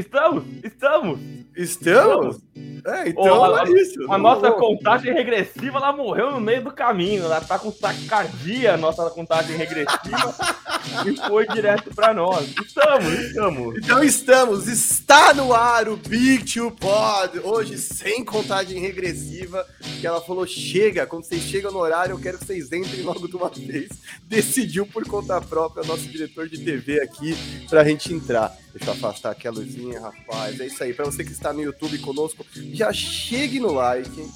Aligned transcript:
Estamos, 0.00 0.44
estamos. 0.64 1.20
Estamos? 1.54 2.40
É, 2.86 3.10
então 3.10 3.58
é 3.58 3.60
a, 3.60 3.64
isso. 3.64 4.10
a 4.10 4.16
nossa 4.16 4.50
contagem 4.52 5.12
regressiva, 5.12 5.76
ela 5.76 5.92
morreu 5.92 6.30
no 6.30 6.40
meio 6.40 6.64
do 6.64 6.72
caminho. 6.72 7.24
Ela 7.24 7.40
tá 7.40 7.58
com 7.58 7.70
taquicardia, 7.70 8.74
a 8.74 8.76
nossa 8.78 9.10
contagem 9.10 9.56
regressiva, 9.56 10.34
e 11.06 11.16
foi 11.28 11.46
direto 11.48 11.94
pra 11.94 12.12
nós. 12.14 12.48
Estamos, 12.48 13.12
estamos. 13.12 13.76
Então 13.76 14.02
estamos, 14.02 14.68
está 14.68 15.34
no 15.34 15.52
ar 15.52 15.88
o 15.88 15.96
Big 15.96 16.44
Two 16.44 16.70
Pod, 16.70 17.38
hoje 17.40 17.78
sem 17.78 18.24
contagem 18.24 18.80
regressiva, 18.80 19.66
que 20.00 20.06
ela 20.06 20.20
falou, 20.20 20.46
chega, 20.46 21.06
quando 21.06 21.24
vocês 21.24 21.42
chegam 21.42 21.72
no 21.72 21.78
horário, 21.78 22.14
eu 22.14 22.18
quero 22.18 22.38
que 22.38 22.46
vocês 22.46 22.72
entrem 22.72 23.02
logo 23.02 23.26
de 23.28 23.36
uma 23.36 23.48
vez. 23.48 23.90
Decidiu 24.24 24.86
por 24.86 25.04
conta 25.06 25.40
própria, 25.40 25.86
nosso 25.86 26.08
diretor 26.08 26.48
de 26.48 26.58
TV 26.58 27.00
aqui, 27.00 27.36
pra 27.68 27.84
gente 27.84 28.12
entrar. 28.12 28.56
Deixa 28.74 28.90
eu 28.90 28.94
afastar 28.94 29.32
aqui 29.32 29.48
a 29.48 29.50
luzinha, 29.50 30.00
rapaz. 30.00 30.60
É 30.60 30.66
isso 30.66 30.82
aí, 30.82 30.94
pra 30.94 31.04
você 31.04 31.24
que 31.24 31.32
está 31.32 31.52
no 31.52 31.62
YouTube 31.62 31.98
conosco, 31.98 32.46
já 32.72 32.92
chegue 32.92 33.58
no 33.58 33.72
like, 33.72 34.28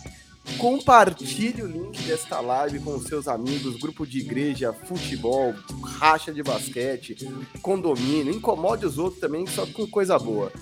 compartilhe 0.58 1.62
o 1.62 1.66
link 1.66 2.02
desta 2.02 2.40
live 2.40 2.80
com 2.80 2.96
os 2.96 3.04
seus 3.04 3.28
amigos, 3.28 3.76
grupo 3.76 4.06
de 4.06 4.18
igreja, 4.18 4.72
futebol, 4.72 5.54
racha 5.98 6.32
de 6.32 6.42
basquete, 6.42 7.16
condomínio, 7.62 8.32
incomode 8.32 8.86
os 8.86 8.98
outros 8.98 9.20
também, 9.20 9.46
só 9.46 9.66
com 9.66 9.86
coisa 9.86 10.18
boa. 10.18 10.52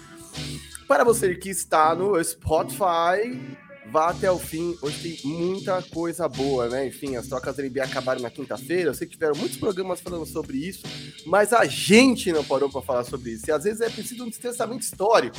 Para 0.87 1.05
você 1.05 1.35
que 1.35 1.49
está 1.49 1.95
no 1.95 2.23
Spotify, 2.23 3.57
vá 3.91 4.11
até 4.11 4.31
o 4.31 4.39
fim. 4.39 4.77
Hoje 4.83 5.19
tem 5.21 5.31
muita 5.31 5.83
coisa 5.83 6.29
boa, 6.29 6.69
né? 6.69 6.87
Enfim, 6.87 7.17
as 7.17 7.27
trocas 7.29 7.57
da 7.57 7.63
NBA 7.63 7.85
acabaram 7.85 8.21
na 8.21 8.31
quinta-feira. 8.31 8.91
Eu 8.91 8.95
sei 8.95 9.07
que 9.07 9.15
tiveram 9.15 9.35
muitos 9.37 9.57
programas 9.57 10.01
falando 10.01 10.27
sobre 10.27 10.57
isso, 10.59 10.83
mas 11.27 11.53
a 11.53 11.65
gente 11.67 12.33
não 12.33 12.45
parou 12.45 12.71
para 12.71 12.83
falar 12.83 13.05
sobre 13.05 13.33
isso. 13.33 13.45
E 13.49 13.53
às 13.53 13.65
vezes 13.65 13.81
é 13.81 13.91
preciso 13.91 14.25
um 14.25 14.29
distanciamento 14.29 14.83
histórico. 14.83 15.39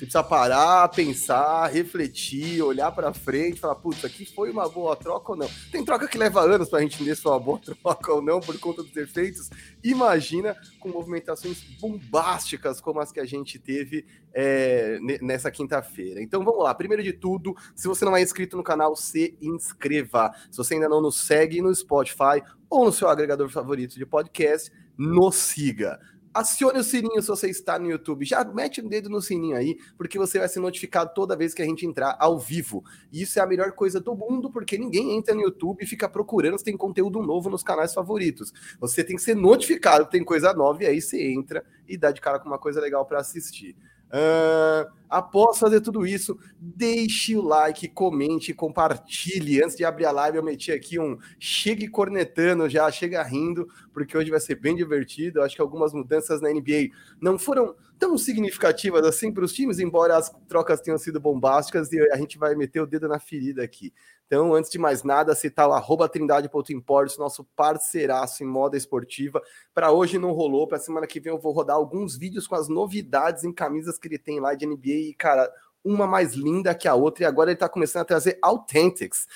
Você 0.00 0.06
precisa 0.06 0.24
parar, 0.24 0.88
pensar, 0.88 1.66
refletir, 1.66 2.62
olhar 2.62 2.90
para 2.90 3.12
frente, 3.12 3.60
falar, 3.60 3.74
putz, 3.74 4.02
aqui 4.02 4.24
foi 4.24 4.50
uma 4.50 4.66
boa 4.66 4.96
troca 4.96 5.32
ou 5.32 5.36
não? 5.36 5.46
Tem 5.70 5.84
troca 5.84 6.08
que 6.08 6.16
leva 6.16 6.40
anos 6.40 6.70
para 6.70 6.78
a 6.78 6.82
gente 6.82 6.94
entender 6.94 7.14
se 7.14 7.20
foi 7.20 7.32
uma 7.32 7.38
boa 7.38 7.58
troca 7.84 8.10
ou 8.10 8.22
não 8.22 8.40
por 8.40 8.58
conta 8.58 8.82
dos 8.82 8.96
efeitos. 8.96 9.50
Imagina 9.84 10.56
com 10.78 10.88
movimentações 10.88 11.62
bombásticas 11.78 12.80
como 12.80 12.98
as 12.98 13.12
que 13.12 13.20
a 13.20 13.26
gente 13.26 13.58
teve 13.58 14.06
é, 14.32 14.98
nessa 15.20 15.50
quinta-feira. 15.50 16.22
Então 16.22 16.42
vamos 16.42 16.64
lá. 16.64 16.74
Primeiro 16.74 17.02
de 17.02 17.12
tudo, 17.12 17.54
se 17.76 17.86
você 17.86 18.02
não 18.02 18.16
é 18.16 18.22
inscrito 18.22 18.56
no 18.56 18.64
canal, 18.64 18.96
se 18.96 19.36
inscreva. 19.38 20.32
Se 20.50 20.56
você 20.56 20.72
ainda 20.72 20.88
não 20.88 21.02
nos 21.02 21.18
segue 21.18 21.60
no 21.60 21.74
Spotify 21.74 22.42
ou 22.70 22.86
no 22.86 22.92
seu 22.92 23.06
agregador 23.06 23.50
favorito 23.50 23.96
de 23.96 24.06
podcast, 24.06 24.72
nos 24.96 25.36
siga. 25.36 26.00
Acione 26.32 26.78
o 26.78 26.84
sininho 26.84 27.20
se 27.20 27.28
você 27.28 27.50
está 27.50 27.78
no 27.78 27.90
YouTube. 27.90 28.24
Já 28.24 28.44
mete 28.44 28.80
o 28.80 28.88
dedo 28.88 29.08
no 29.08 29.20
sininho 29.20 29.56
aí, 29.56 29.76
porque 29.96 30.16
você 30.16 30.38
vai 30.38 30.48
ser 30.48 30.60
notificado 30.60 31.12
toda 31.14 31.36
vez 31.36 31.52
que 31.52 31.60
a 31.60 31.64
gente 31.64 31.84
entrar 31.84 32.16
ao 32.20 32.38
vivo. 32.38 32.84
E 33.12 33.22
isso 33.22 33.38
é 33.38 33.42
a 33.42 33.46
melhor 33.46 33.72
coisa 33.72 34.00
do 34.00 34.14
mundo, 34.14 34.50
porque 34.50 34.78
ninguém 34.78 35.16
entra 35.16 35.34
no 35.34 35.40
YouTube 35.40 35.82
e 35.82 35.86
fica 35.86 36.08
procurando 36.08 36.56
se 36.56 36.64
tem 36.64 36.76
conteúdo 36.76 37.20
novo 37.20 37.50
nos 37.50 37.64
canais 37.64 37.92
favoritos. 37.92 38.52
Você 38.78 39.02
tem 39.02 39.16
que 39.16 39.22
ser 39.22 39.34
notificado 39.34 40.04
que 40.06 40.12
tem 40.12 40.24
coisa 40.24 40.52
nova 40.52 40.84
e 40.84 40.86
aí 40.86 41.00
você 41.00 41.32
entra 41.32 41.64
e 41.88 41.96
dá 41.96 42.12
de 42.12 42.20
cara 42.20 42.38
com 42.38 42.48
uma 42.48 42.58
coisa 42.58 42.80
legal 42.80 43.04
para 43.04 43.18
assistir. 43.18 43.76
Uh, 44.12 44.90
após 45.08 45.58
fazer 45.58 45.80
tudo 45.80 46.04
isso, 46.04 46.36
deixe 46.58 47.36
o 47.36 47.42
like, 47.42 47.88
comente, 47.88 48.52
compartilhe. 48.52 49.62
Antes 49.62 49.76
de 49.76 49.84
abrir 49.84 50.06
a 50.06 50.10
live, 50.10 50.38
eu 50.38 50.42
meti 50.42 50.72
aqui 50.72 50.98
um 50.98 51.16
chegue 51.38 51.86
cornetando 51.88 52.68
já, 52.68 52.90
chega 52.90 53.22
rindo, 53.22 53.68
porque 53.92 54.16
hoje 54.16 54.30
vai 54.30 54.40
ser 54.40 54.56
bem 54.56 54.74
divertido. 54.74 55.38
Eu 55.38 55.44
acho 55.44 55.54
que 55.54 55.62
algumas 55.62 55.92
mudanças 55.92 56.40
na 56.40 56.50
NBA 56.50 56.90
não 57.20 57.38
foram 57.38 57.74
tão 57.98 58.16
significativas 58.18 59.04
assim 59.04 59.32
para 59.32 59.44
os 59.44 59.52
times, 59.52 59.78
embora 59.78 60.16
as 60.16 60.30
trocas 60.48 60.80
tenham 60.80 60.98
sido 60.98 61.20
bombásticas, 61.20 61.92
e 61.92 62.00
a 62.10 62.16
gente 62.16 62.38
vai 62.38 62.54
meter 62.54 62.80
o 62.80 62.86
dedo 62.86 63.06
na 63.06 63.18
ferida 63.18 63.62
aqui. 63.62 63.92
Então, 64.32 64.54
antes 64.54 64.70
de 64.70 64.78
mais 64.78 65.02
nada, 65.02 65.34
citar 65.34 65.68
o 65.68 66.08
trindade.imports, 66.08 67.18
nosso 67.18 67.42
parceiraço 67.56 68.44
em 68.44 68.46
moda 68.46 68.76
esportiva. 68.76 69.42
Para 69.74 69.90
hoje 69.90 70.20
não 70.20 70.30
rolou, 70.30 70.68
para 70.68 70.78
semana 70.78 71.04
que 71.04 71.18
vem 71.18 71.32
eu 71.32 71.38
vou 71.40 71.50
rodar 71.52 71.74
alguns 71.74 72.16
vídeos 72.16 72.46
com 72.46 72.54
as 72.54 72.68
novidades 72.68 73.42
em 73.42 73.52
camisas 73.52 73.98
que 73.98 74.06
ele 74.06 74.18
tem 74.18 74.38
lá 74.38 74.54
de 74.54 74.64
NBA 74.64 75.10
e, 75.10 75.14
cara, 75.14 75.52
uma 75.82 76.06
mais 76.06 76.34
linda 76.34 76.72
que 76.76 76.86
a 76.86 76.94
outra, 76.94 77.24
e 77.24 77.26
agora 77.26 77.50
ele 77.50 77.56
está 77.56 77.68
começando 77.68 78.02
a 78.02 78.04
trazer 78.04 78.38
Authentics, 78.40 79.26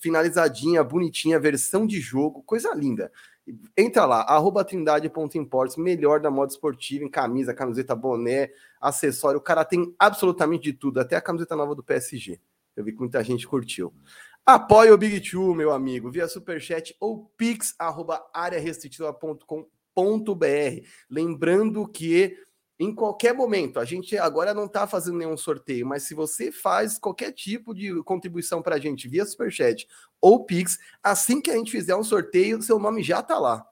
finalizadinha, 0.00 0.82
bonitinha, 0.82 1.38
versão 1.38 1.86
de 1.86 2.00
jogo, 2.00 2.42
coisa 2.42 2.72
linda. 2.74 3.12
Entra 3.76 4.06
lá, 4.06 4.22
arroba 4.22 4.64
trindade.imports, 4.64 5.76
melhor 5.76 6.20
da 6.20 6.30
moda 6.30 6.50
esportiva, 6.50 7.04
em 7.04 7.10
camisa, 7.10 7.52
camiseta, 7.52 7.94
boné, 7.94 8.48
acessório, 8.80 9.38
o 9.38 9.42
cara 9.42 9.62
tem 9.62 9.94
absolutamente 9.98 10.64
de 10.64 10.72
tudo, 10.72 11.00
até 11.00 11.16
a 11.16 11.20
camiseta 11.20 11.54
nova 11.54 11.74
do 11.74 11.82
PSG. 11.84 12.40
Eu 12.76 12.84
vi 12.84 12.92
que 12.92 12.98
muita 12.98 13.24
gente 13.24 13.46
curtiu. 13.46 13.92
Apoie 14.44 14.92
o 14.92 14.98
Big 14.98 15.20
Two, 15.28 15.54
meu 15.54 15.72
amigo, 15.72 16.10
via 16.10 16.28
superchat 16.28 16.94
ou 17.00 17.32
pix, 17.36 17.74
arroba. 17.78 18.24
Lembrando 21.10 21.88
que 21.88 22.36
em 22.78 22.94
qualquer 22.94 23.32
momento, 23.32 23.80
a 23.80 23.86
gente 23.86 24.18
agora 24.18 24.52
não 24.52 24.66
está 24.66 24.86
fazendo 24.86 25.16
nenhum 25.16 25.36
sorteio, 25.36 25.86
mas 25.86 26.02
se 26.02 26.14
você 26.14 26.52
faz 26.52 26.98
qualquer 26.98 27.32
tipo 27.32 27.74
de 27.74 28.02
contribuição 28.02 28.60
para 28.60 28.74
a 28.74 28.78
gente 28.78 29.08
via 29.08 29.24
superchat 29.24 29.88
ou 30.20 30.44
pix, 30.44 30.78
assim 31.02 31.40
que 31.40 31.50
a 31.50 31.56
gente 31.56 31.70
fizer 31.70 31.96
um 31.96 32.04
sorteio, 32.04 32.60
seu 32.60 32.78
nome 32.78 33.02
já 33.02 33.20
está 33.20 33.38
lá. 33.38 33.66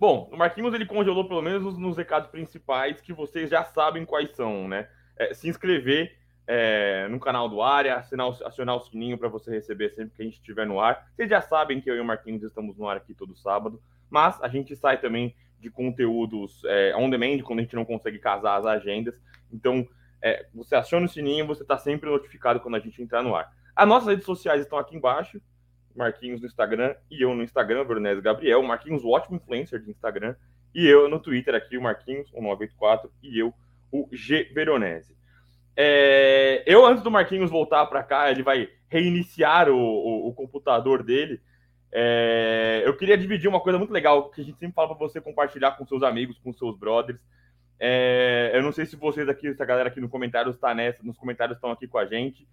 Bom, 0.00 0.30
o 0.32 0.36
Marquinhos 0.36 0.72
ele 0.74 0.86
congelou 0.86 1.28
pelo 1.28 1.42
menos 1.42 1.78
nos 1.78 1.96
recados 1.96 2.30
principais 2.30 3.00
que 3.00 3.12
vocês 3.12 3.50
já 3.50 3.64
sabem 3.64 4.04
quais 4.04 4.34
são, 4.34 4.66
né? 4.66 4.88
É, 5.16 5.32
se 5.32 5.48
inscrever 5.48 6.23
é, 6.46 7.08
no 7.08 7.18
canal 7.18 7.48
do 7.48 7.62
Área, 7.62 7.96
assinar, 7.96 8.28
acionar 8.44 8.76
o 8.76 8.80
sininho 8.80 9.16
para 9.16 9.28
você 9.28 9.50
receber 9.50 9.90
sempre 9.90 10.14
que 10.14 10.22
a 10.22 10.24
gente 10.24 10.34
estiver 10.34 10.66
no 10.66 10.80
ar. 10.80 11.08
Vocês 11.14 11.28
já 11.28 11.40
sabem 11.40 11.80
que 11.80 11.90
eu 11.90 11.96
e 11.96 12.00
o 12.00 12.04
Marquinhos 12.04 12.42
estamos 12.42 12.76
no 12.76 12.88
ar 12.88 12.96
aqui 12.96 13.14
todo 13.14 13.34
sábado, 13.36 13.80
mas 14.10 14.40
a 14.42 14.48
gente 14.48 14.76
sai 14.76 15.00
também 15.00 15.34
de 15.58 15.70
conteúdos 15.70 16.62
é, 16.66 16.94
on 16.96 17.08
demand 17.08 17.40
quando 17.42 17.60
a 17.60 17.62
gente 17.62 17.74
não 17.74 17.84
consegue 17.84 18.18
casar 18.18 18.56
as 18.56 18.66
agendas. 18.66 19.18
Então, 19.50 19.88
é, 20.22 20.46
você 20.54 20.74
aciona 20.74 21.06
o 21.06 21.08
sininho, 21.08 21.46
você 21.46 21.62
está 21.62 21.78
sempre 21.78 22.10
notificado 22.10 22.60
quando 22.60 22.76
a 22.76 22.80
gente 22.80 23.02
entrar 23.02 23.22
no 23.22 23.34
ar. 23.34 23.50
As 23.74 23.88
nossas 23.88 24.08
redes 24.08 24.24
sociais 24.24 24.60
estão 24.60 24.78
aqui 24.78 24.96
embaixo. 24.96 25.40
Marquinhos 25.94 26.40
no 26.40 26.46
Instagram 26.46 26.94
e 27.08 27.22
eu 27.22 27.34
no 27.34 27.42
Instagram, 27.42 27.84
Veronese 27.84 28.20
Gabriel. 28.20 28.62
Marquinhos, 28.62 29.04
o 29.04 29.10
ótimo 29.10 29.36
influencer 29.36 29.80
de 29.80 29.90
Instagram. 29.90 30.34
E 30.74 30.86
eu 30.86 31.08
no 31.08 31.20
Twitter 31.20 31.54
aqui, 31.54 31.78
o 31.78 31.82
Marquinhos, 31.82 32.28
o 32.32 32.42
984. 32.42 33.10
E 33.22 33.38
eu, 33.38 33.54
o 33.92 34.08
G 34.12 34.50
Veronese. 34.52 35.16
É, 35.76 36.62
eu, 36.66 36.86
antes 36.86 37.02
do 37.02 37.10
Marquinhos 37.10 37.50
voltar 37.50 37.84
para 37.86 38.02
cá, 38.02 38.30
ele 38.30 38.42
vai 38.42 38.68
reiniciar 38.88 39.68
o, 39.68 39.76
o, 39.76 40.28
o 40.28 40.34
computador 40.34 41.02
dele. 41.02 41.40
É, 41.92 42.82
eu 42.84 42.96
queria 42.96 43.16
dividir 43.16 43.48
uma 43.48 43.60
coisa 43.60 43.78
muito 43.78 43.92
legal 43.92 44.30
que 44.30 44.40
a 44.40 44.44
gente 44.44 44.58
sempre 44.58 44.74
fala 44.74 44.88
para 44.88 44.96
você 44.96 45.20
compartilhar 45.20 45.72
com 45.72 45.86
seus 45.86 46.02
amigos, 46.02 46.38
com 46.38 46.52
seus 46.52 46.76
brothers. 46.76 47.20
É, 47.78 48.52
eu 48.54 48.62
não 48.62 48.72
sei 48.72 48.86
se 48.86 48.96
vocês 48.96 49.28
aqui, 49.28 49.48
essa 49.48 49.64
galera 49.64 49.88
aqui 49.88 50.00
no 50.00 50.08
comentário 50.08 50.50
está 50.50 50.74
nessa, 50.74 51.02
nos 51.02 51.18
comentários 51.18 51.56
estão 51.56 51.70
aqui 51.70 51.86
com 51.86 51.98
a 51.98 52.06
gente, 52.06 52.48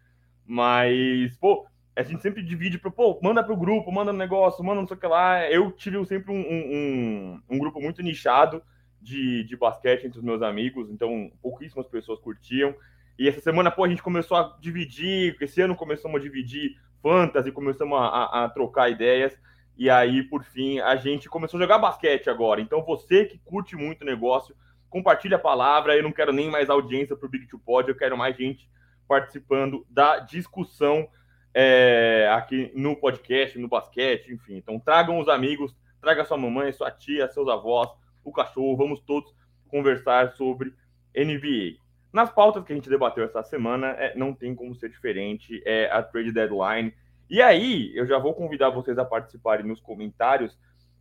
mas, 0.45 1.37
pô, 1.37 1.65
a 1.95 2.03
gente 2.03 2.21
sempre 2.21 2.41
divide 2.41 2.77
para, 2.77 2.89
pô, 2.89 3.19
manda 3.21 3.43
pro 3.43 3.55
grupo, 3.55 3.91
manda 3.91 4.11
no 4.11 4.17
negócio, 4.17 4.63
manda 4.63 4.81
não 4.81 4.87
sei 4.87 4.97
o 4.97 4.99
que 4.99 5.07
lá. 5.07 5.49
Eu 5.49 5.71
tive 5.71 6.03
sempre 6.05 6.31
um, 6.31 6.39
um, 6.39 7.41
um 7.49 7.59
grupo 7.59 7.81
muito 7.81 8.01
nichado 8.01 8.63
de, 9.01 9.43
de 9.43 9.57
basquete 9.57 10.05
entre 10.05 10.19
os 10.19 10.23
meus 10.23 10.41
amigos, 10.41 10.89
então 10.89 11.31
pouquíssimas 11.41 11.87
pessoas 11.87 12.19
curtiam. 12.19 12.73
E 13.21 13.29
essa 13.29 13.39
semana, 13.39 13.69
pô, 13.69 13.83
a 13.83 13.87
gente 13.87 14.01
começou 14.01 14.35
a 14.35 14.57
dividir, 14.59 15.37
esse 15.39 15.61
ano 15.61 15.75
começamos 15.75 16.19
a 16.19 16.23
dividir 16.23 16.75
fantasy, 17.03 17.51
começamos 17.51 17.95
a, 17.95 18.01
a, 18.01 18.45
a, 18.45 18.49
trocar 18.49 18.89
ideias. 18.89 19.37
E 19.77 19.91
aí, 19.91 20.23
por 20.23 20.43
fim, 20.43 20.79
a 20.79 20.95
gente 20.95 21.29
começou 21.29 21.59
a 21.59 21.61
jogar 21.61 21.77
basquete 21.77 22.31
agora. 22.31 22.59
Então, 22.59 22.83
você 22.83 23.25
que 23.25 23.37
curte 23.37 23.75
muito 23.75 24.01
o 24.01 24.05
negócio, 24.05 24.55
compartilha 24.89 25.35
a 25.35 25.39
palavra. 25.39 25.95
Eu 25.95 26.01
não 26.01 26.11
quero 26.11 26.33
nem 26.33 26.49
mais 26.49 26.67
audiência 26.67 27.15
para 27.15 27.27
o 27.27 27.29
Big 27.29 27.45
Two 27.45 27.59
Pod, 27.59 27.87
eu 27.87 27.95
quero 27.95 28.17
mais 28.17 28.35
gente 28.35 28.67
participando 29.07 29.85
da 29.87 30.17
discussão 30.17 31.07
é, 31.53 32.27
aqui 32.33 32.71
no 32.73 32.95
podcast, 32.95 33.59
no 33.59 33.67
basquete, 33.67 34.33
enfim. 34.33 34.57
Então, 34.57 34.79
tragam 34.79 35.19
os 35.19 35.29
amigos, 35.29 35.75
traga 36.01 36.25
sua 36.25 36.39
mamãe, 36.39 36.71
sua 36.71 36.89
tia, 36.89 37.29
seus 37.29 37.47
avós, 37.47 37.87
o 38.23 38.31
cachorro, 38.31 38.75
vamos 38.75 38.99
todos 38.99 39.31
conversar 39.67 40.31
sobre 40.31 40.73
NBA. 41.15 41.90
Nas 42.11 42.29
pautas 42.29 42.63
que 42.63 42.73
a 42.73 42.75
gente 42.75 42.89
debateu 42.89 43.23
essa 43.23 43.41
semana, 43.43 43.87
é, 43.91 44.15
não 44.15 44.33
tem 44.33 44.53
como 44.53 44.75
ser 44.75 44.89
diferente, 44.89 45.61
é 45.65 45.89
a 45.91 46.03
trade 46.03 46.31
deadline. 46.31 46.93
E 47.29 47.41
aí, 47.41 47.91
eu 47.95 48.05
já 48.05 48.17
vou 48.17 48.33
convidar 48.33 48.69
vocês 48.69 48.97
a 48.97 49.05
participarem 49.05 49.65
nos 49.65 49.79
comentários. 49.79 50.57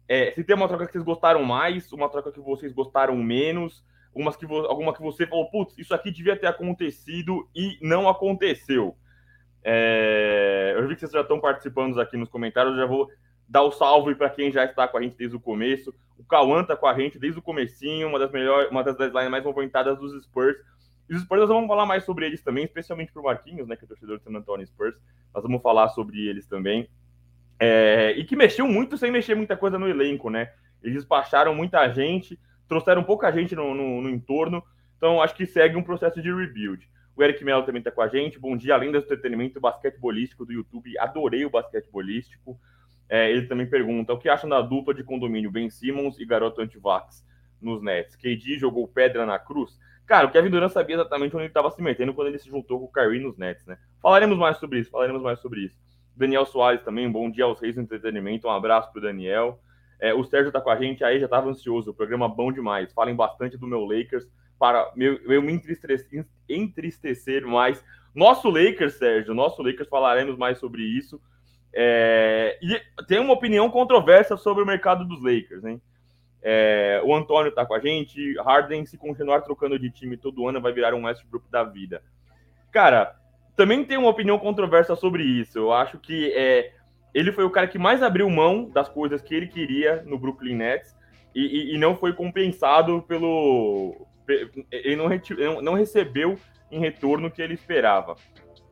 É, 0.06 0.32
se 0.32 0.44
tem 0.44 0.54
uma 0.54 0.68
troca 0.68 0.86
que 0.86 0.92
vocês 0.92 1.04
gostaram 1.04 1.42
mais, 1.42 1.92
uma 1.92 2.08
troca 2.08 2.30
que 2.30 2.40
vocês 2.40 2.72
gostaram 2.72 3.16
menos, 3.16 3.84
umas 4.14 4.36
que 4.36 4.44
alguma 4.44 4.92
que 4.92 5.02
você 5.02 5.26
falou, 5.26 5.50
putz, 5.50 5.76
isso 5.78 5.94
aqui 5.94 6.10
devia 6.10 6.36
ter 6.36 6.46
acontecido 6.46 7.48
e 7.54 7.78
não 7.80 8.08
aconteceu. 8.08 8.96
É, 9.62 10.74
eu 10.76 10.86
vi 10.86 10.94
que 10.94 11.00
vocês 11.00 11.12
já 11.12 11.20
estão 11.20 11.40
participando 11.40 12.00
aqui 12.00 12.16
nos 12.16 12.28
comentários, 12.28 12.74
eu 12.74 12.80
já 12.80 12.86
vou 12.86 13.08
dar 13.48 13.62
o 13.62 13.72
salve 13.72 14.14
para 14.14 14.30
quem 14.30 14.52
já 14.52 14.64
está 14.64 14.86
com 14.86 14.96
a 14.96 15.02
gente 15.02 15.16
desde 15.16 15.36
o 15.36 15.40
começo. 15.40 15.92
O 16.16 16.24
Cauã 16.24 16.62
tá 16.62 16.76
com 16.76 16.86
a 16.86 16.94
gente 16.94 17.18
desde 17.18 17.38
o 17.38 17.42
comecinho, 17.42 18.08
uma 18.08 18.18
das 18.18 18.30
melhores, 18.30 18.70
uma 18.70 18.84
das 18.84 18.96
deadlines 18.96 19.30
mais 19.30 19.44
movimentadas 19.44 19.98
dos 19.98 20.22
Spurs. 20.22 20.56
E 21.10 21.14
os 21.14 21.22
Spurs 21.22 21.40
nós 21.40 21.48
vamos 21.48 21.66
falar 21.66 21.84
mais 21.84 22.04
sobre 22.04 22.24
eles 22.24 22.40
também, 22.40 22.64
especialmente 22.64 23.12
pro 23.12 23.24
Marquinhos, 23.24 23.66
né, 23.66 23.74
que 23.74 23.84
é 23.84 23.88
torcedor 23.88 24.18
do 24.18 24.22
San 24.22 24.30
Antonio 24.30 24.64
Spurs. 24.64 24.94
Nós 25.34 25.42
vamos 25.42 25.60
falar 25.60 25.88
sobre 25.88 26.24
eles 26.28 26.46
também. 26.46 26.88
É, 27.58 28.12
e 28.12 28.24
que 28.24 28.36
mexeu 28.36 28.66
muito 28.68 28.96
sem 28.96 29.10
mexer 29.10 29.34
muita 29.34 29.56
coisa 29.56 29.76
no 29.76 29.88
elenco, 29.88 30.30
né? 30.30 30.52
Eles 30.80 30.98
despacharam 30.98 31.52
muita 31.52 31.86
gente, 31.92 32.38
trouxeram 32.68 33.02
pouca 33.02 33.30
gente 33.32 33.56
no, 33.56 33.74
no, 33.74 34.00
no 34.00 34.08
entorno, 34.08 34.62
então 34.96 35.20
acho 35.20 35.34
que 35.34 35.44
segue 35.44 35.76
um 35.76 35.82
processo 35.82 36.22
de 36.22 36.32
rebuild. 36.32 36.88
O 37.16 37.22
Eric 37.22 37.44
Mello 37.44 37.64
também 37.64 37.80
está 37.80 37.90
com 37.90 38.00
a 38.00 38.08
gente. 38.08 38.38
Bom 38.38 38.56
dia, 38.56 38.74
além 38.74 38.92
do 38.92 38.96
entretenimento 38.96 39.60
basquetebolístico 39.60 40.46
do 40.46 40.52
YouTube, 40.52 40.96
adorei 40.96 41.44
o 41.44 41.50
basquetebolístico. 41.50 42.58
É, 43.08 43.30
ele 43.30 43.48
também 43.48 43.66
pergunta: 43.66 44.12
o 44.12 44.18
que 44.18 44.28
acham 44.28 44.48
da 44.48 44.62
dupla 44.62 44.94
de 44.94 45.02
condomínio 45.02 45.50
Ben 45.50 45.68
Simmons 45.68 46.18
e 46.20 46.24
Garoto 46.24 46.62
Antivax 46.62 47.26
nos 47.60 47.82
Nets? 47.82 48.14
KD 48.14 48.58
jogou 48.58 48.86
pedra 48.86 49.26
na 49.26 49.38
cruz? 49.38 49.76
Cara, 50.10 50.26
o 50.26 50.30
Kevin 50.32 50.50
Durant 50.50 50.72
sabia 50.72 50.96
exatamente 50.96 51.36
onde 51.36 51.44
ele 51.44 51.50
estava 51.50 51.70
se 51.70 51.80
metendo 51.80 52.12
quando 52.12 52.26
ele 52.26 52.38
se 52.40 52.50
juntou 52.50 52.80
com 52.80 52.86
o 52.86 52.92
Kyrie 52.92 53.22
nos 53.22 53.38
Nets, 53.38 53.64
né? 53.64 53.78
Falaremos 54.02 54.36
mais 54.36 54.56
sobre 54.56 54.80
isso, 54.80 54.90
falaremos 54.90 55.22
mais 55.22 55.38
sobre 55.38 55.60
isso. 55.66 55.76
Daniel 56.16 56.44
Soares 56.44 56.82
também, 56.82 57.08
bom 57.08 57.30
dia 57.30 57.44
aos 57.44 57.60
reis 57.60 57.76
do 57.76 57.80
entretenimento, 57.80 58.48
um 58.48 58.50
abraço 58.50 58.90
pro 58.90 59.00
Daniel. 59.00 59.60
É, 60.00 60.12
o 60.12 60.24
Sérgio 60.24 60.50
tá 60.50 60.60
com 60.60 60.68
a 60.68 60.74
gente, 60.74 61.04
aí 61.04 61.20
já 61.20 61.26
estava 61.26 61.48
ansioso, 61.48 61.92
o 61.92 61.94
programa 61.94 62.28
bom 62.28 62.50
demais. 62.50 62.92
Falem 62.92 63.14
bastante 63.14 63.56
do 63.56 63.68
meu 63.68 63.84
Lakers 63.84 64.26
para 64.58 64.90
meu, 64.96 65.14
eu 65.32 65.40
me 65.40 65.52
entristecer, 65.52 66.26
entristecer 66.48 67.46
mais. 67.46 67.80
Nosso 68.12 68.50
Lakers, 68.50 68.94
Sérgio, 68.94 69.32
nosso 69.32 69.62
Lakers, 69.62 69.88
falaremos 69.88 70.36
mais 70.36 70.58
sobre 70.58 70.82
isso. 70.82 71.20
É, 71.72 72.58
e 72.60 72.82
tem 73.04 73.20
uma 73.20 73.34
opinião 73.34 73.70
controversa 73.70 74.36
sobre 74.36 74.64
o 74.64 74.66
mercado 74.66 75.04
dos 75.04 75.22
Lakers, 75.22 75.64
hein? 75.64 75.80
É, 76.42 77.00
o 77.04 77.14
Antônio 77.14 77.52
tá 77.52 77.66
com 77.66 77.74
a 77.74 77.80
gente. 77.80 78.36
Harden, 78.38 78.86
se 78.86 78.96
continuar 78.96 79.42
trocando 79.42 79.78
de 79.78 79.90
time 79.90 80.16
todo 80.16 80.46
ano, 80.48 80.60
vai 80.60 80.72
virar 80.72 80.94
um 80.94 81.04
Westbrook 81.04 81.50
da 81.50 81.64
vida. 81.64 82.02
Cara, 82.70 83.16
também 83.56 83.84
tem 83.84 83.98
uma 83.98 84.08
opinião 84.08 84.38
controversa 84.38 84.96
sobre 84.96 85.22
isso. 85.22 85.58
Eu 85.58 85.72
acho 85.72 85.98
que 85.98 86.32
é, 86.32 86.72
ele 87.12 87.32
foi 87.32 87.44
o 87.44 87.50
cara 87.50 87.66
que 87.66 87.78
mais 87.78 88.02
abriu 88.02 88.28
mão 88.30 88.68
das 88.70 88.88
coisas 88.88 89.20
que 89.20 89.34
ele 89.34 89.48
queria 89.48 90.02
no 90.06 90.18
Brooklyn 90.18 90.56
Nets 90.56 90.96
e, 91.34 91.40
e, 91.40 91.74
e 91.74 91.78
não 91.78 91.96
foi 91.96 92.12
compensado 92.12 93.02
pelo. 93.02 94.06
Ele 94.70 94.96
não, 94.96 95.62
não 95.62 95.74
recebeu 95.74 96.38
em 96.70 96.78
retorno 96.78 97.28
o 97.28 97.30
que 97.30 97.42
ele 97.42 97.54
esperava. 97.54 98.16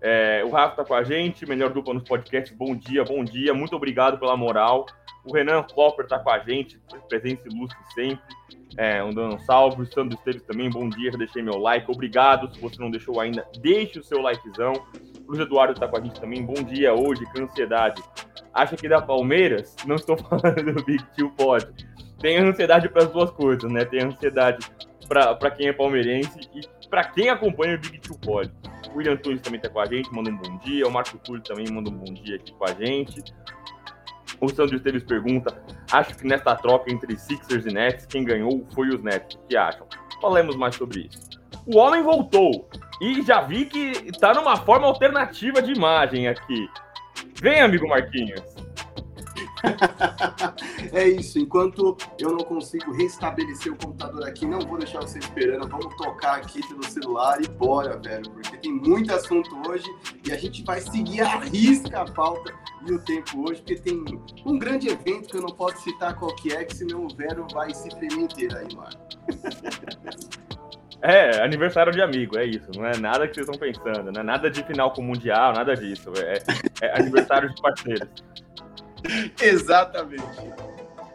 É, 0.01 0.45
o 0.45 0.51
Rafa 0.51 0.77
tá 0.77 0.85
com 0.85 0.95
a 0.95 1.03
gente, 1.03 1.45
melhor 1.45 1.71
dupla 1.71 1.95
nos 1.95 2.05
podcasts. 2.05 2.57
Bom 2.57 2.77
dia, 2.77 3.05
bom 3.05 3.25
dia. 3.25 3.53
Muito 3.53 3.75
obrigado 3.75 4.19
pela 4.19 4.37
moral. 4.37 4.87
O 5.25 5.35
Renan 5.35 5.63
Copper 5.63 6.07
tá 6.07 6.19
com 6.19 6.31
a 6.31 6.39
gente, 6.39 6.81
presença 7.09 7.49
ilustre 7.49 7.79
sempre. 7.95 8.25
É, 8.77 9.03
um 9.03 9.13
dando 9.13 9.35
um 9.35 9.39
salve. 9.41 9.83
O 9.83 9.87
Sandro 9.87 10.17
Esteves 10.17 10.43
também, 10.43 10.71
bom 10.71 10.89
dia. 10.89 11.11
Deixei 11.13 11.43
meu 11.43 11.59
like. 11.59 11.91
Obrigado. 11.91 12.53
Se 12.55 12.61
você 12.61 12.81
não 12.81 12.91
deixou 12.91 13.21
ainda, 13.21 13.47
deixe 13.61 13.99
o 13.99 14.05
seu 14.05 14.21
likezão. 14.21 14.73
Luiz 15.27 15.41
Eduardo 15.41 15.79
tá 15.79 15.89
com 15.89 15.97
a 15.97 16.01
gente 16.01 16.21
também. 16.21 16.45
Bom 16.45 16.63
dia 16.63 16.95
hoje, 16.95 17.25
com 17.27 17.43
ansiedade. 17.43 18.03
Acha 18.55 18.77
que 18.77 18.89
da 18.89 19.03
Palmeiras? 19.03 19.77
Não 19.87 19.97
estou 19.97 20.17
falando 20.23 20.73
do 20.75 20.85
Big 20.85 21.05
Tio 21.15 21.31
Pod. 21.31 21.67
Tem 22.21 22.39
ansiedade 22.39 22.89
para 22.89 23.05
as 23.05 23.11
duas 23.11 23.31
coisas, 23.31 23.71
né? 23.71 23.85
Tem 23.85 24.03
ansiedade 24.03 24.67
para 25.09 25.51
quem 25.51 25.69
é 25.69 25.73
palmeirense 25.73 26.41
e 26.55 26.89
para 26.89 27.05
quem 27.05 27.29
acompanha 27.31 27.77
o 27.77 27.79
Big 27.79 27.99
Two 28.01 28.19
Pod. 28.19 28.53
O 28.93 28.99
William 28.99 29.17
Tunes 29.17 29.41
também 29.41 29.59
está 29.59 29.69
com 29.69 29.81
a 29.81 29.87
gente, 29.87 30.13
manda 30.13 30.31
um 30.31 30.37
bom 30.37 30.59
dia. 30.59 30.87
O 30.87 30.91
Marco 30.91 31.19
Túlio 31.19 31.43
também 31.43 31.67
manda 31.71 31.91
um 31.91 31.95
bom 31.95 32.13
dia 32.13 32.37
aqui 32.37 32.53
com 32.53 32.65
a 32.65 32.75
gente. 32.75 33.23
O 34.41 34.49
Sandro 34.49 34.77
Esteves 34.77 35.03
pergunta: 35.03 35.61
acho 35.91 36.17
que 36.17 36.27
nesta 36.27 36.55
troca 36.55 36.93
entre 36.93 37.19
Sixers 37.19 37.67
e 37.67 37.73
Nets, 37.73 38.07
quem 38.07 38.25
ganhou 38.25 38.67
foi 38.75 38.89
os 38.89 39.03
Nets. 39.03 39.37
O 39.37 39.47
que 39.47 39.57
acham? 39.57 39.87
Falemos 40.21 40.57
mais 40.57 40.75
sobre 40.75 41.09
isso. 41.11 41.29
O 41.67 41.77
homem 41.77 42.03
voltou 42.03 42.69
e 43.01 43.23
já 43.23 43.43
vi 43.43 43.67
que 43.67 43.93
está 44.07 44.33
numa 44.33 44.57
forma 44.57 44.87
alternativa 44.87 45.61
de 45.61 45.73
imagem 45.73 46.29
aqui. 46.29 46.69
Vem, 47.41 47.61
amigo 47.61 47.89
Marquinhos. 47.89 48.43
é 50.93 51.09
isso. 51.09 51.39
Enquanto 51.39 51.97
eu 52.19 52.33
não 52.33 52.45
consigo 52.45 52.93
restabelecer 52.93 53.73
o 53.73 53.77
computador 53.77 54.27
aqui, 54.27 54.47
não 54.47 54.61
vou 54.61 54.79
deixar 54.79 55.01
você 55.01 55.19
esperando. 55.19 55.69
Vamos 55.69 55.95
tocar 55.97 56.37
aqui 56.37 56.67
pelo 56.67 56.85
celular 56.85 57.43
e 57.43 57.49
bora, 57.49 57.99
velho. 57.99 58.31
Porque 58.31 58.57
tem 58.59 58.73
muito 58.73 59.13
assunto 59.13 59.51
hoje 59.69 59.87
e 60.27 60.33
a 60.33 60.37
gente 60.37 60.63
vai 60.65 60.81
seguir 60.81 61.21
a 61.21 61.39
risca 61.41 62.01
a 62.01 62.05
pauta 62.05 62.55
e 62.87 62.93
o 62.93 62.99
tempo 63.01 63.49
hoje, 63.49 63.61
porque 63.61 63.77
tem 63.77 64.05
um 64.45 64.59
grande 64.59 64.89
evento 64.89 65.29
que 65.29 65.37
eu 65.37 65.43
não 65.43 65.55
posso 65.55 65.83
citar 65.83 66.15
qual 66.15 66.35
que 66.35 66.53
é, 66.53 66.65
que 66.65 66.77
senão 66.77 67.07
o 67.07 67.09
Vero 67.15 67.47
vai 67.53 67.75
se 67.75 67.89
tremer 67.89 68.25
inteiro 68.25 68.57
aí, 68.57 68.75
mano. 68.75 68.97
É, 71.01 71.41
aniversário 71.43 71.93
de 71.93 72.03
amigo, 72.03 72.37
é 72.37 72.45
isso. 72.45 72.71
Não 72.75 72.85
é 72.85 72.97
nada 72.99 73.29
que 73.29 73.35
vocês 73.35 73.49
estão 73.49 73.59
pensando, 73.59 74.11
não 74.11 74.21
é 74.21 74.25
nada 74.25 74.51
de 74.51 74.65
final 74.65 74.93
com 74.93 75.01
o 75.01 75.05
Mundial, 75.05 75.53
nada 75.53 75.77
disso. 75.77 76.13
É, 76.17 76.43
é 76.85 76.99
aniversário 77.01 77.49
de 77.55 77.63
parceiros. 77.63 78.09
Exatamente. 79.41 80.23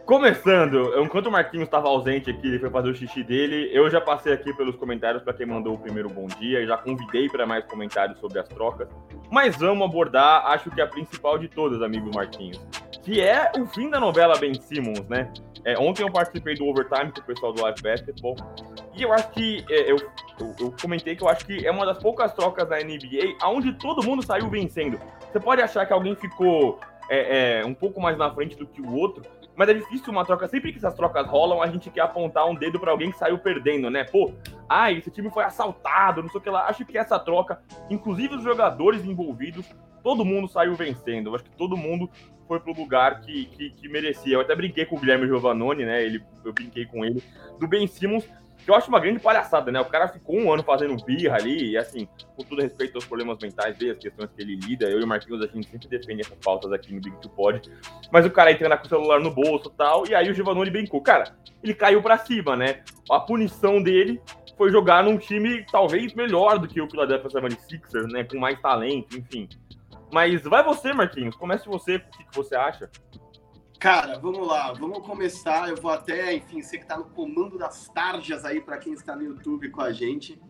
Começando, 0.06 1.02
enquanto 1.02 1.28
o 1.28 1.32
Marquinhos 1.32 1.64
estava 1.64 1.88
ausente 1.88 2.28
aqui, 2.28 2.46
ele 2.46 2.58
foi 2.58 2.68
fazer 2.68 2.90
o 2.90 2.94
xixi 2.94 3.24
dele, 3.24 3.70
eu 3.72 3.88
já 3.88 4.02
passei 4.02 4.34
aqui 4.34 4.52
pelos 4.52 4.76
comentários 4.76 5.22
para 5.22 5.32
quem 5.32 5.46
mandou 5.46 5.74
o 5.74 5.78
primeiro 5.78 6.10
bom 6.10 6.26
dia 6.26 6.60
e 6.60 6.66
já 6.66 6.76
convidei 6.76 7.26
para 7.30 7.46
mais 7.46 7.64
comentários 7.64 8.18
sobre 8.18 8.38
as 8.38 8.46
trocas. 8.46 8.86
Mas 9.30 9.56
vamos 9.56 9.88
abordar, 9.88 10.44
acho 10.48 10.70
que 10.70 10.80
a 10.82 10.86
principal 10.86 11.38
de 11.38 11.48
todas, 11.48 11.80
amigo 11.80 12.10
Marquinhos, 12.14 12.60
que 13.02 13.18
é 13.22 13.50
o 13.58 13.64
fim 13.64 13.88
da 13.88 13.98
novela 13.98 14.36
Ben 14.38 14.52
Simmons, 14.52 15.08
né? 15.08 15.32
É, 15.64 15.78
ontem 15.78 16.02
eu 16.02 16.10
participei 16.10 16.54
do 16.54 16.66
Overtime 16.66 17.10
com 17.10 17.20
o 17.20 17.24
pessoal 17.24 17.52
do 17.54 17.62
Live 17.62 17.80
Basketball 17.80 18.36
e 18.94 19.02
eu 19.02 19.12
acho 19.12 19.30
que 19.30 19.64
é, 19.70 19.90
eu, 19.90 19.96
eu, 20.38 20.54
eu, 20.60 20.74
comentei 20.80 21.16
que 21.16 21.22
eu 21.22 21.28
acho 21.28 21.46
que 21.46 21.66
é 21.66 21.70
uma 21.70 21.86
das 21.86 21.98
poucas 21.98 22.34
trocas 22.34 22.68
da 22.68 22.76
NBA 22.76 23.38
onde 23.42 23.72
todo 23.72 24.04
mundo 24.04 24.22
saiu 24.22 24.50
vencendo. 24.50 25.00
Você 25.32 25.40
pode 25.40 25.62
achar 25.62 25.86
que 25.86 25.92
alguém 25.94 26.14
ficou 26.14 26.78
é, 27.08 27.60
é, 27.60 27.66
um 27.66 27.74
pouco 27.74 28.00
mais 28.00 28.16
na 28.16 28.30
frente 28.32 28.56
do 28.56 28.66
que 28.66 28.80
o 28.80 28.94
outro, 28.94 29.22
mas 29.56 29.68
é 29.68 29.74
difícil 29.74 30.12
uma 30.12 30.24
troca. 30.24 30.48
Sempre 30.48 30.72
que 30.72 30.78
essas 30.78 30.94
trocas 30.94 31.26
rolam, 31.26 31.62
a 31.62 31.68
gente 31.68 31.90
quer 31.90 32.00
apontar 32.00 32.46
um 32.48 32.54
dedo 32.54 32.80
para 32.80 32.90
alguém 32.90 33.10
que 33.10 33.18
saiu 33.18 33.38
perdendo, 33.38 33.90
né? 33.90 34.04
Pô, 34.04 34.32
ah, 34.68 34.90
esse 34.90 35.10
time 35.10 35.30
foi 35.30 35.44
assaltado, 35.44 36.22
não 36.22 36.28
sei 36.28 36.40
o 36.40 36.42
que 36.42 36.50
lá. 36.50 36.66
Acho 36.66 36.84
que 36.84 36.98
essa 36.98 37.18
troca, 37.18 37.60
inclusive 37.88 38.34
os 38.34 38.42
jogadores 38.42 39.04
envolvidos, 39.04 39.66
todo 40.02 40.24
mundo 40.24 40.48
saiu 40.48 40.74
vencendo. 40.74 41.30
Eu 41.30 41.34
acho 41.36 41.44
que 41.44 41.56
todo 41.56 41.76
mundo 41.76 42.10
foi 42.46 42.60
pro 42.60 42.74
lugar 42.74 43.20
que, 43.20 43.46
que, 43.46 43.70
que 43.70 43.88
merecia. 43.88 44.34
Eu 44.34 44.40
até 44.40 44.54
brinquei 44.54 44.84
com 44.84 44.96
o 44.96 45.00
Guilherme 45.00 45.26
Giovannone, 45.26 45.84
né? 45.84 46.02
Ele, 46.02 46.22
eu 46.44 46.52
brinquei 46.52 46.84
com 46.84 47.04
ele. 47.04 47.22
Do 47.58 47.68
Ben 47.68 47.86
Simmons, 47.86 48.28
que 48.64 48.70
eu 48.70 48.74
acho 48.74 48.88
uma 48.88 48.98
grande 48.98 49.20
palhaçada, 49.20 49.70
né? 49.70 49.80
O 49.80 49.84
cara 49.84 50.08
ficou 50.08 50.36
um 50.36 50.52
ano 50.52 50.62
fazendo 50.62 50.96
birra 51.04 51.36
ali, 51.36 51.72
e 51.72 51.76
assim, 51.76 52.08
com 52.34 52.42
todo 52.42 52.62
respeito 52.62 52.94
aos 52.96 53.04
problemas 53.04 53.38
mentais 53.40 53.76
dele, 53.76 53.92
as 53.92 53.98
questões 53.98 54.30
que 54.34 54.42
ele 54.42 54.56
lida, 54.56 54.86
eu 54.86 55.00
e 55.00 55.04
o 55.04 55.06
Marquinhos, 55.06 55.42
a 55.42 55.46
gente 55.46 55.68
sempre 55.68 55.88
defende 55.88 56.22
essas 56.22 56.38
pautas 56.38 56.72
aqui 56.72 56.94
no 56.94 57.00
Big 57.00 57.16
Two 57.18 57.30
Pod, 57.30 57.70
mas 58.10 58.24
o 58.24 58.30
cara 58.30 58.50
entra 58.50 58.76
com 58.78 58.86
o 58.86 58.88
celular 58.88 59.20
no 59.20 59.30
bolso 59.30 59.68
e 59.68 59.76
tal, 59.76 60.08
e 60.08 60.14
aí 60.14 60.30
o 60.30 60.34
Giovanni 60.34 60.70
brincou. 60.70 61.00
Cara, 61.02 61.36
ele 61.62 61.74
caiu 61.74 62.02
pra 62.02 62.16
cima, 62.18 62.56
né? 62.56 62.82
A 63.10 63.20
punição 63.20 63.82
dele 63.82 64.20
foi 64.56 64.70
jogar 64.70 65.04
num 65.04 65.18
time 65.18 65.64
talvez 65.70 66.14
melhor 66.14 66.58
do 66.58 66.66
que 66.66 66.80
o 66.80 66.88
Philadelphia 66.88 67.28
76ers, 67.28 68.10
né? 68.10 68.24
Com 68.24 68.38
mais 68.38 68.58
talento, 68.60 69.16
enfim. 69.16 69.48
Mas 70.12 70.42
vai 70.42 70.62
você, 70.62 70.92
Marquinhos, 70.92 71.36
comece 71.36 71.66
você, 71.66 71.96
o 71.96 72.00
que, 72.00 72.24
que 72.24 72.36
você 72.36 72.54
acha? 72.54 72.88
Cara, 73.84 74.18
vamos 74.18 74.46
lá, 74.46 74.72
vamos 74.72 75.06
começar. 75.06 75.68
Eu 75.68 75.76
vou 75.76 75.90
até, 75.90 76.32
enfim, 76.32 76.62
você 76.62 76.78
que 76.78 76.84
está 76.84 76.96
no 76.96 77.04
comando 77.04 77.58
das 77.58 77.86
tarjas 77.86 78.42
aí, 78.42 78.58
para 78.58 78.78
quem 78.78 78.94
está 78.94 79.14
no 79.14 79.22
YouTube 79.22 79.68
com 79.68 79.82
a 79.82 79.92
gente. 79.92 80.40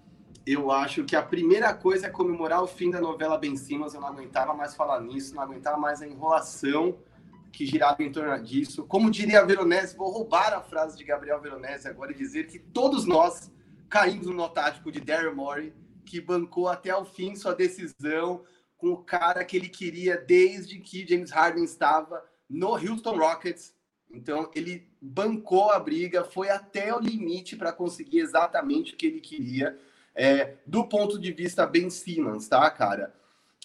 Eu 0.47 0.71
acho 0.71 1.03
que 1.03 1.17
a 1.17 1.23
primeira 1.23 1.75
coisa 1.75 2.07
é 2.07 2.11
comemorar 2.11 2.63
o 2.63 2.69
fim 2.69 2.93
da 2.93 3.01
novela 3.01 3.37
Ben 3.37 3.57
Simmons. 3.57 3.93
Eu 3.93 4.01
não 4.01 4.07
aguentava 4.07 4.55
mais 4.55 4.77
falar 4.77 5.01
nisso, 5.01 5.35
não 5.35 5.43
aguentava 5.43 5.77
mais 5.77 6.01
a 6.01 6.07
enrolação 6.07 6.97
que 7.53 7.67
girava 7.67 8.05
em 8.05 8.13
torno 8.13 8.41
disso. 8.41 8.85
Como 8.85 9.11
diria 9.11 9.41
a 9.41 9.45
Veronese, 9.45 9.97
vou 9.97 10.13
roubar 10.13 10.53
a 10.53 10.61
frase 10.61 10.97
de 10.97 11.03
Gabriel 11.03 11.41
Veronese 11.41 11.89
agora 11.89 12.13
e 12.13 12.15
dizer 12.15 12.47
que 12.47 12.61
todos 12.61 13.05
nós 13.05 13.51
caímos 13.89 14.29
no 14.29 14.33
notático 14.33 14.93
de 14.93 15.01
Daryl 15.01 15.35
Morey, 15.35 15.75
que 16.07 16.21
bancou 16.21 16.69
até 16.69 16.95
o 16.95 17.05
fim 17.05 17.35
sua 17.35 17.53
decisão 17.53 18.45
com 18.77 18.91
o 18.91 18.99
cara 18.99 19.45
que 19.45 19.57
ele 19.57 19.69
queria 19.69 20.17
desde 20.17 20.79
que 20.79 21.05
James 21.05 21.33
Harden 21.33 21.65
estava 21.65 22.23
no 22.55 22.75
Houston 22.75 23.17
Rockets. 23.17 23.75
Então, 24.11 24.49
ele 24.55 24.89
bancou 25.01 25.71
a 25.71 25.79
briga, 25.81 26.25
foi 26.25 26.49
até 26.49 26.95
o 26.95 27.01
limite 27.01 27.57
para 27.57 27.73
conseguir 27.73 28.21
exatamente 28.21 28.95
o 28.95 28.97
que 28.97 29.07
ele 29.07 29.21
queria, 29.21 29.79
é, 30.15 30.55
do 30.65 30.87
ponto 30.87 31.19
de 31.19 31.33
vista 31.33 31.67
Ben 31.67 31.91
Simmons, 31.91 32.47
tá, 32.47 32.71
cara? 32.71 33.13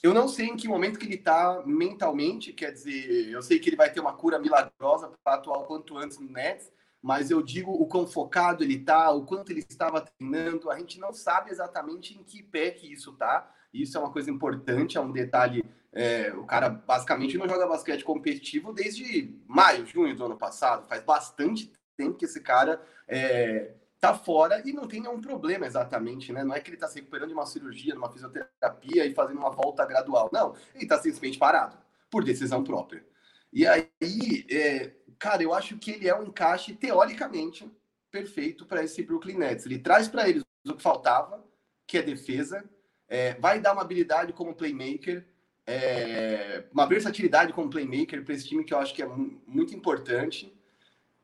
Eu 0.02 0.14
não 0.14 0.28
sei 0.28 0.48
em 0.48 0.56
que 0.56 0.68
momento 0.68 0.98
que 0.98 1.06
ele 1.06 1.18
tá 1.18 1.62
mentalmente, 1.66 2.52
quer 2.52 2.72
dizer, 2.72 3.30
eu 3.30 3.42
sei 3.44 3.60
que 3.60 3.70
ele 3.70 3.76
vai 3.76 3.92
ter 3.92 4.00
uma 4.00 4.14
cura 4.14 4.40
milagrosa 4.40 5.12
para 5.24 5.36
atuar 5.36 5.60
o 5.60 5.66
quanto 5.66 5.98
antes 5.98 6.18
no 6.18 6.32
Nets, 6.32 6.72
mas 7.02 7.30
eu 7.30 7.44
digo 7.44 7.72
o 7.72 7.86
quão 7.86 8.08
focado 8.08 8.64
ele 8.64 8.80
tá, 8.80 9.12
o 9.12 9.26
quanto 9.26 9.52
ele 9.52 9.64
estava 9.70 10.02
treinando, 10.02 10.72
a 10.72 10.80
gente 10.80 11.00
não 11.00 11.14
sabe 11.14 11.52
exatamente 11.52 12.18
em 12.18 12.24
que 12.24 12.42
pé 12.42 12.72
que 12.72 12.92
isso 12.92 13.14
tá. 13.14 13.54
Isso 13.74 13.98
é 13.98 14.00
uma 14.00 14.12
coisa 14.12 14.32
importante, 14.32 14.98
é 14.98 15.02
um 15.02 15.12
detalhe 15.12 15.64
É, 15.92 16.32
o 16.34 16.46
cara 16.46 16.70
basicamente 16.70 17.38
não 17.38 17.50
joga 17.50 17.68
basquete 17.68 18.04
competitivo 18.04 18.72
desde 18.72 19.36
maio, 19.48 19.86
junho 19.86 20.16
do 20.16 20.26
ano 20.26 20.38
passado. 20.38 20.88
Faz 20.88 21.04
bastante 21.04 21.72
tempo 21.98 22.18
que 22.18 22.26
esse 22.26 22.42
cara 22.42 22.82
é, 23.08 23.74
tá 24.00 24.14
fora 24.14 24.62
e 24.66 24.72
não 24.72 24.88
tem 24.88 25.02
nenhum 25.02 25.20
problema 25.20 25.66
exatamente, 25.66 26.32
né? 26.32 26.44
Não 26.44 26.56
é 26.56 26.60
que 26.60 26.70
ele 26.70 26.78
tá 26.78 26.88
se 26.88 27.00
recuperando 27.00 27.30
de 27.30 27.34
uma 27.34 27.46
cirurgia, 27.46 27.94
de 27.94 27.98
uma 27.98 28.12
fisioterapia 28.12 29.06
e 29.06 29.14
fazendo 29.14 29.38
uma 29.38 29.50
volta 29.50 29.86
gradual. 29.86 30.30
Não, 30.32 30.56
ele 30.74 30.88
tá 30.88 30.98
simplesmente 30.98 31.38
parado, 31.38 31.78
por 32.10 32.24
decisão 32.24 32.64
própria. 32.64 33.06
E 33.52 33.66
aí, 33.68 34.46
é, 34.50 34.94
cara, 35.18 35.44
eu 35.44 35.54
acho 35.54 35.78
que 35.78 35.92
ele 35.92 36.08
é 36.08 36.16
um 36.16 36.24
encaixe, 36.24 36.76
teoricamente, 36.76 37.70
perfeito 38.12 38.66
para 38.66 38.84
esse 38.84 39.04
Brooklyn 39.04 39.38
Nets. 39.38 39.66
Ele 39.66 39.80
traz 39.80 40.08
para 40.08 40.30
eles 40.30 40.44
o 40.66 40.76
que 40.76 40.84
faltava, 40.84 41.44
que 41.88 41.98
é 41.98 42.02
defesa, 42.02 42.64
é, 43.08 43.34
vai 43.36 43.60
dar 43.60 43.74
uma 43.74 43.82
habilidade 43.82 44.32
como 44.34 44.56
playmaker, 44.56 45.28
é, 45.70 46.64
uma 46.74 46.88
versatilidade 46.88 47.54
como 47.54 47.70
playmaker 47.70 48.26
para 48.26 48.34
esse 48.34 48.48
time 48.48 48.64
que 48.64 48.74
eu 48.74 48.80
acho 48.80 48.92
que 48.92 49.04
é 49.04 49.08
muito 49.46 49.76
importante. 49.76 50.52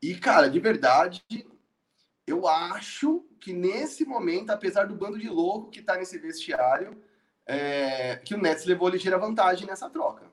E, 0.00 0.14
cara, 0.14 0.48
de 0.48 0.60
verdade, 0.60 1.20
eu 2.24 2.46
acho 2.46 3.26
que 3.40 3.52
nesse 3.52 4.04
momento, 4.04 4.50
apesar 4.50 4.84
do 4.84 4.94
bando 4.94 5.18
de 5.18 5.28
louco 5.28 5.68
que 5.68 5.80
está 5.80 5.96
nesse 5.96 6.16
vestiário, 6.18 6.96
é, 7.44 8.16
que 8.24 8.36
o 8.36 8.38
Nets 8.38 8.66
levou 8.66 8.88
ligeira 8.88 9.18
vantagem 9.18 9.66
nessa 9.66 9.90
troca. 9.90 10.26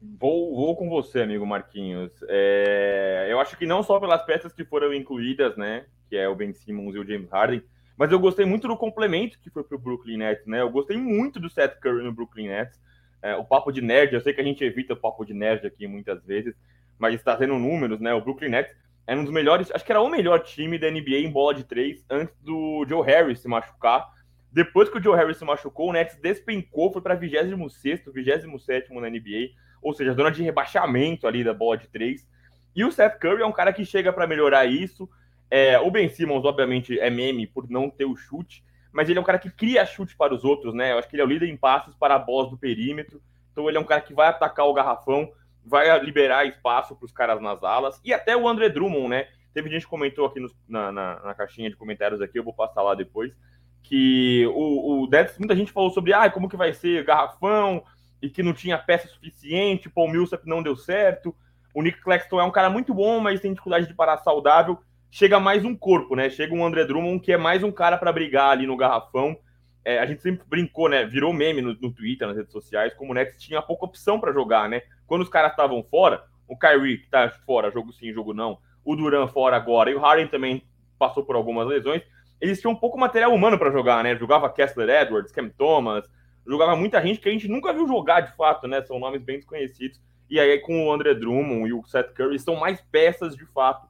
Vou, 0.00 0.54
vou 0.54 0.76
com 0.76 0.90
você, 0.90 1.22
amigo 1.22 1.46
Marquinhos. 1.46 2.12
É, 2.28 3.28
eu 3.30 3.40
acho 3.40 3.56
que 3.56 3.64
não 3.64 3.82
só 3.82 3.98
pelas 3.98 4.22
peças 4.26 4.52
que 4.52 4.64
foram 4.64 4.92
incluídas, 4.92 5.56
né? 5.56 5.86
Que 6.10 6.16
é 6.16 6.28
o 6.28 6.36
Ben 6.36 6.52
Simmons 6.52 6.94
e 6.94 6.98
o 6.98 7.06
James 7.06 7.30
Harden, 7.30 7.64
mas 7.98 8.12
eu 8.12 8.20
gostei 8.20 8.46
muito 8.46 8.68
do 8.68 8.76
complemento 8.76 9.38
que 9.40 9.50
foi 9.50 9.64
para 9.64 9.74
o 9.76 9.78
Brooklyn 9.78 10.18
Nets, 10.18 10.46
né? 10.46 10.60
Eu 10.60 10.70
gostei 10.70 10.96
muito 10.96 11.40
do 11.40 11.50
Seth 11.50 11.80
Curry 11.80 12.04
no 12.04 12.12
Brooklyn 12.12 12.46
Nets. 12.46 12.80
É, 13.20 13.34
o 13.34 13.44
papo 13.44 13.72
de 13.72 13.82
nerd, 13.82 14.14
eu 14.14 14.20
sei 14.20 14.32
que 14.32 14.40
a 14.40 14.44
gente 14.44 14.62
evita 14.62 14.94
o 14.94 14.96
papo 14.96 15.24
de 15.24 15.34
nerd 15.34 15.66
aqui 15.66 15.88
muitas 15.88 16.24
vezes, 16.24 16.54
mas 16.96 17.14
está 17.14 17.36
tendo 17.36 17.58
números, 17.58 17.98
né? 17.98 18.14
O 18.14 18.20
Brooklyn 18.20 18.50
Nets 18.50 18.72
é 19.04 19.16
um 19.16 19.24
dos 19.24 19.32
melhores, 19.32 19.72
acho 19.72 19.84
que 19.84 19.90
era 19.90 20.00
o 20.00 20.08
melhor 20.08 20.38
time 20.40 20.78
da 20.78 20.88
NBA 20.88 21.18
em 21.18 21.30
bola 21.30 21.52
de 21.52 21.64
três 21.64 22.04
antes 22.08 22.36
do 22.40 22.86
Joe 22.88 23.04
Harris 23.04 23.40
se 23.40 23.48
machucar. 23.48 24.06
Depois 24.52 24.88
que 24.88 24.98
o 24.98 25.02
Joe 25.02 25.16
Harris 25.16 25.36
se 25.36 25.44
machucou, 25.44 25.90
o 25.90 25.92
Nets 25.92 26.16
despencou, 26.20 26.92
foi 26.92 27.02
para 27.02 27.16
26, 27.16 27.50
27 28.14 28.94
na 28.94 29.10
NBA, 29.10 29.50
ou 29.82 29.92
seja, 29.92 30.12
zona 30.12 30.30
de 30.30 30.42
rebaixamento 30.42 31.26
ali 31.26 31.42
da 31.42 31.52
bola 31.52 31.76
de 31.76 31.88
três. 31.88 32.24
E 32.76 32.84
o 32.84 32.92
Seth 32.92 33.18
Curry 33.18 33.42
é 33.42 33.46
um 33.46 33.52
cara 33.52 33.72
que 33.72 33.84
chega 33.84 34.12
para 34.12 34.26
melhorar 34.26 34.66
isso. 34.66 35.08
É, 35.50 35.78
o 35.78 35.90
Ben 35.90 36.08
Simmons, 36.08 36.44
obviamente, 36.44 36.98
é 36.98 37.08
meme 37.08 37.46
por 37.46 37.68
não 37.70 37.88
ter 37.88 38.04
o 38.04 38.16
chute, 38.16 38.62
mas 38.92 39.08
ele 39.08 39.18
é 39.18 39.22
um 39.22 39.24
cara 39.24 39.38
que 39.38 39.50
cria 39.50 39.86
chute 39.86 40.16
para 40.16 40.34
os 40.34 40.44
outros, 40.44 40.74
né? 40.74 40.92
Eu 40.92 40.98
acho 40.98 41.08
que 41.08 41.16
ele 41.16 41.22
é 41.22 41.24
o 41.24 41.28
líder 41.28 41.48
em 41.48 41.56
passes 41.56 41.94
para 41.94 42.14
a 42.14 42.18
bola 42.18 42.50
do 42.50 42.58
perímetro. 42.58 43.20
Então 43.52 43.68
ele 43.68 43.76
é 43.76 43.80
um 43.80 43.84
cara 43.84 44.00
que 44.00 44.14
vai 44.14 44.28
atacar 44.28 44.66
o 44.66 44.74
garrafão, 44.74 45.30
vai 45.64 45.98
liberar 46.04 46.46
espaço 46.46 46.94
para 46.96 47.06
os 47.06 47.12
caras 47.12 47.40
nas 47.40 47.62
alas. 47.62 48.00
E 48.04 48.12
até 48.12 48.36
o 48.36 48.48
André 48.48 48.68
Drummond, 48.68 49.08
né? 49.08 49.28
Teve 49.52 49.70
gente 49.70 49.82
que 49.82 49.90
comentou 49.90 50.26
aqui 50.26 50.40
no, 50.40 50.50
na, 50.68 50.92
na, 50.92 51.20
na, 51.20 51.34
caixinha 51.34 51.70
de 51.70 51.76
comentários 51.76 52.20
aqui, 52.20 52.38
eu 52.38 52.44
vou 52.44 52.52
passar 52.52 52.82
lá 52.82 52.94
depois, 52.94 53.32
que 53.82 54.46
o, 54.48 55.04
o 55.04 55.08
muita 55.38 55.56
gente 55.56 55.72
falou 55.72 55.90
sobre 55.90 56.12
ah, 56.12 56.30
como 56.30 56.48
que 56.48 56.56
vai 56.56 56.72
ser 56.72 57.04
garrafão 57.04 57.82
e 58.20 58.28
que 58.28 58.42
não 58.42 58.52
tinha 58.52 58.78
peça 58.78 59.08
suficiente, 59.08 59.88
Paul 59.88 60.10
Millsap 60.10 60.46
não 60.46 60.62
deu 60.62 60.76
certo. 60.76 61.34
O 61.74 61.82
Nick 61.82 62.00
Claxton 62.00 62.40
é 62.40 62.44
um 62.44 62.50
cara 62.50 62.70
muito 62.70 62.92
bom, 62.92 63.20
mas 63.20 63.40
tem 63.40 63.52
dificuldade 63.52 63.86
de 63.86 63.94
parar 63.94 64.18
saudável 64.18 64.78
chega 65.10 65.40
mais 65.40 65.64
um 65.64 65.74
corpo, 65.74 66.14
né? 66.14 66.30
Chega 66.30 66.54
um 66.54 66.64
André 66.64 66.84
Drummond 66.84 67.20
que 67.20 67.32
é 67.32 67.36
mais 67.36 67.62
um 67.62 67.72
cara 67.72 67.96
para 67.96 68.12
brigar 68.12 68.50
ali 68.50 68.66
no 68.66 68.76
garrafão. 68.76 69.36
É, 69.84 69.98
a 69.98 70.06
gente 70.06 70.22
sempre 70.22 70.44
brincou, 70.46 70.88
né? 70.88 71.04
Virou 71.06 71.32
meme 71.32 71.62
no, 71.62 71.74
no 71.74 71.92
Twitter, 71.92 72.28
nas 72.28 72.36
redes 72.36 72.52
sociais, 72.52 72.92
como 72.94 73.12
o 73.12 73.14
Nets 73.14 73.40
tinha 73.40 73.62
pouca 73.62 73.86
opção 73.86 74.20
para 74.20 74.32
jogar, 74.32 74.68
né? 74.68 74.82
Quando 75.06 75.22
os 75.22 75.28
caras 75.28 75.52
estavam 75.52 75.82
fora, 75.82 76.22
o 76.46 76.56
Kyrie, 76.56 76.98
que 76.98 77.08
tá 77.08 77.30
fora, 77.46 77.70
jogo 77.70 77.92
sim, 77.92 78.12
jogo 78.12 78.34
não, 78.34 78.58
o 78.84 78.94
Duran 78.94 79.26
fora 79.28 79.56
agora, 79.56 79.90
e 79.90 79.94
o 79.94 79.98
Harden 79.98 80.28
também 80.28 80.62
passou 80.98 81.24
por 81.24 81.36
algumas 81.36 81.66
lesões, 81.66 82.02
eles 82.40 82.60
tinham 82.60 82.72
um 82.72 82.76
pouco 82.76 82.98
material 82.98 83.32
humano 83.32 83.58
para 83.58 83.70
jogar, 83.70 84.04
né? 84.04 84.14
Jogava 84.16 84.50
Kessler 84.50 84.88
Edwards, 84.90 85.32
Cam 85.32 85.48
Thomas, 85.48 86.08
jogava 86.46 86.76
muita 86.76 87.00
gente 87.02 87.20
que 87.20 87.28
a 87.28 87.32
gente 87.32 87.48
nunca 87.48 87.72
viu 87.72 87.86
jogar 87.86 88.20
de 88.20 88.36
fato, 88.36 88.66
né? 88.66 88.82
São 88.82 88.98
nomes 88.98 89.22
bem 89.22 89.36
desconhecidos. 89.36 90.00
E 90.28 90.38
aí, 90.38 90.58
com 90.58 90.86
o 90.86 90.92
André 90.92 91.14
Drummond 91.14 91.68
e 91.68 91.72
o 91.72 91.82
Seth 91.84 92.12
Curry, 92.12 92.38
são 92.38 92.56
mais 92.56 92.80
peças 92.80 93.34
de 93.34 93.46
fato 93.46 93.88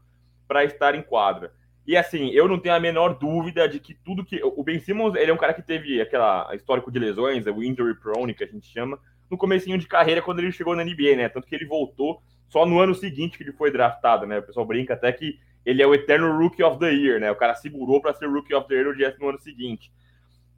para 0.48 0.64
estar 0.64 0.94
em 0.94 1.02
quadra. 1.02 1.52
E 1.86 1.96
assim, 1.96 2.30
eu 2.30 2.48
não 2.48 2.58
tenho 2.58 2.74
a 2.74 2.80
menor 2.80 3.18
dúvida 3.18 3.68
de 3.68 3.78
que 3.78 3.94
tudo 3.94 4.24
que. 4.24 4.40
O 4.42 4.62
Ben 4.62 4.80
Simmons, 4.80 5.14
ele 5.14 5.30
é 5.30 5.34
um 5.34 5.38
cara 5.38 5.54
que 5.54 5.62
teve 5.62 6.00
aquela 6.00 6.54
histórico 6.54 6.90
de 6.90 6.98
lesões, 6.98 7.46
o 7.46 7.62
injury 7.62 7.94
prone, 7.94 8.34
que 8.34 8.44
a 8.44 8.46
gente 8.46 8.66
chama, 8.66 8.98
no 9.30 9.38
comecinho 9.38 9.78
de 9.78 9.86
carreira, 9.86 10.20
quando 10.20 10.40
ele 10.40 10.52
chegou 10.52 10.74
na 10.74 10.84
NBA, 10.84 11.16
né? 11.16 11.28
Tanto 11.28 11.46
que 11.46 11.54
ele 11.54 11.66
voltou 11.66 12.20
só 12.48 12.66
no 12.66 12.80
ano 12.80 12.94
seguinte 12.94 13.36
que 13.36 13.44
ele 13.44 13.52
foi 13.52 13.70
draftado, 13.70 14.26
né? 14.26 14.38
O 14.38 14.42
pessoal 14.42 14.66
brinca 14.66 14.94
até 14.94 15.12
que 15.12 15.38
ele 15.64 15.82
é 15.82 15.86
o 15.86 15.94
eterno 15.94 16.36
Rookie 16.36 16.62
of 16.62 16.78
the 16.78 16.90
Year, 16.90 17.20
né? 17.20 17.30
O 17.30 17.36
cara 17.36 17.54
segurou 17.54 18.00
para 18.00 18.14
ser 18.14 18.26
Rookie 18.26 18.54
of 18.54 18.66
the 18.68 18.74
Year 18.74 19.16
no 19.20 19.28
ano 19.28 19.38
seguinte. 19.38 19.92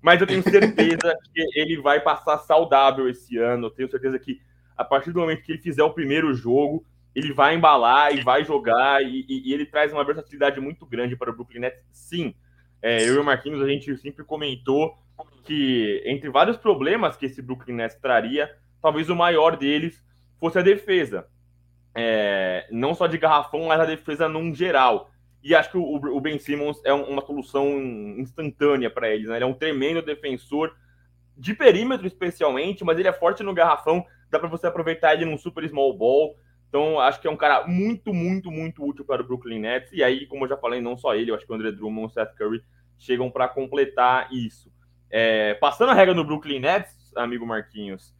Mas 0.00 0.20
eu 0.20 0.26
tenho 0.26 0.42
certeza 0.42 1.16
que 1.34 1.46
ele 1.54 1.80
vai 1.80 2.00
passar 2.00 2.38
saudável 2.38 3.08
esse 3.08 3.36
ano. 3.38 3.66
Eu 3.66 3.70
tenho 3.70 3.90
certeza 3.90 4.18
que 4.18 4.40
a 4.76 4.84
partir 4.84 5.12
do 5.12 5.20
momento 5.20 5.42
que 5.42 5.52
ele 5.52 5.62
fizer 5.62 5.82
o 5.82 5.92
primeiro 5.92 6.32
jogo, 6.32 6.84
ele 7.14 7.32
vai 7.32 7.54
embalar 7.54 8.14
e 8.14 8.22
vai 8.22 8.44
jogar, 8.44 9.02
e, 9.02 9.26
e, 9.28 9.52
ele 9.52 9.66
traz 9.66 9.92
uma 9.92 10.04
versatilidade 10.04 10.60
muito 10.60 10.86
grande 10.86 11.16
para 11.16 11.30
o 11.30 11.34
Brooklyn 11.34 11.60
Nets, 11.60 11.84
sim. 11.92 12.34
É, 12.80 13.06
eu 13.06 13.14
e 13.14 13.18
o 13.18 13.24
Marquinhos, 13.24 13.62
a 13.62 13.68
gente 13.68 13.96
sempre 13.98 14.24
comentou 14.24 14.96
que, 15.44 16.02
entre 16.06 16.30
vários 16.30 16.56
problemas 16.56 17.16
que 17.16 17.26
esse 17.26 17.42
Brooklyn 17.42 17.74
Nets 17.74 17.96
traria, 17.96 18.50
talvez 18.80 19.10
o 19.10 19.16
maior 19.16 19.56
deles 19.56 20.02
fosse 20.38 20.58
a 20.58 20.62
defesa. 20.62 21.26
É, 21.94 22.66
não 22.70 22.94
só 22.94 23.06
de 23.06 23.18
garrafão, 23.18 23.66
mas 23.66 23.80
a 23.80 23.84
defesa 23.84 24.28
num 24.28 24.54
geral. 24.54 25.10
E 25.42 25.54
acho 25.54 25.70
que 25.70 25.76
o, 25.76 25.94
o 25.94 26.20
Ben 26.20 26.38
Simmons 26.38 26.80
é 26.84 26.92
uma 26.92 27.24
solução 27.24 27.66
instantânea 28.18 28.90
para 28.90 29.10
eles. 29.10 29.28
Né? 29.28 29.36
Ele 29.36 29.44
é 29.44 29.46
um 29.46 29.54
tremendo 29.54 30.02
defensor, 30.02 30.74
de 31.36 31.54
perímetro 31.54 32.06
especialmente, 32.06 32.84
mas 32.84 32.98
ele 32.98 33.08
é 33.08 33.12
forte 33.12 33.42
no 33.42 33.54
garrafão. 33.54 34.04
Dá 34.30 34.38
para 34.38 34.48
você 34.48 34.66
aproveitar 34.66 35.14
ele 35.14 35.24
num 35.24 35.38
super 35.38 35.66
small 35.68 35.96
ball. 35.96 36.36
Então, 36.70 37.00
acho 37.00 37.20
que 37.20 37.26
é 37.26 37.30
um 37.30 37.36
cara 37.36 37.66
muito, 37.66 38.14
muito, 38.14 38.48
muito 38.48 38.86
útil 38.86 39.04
para 39.04 39.20
o 39.20 39.26
Brooklyn 39.26 39.58
Nets. 39.58 39.92
E 39.92 40.04
aí, 40.04 40.24
como 40.26 40.44
eu 40.44 40.48
já 40.48 40.56
falei, 40.56 40.80
não 40.80 40.96
só 40.96 41.16
ele, 41.16 41.32
eu 41.32 41.34
acho 41.34 41.44
que 41.44 41.50
o 41.50 41.54
André 41.54 41.72
Drummond 41.72 42.04
e 42.04 42.06
o 42.06 42.10
Seth 42.10 42.34
Curry 42.36 42.62
chegam 42.96 43.28
para 43.28 43.48
completar 43.48 44.32
isso. 44.32 44.72
É, 45.10 45.54
passando 45.54 45.90
a 45.90 45.94
regra 45.94 46.14
no 46.14 46.24
Brooklyn 46.24 46.60
Nets, 46.60 47.12
amigo 47.16 47.44
Marquinhos, 47.44 48.14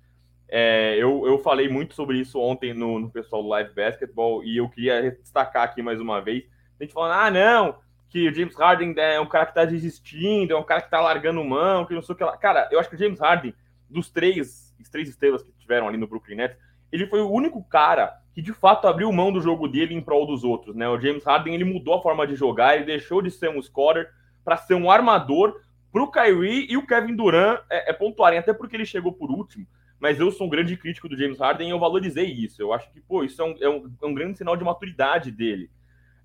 é, 0.49 0.97
eu, 0.97 1.25
eu 1.29 1.39
falei 1.39 1.69
muito 1.69 1.95
sobre 1.95 2.19
isso 2.19 2.41
ontem 2.41 2.75
no, 2.75 2.99
no 2.99 3.09
pessoal 3.09 3.41
do 3.41 3.49
Live 3.51 3.73
Basketball 3.73 4.43
e 4.43 4.57
eu 4.57 4.69
queria 4.69 5.13
destacar 5.23 5.63
aqui 5.63 5.81
mais 5.81 6.01
uma 6.01 6.21
vez. 6.21 6.45
A 6.79 6.83
gente 6.83 6.93
falando, 6.93 7.13
ah, 7.13 7.31
não, 7.31 7.79
que 8.09 8.29
o 8.29 8.35
James 8.35 8.57
Harden 8.57 8.93
é 8.97 9.21
um 9.21 9.27
cara 9.27 9.47
que 9.47 9.53
está 9.53 9.65
desistindo, 9.65 10.53
é 10.53 10.57
um 10.57 10.65
cara 10.65 10.81
que 10.81 10.89
está 10.89 11.01
largando 11.01 11.45
mão, 11.45 11.87
que 11.87 11.95
não 11.95 12.03
sei 12.03 12.17
o 12.17 12.19
que 12.19 12.25
lá. 12.25 12.37
Cara, 12.37 12.69
eu 12.73 12.81
acho 12.81 12.89
que 12.91 12.97
o 12.97 12.99
James 12.99 13.21
Harden, 13.21 13.55
dos 13.89 14.11
três, 14.11 14.75
três 14.91 15.09
estrelas 15.09 15.45
que 15.45 15.53
tiveram 15.53 15.87
ali 15.87 15.97
no 15.97 16.09
Brooklyn 16.09 16.35
Nets, 16.35 16.59
ele 16.91 17.07
foi 17.07 17.21
o 17.21 17.31
único 17.31 17.63
cara 17.63 18.21
que 18.41 18.43
de 18.43 18.55
fato 18.55 18.89
abriu 18.89 19.13
mão 19.13 19.31
do 19.31 19.41
jogo 19.41 19.69
dele 19.69 19.95
em 19.95 20.01
prol 20.01 20.27
dos 20.27 20.43
outros, 20.43 20.75
né? 20.75 20.89
O 20.89 20.99
James 20.99 21.23
Harden 21.23 21.55
ele 21.55 21.65
mudou 21.65 21.95
a 21.95 22.03
forma 22.03 22.27
de 22.27 22.35
jogar, 22.35 22.75
ele 22.75 22.87
deixou 22.87 23.21
de 23.21 23.31
ser 23.31 23.51
um 23.51 23.61
scorer 23.61 24.09
para 24.43 24.57
ser 24.57 24.75
um 24.75 24.91
armador 24.91 25.61
para 25.93 26.03
o 26.03 26.11
Kyrie 26.11 26.67
e 26.71 26.77
o 26.77 26.87
Kevin 26.87 27.15
Durant 27.15 27.61
é, 27.69 27.91
é 27.91 27.93
pontuarem, 27.93 28.39
até 28.39 28.55
porque 28.55 28.77
ele 28.77 28.87
chegou 28.87 29.13
por 29.13 29.31
último. 29.31 29.67
Mas 29.99 30.19
eu 30.19 30.31
sou 30.31 30.47
um 30.47 30.51
grande 30.51 30.75
crítico 30.75 31.07
do 31.07 31.19
James 31.19 31.39
Harden 31.39 31.69
e 31.69 31.71
eu 31.71 31.79
valorizei 31.79 32.25
isso. 32.25 32.63
Eu 32.63 32.73
acho 32.73 32.91
que, 32.91 33.01
pô, 33.03 33.23
isso 33.23 33.43
é 33.43 33.45
um, 33.45 33.55
é 33.61 33.69
um, 33.69 33.93
é 34.03 34.07
um 34.07 34.15
grande 34.15 34.39
sinal 34.39 34.57
de 34.57 34.65
maturidade 34.65 35.31
dele. 35.31 35.71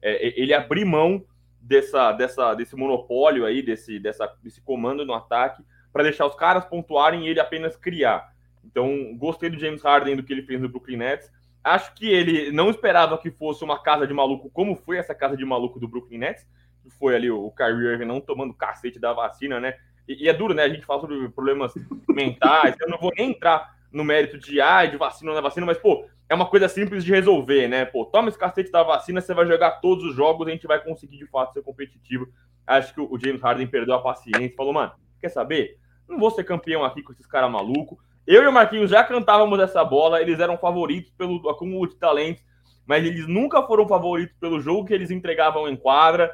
É, 0.01 0.39
ele 0.39 0.53
abrir 0.53 0.85
mão 0.85 1.25
dessa, 1.59 2.13
dessa, 2.13 2.53
desse 2.53 2.77
monopólio 2.77 3.45
aí, 3.45 3.61
desse, 3.61 3.99
dessa, 3.99 4.33
desse 4.41 4.61
comando 4.61 5.05
no 5.05 5.13
ataque, 5.13 5.61
para 5.91 6.03
deixar 6.03 6.25
os 6.25 6.35
caras 6.35 6.63
pontuarem 6.63 7.25
e 7.25 7.29
ele 7.29 7.41
apenas 7.41 7.75
criar. 7.75 8.33
Então, 8.63 9.13
gostei 9.17 9.49
do 9.49 9.59
James 9.59 9.81
Harden, 9.81 10.15
do 10.15 10.23
que 10.23 10.31
ele 10.31 10.43
fez 10.43 10.61
no 10.61 10.69
Brooklyn 10.69 10.97
Nets. 10.97 11.29
Acho 11.65 11.95
que 11.95 12.07
ele 12.07 12.51
não 12.51 12.69
esperava 12.69 13.17
que 13.17 13.31
fosse 13.31 13.63
uma 13.63 13.81
casa 13.81 14.05
de 14.05 14.13
maluco, 14.13 14.51
como 14.51 14.75
foi 14.75 14.97
essa 14.97 15.15
casa 15.15 15.35
de 15.35 15.43
maluco 15.43 15.79
do 15.79 15.87
Brooklyn 15.87 16.19
Nets, 16.19 16.45
que 16.83 16.91
foi 16.91 17.15
ali 17.15 17.31
o 17.31 17.49
Kyrie 17.49 17.87
Irving 17.87 18.05
não 18.05 18.21
tomando 18.21 18.53
cacete 18.53 18.99
da 18.99 19.11
vacina, 19.13 19.59
né? 19.59 19.75
E, 20.07 20.25
e, 20.25 20.29
é 20.29 20.33
duro, 20.33 20.53
né? 20.53 20.61
A 20.61 20.69
gente 20.69 20.85
fala 20.85 21.01
sobre 21.01 21.27
problemas 21.29 21.73
mentais. 22.07 22.75
Eu 22.79 22.87
não 22.87 22.99
vou 22.99 23.11
nem 23.17 23.31
entrar 23.31 23.73
no 23.91 24.03
mérito 24.03 24.37
de, 24.37 24.61
ah, 24.61 24.85
de 24.85 24.95
vacina 24.95 25.31
ou 25.31 25.33
não 25.33 25.39
é 25.39 25.41
vacina, 25.41 25.65
mas, 25.65 25.79
pô, 25.79 26.05
é 26.29 26.35
uma 26.35 26.45
coisa 26.45 26.69
simples 26.69 27.03
de 27.03 27.11
resolver, 27.11 27.67
né? 27.67 27.83
Pô, 27.83 28.05
toma 28.05 28.29
esse 28.29 28.37
cacete 28.37 28.71
da 28.71 28.83
vacina, 28.83 29.19
você 29.19 29.33
vai 29.33 29.47
jogar 29.47 29.81
todos 29.81 30.03
os 30.05 30.15
jogos, 30.15 30.47
a 30.47 30.51
gente 30.51 30.67
vai 30.67 30.79
conseguir 30.79 31.17
de 31.17 31.25
fato 31.25 31.53
ser 31.53 31.63
competitivo. 31.63 32.27
Acho 32.67 32.93
que 32.93 33.01
o 33.01 33.17
James 33.17 33.41
Harden 33.41 33.65
perdeu 33.65 33.95
a 33.95 34.01
paciência, 34.01 34.53
falou, 34.55 34.73
mano, 34.73 34.91
quer 35.19 35.29
saber? 35.29 35.79
Não 36.07 36.19
vou 36.19 36.29
ser 36.29 36.43
campeão 36.43 36.85
aqui 36.85 37.01
com 37.01 37.11
esses 37.11 37.25
caras 37.25 37.49
malucos. 37.49 37.97
Eu 38.27 38.43
e 38.43 38.47
o 38.47 38.51
Marquinhos 38.51 38.89
já 38.89 39.03
cantávamos 39.03 39.59
essa 39.59 39.83
bola, 39.83 40.21
eles 40.21 40.39
eram 40.39 40.57
favoritos 40.57 41.11
pelo 41.11 41.47
acúmulo 41.47 41.87
de 41.87 41.95
talentos, 41.95 42.43
mas 42.85 43.05
eles 43.05 43.27
nunca 43.27 43.61
foram 43.63 43.87
favoritos 43.87 44.35
pelo 44.39 44.59
jogo 44.59 44.85
que 44.85 44.93
eles 44.93 45.11
entregavam 45.11 45.67
em 45.67 45.75
quadra. 45.75 46.31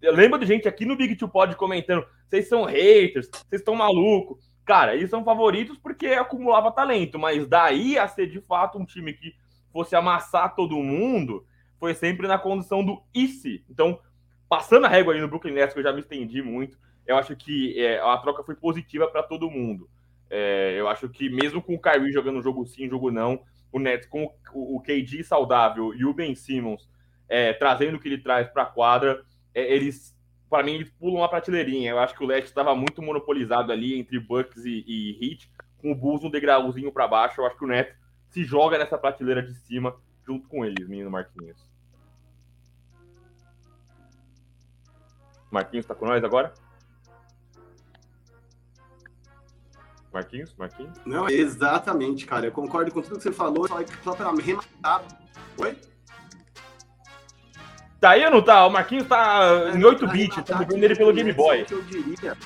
Eu 0.00 0.14
lembro 0.14 0.38
de 0.38 0.46
gente 0.46 0.68
aqui 0.68 0.86
no 0.86 0.96
Big 0.96 1.16
Two 1.16 1.28
Pod 1.28 1.54
comentando: 1.56 2.06
vocês 2.28 2.48
são 2.48 2.64
haters, 2.64 3.28
vocês 3.28 3.60
estão 3.60 3.74
malucos. 3.74 4.50
Cara, 4.64 4.94
eles 4.94 5.10
são 5.10 5.24
favoritos 5.24 5.76
porque 5.76 6.08
acumulava 6.08 6.72
talento, 6.72 7.18
mas 7.18 7.46
daí 7.46 7.98
a 7.98 8.06
ser 8.06 8.26
de 8.26 8.40
fato 8.40 8.78
um 8.78 8.84
time 8.84 9.12
que 9.12 9.34
fosse 9.72 9.96
amassar 9.96 10.54
todo 10.54 10.76
mundo, 10.76 11.44
foi 11.78 11.94
sempre 11.94 12.28
na 12.28 12.38
condição 12.38 12.84
do 12.84 13.02
ICE. 13.14 13.64
Então, 13.68 13.98
passando 14.48 14.86
a 14.86 14.88
régua 14.88 15.12
ali 15.12 15.20
no 15.20 15.28
Brooklyn 15.28 15.54
Nets, 15.54 15.74
que 15.74 15.80
eu 15.80 15.84
já 15.84 15.92
me 15.92 16.00
estendi 16.00 16.42
muito, 16.42 16.78
eu 17.06 17.16
acho 17.16 17.34
que 17.34 17.78
é, 17.78 17.98
a 17.98 18.16
troca 18.18 18.44
foi 18.44 18.54
positiva 18.54 19.08
para 19.08 19.22
todo 19.22 19.50
mundo. 19.50 19.88
É, 20.34 20.74
eu 20.80 20.88
acho 20.88 21.10
que 21.10 21.28
mesmo 21.28 21.60
com 21.60 21.74
o 21.74 21.78
Kyrie 21.78 22.10
jogando 22.10 22.40
jogo 22.40 22.64
sim, 22.64 22.88
jogo 22.88 23.10
não, 23.10 23.42
o 23.70 23.78
Nets 23.78 24.08
com 24.08 24.24
o, 24.54 24.76
o 24.76 24.80
KD 24.80 25.22
saudável 25.22 25.92
e 25.94 26.06
o 26.06 26.14
Ben 26.14 26.34
Simmons 26.34 26.88
é, 27.28 27.52
trazendo 27.52 27.98
o 27.98 28.00
que 28.00 28.08
ele 28.08 28.16
traz 28.16 28.48
para 28.48 28.62
a 28.62 28.66
quadra, 28.66 29.22
é, 29.54 29.74
eles, 29.74 30.16
para 30.48 30.62
mim, 30.62 30.72
eles 30.72 30.90
pulam 30.90 31.16
uma 31.16 31.28
prateleirinha. 31.28 31.90
Eu 31.90 31.98
acho 31.98 32.14
que 32.14 32.24
o 32.24 32.26
Leste 32.26 32.46
estava 32.46 32.74
muito 32.74 33.02
monopolizado 33.02 33.72
ali 33.72 33.98
entre 33.98 34.18
Bucks 34.18 34.64
e, 34.64 34.82
e 34.86 35.18
Heat, 35.20 35.50
com 35.76 35.92
o 35.92 35.94
Bulls 35.94 36.24
um 36.24 36.30
degrauzinho 36.30 36.90
para 36.90 37.06
baixo. 37.06 37.42
Eu 37.42 37.46
acho 37.46 37.58
que 37.58 37.64
o 37.64 37.68
Nets 37.68 37.94
se 38.30 38.42
joga 38.42 38.78
nessa 38.78 38.96
prateleira 38.96 39.42
de 39.42 39.54
cima 39.54 39.94
junto 40.26 40.48
com 40.48 40.64
eles, 40.64 40.88
menino 40.88 41.10
Marquinhos. 41.10 41.70
Marquinhos 45.50 45.84
tá 45.84 45.94
com 45.94 46.06
nós 46.06 46.24
agora? 46.24 46.54
Marquinhos? 50.12 50.54
Marquinhos? 50.56 50.98
Não, 51.04 51.28
exatamente, 51.28 52.26
cara. 52.26 52.46
Eu 52.46 52.52
concordo 52.52 52.92
com 52.92 53.00
tudo 53.00 53.16
que 53.16 53.22
você 53.22 53.32
falou, 53.32 53.66
só, 53.66 53.78
só 54.04 54.14
pra 54.14 54.30
rematar. 54.30 55.02
Oi? 55.58 55.76
Tá 58.00 58.10
aí 58.10 58.24
ou 58.24 58.30
não 58.32 58.42
tá? 58.42 58.66
O 58.66 58.70
Marquinhos 58.70 59.06
tá 59.06 59.70
em 59.74 59.84
8 59.84 60.06
bits, 60.08 60.44
tá 60.44 60.58
vendo 60.58 60.82
ele 60.82 60.96
pelo 60.96 61.12
Game 61.12 61.32
Boy. 61.32 61.64
Que 61.64 61.74
eu 61.74 61.82
diria. 61.82 62.36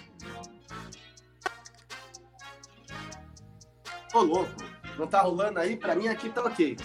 Ô, 4.13 4.21
louco. 4.21 4.51
Não 4.99 5.07
tá 5.07 5.23
rolando 5.23 5.59
aí? 5.59 5.77
Pra 5.77 5.95
mim 5.95 6.09
aqui 6.09 6.29
tá 6.31 6.43
ok. 6.43 6.77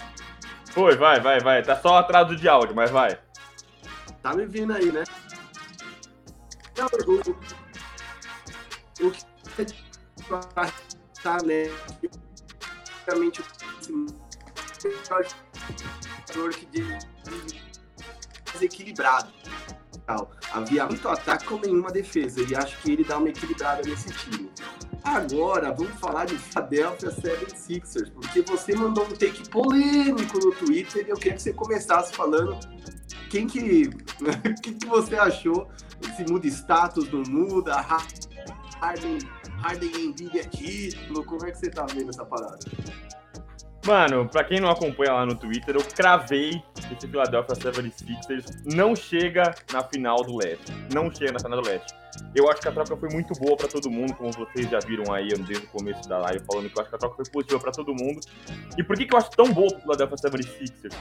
Foi, 0.71 0.95
vai, 0.95 1.19
vai, 1.19 1.39
vai. 1.39 1.61
Tá 1.61 1.75
só 1.75 1.97
atraso 1.97 2.35
de 2.35 2.47
áudio, 2.47 2.75
mas 2.75 2.89
vai. 2.89 3.19
Tá 4.21 4.33
me 4.33 4.45
vindo 4.45 4.73
aí, 4.73 4.91
né? 4.91 5.03
Não, 6.77 6.87
o, 7.07 7.19
o 9.07 9.11
que 9.11 9.65
tá, 11.23 11.37
né? 11.43 11.65
Realmente 13.05 13.41
o 13.41 13.43
que 16.49 16.67
desequilibrado. 18.53 19.31
Havia 20.51 20.85
muito 20.85 21.07
ataque 21.07 21.45
com 21.45 21.57
nenhuma 21.57 21.91
defesa. 21.91 22.41
E 22.41 22.55
acho 22.55 22.81
que 22.81 22.91
ele 22.91 23.03
dá 23.03 23.17
uma 23.17 23.29
equilibrada 23.29 23.81
nesse 23.87 24.09
time. 24.09 24.51
Agora, 25.03 25.73
vamos 25.73 25.99
falar 25.99 26.25
de 26.25 26.37
Philadelphia 26.37 27.09
76ers, 27.09 28.11
porque 28.11 28.41
você 28.43 28.75
mandou 28.75 29.03
um 29.05 29.09
take 29.09 29.49
polêmico 29.49 30.37
no 30.37 30.51
Twitter 30.53 31.07
e 31.07 31.09
eu 31.09 31.15
queria 31.15 31.33
que 31.33 31.41
você 31.41 31.53
começasse 31.53 32.13
falando 32.13 32.57
quem 33.29 33.47
que, 33.47 33.89
que, 34.61 34.73
que 34.75 34.85
você 34.85 35.15
achou, 35.15 35.67
se 36.15 36.23
muda 36.31 36.45
status, 36.47 37.11
não 37.11 37.23
muda, 37.23 37.81
Harden, 38.79 39.17
Harden 39.61 39.91
Embiid 39.95 40.39
é 40.39 40.43
título, 40.43 41.23
como 41.23 41.45
é 41.45 41.51
que 41.51 41.57
você 41.57 41.69
tá 41.69 41.85
vendo 41.85 42.09
essa 42.09 42.25
parada? 42.25 42.59
Mano, 43.85 44.27
pra 44.29 44.43
quem 44.43 44.59
não 44.59 44.69
acompanha 44.69 45.13
lá 45.13 45.25
no 45.25 45.35
Twitter, 45.35 45.75
eu 45.75 45.83
cravei 45.83 46.61
esse 46.91 47.07
Philadelphia 47.07 47.55
76ers 47.55 48.75
não 48.75 48.95
chega 48.95 49.55
na 49.71 49.83
final 49.83 50.17
do 50.17 50.37
leste. 50.37 50.71
Não 50.93 51.13
chega 51.13 51.31
na 51.31 51.39
final 51.39 51.61
do 51.61 51.67
leste. 51.67 52.00
Eu 52.35 52.49
acho 52.49 52.61
que 52.61 52.67
a 52.67 52.71
troca 52.71 52.95
foi 52.95 53.09
muito 53.09 53.33
boa 53.35 53.55
para 53.57 53.67
todo 53.67 53.89
mundo, 53.89 54.13
como 54.15 54.31
vocês 54.31 54.69
já 54.69 54.79
viram 54.79 55.13
aí 55.13 55.29
desde 55.29 55.65
o 55.65 55.67
começo 55.67 56.07
da 56.07 56.17
live, 56.19 56.43
falando 56.45 56.69
que 56.69 56.77
eu 56.77 56.81
acho 56.81 56.89
que 56.89 56.95
a 56.95 56.99
troca 56.99 57.15
foi 57.15 57.25
positiva 57.25 57.59
para 57.59 57.71
todo 57.71 57.93
mundo. 57.93 58.19
E 58.77 58.83
por 58.83 58.97
que, 58.97 59.05
que 59.05 59.13
eu 59.13 59.17
acho 59.17 59.29
tão 59.31 59.51
boa 59.51 59.67
o 59.67 59.81
Philadelphia 59.81 60.17
76ers? 60.17 60.95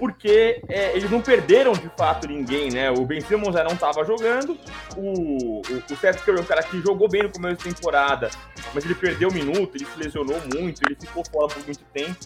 porque 0.00 0.62
é, 0.66 0.96
eles 0.96 1.10
não 1.10 1.20
perderam 1.20 1.72
de 1.72 1.90
fato 1.90 2.26
ninguém, 2.26 2.70
né? 2.70 2.90
O 2.90 3.04
Ben 3.04 3.20
Simmons 3.20 3.52
já 3.54 3.62
não 3.62 3.72
estava 3.72 4.02
jogando, 4.02 4.58
o, 4.96 5.58
o, 5.58 5.60
o 5.60 5.96
Seth 5.96 6.22
Curry 6.24 6.38
é 6.38 6.40
um 6.40 6.44
cara 6.44 6.62
que 6.62 6.80
jogou 6.80 7.06
bem 7.06 7.24
no 7.24 7.30
começo 7.30 7.58
da 7.58 7.70
temporada, 7.70 8.30
mas 8.72 8.82
ele 8.82 8.94
perdeu 8.94 9.28
um 9.28 9.32
minuto, 9.32 9.76
ele 9.76 9.84
se 9.84 9.98
lesionou 9.98 10.40
muito, 10.54 10.80
ele 10.86 10.96
ficou 10.98 11.22
fora 11.30 11.48
por 11.48 11.62
muito 11.66 11.84
tempo, 11.92 12.16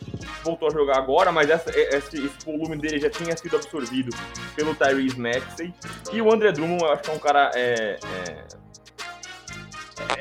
voltou 0.44 0.68
a 0.68 0.70
jogar 0.70 0.98
agora, 0.98 1.32
mas 1.32 1.50
essa, 1.50 1.68
esse, 1.76 2.24
esse, 2.24 2.46
volume 2.46 2.76
dele 2.76 3.00
já 3.00 3.10
tinha 3.10 3.36
sido 3.36 3.56
absorvido 3.56 4.16
pelo 4.54 4.72
Tyrese 4.76 5.18
Maxey, 5.18 5.74
e 6.12 6.22
o 6.22 6.32
André 6.32 6.52
Drummond 6.52 6.84
eu 6.84 6.92
acho 6.92 7.02
que 7.02 7.10
é 7.10 7.14
um 7.14 7.18
cara... 7.18 7.50
É, 7.56 7.98
é, 8.14 8.46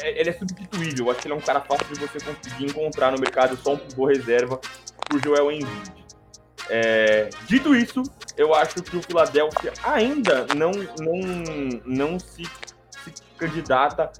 é, 0.01 0.19
ele 0.19 0.29
é 0.29 0.34
substituível, 0.34 1.06
eu 1.06 1.12
acho 1.12 1.21
que 1.21 1.27
ele 1.27 1.34
é 1.34 1.38
um 1.38 1.41
cara 1.41 1.62
fácil 1.62 1.88
de 1.88 1.99
você 1.99 2.19
conseguir 2.19 2.65
encontrar 2.65 3.12
no 3.12 3.19
mercado, 3.19 3.58
só 3.58 3.73
um 3.73 3.79
boa 3.95 4.12
reserva 4.12 4.60
pro 5.08 5.19
Joel 5.19 5.51
Embiid. 5.51 5.93
É, 6.69 7.29
dito 7.45 7.75
isso, 7.75 8.03
eu 8.38 8.53
acho 8.53 8.75
que 8.82 8.95
o 8.97 9.01
Philadelphia 9.01 9.73
ainda 9.84 10.47
não, 10.56 10.71
não, 10.71 11.82
não 11.86 12.19
se, 12.19 12.43
se 12.43 13.13
candidata 13.38 14.12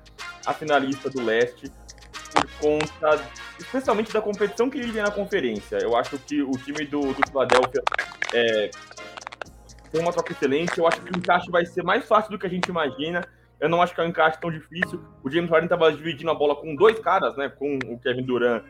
a 0.45 0.53
finalista 0.53 1.09
do 1.09 1.23
leste 1.23 1.71
por 2.33 2.49
conta, 2.59 3.23
especialmente 3.59 4.12
da 4.12 4.21
competição 4.21 4.69
que 4.69 4.77
ele 4.77 4.91
vem 4.91 5.03
na 5.03 5.12
conferência. 5.12 5.77
Eu 5.81 5.95
acho 5.95 6.17
que 6.19 6.41
o 6.41 6.51
time 6.51 6.86
do, 6.86 7.13
do 7.13 7.27
Philadelphia 7.27 7.81
é, 8.33 8.71
tem 9.91 10.01
uma 10.01 10.12
troca 10.12 10.33
excelente. 10.33 10.77
Eu 10.77 10.88
acho 10.88 10.99
que 11.01 11.12
o 11.12 11.17
encaixe 11.17 11.49
vai 11.49 11.65
ser 11.65 11.83
mais 11.83 12.05
fácil 12.05 12.31
do 12.31 12.39
que 12.39 12.47
a 12.47 12.49
gente 12.49 12.67
imagina. 12.67 13.25
Eu 13.63 13.69
não 13.69 13.82
acho 13.82 13.95
que 13.95 14.02
é 14.02 14.04
um 14.04 14.08
encaixe 14.08 14.38
tão 14.41 14.52
difícil. 14.52 15.02
O 15.23 15.32
James 15.32 15.49
Harden 15.49 15.67
estava 15.67 15.89
dividindo 15.89 16.30
a 16.30 16.34
bola 16.34 16.54
com 16.54 16.76
dois 16.76 16.99
caras, 16.99 17.38
né? 17.38 17.47
Com 17.47 17.80
o 17.88 17.97
Kevin 17.97 18.23
Durant 18.23 18.62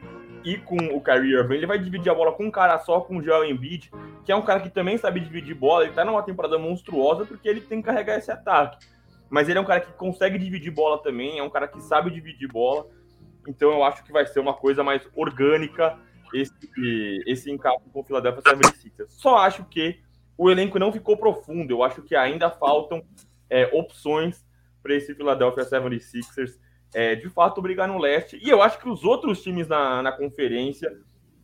e 0.46 0.56
com 0.56 0.76
o 0.76 1.02
Kyrie 1.02 1.34
Irving, 1.34 1.56
ele 1.56 1.66
vai 1.66 1.80
dividir 1.80 2.12
a 2.12 2.14
bola 2.14 2.32
com 2.32 2.46
um 2.46 2.52
cara 2.52 2.78
só, 2.78 3.02
com 3.02 3.18
o 3.18 3.24
Joel 3.24 3.50
Embiid, 3.50 3.90
que 4.24 4.32
é 4.32 4.36
um 4.36 4.44
cara 4.44 4.60
que 4.60 4.70
também 4.70 4.96
sabe 4.96 5.20
dividir 5.20 5.56
bola, 5.56 5.86
ele 5.86 5.94
tá 5.94 6.06
numa 6.06 6.22
temporada 6.22 6.60
monstruosa 6.60 7.26
porque 7.26 7.50
ele 7.50 7.62
tem 7.62 7.82
que 7.82 7.88
carregar 7.88 8.20
esse 8.20 8.30
ataque. 8.30 8.86
Mas 9.32 9.50
ele 9.50 9.58
é 9.58 9.62
um 9.62 9.66
cara 9.66 9.80
que 9.80 9.92
consegue 9.94 10.38
dividir 10.38 10.70
bola 10.70 11.02
também, 11.02 11.40
é 11.40 11.44
um 11.44 11.50
cara 11.50 11.68
que 11.68 11.82
sabe 11.82 12.12
dividir 12.12 12.48
bola, 12.48 12.86
então 13.48 13.72
eu 13.72 13.84
acho 13.84 14.04
que 14.04 14.12
vai 14.12 14.28
ser 14.28 14.42
uma 14.42 14.54
coisa 14.54 14.84
mais 14.84 15.02
orgânica 15.16 15.98
esse, 16.34 16.54
esse 17.26 17.50
encaixe 17.50 17.90
com 17.92 18.02
o 18.02 18.04
Philadelphia 18.04 18.44
76ers. 18.44 19.10
Só 19.10 19.38
acho 19.38 19.64
que 19.66 20.02
o 20.38 20.52
elenco 20.52 20.78
não 20.78 20.92
ficou 20.92 21.18
profundo, 21.18 21.72
eu 21.72 21.82
acho 21.82 22.04
que 22.04 22.16
ainda 22.16 22.52
faltam 22.52 23.02
é, 23.50 23.70
opções 23.74 24.46
para 24.84 24.94
esse 24.94 25.16
Philadelphia 25.16 25.64
76ers 25.64 26.60
é, 26.94 27.16
de 27.16 27.30
fato 27.30 27.62
brigar 27.62 27.88
no 27.88 27.98
leste. 27.98 28.38
E 28.44 28.50
eu 28.50 28.62
acho 28.62 28.78
que 28.78 28.88
os 28.88 29.04
outros 29.04 29.42
times 29.42 29.68
na, 29.68 30.04
na 30.04 30.12
conferência 30.12 30.96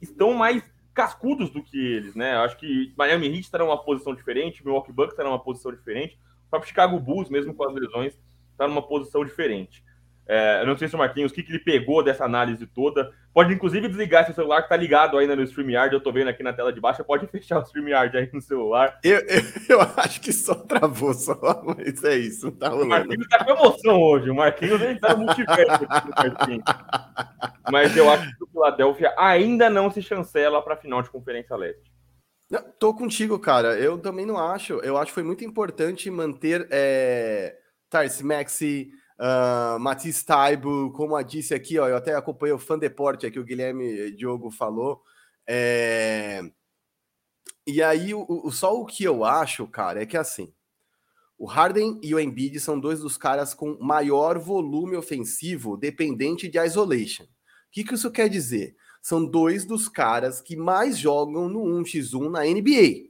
estão 0.02 0.34
mais 0.34 0.64
cascudos 0.94 1.50
do 1.50 1.64
que 1.64 1.78
eles, 1.78 2.14
né? 2.14 2.36
Eu 2.36 2.42
acho 2.42 2.58
que 2.58 2.94
Miami 2.98 3.28
Heat 3.28 3.42
está 3.42 3.58
numa 3.58 3.82
posição 3.82 4.14
diferente, 4.14 4.64
Milwaukee 4.64 4.92
Bucks 4.92 5.14
está 5.14 5.24
numa 5.24 5.42
posição 5.42 5.72
diferente, 5.72 6.20
o 6.48 6.50
próprio 6.50 6.68
Chicago 6.68 7.00
Bulls, 7.00 7.30
mesmo 7.30 7.54
com 7.54 7.64
as 7.64 7.74
lesões, 7.74 8.20
está 8.52 8.68
numa 8.68 8.82
posição 8.82 9.24
diferente. 9.24 9.84
É, 10.32 10.62
eu 10.62 10.68
não 10.68 10.78
sei 10.78 10.88
se 10.88 10.94
o 10.94 10.98
Marquinhos, 11.00 11.32
o 11.32 11.34
que, 11.34 11.42
que 11.42 11.52
ele 11.52 11.58
pegou 11.58 12.04
dessa 12.04 12.24
análise 12.24 12.68
toda. 12.68 13.12
Pode, 13.34 13.52
inclusive, 13.52 13.88
desligar 13.88 14.26
seu 14.26 14.36
celular 14.36 14.62
que 14.62 14.70
tá 14.70 14.78
ligado 14.78 15.18
ainda 15.18 15.36
no 15.36 15.42
StreamYard. 15.42 15.92
Eu 15.92 16.00
tô 16.00 16.12
vendo 16.12 16.28
aqui 16.28 16.44
na 16.44 16.54
tela 16.54 16.72
de 16.72 16.80
baixo. 16.80 17.04
Pode 17.04 17.26
fechar 17.34 17.58
o 17.58 17.64
StreamYard 17.64 18.16
aí 18.16 18.30
no 18.32 18.40
celular. 18.40 19.00
Eu, 19.04 19.18
eu, 19.22 19.42
eu 19.70 19.82
acho 19.98 20.22
que 20.22 20.32
só 20.32 20.54
travou, 20.54 21.16
só. 21.16 21.36
Mas 21.66 22.04
é 22.04 22.16
isso, 22.16 22.46
não 22.46 22.52
tá 22.52 22.70
rolando. 22.70 22.86
O 22.86 22.90
Marquinhos 22.90 23.28
tá 23.28 23.44
com 23.44 23.52
emoção 23.52 24.00
hoje. 24.00 24.30
O 24.30 24.36
Marquinhos 24.36 24.80
ele 24.80 25.00
tá 25.00 25.16
no 25.16 25.26
multiverso 25.26 25.88
aqui 26.16 26.62
Mas 27.72 27.98
eu 27.98 28.08
acho 28.08 28.38
que 28.38 28.44
o 28.44 28.48
Philadelphia 28.48 29.12
ainda 29.18 29.68
não 29.68 29.90
se 29.90 30.00
chancela 30.00 30.62
pra 30.62 30.78
final 30.78 31.02
de 31.02 31.10
Conferência 31.10 31.56
Leste. 31.56 31.92
Não, 32.52 32.62
tô 32.80 32.94
contigo, 32.94 33.40
cara. 33.40 33.80
Eu 33.80 33.98
também 33.98 34.28
não 34.28 34.38
acho. 34.38 34.74
Eu 34.84 34.96
acho 34.96 35.08
que 35.08 35.16
foi 35.16 35.24
muito 35.24 35.44
importante 35.44 36.08
manter 36.12 36.68
é, 36.70 37.56
Tarsi 37.90 38.24
Maxi, 38.24 38.92
Uh, 39.20 40.26
Taibo, 40.26 40.92
como 40.94 41.14
a 41.14 41.22
disse 41.22 41.54
aqui, 41.54 41.78
ó, 41.78 41.90
eu 41.90 41.98
até 41.98 42.16
acompanhei 42.16 42.54
o 42.54 42.60
fã 42.60 42.80
deporte 42.80 43.26
aqui, 43.26 43.38
o 43.38 43.44
Guilherme 43.44 44.12
Diogo 44.12 44.50
falou. 44.50 45.04
É... 45.46 46.42
E 47.68 47.84
aí, 47.84 48.14
o, 48.14 48.26
o, 48.28 48.50
só 48.52 48.74
o 48.74 48.86
que 48.86 49.04
eu 49.04 49.26
acho, 49.26 49.68
cara, 49.68 50.02
é 50.02 50.06
que 50.06 50.16
assim, 50.16 50.54
o 51.38 51.46
Harden 51.46 52.00
e 52.02 52.16
o 52.16 52.20
Embiid 52.20 52.60
são 52.60 52.80
dois 52.80 53.02
dos 53.02 53.18
caras 53.18 53.54
com 53.54 53.78
maior 53.82 54.40
volume 54.40 54.96
ofensivo 54.96 55.76
dependente 55.76 56.48
de 56.48 56.58
isolation. 56.58 57.24
O 57.24 57.28
que, 57.72 57.84
que 57.84 57.96
isso 57.96 58.10
quer 58.12 58.30
dizer? 58.30 58.76
São 59.02 59.26
dois 59.26 59.66
dos 59.66 59.88
caras 59.90 60.42
que 60.42 60.56
mais 60.56 60.98
jogam 60.98 61.48
no 61.48 61.64
1x1 61.82 62.30
na 62.30 62.44
NBA. 62.44 63.09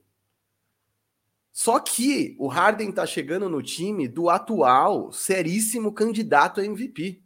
Só 1.51 1.79
que 1.79 2.35
o 2.39 2.47
Harden 2.47 2.91
tá 2.91 3.05
chegando 3.05 3.49
no 3.49 3.61
time 3.61 4.07
do 4.07 4.29
atual 4.29 5.11
seríssimo 5.11 5.91
candidato 5.91 6.61
a 6.61 6.65
MVP. 6.65 7.21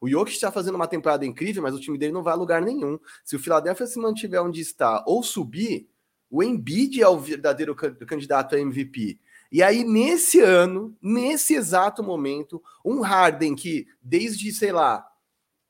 O 0.00 0.08
Jokic 0.08 0.34
está 0.34 0.50
fazendo 0.50 0.74
uma 0.74 0.86
temporada 0.86 1.24
incrível, 1.24 1.62
mas 1.62 1.74
o 1.74 1.80
time 1.80 1.98
dele 1.98 2.12
não 2.12 2.22
vai 2.22 2.34
a 2.34 2.36
lugar 2.36 2.62
nenhum. 2.62 2.98
Se 3.24 3.36
o 3.36 3.38
Philadelphia 3.38 3.86
se 3.86 3.98
mantiver 3.98 4.42
onde 4.42 4.60
está 4.60 5.02
ou 5.06 5.22
subir, 5.22 5.88
o 6.30 6.42
Embiid 6.42 7.00
é 7.00 7.08
o 7.08 7.18
verdadeiro 7.18 7.74
candidato 7.74 8.54
a 8.54 8.60
MVP. 8.60 9.18
E 9.50 9.62
aí, 9.62 9.84
nesse 9.84 10.40
ano, 10.40 10.96
nesse 11.00 11.54
exato 11.54 12.02
momento, 12.02 12.62
um 12.84 13.00
Harden 13.00 13.54
que, 13.54 13.86
desde, 14.02 14.52
sei 14.52 14.72
lá, 14.72 15.06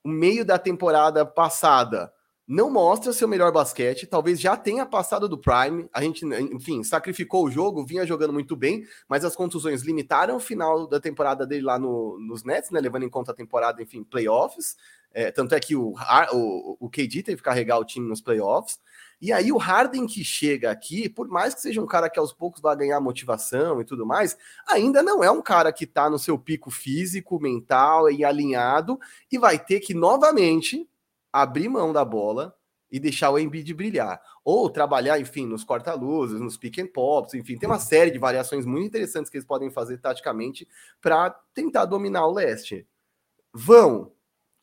o 0.03 0.09
meio 0.09 0.43
da 0.43 0.57
temporada 0.57 1.25
passada 1.25 2.11
não 2.47 2.69
mostra 2.71 3.11
seu 3.11 3.27
melhor 3.27 3.51
basquete, 3.51 4.07
talvez 4.07 4.39
já 4.39 4.55
tenha 4.55 4.85
passado 4.85 5.27
do 5.27 5.37
prime. 5.37 5.89
A 5.91 6.01
gente, 6.01 6.25
enfim, 6.25 6.81
sacrificou 6.81 7.43
o 7.43 7.51
jogo, 7.51 7.85
vinha 7.85 8.05
jogando 8.05 8.31
muito 8.31 8.55
bem, 8.55 8.87
mas 9.09 9.25
as 9.25 9.35
contusões 9.35 9.81
limitaram 9.81 10.37
o 10.37 10.39
final 10.39 10.87
da 10.87 10.97
temporada 10.97 11.45
dele 11.45 11.63
lá 11.63 11.77
no, 11.77 12.17
nos 12.19 12.45
Nets, 12.45 12.71
né? 12.71 12.79
Levando 12.79 13.03
em 13.03 13.09
conta 13.09 13.33
a 13.33 13.35
temporada, 13.35 13.83
enfim, 13.83 14.01
playoffs. 14.01 14.77
É, 15.13 15.29
tanto 15.29 15.55
é 15.55 15.59
que 15.59 15.75
o, 15.75 15.93
o, 16.31 16.77
o 16.79 16.89
KD 16.89 17.23
teve 17.23 17.37
que 17.37 17.43
carregar 17.43 17.79
o 17.79 17.85
time 17.85 18.07
nos 18.07 18.21
playoffs. 18.21 18.79
E 19.19 19.33
aí 19.33 19.51
o 19.51 19.57
Harden 19.57 20.05
que 20.05 20.23
chega 20.23 20.71
aqui, 20.71 21.09
por 21.09 21.27
mais 21.27 21.53
que 21.53 21.61
seja 21.61 21.81
um 21.81 21.87
cara 21.87 22.09
que 22.09 22.19
aos 22.19 22.31
poucos 22.31 22.61
vai 22.61 22.77
ganhar 22.77 23.01
motivação 23.01 23.81
e 23.81 23.83
tudo 23.83 24.05
mais, 24.05 24.37
ainda 24.67 25.03
não 25.03 25.21
é 25.21 25.29
um 25.29 25.41
cara 25.41 25.73
que 25.73 25.87
tá 25.87 26.09
no 26.09 26.19
seu 26.19 26.37
pico 26.37 26.69
físico, 26.69 27.41
mental 27.41 28.09
e 28.11 28.23
alinhado 28.23 28.97
e 29.29 29.37
vai 29.37 29.57
ter 29.59 29.79
que 29.79 29.93
novamente 29.93 30.87
abrir 31.41 31.69
mão 31.69 31.93
da 31.93 32.03
bola 32.03 32.55
e 32.89 32.99
deixar 32.99 33.31
o 33.31 33.39
Embiid 33.39 33.73
brilhar. 33.73 34.21
Ou 34.43 34.69
trabalhar, 34.69 35.19
enfim, 35.19 35.45
nos 35.45 35.63
corta-luzes, 35.63 36.39
nos 36.39 36.57
pick 36.57 36.79
and 36.79 36.87
pops, 36.87 37.33
enfim, 37.33 37.57
tem 37.57 37.67
uma 37.67 37.79
série 37.79 38.11
de 38.11 38.17
variações 38.17 38.65
muito 38.65 38.87
interessantes 38.87 39.29
que 39.29 39.37
eles 39.37 39.47
podem 39.47 39.69
fazer 39.69 39.97
taticamente 39.97 40.67
para 41.01 41.29
tentar 41.53 41.85
dominar 41.85 42.25
o 42.25 42.33
leste. 42.33 42.87
Vão. 43.53 44.13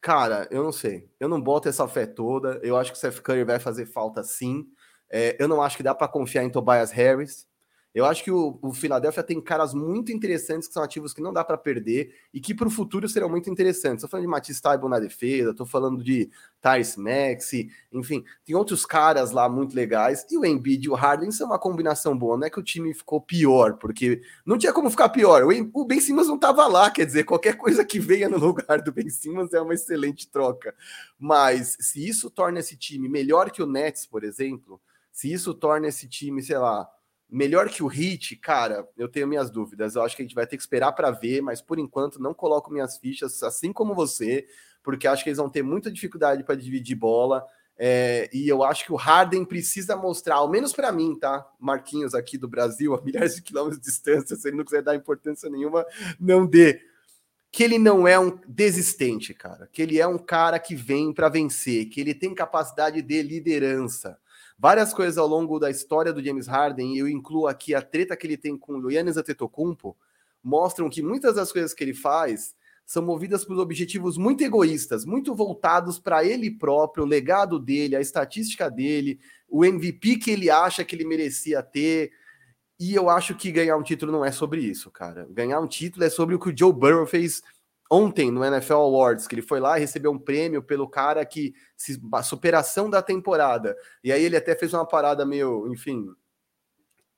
Cara, 0.00 0.48
eu 0.50 0.62
não 0.62 0.72
sei. 0.72 1.08
Eu 1.18 1.28
não 1.28 1.40
boto 1.40 1.68
essa 1.68 1.87
fé 1.88 2.06
toda. 2.06 2.60
Eu 2.62 2.76
acho 2.76 2.92
que 2.92 2.98
o 2.98 3.00
Seth 3.00 3.20
Curry 3.20 3.44
vai 3.44 3.58
fazer 3.58 3.87
falta 3.87 4.22
sim. 4.22 4.66
É, 5.10 5.37
eu 5.38 5.48
não 5.48 5.62
acho 5.62 5.76
que 5.76 5.82
dá 5.82 5.94
para 5.94 6.08
confiar 6.08 6.44
em 6.44 6.50
Tobias 6.50 6.90
Harris. 6.90 7.46
Eu 7.94 8.04
acho 8.04 8.24
que 8.24 8.30
o, 8.30 8.59
o 8.61 8.72
Philadelphia 8.72 9.22
tem 9.22 9.40
caras 9.40 9.72
muito 9.72 10.11
interessantes 10.11 10.66
que 10.66 10.74
são 10.74 10.83
ativos 10.83 11.12
que 11.12 11.22
não 11.22 11.33
dá 11.33 11.44
para 11.44 11.57
perder 11.57 12.12
e 12.33 12.40
que 12.40 12.52
para 12.52 12.66
o 12.66 12.70
futuro 12.70 13.09
serão 13.09 13.28
muito 13.28 13.48
interessantes. 13.48 13.98
Estou 13.98 14.11
falando 14.11 14.24
de 14.24 14.30
Matisse 14.30 14.61
Taibo 14.61 14.88
na 14.88 14.98
defesa, 14.98 15.52
estou 15.52 15.64
falando 15.64 16.02
de 16.02 16.28
Tyrese 16.61 16.98
Maxi, 16.98 17.70
enfim, 17.92 18.24
tem 18.44 18.57
outros 18.57 18.85
caras 18.85 19.30
lá 19.30 19.48
muito 19.48 19.76
legais. 19.76 20.26
E 20.28 20.37
o 20.37 20.44
Embiid 20.44 20.87
e 20.87 20.90
o 20.90 20.94
Harden 20.94 21.30
são 21.30 21.46
uma 21.46 21.59
combinação 21.59 22.18
boa. 22.18 22.37
Não 22.37 22.48
é 22.48 22.50
que 22.50 22.59
o 22.59 22.64
time 22.64 22.92
ficou 22.92 23.20
pior, 23.20 23.74
porque 23.74 24.20
não 24.44 24.59
tinha 24.59 24.72
como 24.72 24.90
ficar 24.90 25.11
pior. 25.11 25.44
O, 25.44 25.70
o 25.83 25.85
Ben 25.85 26.00
Simmons 26.00 26.26
não 26.26 26.35
estava 26.35 26.66
lá, 26.66 26.90
quer 26.90 27.07
dizer, 27.07 27.22
qualquer 27.22 27.57
coisa 27.57 27.85
que 27.85 28.00
venha 28.00 28.28
no 28.28 28.38
lugar 28.38 28.83
do 28.83 28.90
Ben 28.90 29.09
Simmons 29.09 29.54
é 29.54 29.61
uma 29.61 29.74
excelente 29.74 30.28
troca. 30.28 30.74
Mas 31.16 31.76
se 31.78 32.04
isso 32.04 32.28
torna 32.28 32.59
esse 32.59 32.76
time 32.76 33.09
melhor 33.09 33.52
que 33.52 33.62
o 33.62 33.66
Nets, 33.66 34.04
por 34.04 34.24
exemplo, 34.24 34.80
se 35.12 35.33
isso 35.33 35.54
torna 35.54 35.87
esse 35.87 36.09
time, 36.09 36.42
sei 36.42 36.59
lá, 36.59 36.88
Melhor 37.35 37.68
que 37.68 37.83
o 37.83 37.88
Hit, 37.88 38.37
cara, 38.37 38.88
eu 38.97 39.09
tenho 39.09 39.27
minhas 39.27 39.51
dúvidas. 39.51 39.97
Eu 39.97 40.03
acho 40.03 40.14
que 40.14 40.23
a 40.23 40.25
gente 40.25 40.37
vai 40.37 40.47
ter 40.47 40.57
que 40.57 40.62
esperar 40.62 40.92
para 40.92 41.11
ver, 41.11 41.42
mas 41.42 41.61
por 41.61 41.81
enquanto 41.81 42.23
não 42.23 42.33
coloco 42.33 42.73
minhas 42.73 42.97
fichas, 42.97 43.42
assim 43.42 43.73
como 43.73 43.92
você, 43.92 44.47
porque 44.85 45.09
acho 45.09 45.25
que 45.25 45.31
eles 45.31 45.38
vão 45.38 45.51
ter 45.51 45.61
muita 45.61 45.90
dificuldade 45.90 46.44
para 46.44 46.55
dividir 46.55 46.94
bola. 46.94 47.44
É, 47.77 48.31
e 48.33 48.49
eu 48.49 48.62
acho 48.62 48.85
que 48.85 48.92
o 48.92 48.97
Harden 48.97 49.44
precisa 49.44 49.97
mostrar, 49.97 50.37
ao 50.37 50.49
menos 50.49 50.73
para 50.73 50.92
mim, 50.92 51.18
tá? 51.18 51.44
Marquinhos 51.59 52.14
aqui 52.14 52.38
do 52.38 52.47
Brasil, 52.47 52.94
a 52.94 53.03
milhares 53.03 53.35
de 53.35 53.42
quilômetros 53.42 53.81
de 53.81 53.87
distância, 53.87 54.37
se 54.37 54.47
ele 54.47 54.57
não 54.57 54.64
quiser 54.64 54.83
dar 54.83 54.94
importância 54.94 55.51
nenhuma, 55.51 55.85
não 56.20 56.47
dê. 56.47 56.83
Que 57.51 57.64
ele 57.64 57.81
não 57.81 58.07
é 58.07 58.16
um 58.16 58.38
desistente, 58.47 59.35
cara. 59.35 59.68
Que 59.73 59.83
ele 59.83 59.99
é 59.99 60.07
um 60.07 60.18
cara 60.18 60.61
que 60.61 60.77
vem 60.77 61.12
para 61.12 61.29
vencer, 61.29 61.87
que 61.87 62.01
ele 62.01 62.14
tem 62.14 62.33
capacidade 62.33 63.03
de 63.03 63.23
liderança 63.23 64.16
várias 64.64 64.94
coisas 64.94 65.18
ao 65.18 65.27
longo 65.27 65.59
da 65.59 65.70
história 65.70 66.11
do 66.11 66.24
James 66.24 66.46
Harden, 66.46 66.94
e 66.94 66.98
eu 66.98 67.07
incluo 67.07 67.46
aqui 67.46 67.74
a 67.74 67.83
treta 67.83 68.16
que 68.16 68.27
ele 68.27 68.38
tem 68.38 68.57
com 68.57 68.79
o 68.79 68.90
Yannis 68.90 69.18
Antetokounmpo, 69.18 69.94
mostram 70.42 70.88
que 70.88 71.03
muitas 71.03 71.35
das 71.35 71.53
coisas 71.53 71.74
que 71.74 71.85
ele 71.85 71.92
faz 71.92 72.55
são 72.87 73.03
movidas 73.03 73.44
por 73.44 73.59
objetivos 73.59 74.16
muito 74.16 74.42
egoístas, 74.42 75.05
muito 75.05 75.35
voltados 75.35 75.98
para 75.98 76.24
ele 76.24 76.50
próprio, 76.50 77.05
o 77.05 77.07
legado 77.07 77.59
dele, 77.59 77.94
a 77.94 78.00
estatística 78.00 78.70
dele, 78.70 79.20
o 79.50 79.66
MVP 79.66 80.16
que 80.16 80.31
ele 80.31 80.48
acha 80.48 80.83
que 80.83 80.96
ele 80.96 81.05
merecia 81.05 81.62
ter. 81.62 82.11
E 82.81 82.94
eu 82.94 83.11
acho 83.11 83.35
que 83.35 83.53
ganhar 83.53 83.77
um 83.77 83.83
título 83.83 84.12
não 84.12 84.24
é 84.24 84.33
sobre 84.33 84.62
isso, 84.62 84.90
cara. 84.90 85.29
Ganhar 85.31 85.61
um 85.61 85.68
título 85.68 86.07
é 86.07 86.09
sobre 86.09 86.37
o 86.37 86.38
que 86.38 86.48
o 86.48 86.57
Joe 86.59 86.72
Burrow 86.72 87.07
fez 87.07 87.42
ontem 87.90 88.31
no 88.31 88.44
NFL 88.44 88.75
Awards, 88.75 89.27
que 89.27 89.35
ele 89.35 89.42
foi 89.42 89.61
lá 89.61 89.77
e 89.77 89.81
recebeu 89.81 90.11
um 90.11 90.18
prêmio 90.18 90.62
pelo 90.62 90.88
cara 90.88 91.25
que 91.25 91.55
se, 91.77 92.01
a 92.12 92.23
superação 92.23 92.88
da 92.88 93.03
temporada. 93.03 93.77
E 94.03 94.12
aí 94.12 94.23
ele 94.23 94.37
até 94.37 94.55
fez 94.55 94.73
uma 94.73 94.87
parada 94.87 95.25
meio, 95.25 95.70
enfim, 95.73 96.09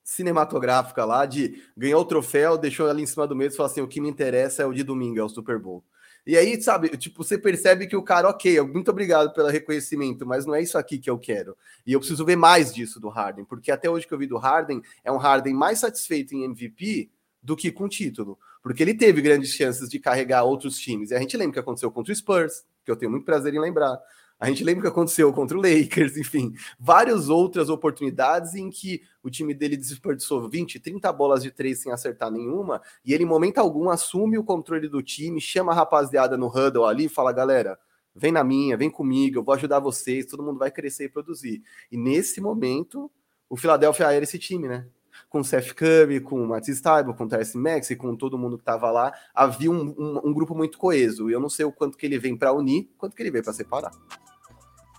cinematográfica 0.04 1.04
lá 1.04 1.26
de 1.26 1.62
ganhou 1.76 2.00
o 2.00 2.04
troféu, 2.04 2.56
deixou 2.56 2.88
ali 2.88 3.02
em 3.02 3.06
cima 3.06 3.26
do 3.26 3.36
meio 3.36 3.48
e 3.48 3.54
falou 3.54 3.70
assim: 3.70 3.80
"O 3.80 3.88
que 3.88 4.00
me 4.00 4.08
interessa 4.08 4.62
é 4.62 4.66
o 4.66 4.72
de 4.72 4.82
domingo, 4.82 5.18
é 5.18 5.24
o 5.24 5.28
Super 5.28 5.58
Bowl". 5.58 5.84
E 6.26 6.36
aí, 6.36 6.60
sabe, 6.60 6.88
tipo, 6.96 7.22
você 7.22 7.38
percebe 7.38 7.86
que 7.86 7.94
o 7.94 8.02
cara, 8.02 8.28
ok, 8.28 8.60
muito 8.62 8.90
obrigado 8.90 9.32
pelo 9.32 9.46
reconhecimento, 9.48 10.26
mas 10.26 10.44
não 10.44 10.56
é 10.56 10.60
isso 10.60 10.76
aqui 10.76 10.98
que 10.98 11.08
eu 11.08 11.16
quero. 11.16 11.56
E 11.86 11.92
eu 11.92 12.00
preciso 12.00 12.24
ver 12.24 12.34
mais 12.34 12.74
disso 12.74 12.98
do 12.98 13.08
Harden, 13.08 13.44
porque 13.44 13.70
até 13.70 13.88
hoje 13.88 14.08
que 14.08 14.12
eu 14.12 14.18
vi 14.18 14.26
do 14.26 14.36
Harden, 14.36 14.82
é 15.04 15.12
um 15.12 15.18
Harden 15.18 15.54
mais 15.54 15.78
satisfeito 15.78 16.34
em 16.34 16.42
MVP 16.42 17.10
do 17.40 17.54
que 17.56 17.70
com 17.70 17.88
título 17.88 18.36
porque 18.66 18.82
ele 18.82 18.94
teve 18.94 19.22
grandes 19.22 19.50
chances 19.50 19.88
de 19.88 20.00
carregar 20.00 20.42
outros 20.42 20.76
times. 20.76 21.12
E 21.12 21.14
a 21.14 21.20
gente 21.20 21.36
lembra 21.36 21.50
o 21.50 21.52
que 21.52 21.60
aconteceu 21.60 21.88
contra 21.88 22.12
o 22.12 22.16
Spurs, 22.16 22.64
que 22.84 22.90
eu 22.90 22.96
tenho 22.96 23.12
muito 23.12 23.24
prazer 23.24 23.54
em 23.54 23.60
lembrar. 23.60 23.96
A 24.40 24.48
gente 24.48 24.64
lembra 24.64 24.80
o 24.80 24.82
que 24.82 24.88
aconteceu 24.88 25.32
contra 25.32 25.56
o 25.56 25.62
Lakers, 25.62 26.16
enfim, 26.18 26.52
várias 26.76 27.28
outras 27.28 27.68
oportunidades 27.68 28.56
em 28.56 28.68
que 28.68 29.02
o 29.22 29.30
time 29.30 29.54
dele 29.54 29.76
desperdiçou 29.76 30.48
20, 30.48 30.80
30 30.80 31.12
bolas 31.12 31.44
de 31.44 31.52
três 31.52 31.78
sem 31.78 31.92
acertar 31.92 32.28
nenhuma, 32.28 32.82
e 33.04 33.14
ele, 33.14 33.22
em 33.22 33.26
momento 33.26 33.58
algum, 33.58 33.88
assume 33.88 34.36
o 34.36 34.42
controle 34.42 34.88
do 34.88 35.00
time, 35.00 35.40
chama 35.40 35.70
a 35.70 35.76
rapaziada 35.76 36.36
no 36.36 36.48
huddle 36.48 36.86
ali 36.86 37.04
e 37.04 37.08
fala: 37.08 37.30
galera, 37.30 37.78
vem 38.16 38.32
na 38.32 38.42
minha, 38.42 38.76
vem 38.76 38.90
comigo, 38.90 39.38
eu 39.38 39.44
vou 39.44 39.54
ajudar 39.54 39.78
vocês, 39.78 40.26
todo 40.26 40.42
mundo 40.42 40.58
vai 40.58 40.72
crescer 40.72 41.04
e 41.04 41.08
produzir. 41.08 41.62
E 41.88 41.96
nesse 41.96 42.40
momento, 42.40 43.08
o 43.48 43.56
Philadelphia 43.56 44.10
era 44.10 44.24
esse 44.24 44.40
time, 44.40 44.66
né? 44.66 44.88
Com 45.28 45.42
Seth 45.42 45.74
Curry, 45.74 46.20
com 46.20 46.46
Matisse 46.46 46.82
Taibo, 46.82 47.14
com 47.14 47.24
o 47.24 47.28
Terence 47.28 47.56
Max 47.56 47.90
e 47.90 47.96
com 47.96 48.16
todo 48.16 48.38
mundo 48.38 48.56
que 48.56 48.62
estava 48.62 48.90
lá, 48.90 49.12
havia 49.34 49.70
um, 49.70 49.94
um, 49.98 50.20
um, 50.28 50.32
grupo 50.32 50.54
muito 50.54 50.78
coeso. 50.78 51.28
E 51.28 51.32
eu 51.32 51.40
não 51.40 51.48
sei 51.48 51.64
o 51.64 51.72
quanto 51.72 51.96
que 51.96 52.06
ele 52.06 52.18
vem 52.18 52.36
para 52.36 52.52
unir, 52.52 52.88
quanto 52.96 53.14
que 53.14 53.22
ele 53.22 53.30
vem 53.30 53.42
para 53.42 53.52
separar. 53.52 53.90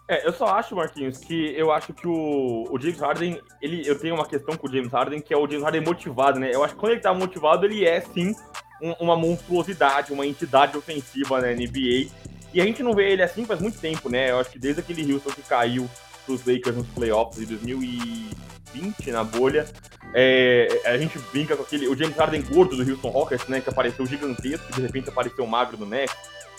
É, 0.09 0.25
eu 0.25 0.31
só 0.31 0.47
acho, 0.47 0.75
Marquinhos, 0.75 1.17
que 1.17 1.53
eu 1.57 1.71
acho 1.71 1.93
que 1.93 2.07
o, 2.07 2.65
o 2.69 2.79
James 2.79 2.99
Harden, 2.99 3.41
ele, 3.61 3.85
eu 3.85 3.99
tenho 3.99 4.15
uma 4.15 4.25
questão 4.25 4.55
com 4.55 4.67
o 4.67 4.71
James 4.71 4.91
Harden, 4.91 5.19
que 5.19 5.33
é 5.33 5.37
o 5.37 5.45
James 5.45 5.63
Harden 5.63 5.81
motivado, 5.81 6.39
né? 6.39 6.49
Eu 6.53 6.63
acho 6.63 6.75
que 6.75 6.79
quando 6.79 6.93
ele 6.93 7.01
tá 7.01 7.13
motivado, 7.13 7.65
ele 7.65 7.85
é 7.85 7.99
sim 7.99 8.33
um, 8.81 8.93
uma 9.01 9.17
monstruosidade, 9.17 10.13
uma 10.13 10.25
entidade 10.25 10.77
ofensiva 10.77 11.41
na 11.41 11.47
NBA. 11.47 12.09
E 12.53 12.61
a 12.61 12.65
gente 12.65 12.81
não 12.81 12.93
vê 12.93 13.11
ele 13.11 13.21
assim 13.21 13.45
faz 13.45 13.61
muito 13.61 13.79
tempo, 13.79 14.09
né? 14.09 14.31
Eu 14.31 14.39
acho 14.39 14.49
que 14.49 14.59
desde 14.59 14.79
aquele 14.79 15.13
Houston 15.13 15.31
que 15.31 15.41
caiu 15.41 15.89
pros 16.27 16.45
Lakers 16.45 16.75
nos 16.75 16.87
playoffs 16.87 17.39
de 17.39 17.45
2020 17.55 19.11
na 19.11 19.23
bolha, 19.23 19.65
é, 20.13 20.67
a 20.85 20.97
gente 20.97 21.17
brinca 21.31 21.55
com 21.55 21.63
aquele. 21.63 21.87
O 21.87 21.95
James 21.95 22.15
Harden 22.15 22.43
gordo 22.43 22.75
do 22.75 22.89
Houston 22.89 23.09
Rockets, 23.09 23.47
né? 23.47 23.61
Que 23.61 23.69
apareceu 23.69 24.05
gigantesco, 24.05 24.71
de 24.73 24.81
repente 24.81 25.09
apareceu 25.09 25.45
magro 25.47 25.77
no 25.77 25.85
Nets. 25.85 26.15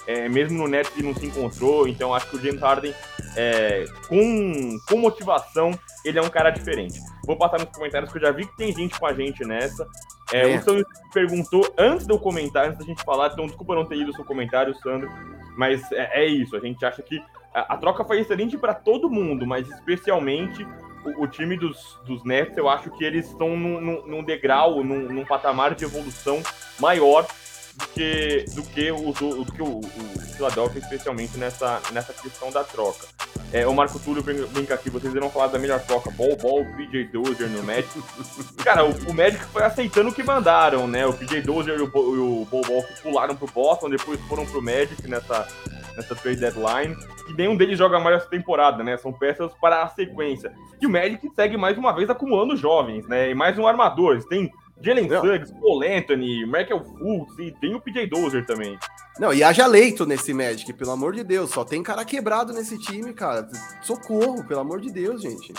É, 0.06 0.26
mesmo 0.26 0.56
no 0.56 0.66
Nets 0.66 0.90
ele 0.96 1.06
não 1.06 1.14
se 1.14 1.26
encontrou, 1.26 1.86
então 1.86 2.14
acho 2.14 2.30
que 2.30 2.36
o 2.36 2.40
James 2.40 2.60
Harden, 2.62 2.94
é, 3.36 3.84
com, 4.08 4.78
com 4.88 4.96
motivação, 4.96 5.78
ele 6.02 6.18
é 6.18 6.22
um 6.22 6.30
cara 6.30 6.48
diferente. 6.48 6.98
Vou 7.26 7.36
passar 7.36 7.58
nos 7.58 7.68
comentários 7.68 8.10
que 8.10 8.16
eu 8.16 8.22
já 8.22 8.30
vi 8.30 8.46
que 8.46 8.56
tem 8.56 8.74
gente 8.74 8.98
com 8.98 9.06
a 9.06 9.12
gente 9.12 9.44
nessa. 9.44 9.86
É, 10.32 10.50
é. 10.50 10.56
O 10.56 10.62
Sandro 10.62 10.86
perguntou 11.12 11.74
antes 11.76 12.06
de 12.06 12.12
eu 12.12 12.18
comentar, 12.18 12.68
antes 12.68 12.78
da 12.78 12.86
gente 12.86 13.02
falar, 13.04 13.32
então 13.32 13.46
desculpa 13.46 13.74
não 13.74 13.84
ter 13.84 13.96
lido 13.96 14.10
o 14.10 14.14
seu 14.14 14.24
comentário, 14.24 14.74
Sandro, 14.76 15.10
mas 15.58 15.92
é, 15.92 16.22
é 16.22 16.26
isso. 16.26 16.56
A 16.56 16.60
gente 16.60 16.82
acha 16.86 17.02
que 17.02 17.22
a, 17.58 17.74
a 17.74 17.76
troca 17.76 18.04
foi 18.04 18.20
excelente 18.20 18.56
para 18.56 18.74
todo 18.74 19.10
mundo, 19.10 19.46
mas 19.46 19.68
especialmente 19.68 20.66
o, 21.04 21.24
o, 21.24 21.26
time 21.26 21.56
dos, 21.56 21.98
dos 22.04 22.24
Nets, 22.24 22.56
eu 22.56 22.68
acho 22.68 22.90
que 22.90 23.04
eles 23.04 23.26
estão 23.26 23.56
num, 23.56 23.80
num, 23.80 24.06
num 24.06 24.22
degrau, 24.22 24.82
num, 24.84 25.12
num, 25.12 25.24
patamar 25.24 25.74
de 25.74 25.84
evolução 25.84 26.42
maior 26.78 27.26
do 27.74 27.86
que, 27.88 28.44
do 28.54 28.62
que, 28.62 28.90
o, 28.90 29.12
do, 29.12 29.52
que 29.52 29.62
o, 29.62 29.78
o 29.78 30.20
Philadelphia, 30.36 30.80
especialmente 30.80 31.38
nessa, 31.38 31.80
nessa 31.92 32.12
questão 32.12 32.50
da 32.50 32.64
troca. 32.64 33.06
É, 33.50 33.66
o 33.66 33.72
Marco 33.72 33.98
Túlio 33.98 34.22
brinca 34.22 34.74
aqui, 34.74 34.90
vocês 34.90 35.14
irão 35.14 35.30
falar 35.30 35.46
da 35.46 35.58
melhor 35.58 35.80
troca, 35.80 36.10
Ball 36.10 36.36
Ball, 36.36 36.66
PJ 36.76 37.04
Dozier 37.04 37.48
no 37.48 37.62
Magic. 37.62 37.88
Cara, 38.62 38.84
o, 38.84 38.90
o 39.08 39.14
Magic 39.14 39.42
foi 39.46 39.62
aceitando 39.62 40.10
o 40.10 40.12
que 40.12 40.22
mandaram, 40.22 40.86
né? 40.86 41.06
O 41.06 41.14
PJ 41.14 41.40
Dozier 41.40 41.78
e 41.78 41.82
o, 41.82 41.86
o 41.86 42.44
Ball 42.50 42.62
Ball 42.62 42.84
pularam 43.02 43.34
pro 43.34 43.46
Boston, 43.46 43.88
depois 43.88 44.20
foram 44.28 44.44
pro 44.44 44.60
Magic 44.60 45.08
nessa, 45.08 45.48
nessa 45.98 46.14
trade 46.14 46.40
deadline. 46.40 46.96
E 47.28 47.32
nenhum 47.34 47.56
deles 47.56 47.76
joga 47.76 47.98
mais 47.98 48.16
essa 48.16 48.30
temporada, 48.30 48.82
né? 48.82 48.96
São 48.96 49.12
peças 49.12 49.52
para 49.60 49.82
a 49.82 49.88
sequência. 49.88 50.52
E 50.80 50.86
o 50.86 50.90
Magic 50.90 51.28
segue 51.34 51.56
mais 51.56 51.76
uma 51.76 51.92
vez 51.92 52.08
acumulando 52.08 52.56
jovens, 52.56 53.06
né? 53.06 53.30
E 53.30 53.34
mais 53.34 53.58
um 53.58 53.66
armador. 53.66 54.22
Tem 54.28 54.50
Jalen 54.80 55.08
Suggs, 55.08 55.52
Paul 55.60 55.82
Anthony, 55.82 56.46
Michael 56.46 56.84
Fultz 56.84 57.38
e 57.38 57.50
tem 57.60 57.74
o 57.74 57.80
PJ 57.80 58.06
Dozer 58.06 58.46
também. 58.46 58.78
Não, 59.18 59.34
e 59.34 59.42
haja 59.42 59.66
leito 59.66 60.06
nesse 60.06 60.32
Magic, 60.32 60.72
pelo 60.72 60.92
amor 60.92 61.12
de 61.12 61.24
Deus. 61.24 61.50
Só 61.50 61.64
tem 61.64 61.82
cara 61.82 62.04
quebrado 62.04 62.52
nesse 62.52 62.78
time, 62.78 63.12
cara. 63.12 63.48
Socorro, 63.82 64.46
pelo 64.46 64.60
amor 64.60 64.80
de 64.80 64.92
Deus, 64.92 65.20
gente. 65.20 65.52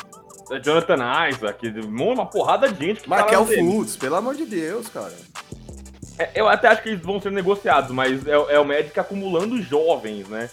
É 0.50 0.60
Jonathan 0.60 0.98
Isaac, 1.30 1.68
uma 1.86 2.26
porrada 2.26 2.72
de 2.72 2.86
gente 2.86 3.02
que 3.02 3.10
Michael 3.10 3.46
Fultz, 3.46 3.98
pelo 3.98 4.16
amor 4.16 4.36
de 4.36 4.46
Deus, 4.46 4.88
cara. 4.88 5.14
É, 6.20 6.32
eu 6.36 6.50
até 6.50 6.68
acho 6.68 6.84
que 6.84 6.90
eles 6.90 7.02
vão 7.02 7.22
ser 7.22 7.32
negociados, 7.32 7.92
mas 7.92 8.28
é, 8.28 8.34
é 8.34 8.60
o 8.60 8.66
Magic 8.66 9.00
acumulando 9.00 9.62
jovens, 9.62 10.28
né? 10.28 10.50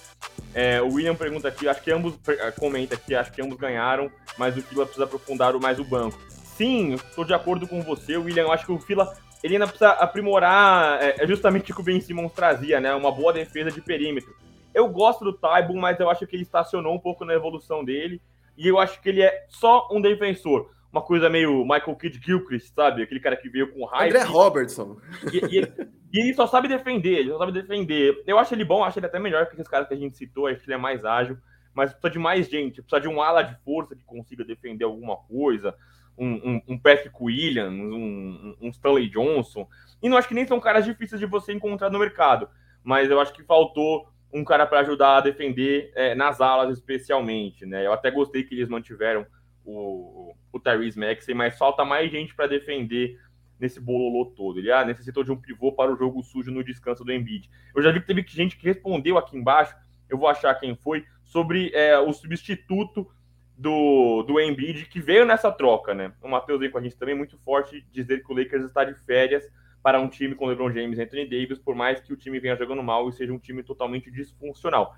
É, 0.55 0.81
o 0.81 0.93
William 0.93 1.17
pergunta 1.17 1.49
aqui, 1.49 1.69
acho 1.69 1.83
que 1.83 1.91
ambos 1.91 2.15
é, 2.29 2.53
comenta 2.53 2.95
aqui, 2.95 3.17
acho 3.17 3.33
que 3.33 3.43
ambos 3.43 3.59
ganharam, 3.59 4.09
mas 4.39 4.57
o 4.57 4.63
Fila 4.63 4.85
precisa 4.87 5.05
aprofundar 5.05 5.53
mais 5.55 5.81
o 5.81 5.85
banco. 5.85 6.17
Sim, 6.57 6.95
estou 6.95 7.25
de 7.25 7.35
acordo 7.35 7.67
com 7.67 7.83
você, 7.83 8.17
William. 8.17 8.45
Eu 8.45 8.53
acho 8.53 8.65
que 8.65 8.71
o 8.73 8.79
Fila 8.79 9.13
ele 9.43 9.55
ainda 9.55 9.67
precisa 9.67 9.91
aprimorar, 9.91 11.03
é, 11.03 11.17
é 11.19 11.27
justamente 11.27 11.73
o 11.73 11.75
que 11.75 11.81
o 11.81 11.85
Ben 11.85 12.01
Simmons 12.01 12.33
trazia, 12.33 12.81
né? 12.81 12.95
Uma 12.95 13.11
boa 13.11 13.33
defesa 13.33 13.71
de 13.71 13.81
perímetro. 13.81 14.33
Eu 14.73 14.89
gosto 14.89 15.25
do 15.25 15.33
Taibo, 15.33 15.75
mas 15.75 15.99
eu 15.99 16.09
acho 16.09 16.27
que 16.29 16.37
ele 16.37 16.45
estacionou 16.45 16.95
um 16.95 16.99
pouco 16.99 17.25
na 17.25 17.35
evolução 17.35 17.85
dele. 17.85 18.23
E 18.57 18.69
eu 18.69 18.79
acho 18.79 19.01
que 19.03 19.09
ele 19.09 19.23
é 19.23 19.45
só 19.49 19.89
um 19.91 20.01
defensor. 20.01 20.71
Uma 20.97 21.03
coisa 21.03 21.29
meio 21.29 21.63
Michael 21.63 21.95
Kidd 21.95 22.19
Gilchrist, 22.25 22.73
sabe? 22.75 23.03
Aquele 23.03 23.21
cara 23.21 23.37
que 23.37 23.51
veio 23.51 23.71
com 23.71 23.85
hype. 23.85 24.09
André 24.09 24.23
Robertson. 24.23 24.97
E, 25.31 25.37
e, 25.37 25.59
ele, 25.59 25.75
e, 26.11 26.21
ele, 26.21 26.33
só 26.33 26.47
sabe 26.47 26.69
defender, 26.69 27.19
ele 27.19 27.33
só 27.33 27.37
sabe 27.37 27.53
defender. 27.53 28.25
Eu 28.27 28.39
acho 28.39 28.55
ele 28.55 28.65
bom, 28.65 28.83
acho 28.83 28.99
ele 28.99 29.05
até 29.05 29.19
melhor 29.19 29.45
que 29.45 29.57
esses 29.57 29.69
caras 29.69 29.87
que 29.87 29.93
a 29.93 29.97
gente 29.99 30.17
citou, 30.17 30.47
acho 30.47 30.61
que 30.61 30.65
ele 30.65 30.73
é 30.73 30.79
mais 30.79 31.05
ágil. 31.05 31.37
Mas 31.75 31.93
precisa 31.93 32.11
de 32.11 32.19
mais 32.19 32.49
gente, 32.49 32.81
precisa 32.81 32.99
de 32.99 33.09
um 33.09 33.21
ala 33.21 33.43
de 33.43 33.55
força 33.63 33.95
que 33.95 34.03
consiga 34.05 34.43
defender 34.43 34.85
alguma 34.87 35.19
coisa. 35.19 35.75
Um, 36.17 36.33
um, 36.33 36.63
um 36.67 36.79
Patrick 36.79 37.15
Williams, 37.21 37.79
um, 37.79 38.57
um 38.59 38.69
Stanley 38.71 39.11
Johnson. 39.11 39.69
E 40.03 40.09
não 40.09 40.17
acho 40.17 40.29
que 40.29 40.35
nem 40.35 40.47
são 40.47 40.59
caras 40.59 40.87
difíceis 40.87 41.21
de 41.21 41.27
você 41.27 41.53
encontrar 41.53 41.91
no 41.91 41.99
mercado. 41.99 42.49
Mas 42.83 43.11
eu 43.11 43.21
acho 43.21 43.35
que 43.35 43.45
faltou 43.45 44.09
um 44.33 44.43
cara 44.43 44.67
para 44.67 44.81
ajudar 44.81 45.19
a 45.19 45.21
defender 45.21 45.93
é, 45.95 46.15
nas 46.15 46.41
alas, 46.41 46.79
especialmente, 46.79 47.67
né? 47.67 47.85
Eu 47.85 47.93
até 47.93 48.11
gostei 48.11 48.45
que 48.45 48.55
eles 48.55 48.69
mantiveram 48.71 49.27
o, 49.67 50.35
o 50.53 50.61
Tyrese 50.61 50.99
Maxey, 50.99 51.35
mas 51.35 51.59
falta 51.59 51.85
mais 51.85 52.11
gente 52.11 52.35
para 52.35 52.47
defender 52.47 53.19
nesse 53.59 53.81
bololô 53.81 54.27
todo. 54.27 54.59
Ele 54.59 54.71
ah, 54.71 54.85
necessitou 54.85 55.25
de 55.25 55.33
um 55.33 55.37
pivô 55.37 55.73
para 55.73 55.93
o 55.93 55.97
jogo 55.97 56.23
sujo 56.23 56.51
no 56.51 56.65
descanso 56.65 57.05
do 57.05 57.13
Embiid. 57.13 57.51
Eu 57.75 57.83
já 57.83 57.91
vi 57.91 58.01
que 58.01 58.07
teve 58.07 58.25
gente 58.27 58.57
que 58.57 58.67
respondeu 58.67 59.19
aqui 59.19 59.37
embaixo, 59.37 59.75
eu 60.09 60.17
vou 60.17 60.29
achar 60.29 60.55
quem 60.55 60.77
foi, 60.77 61.05
sobre 61.25 61.71
é, 61.75 61.99
o 61.99 62.13
substituto 62.13 63.11
do, 63.57 64.23
do 64.23 64.41
Embiid 64.41 64.87
que 64.87 65.01
veio 65.01 65.25
nessa 65.25 65.51
troca, 65.51 65.95
né? 65.95 66.13
O 66.23 66.29
Matheus 66.29 66.61
veio 66.61 66.71
com 66.71 66.79
a 66.79 66.83
gente 66.83 66.97
também 66.97 67.15
muito 67.15 67.39
forte 67.39 67.85
dizer 67.91 68.23
que 68.23 68.33
o 68.33 68.37
Lakers 68.37 68.65
está 68.65 68.85
de 68.85 68.95
férias 69.05 69.45
para 69.83 70.01
um 70.01 70.09
time 70.09 70.35
com 70.35 70.47
LeBron 70.47 70.73
James 70.73 70.99
e 70.99 71.03
Anthony 71.03 71.25
Davis, 71.29 71.59
por 71.59 71.75
mais 71.75 72.01
que 72.01 72.13
o 72.13 72.17
time 72.17 72.41
venha 72.41 72.57
jogando 72.57 72.83
mal 72.83 73.09
e 73.09 73.13
seja 73.13 73.33
um 73.33 73.39
time 73.39 73.63
totalmente 73.63 74.11
disfuncional. 74.11 74.95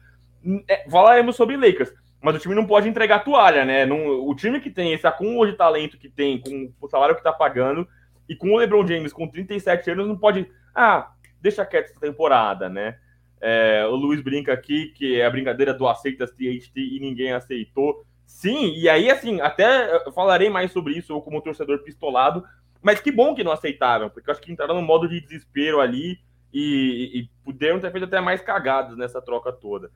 É, 0.67 0.89
falaremos 0.89 1.37
sobre 1.37 1.57
Lakers, 1.57 1.93
mas 2.21 2.35
o 2.35 2.39
time 2.39 2.55
não 2.55 2.67
pode 2.67 2.89
entregar 2.89 3.25
toalha, 3.25 3.65
né? 3.65 3.87
Não, 3.87 4.27
o 4.27 4.35
time 4.35 4.61
que 4.61 4.71
tem 4.71 4.93
esse 4.93 5.07
acúmulo 5.07 5.51
de 5.51 5.57
talento 5.57 5.99
que 5.99 6.09
tem, 6.09 6.41
com 6.41 6.73
o 6.81 6.89
salário 6.89 7.15
que 7.15 7.21
está 7.21 7.33
pagando, 7.33 7.87
e 8.29 8.37
com 8.37 8.51
o 8.51 8.57
LeBron 8.57 8.87
James 8.87 9.13
com 9.13 9.29
37 9.29 9.91
anos, 9.91 10.09
não 10.09 10.17
pode. 10.17 10.51
Ah, 10.75 11.13
deixa 11.41 11.65
quieto 11.65 11.91
essa 11.91 12.01
temporada, 12.01 12.69
né? 12.69 12.99
É, 13.41 13.87
o 13.87 13.95
Luiz 13.95 14.21
brinca 14.21 14.53
aqui 14.53 14.87
que 14.89 15.21
é 15.21 15.25
a 15.25 15.31
brincadeira 15.31 15.73
do 15.73 15.87
aceitas 15.87 16.31
THT 16.33 16.73
e 16.77 16.99
ninguém 17.01 17.33
aceitou. 17.33 18.05
Sim, 18.27 18.75
e 18.77 18.89
aí, 18.89 19.11
assim, 19.11 19.41
até 19.41 20.11
falarei 20.13 20.51
mais 20.51 20.71
sobre 20.73 20.99
isso 20.99 21.19
como 21.23 21.41
torcedor 21.41 21.83
pistolado, 21.83 22.45
mas 22.83 23.01
que 23.01 23.11
bom 23.11 23.35
que 23.35 23.43
não 23.43 23.53
aceitaram, 23.53 24.11
porque 24.11 24.29
eu 24.29 24.33
acho 24.33 24.43
que 24.43 24.53
entraram 24.53 24.75
no 24.75 24.83
modo 24.83 25.09
de 25.09 25.21
desespero 25.21 25.81
ali 25.81 26.19
e, 26.53 27.21
e 27.21 27.31
puderam 27.45 27.81
ter 27.81 27.91
feito 27.91 28.05
até 28.05 28.21
mais 28.21 28.41
cagadas 28.43 28.97
nessa 28.97 29.23
troca 29.23 29.53
toda. 29.53 29.91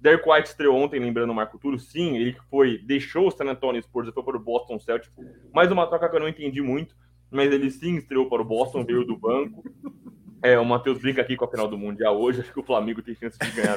Derek 0.00 0.28
White 0.28 0.48
estreou 0.48 0.76
ontem, 0.76 1.00
lembrando 1.00 1.30
o 1.30 1.34
Marco 1.34 1.58
Túlio, 1.58 1.78
sim, 1.78 2.16
ele 2.16 2.36
foi, 2.50 2.78
deixou 2.78 3.28
o 3.28 3.30
San 3.30 3.44
Antonio 3.44 3.82
Spurs 3.82 4.08
e 4.08 4.12
foi 4.12 4.22
para 4.22 4.36
o 4.36 4.40
Boston 4.40 4.78
Celtics, 4.78 5.16
mais 5.52 5.70
uma 5.70 5.86
troca 5.86 6.08
que 6.08 6.16
eu 6.16 6.20
não 6.20 6.28
entendi 6.28 6.60
muito, 6.60 6.94
mas 7.30 7.52
ele 7.52 7.70
sim 7.70 7.96
estreou 7.96 8.28
para 8.28 8.42
o 8.42 8.44
Boston, 8.44 8.84
veio 8.84 9.04
do 9.04 9.16
banco. 9.16 9.64
É, 10.42 10.58
o 10.58 10.64
Matheus 10.64 10.98
brinca 10.98 11.22
aqui 11.22 11.34
com 11.34 11.44
a 11.44 11.50
final 11.50 11.66
do 11.66 11.78
Mundial 11.78 12.20
hoje, 12.20 12.40
acho 12.40 12.52
que 12.52 12.60
o 12.60 12.62
Flamengo 12.62 13.02
tem 13.02 13.14
chance 13.14 13.38
de 13.38 13.50
ganhar 13.50 13.76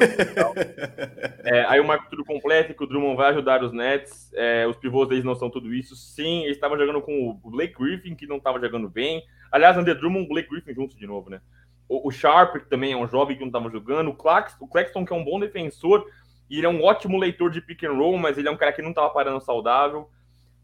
é, 1.45 1.65
aí 1.67 1.79
o 1.79 1.87
Marco 1.87 2.09
Túlio 2.09 2.25
completa 2.25 2.73
que 2.73 2.83
o 2.83 2.85
Drummond 2.85 3.15
vai 3.15 3.31
ajudar 3.31 3.63
os 3.63 3.71
Nets, 3.71 4.31
é, 4.33 4.67
os 4.67 4.75
pivôs 4.75 5.07
deles 5.07 5.23
não 5.23 5.35
são 5.35 5.49
tudo 5.49 5.73
isso. 5.73 5.95
Sim, 5.95 6.43
eles 6.43 6.57
estavam 6.57 6.77
jogando 6.77 7.01
com 7.01 7.29
o 7.29 7.49
Blake 7.49 7.73
Griffin, 7.73 8.13
que 8.13 8.27
não 8.27 8.37
estava 8.37 8.59
jogando 8.59 8.89
bem. 8.89 9.23
Aliás, 9.51 9.77
André 9.77 9.95
Drummond 9.95 10.25
e 10.25 10.29
Blake 10.29 10.49
Griffin 10.49 10.73
juntos 10.75 10.95
de 10.95 11.07
novo, 11.07 11.29
né? 11.29 11.41
O, 11.89 12.07
o 12.07 12.11
Sharp, 12.11 12.57
que 12.57 12.69
também 12.69 12.93
é 12.93 12.95
um 12.95 13.07
jovem 13.07 13.35
que 13.35 13.41
não 13.41 13.49
estava 13.49 13.69
jogando. 13.69 14.11
O 14.11 14.15
Claxton, 14.15 14.63
o 14.63 14.67
Claxton, 14.67 15.03
que 15.03 15.11
é 15.11 15.15
um 15.15 15.25
bom 15.25 15.39
defensor, 15.39 16.05
e 16.49 16.57
ele 16.57 16.67
é 16.67 16.69
um 16.69 16.83
ótimo 16.83 17.17
leitor 17.17 17.49
de 17.49 17.59
pick 17.59 17.83
and 17.83 17.93
roll, 17.93 18.17
mas 18.17 18.37
ele 18.37 18.47
é 18.47 18.51
um 18.51 18.57
cara 18.57 18.71
que 18.71 18.81
não 18.81 18.89
estava 18.89 19.09
parando 19.09 19.41
saudável. 19.41 20.09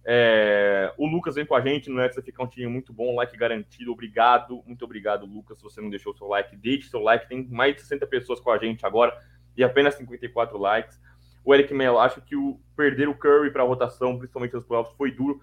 É, 0.07 0.93
o 0.99 1.07
Lucas 1.07 1.33
vem 1.33 1.47
com 1.47 1.55
a 1.55 1.61
gente 1.61 1.89
no 1.89 1.95
Nets 1.95 2.23
ficar 2.23 2.43
um 2.43 2.47
time 2.47 2.67
muito 2.67 2.93
bom, 2.93 3.15
like 3.15 3.35
garantido. 3.35 3.91
Obrigado, 3.91 4.61
muito 4.67 4.85
obrigado, 4.85 5.25
Lucas. 5.25 5.57
Se 5.57 5.63
você 5.63 5.81
não 5.81 5.89
deixou 5.89 6.15
seu 6.15 6.27
like, 6.27 6.55
deixe 6.55 6.89
seu 6.89 7.01
like. 7.01 7.27
Tem 7.27 7.43
mais 7.47 7.75
de 7.75 7.81
60 7.81 8.05
pessoas 8.05 8.39
com 8.39 8.51
a 8.51 8.57
gente 8.59 8.85
agora 8.85 9.17
e 9.57 9.63
apenas 9.63 9.95
54 9.95 10.57
likes. 10.59 11.01
O 11.43 11.53
Eric 11.53 11.73
Melo, 11.73 11.99
acho 11.99 12.21
que 12.21 12.35
o 12.35 12.59
perder 12.75 13.09
o 13.09 13.15
Curry 13.15 13.51
para 13.51 13.63
a 13.63 13.65
rotação, 13.65 14.17
principalmente 14.17 14.53
nos 14.53 14.63
playoffs, 14.63 14.95
foi 14.95 15.11
duro. 15.11 15.41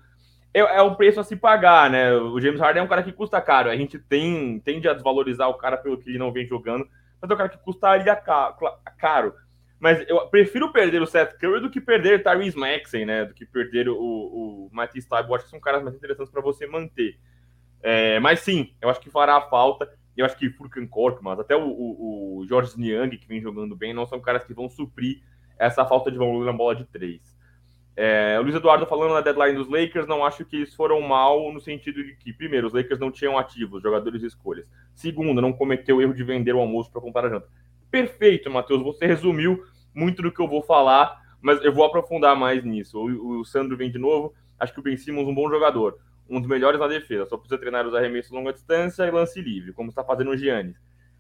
É, 0.55 0.61
é 0.61 0.83
o 0.83 0.95
preço 0.95 1.21
a 1.21 1.25
se 1.25 1.35
pagar, 1.37 1.91
né? 1.91 2.13
O 2.15 2.41
James 2.41 2.61
Harden 2.61 2.83
é 2.83 2.85
um 2.85 2.89
cara 2.89 3.03
que 3.03 3.13
custa 3.13 3.41
caro. 3.41 3.71
A 3.71 3.77
gente 3.77 3.99
tem, 3.99 4.61
tende 4.61 4.89
a 4.89 4.93
desvalorizar 4.93 5.49
o 5.49 5.55
cara 5.55 5.77
pelo 5.77 5.99
que 5.99 6.11
ele 6.11 6.19
não 6.19 6.33
vem 6.33 6.47
jogando, 6.47 6.87
mas 7.21 7.31
é 7.31 7.35
um 7.35 7.37
cara 7.37 7.49
que 7.49 7.59
custaria 7.59 8.15
caro. 8.17 9.35
Mas 9.81 10.05
eu 10.09 10.29
prefiro 10.29 10.73
perder 10.73 11.03
o 11.03 11.07
Seth 11.07 11.37
Curry 11.39 11.61
do 11.61 11.71
que 11.71 11.81
perder 11.81 12.21
o 12.21 12.23
Tyrese 12.23 12.57
Maxey, 12.57 13.05
né? 13.05 13.25
Do 13.25 13.35
que 13.35 13.45
perder 13.45 13.89
o, 13.89 13.97
o 13.97 14.69
Matisse 14.71 15.09
Taibo. 15.09 15.35
Acho 15.35 15.45
que 15.45 15.51
são 15.51 15.59
caras 15.59 15.83
mais 15.83 15.97
interessantes 15.97 16.31
para 16.31 16.41
você 16.41 16.67
manter. 16.69 17.19
É, 17.83 18.21
mas 18.21 18.41
sim, 18.41 18.73
eu 18.81 18.89
acho 18.89 19.01
que 19.01 19.11
fará 19.11 19.41
falta. 19.41 19.91
Eu 20.17 20.25
acho 20.25 20.37
que 20.37 20.51
Furkan 20.51 20.87
Korkmaz, 20.87 21.41
até 21.41 21.57
o, 21.57 21.67
o, 21.67 22.43
o 22.43 22.47
Niang, 22.77 23.17
que 23.17 23.27
vem 23.27 23.41
jogando 23.41 23.75
bem, 23.75 23.93
não 23.93 24.07
são 24.07 24.21
caras 24.21 24.45
que 24.45 24.55
vão 24.55 24.69
suprir 24.69 25.23
essa 25.59 25.85
falta 25.85 26.13
de 26.13 26.19
volume 26.19 26.45
na 26.45 26.53
bola 26.53 26.77
de 26.77 26.85
três. 26.85 27.32
É, 27.95 28.39
o 28.39 28.43
Luiz 28.43 28.55
Eduardo 28.55 28.87
falando 28.87 29.13
na 29.13 29.21
deadline 29.21 29.57
dos 29.57 29.69
Lakers, 29.69 30.07
não 30.07 30.25
acho 30.25 30.45
que 30.45 30.57
eles 30.57 30.75
foram 30.75 31.01
mal 31.03 31.53
no 31.53 31.61
sentido 31.61 32.03
de 32.03 32.15
que, 32.17 32.33
primeiro, 32.33 32.67
os 32.67 32.73
Lakers 32.73 32.99
não 32.99 33.11
tinham 33.11 33.37
ativos, 33.39 33.83
jogadores 33.83 34.23
e 34.23 34.27
escolhas. 34.27 34.67
Segundo, 34.95 35.43
não 35.43 35.53
cometeu 35.53 35.97
o 35.97 36.03
erro 36.03 36.15
de 36.15 36.25
vender 36.25 36.55
o 36.55 36.61
almoço 36.61 36.91
para 36.91 37.03
comprar 37.03 37.27
a 37.27 37.31
janta. 37.31 37.49
Perfeito, 37.91 38.51
Matheus, 38.51 38.83
você 38.83 39.07
resumiu 39.07 39.63
muito 39.95 40.23
do 40.23 40.33
que 40.33 40.41
eu 40.41 40.49
vou 40.49 40.63
falar, 40.63 41.21
mas 41.41 41.63
eu 41.63 41.73
vou 41.73 41.85
aprofundar 41.85 42.35
mais 42.35 42.65
nisso. 42.65 42.99
O, 42.99 43.41
o 43.41 43.45
Sandro 43.45 43.77
vem 43.77 43.91
de 43.91 43.99
novo, 43.99 44.33
acho 44.59 44.73
que 44.73 44.81
o 44.81 44.83
Ben 44.83 44.97
Simmons 44.97 45.27
é 45.27 45.31
um 45.31 45.35
bom 45.35 45.51
jogador, 45.51 45.99
um 46.31 46.41
dos 46.41 46.49
melhores 46.49 46.81
na 46.81 46.87
defesa, 46.87 47.27
só 47.27 47.37
precisa 47.37 47.59
treinar 47.59 47.87
os 47.87 47.95
arremessos 47.95 48.31
longa 48.31 48.53
distância 48.53 49.05
e 49.05 49.11
lance 49.11 49.41
livre, 49.43 49.75
como 49.75 49.91
está 49.91 50.03
fazendo 50.03 50.31
o 50.31 50.37
Giannis. 50.37 50.77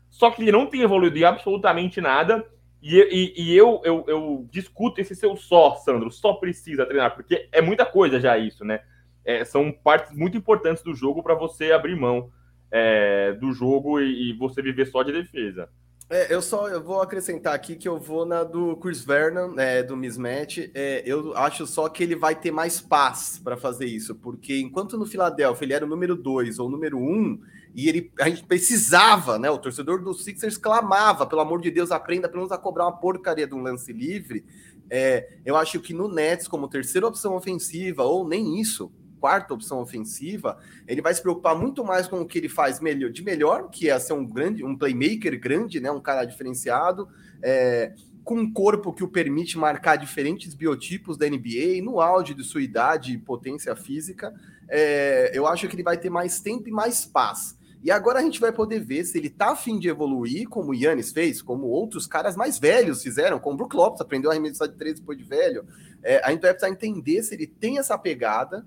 Só 0.08 0.30
que 0.30 0.42
ele 0.42 0.52
não 0.52 0.66
tem 0.66 0.82
evoluído 0.82 1.18
em 1.18 1.24
absolutamente 1.24 2.00
nada, 2.00 2.46
e, 2.82 2.98
e, 3.36 3.42
e 3.42 3.56
eu, 3.56 3.80
eu, 3.84 4.04
eu, 4.08 4.48
discuto 4.50 5.00
esse 5.00 5.14
seu 5.14 5.36
só, 5.36 5.76
Sandro, 5.76 6.10
só 6.10 6.32
precisa 6.34 6.84
treinar, 6.84 7.14
porque 7.14 7.48
é 7.52 7.62
muita 7.62 7.86
coisa 7.86 8.18
já 8.18 8.36
isso, 8.36 8.64
né? 8.64 8.80
É, 9.24 9.44
são 9.44 9.70
partes 9.70 10.12
muito 10.16 10.36
importantes 10.36 10.82
do 10.82 10.92
jogo 10.92 11.22
para 11.22 11.34
você 11.34 11.70
abrir 11.70 11.94
mão 11.94 12.30
é, 12.72 13.34
do 13.34 13.52
jogo 13.52 14.00
e, 14.00 14.30
e 14.30 14.32
você 14.32 14.60
viver 14.60 14.86
só 14.86 15.02
de 15.02 15.12
defesa. 15.12 15.68
É, 16.10 16.34
eu 16.34 16.42
só 16.42 16.68
eu 16.68 16.82
vou 16.82 17.00
acrescentar 17.00 17.54
aqui 17.54 17.74
que 17.74 17.88
eu 17.88 17.98
vou 17.98 18.26
na 18.26 18.44
do 18.44 18.76
Chris 18.76 19.02
Vernon, 19.02 19.58
é, 19.58 19.82
do 19.82 19.96
Mismatch. 19.96 20.70
É, 20.74 21.02
eu 21.06 21.34
acho 21.36 21.66
só 21.66 21.88
que 21.88 22.02
ele 22.02 22.16
vai 22.16 22.34
ter 22.34 22.50
mais 22.50 22.80
paz 22.80 23.40
para 23.42 23.56
fazer 23.56 23.86
isso, 23.86 24.14
porque 24.16 24.60
enquanto 24.60 24.98
no 24.98 25.06
Philadelphia 25.06 25.64
ele 25.64 25.72
era 25.72 25.86
o 25.86 25.88
número 25.88 26.14
2 26.14 26.58
ou 26.58 26.68
número 26.68 26.98
1, 26.98 27.00
um, 27.00 27.40
e 27.74 27.88
ele, 27.88 28.12
a 28.20 28.28
gente 28.28 28.44
precisava, 28.44 29.38
né? 29.38 29.50
O 29.50 29.58
torcedor 29.58 30.02
do 30.02 30.12
Sixers 30.12 30.56
clamava, 30.56 31.26
pelo 31.26 31.40
amor 31.40 31.60
de 31.60 31.70
Deus, 31.70 31.90
aprenda 31.90 32.28
pelo 32.28 32.40
menos 32.40 32.52
a 32.52 32.58
cobrar 32.58 32.84
uma 32.84 32.96
porcaria 32.96 33.46
de 33.46 33.54
um 33.54 33.62
lance 33.62 33.92
livre. 33.92 34.44
É, 34.90 35.38
eu 35.44 35.56
acho 35.56 35.80
que 35.80 35.94
no 35.94 36.06
Nets, 36.06 36.46
como 36.46 36.68
terceira 36.68 37.06
opção 37.06 37.34
ofensiva, 37.34 38.02
ou 38.02 38.28
nem 38.28 38.60
isso, 38.60 38.92
quarta 39.18 39.54
opção 39.54 39.80
ofensiva, 39.80 40.58
ele 40.86 41.00
vai 41.00 41.14
se 41.14 41.22
preocupar 41.22 41.56
muito 41.56 41.84
mais 41.84 42.08
com 42.08 42.20
o 42.20 42.26
que 42.26 42.38
ele 42.38 42.48
faz 42.48 42.80
melhor, 42.80 43.10
de 43.10 43.22
melhor, 43.22 43.70
que 43.70 43.88
é 43.88 43.98
ser 43.98 44.12
um 44.12 44.26
grande, 44.26 44.64
um 44.64 44.76
playmaker 44.76 45.40
grande, 45.40 45.80
né, 45.80 45.90
um 45.90 46.00
cara 46.00 46.24
diferenciado, 46.24 47.08
é, 47.40 47.94
com 48.24 48.34
um 48.34 48.52
corpo 48.52 48.92
que 48.92 49.04
o 49.04 49.08
permite 49.08 49.56
marcar 49.56 49.96
diferentes 49.96 50.54
biotipos 50.54 51.16
da 51.16 51.28
NBA, 51.28 51.80
no 51.82 52.00
auge 52.00 52.34
de 52.34 52.44
sua 52.44 52.62
idade 52.62 53.12
e 53.12 53.18
potência 53.18 53.74
física, 53.76 54.34
é, 54.68 55.30
eu 55.32 55.46
acho 55.46 55.68
que 55.68 55.74
ele 55.76 55.82
vai 55.82 55.96
ter 55.96 56.10
mais 56.10 56.40
tempo 56.40 56.68
e 56.68 56.72
mais 56.72 57.06
paz. 57.06 57.56
E 57.82 57.90
agora 57.90 58.20
a 58.20 58.22
gente 58.22 58.38
vai 58.38 58.52
poder 58.52 58.78
ver 58.78 59.04
se 59.04 59.18
ele 59.18 59.28
tá 59.28 59.50
afim 59.50 59.76
de 59.78 59.88
evoluir, 59.88 60.48
como 60.48 60.70
o 60.70 60.74
Yannis 60.74 61.10
fez, 61.10 61.42
como 61.42 61.66
outros 61.66 62.06
caras 62.06 62.36
mais 62.36 62.56
velhos 62.58 63.02
fizeram, 63.02 63.40
como 63.40 63.54
o 63.54 63.56
Brook 63.56 63.74
Lopes 63.74 64.00
aprendeu 64.00 64.30
a 64.30 64.34
arremessar 64.34 64.68
de 64.68 64.76
três 64.76 65.00
depois 65.00 65.18
de 65.18 65.24
velho. 65.24 65.66
É, 66.00 66.24
a 66.24 66.30
gente 66.30 66.42
vai 66.42 66.52
precisar 66.52 66.72
entender 66.72 67.22
se 67.24 67.34
ele 67.34 67.46
tem 67.46 67.78
essa 67.78 67.98
pegada, 67.98 68.64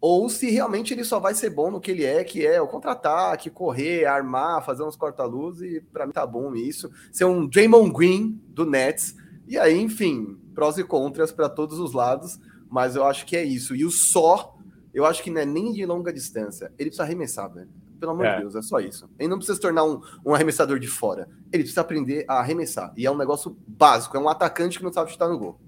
ou 0.00 0.28
se 0.30 0.50
realmente 0.50 0.94
ele 0.94 1.04
só 1.04 1.20
vai 1.20 1.34
ser 1.34 1.50
bom 1.50 1.70
no 1.70 1.80
que 1.80 1.90
ele 1.90 2.04
é, 2.04 2.24
que 2.24 2.46
é 2.46 2.60
o 2.60 2.68
contra-ataque, 2.68 3.50
correr, 3.50 4.06
armar, 4.06 4.64
fazer 4.64 4.82
uns 4.82 4.96
corta-luz, 4.96 5.60
e 5.60 5.82
para 5.92 6.06
mim 6.06 6.12
tá 6.12 6.26
bom 6.26 6.54
isso. 6.54 6.90
Ser 7.12 7.26
um 7.26 7.46
Draymond 7.46 7.92
Green 7.92 8.40
do 8.48 8.64
Nets, 8.64 9.14
e 9.46 9.58
aí, 9.58 9.78
enfim, 9.78 10.38
prós 10.54 10.78
e 10.78 10.84
contras 10.84 11.30
para 11.30 11.50
todos 11.50 11.78
os 11.78 11.92
lados, 11.92 12.38
mas 12.70 12.96
eu 12.96 13.04
acho 13.04 13.26
que 13.26 13.36
é 13.36 13.44
isso. 13.44 13.76
E 13.76 13.84
o 13.84 13.90
só, 13.90 14.56
eu 14.92 15.04
acho 15.04 15.22
que 15.22 15.30
não 15.30 15.42
é 15.42 15.44
nem 15.44 15.70
de 15.70 15.84
longa 15.84 16.10
distância, 16.10 16.72
ele 16.78 16.88
precisa 16.88 17.02
arremessar, 17.02 17.52
velho. 17.52 17.83
Pelo 18.04 18.12
amor 18.12 18.26
é. 18.26 18.34
de 18.34 18.40
Deus, 18.42 18.54
é 18.54 18.60
só 18.60 18.78
isso. 18.80 19.08
Ele 19.18 19.28
não 19.28 19.38
precisa 19.38 19.56
se 19.56 19.62
tornar 19.62 19.84
um, 19.84 20.00
um 20.24 20.34
arremessador 20.34 20.78
de 20.78 20.86
fora. 20.86 21.26
Ele 21.50 21.62
precisa 21.62 21.80
aprender 21.80 22.24
a 22.28 22.34
arremessar. 22.34 22.92
E 22.96 23.06
é 23.06 23.10
um 23.10 23.16
negócio 23.16 23.56
básico, 23.66 24.16
é 24.16 24.20
um 24.20 24.28
atacante 24.28 24.78
que 24.78 24.84
não 24.84 24.92
sabe 24.92 25.10
chutar 25.10 25.28
no 25.28 25.38
gol. 25.38 25.58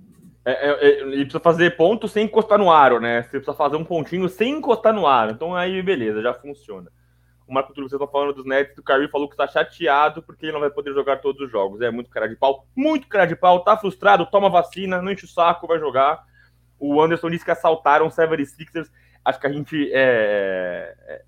É, 0.44 0.52
é, 0.52 0.70
é, 0.70 1.00
ele 1.00 1.24
precisa 1.24 1.40
fazer 1.40 1.76
ponto 1.76 2.06
sem 2.06 2.26
encostar 2.26 2.58
no 2.58 2.70
aro, 2.70 3.00
né? 3.00 3.22
Você 3.22 3.30
precisa 3.30 3.54
fazer 3.54 3.76
um 3.76 3.84
pontinho 3.84 4.28
sem 4.28 4.58
encostar 4.58 4.92
no 4.92 5.06
aro. 5.06 5.32
Então 5.32 5.56
aí, 5.56 5.82
beleza, 5.82 6.20
já 6.20 6.34
funciona. 6.34 6.90
O 7.48 7.54
Marco 7.54 7.72
Túlio, 7.72 7.88
vocês 7.88 8.00
estão 8.00 8.12
falando 8.12 8.34
dos 8.34 8.44
Nets, 8.44 8.76
o 8.76 8.82
Kyrie 8.82 9.08
falou 9.08 9.28
que 9.28 9.34
está 9.34 9.46
chateado 9.46 10.22
porque 10.22 10.46
ele 10.46 10.52
não 10.52 10.60
vai 10.60 10.70
poder 10.70 10.92
jogar 10.92 11.20
todos 11.20 11.40
os 11.40 11.50
jogos. 11.50 11.80
É 11.80 11.90
muito 11.90 12.10
cara 12.10 12.28
de 12.28 12.36
pau, 12.36 12.66
muito 12.76 13.08
cara 13.08 13.24
de 13.24 13.36
pau, 13.36 13.64
tá 13.64 13.76
frustrado, 13.76 14.26
toma 14.26 14.50
vacina, 14.50 15.00
não 15.00 15.10
enche 15.10 15.24
o 15.24 15.28
saco, 15.28 15.66
vai 15.66 15.78
jogar. 15.78 16.22
O 16.78 17.00
Anderson 17.00 17.30
disse 17.30 17.44
que 17.44 17.50
assaltaram 17.50 18.06
o 18.06 18.10
76ers. 18.10 18.88
Acho 19.24 19.40
que 19.40 19.46
a 19.46 19.52
gente 19.52 19.90
é, 19.92 20.94
é, 21.06 21.22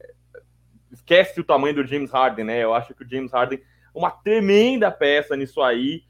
esquece 0.92 1.40
o 1.40 1.44
tamanho 1.44 1.74
do 1.74 1.87
James 1.87 2.11
Harden, 2.11 2.44
né? 2.44 2.62
Eu 2.62 2.74
acho 2.74 2.94
que 2.94 3.05
o 3.05 3.09
James 3.09 3.33
Harden 3.33 3.59
é 3.59 3.98
uma 3.98 4.11
tremenda 4.11 4.90
peça 4.90 5.37
nisso 5.37 5.61
aí. 5.62 6.03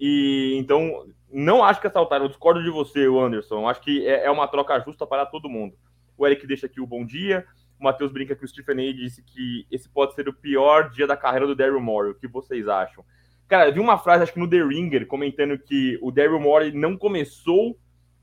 E 0.00 0.56
então 0.58 1.06
não 1.32 1.64
acho 1.64 1.80
que 1.80 1.86
assaltaram, 1.86 2.24
eu 2.24 2.28
discordo 2.28 2.62
de 2.62 2.70
você, 2.70 3.06
Anderson. 3.06 3.68
Acho 3.68 3.80
que 3.80 4.06
é, 4.06 4.26
é 4.26 4.30
uma 4.30 4.48
troca 4.48 4.78
justa 4.80 5.06
para 5.06 5.26
todo 5.26 5.48
mundo. 5.48 5.76
O 6.16 6.26
Eric 6.26 6.46
deixa 6.46 6.66
aqui 6.66 6.80
o 6.80 6.86
bom 6.86 7.04
dia. 7.04 7.44
O 7.78 7.84
Matheus 7.84 8.12
brinca 8.12 8.36
que 8.36 8.44
o 8.44 8.48
Stephen 8.48 8.88
A. 8.88 8.92
disse 8.92 9.22
que 9.22 9.66
esse 9.70 9.88
pode 9.88 10.14
ser 10.14 10.28
o 10.28 10.32
pior 10.32 10.90
dia 10.90 11.06
da 11.06 11.16
carreira 11.16 11.46
do 11.46 11.54
Daryl 11.54 11.80
Morey. 11.80 12.12
O 12.12 12.14
que 12.14 12.28
vocês 12.28 12.68
acham? 12.68 13.04
Cara, 13.48 13.68
eu 13.68 13.74
vi 13.74 13.80
uma 13.80 13.98
frase, 13.98 14.22
acho 14.22 14.32
que 14.32 14.38
no 14.38 14.48
The 14.48 14.62
Ringer, 14.62 15.06
comentando 15.06 15.58
que 15.58 15.98
o 16.00 16.10
Daryl 16.10 16.40
Morey 16.40 16.72
não 16.72 16.96
começou 16.96 17.78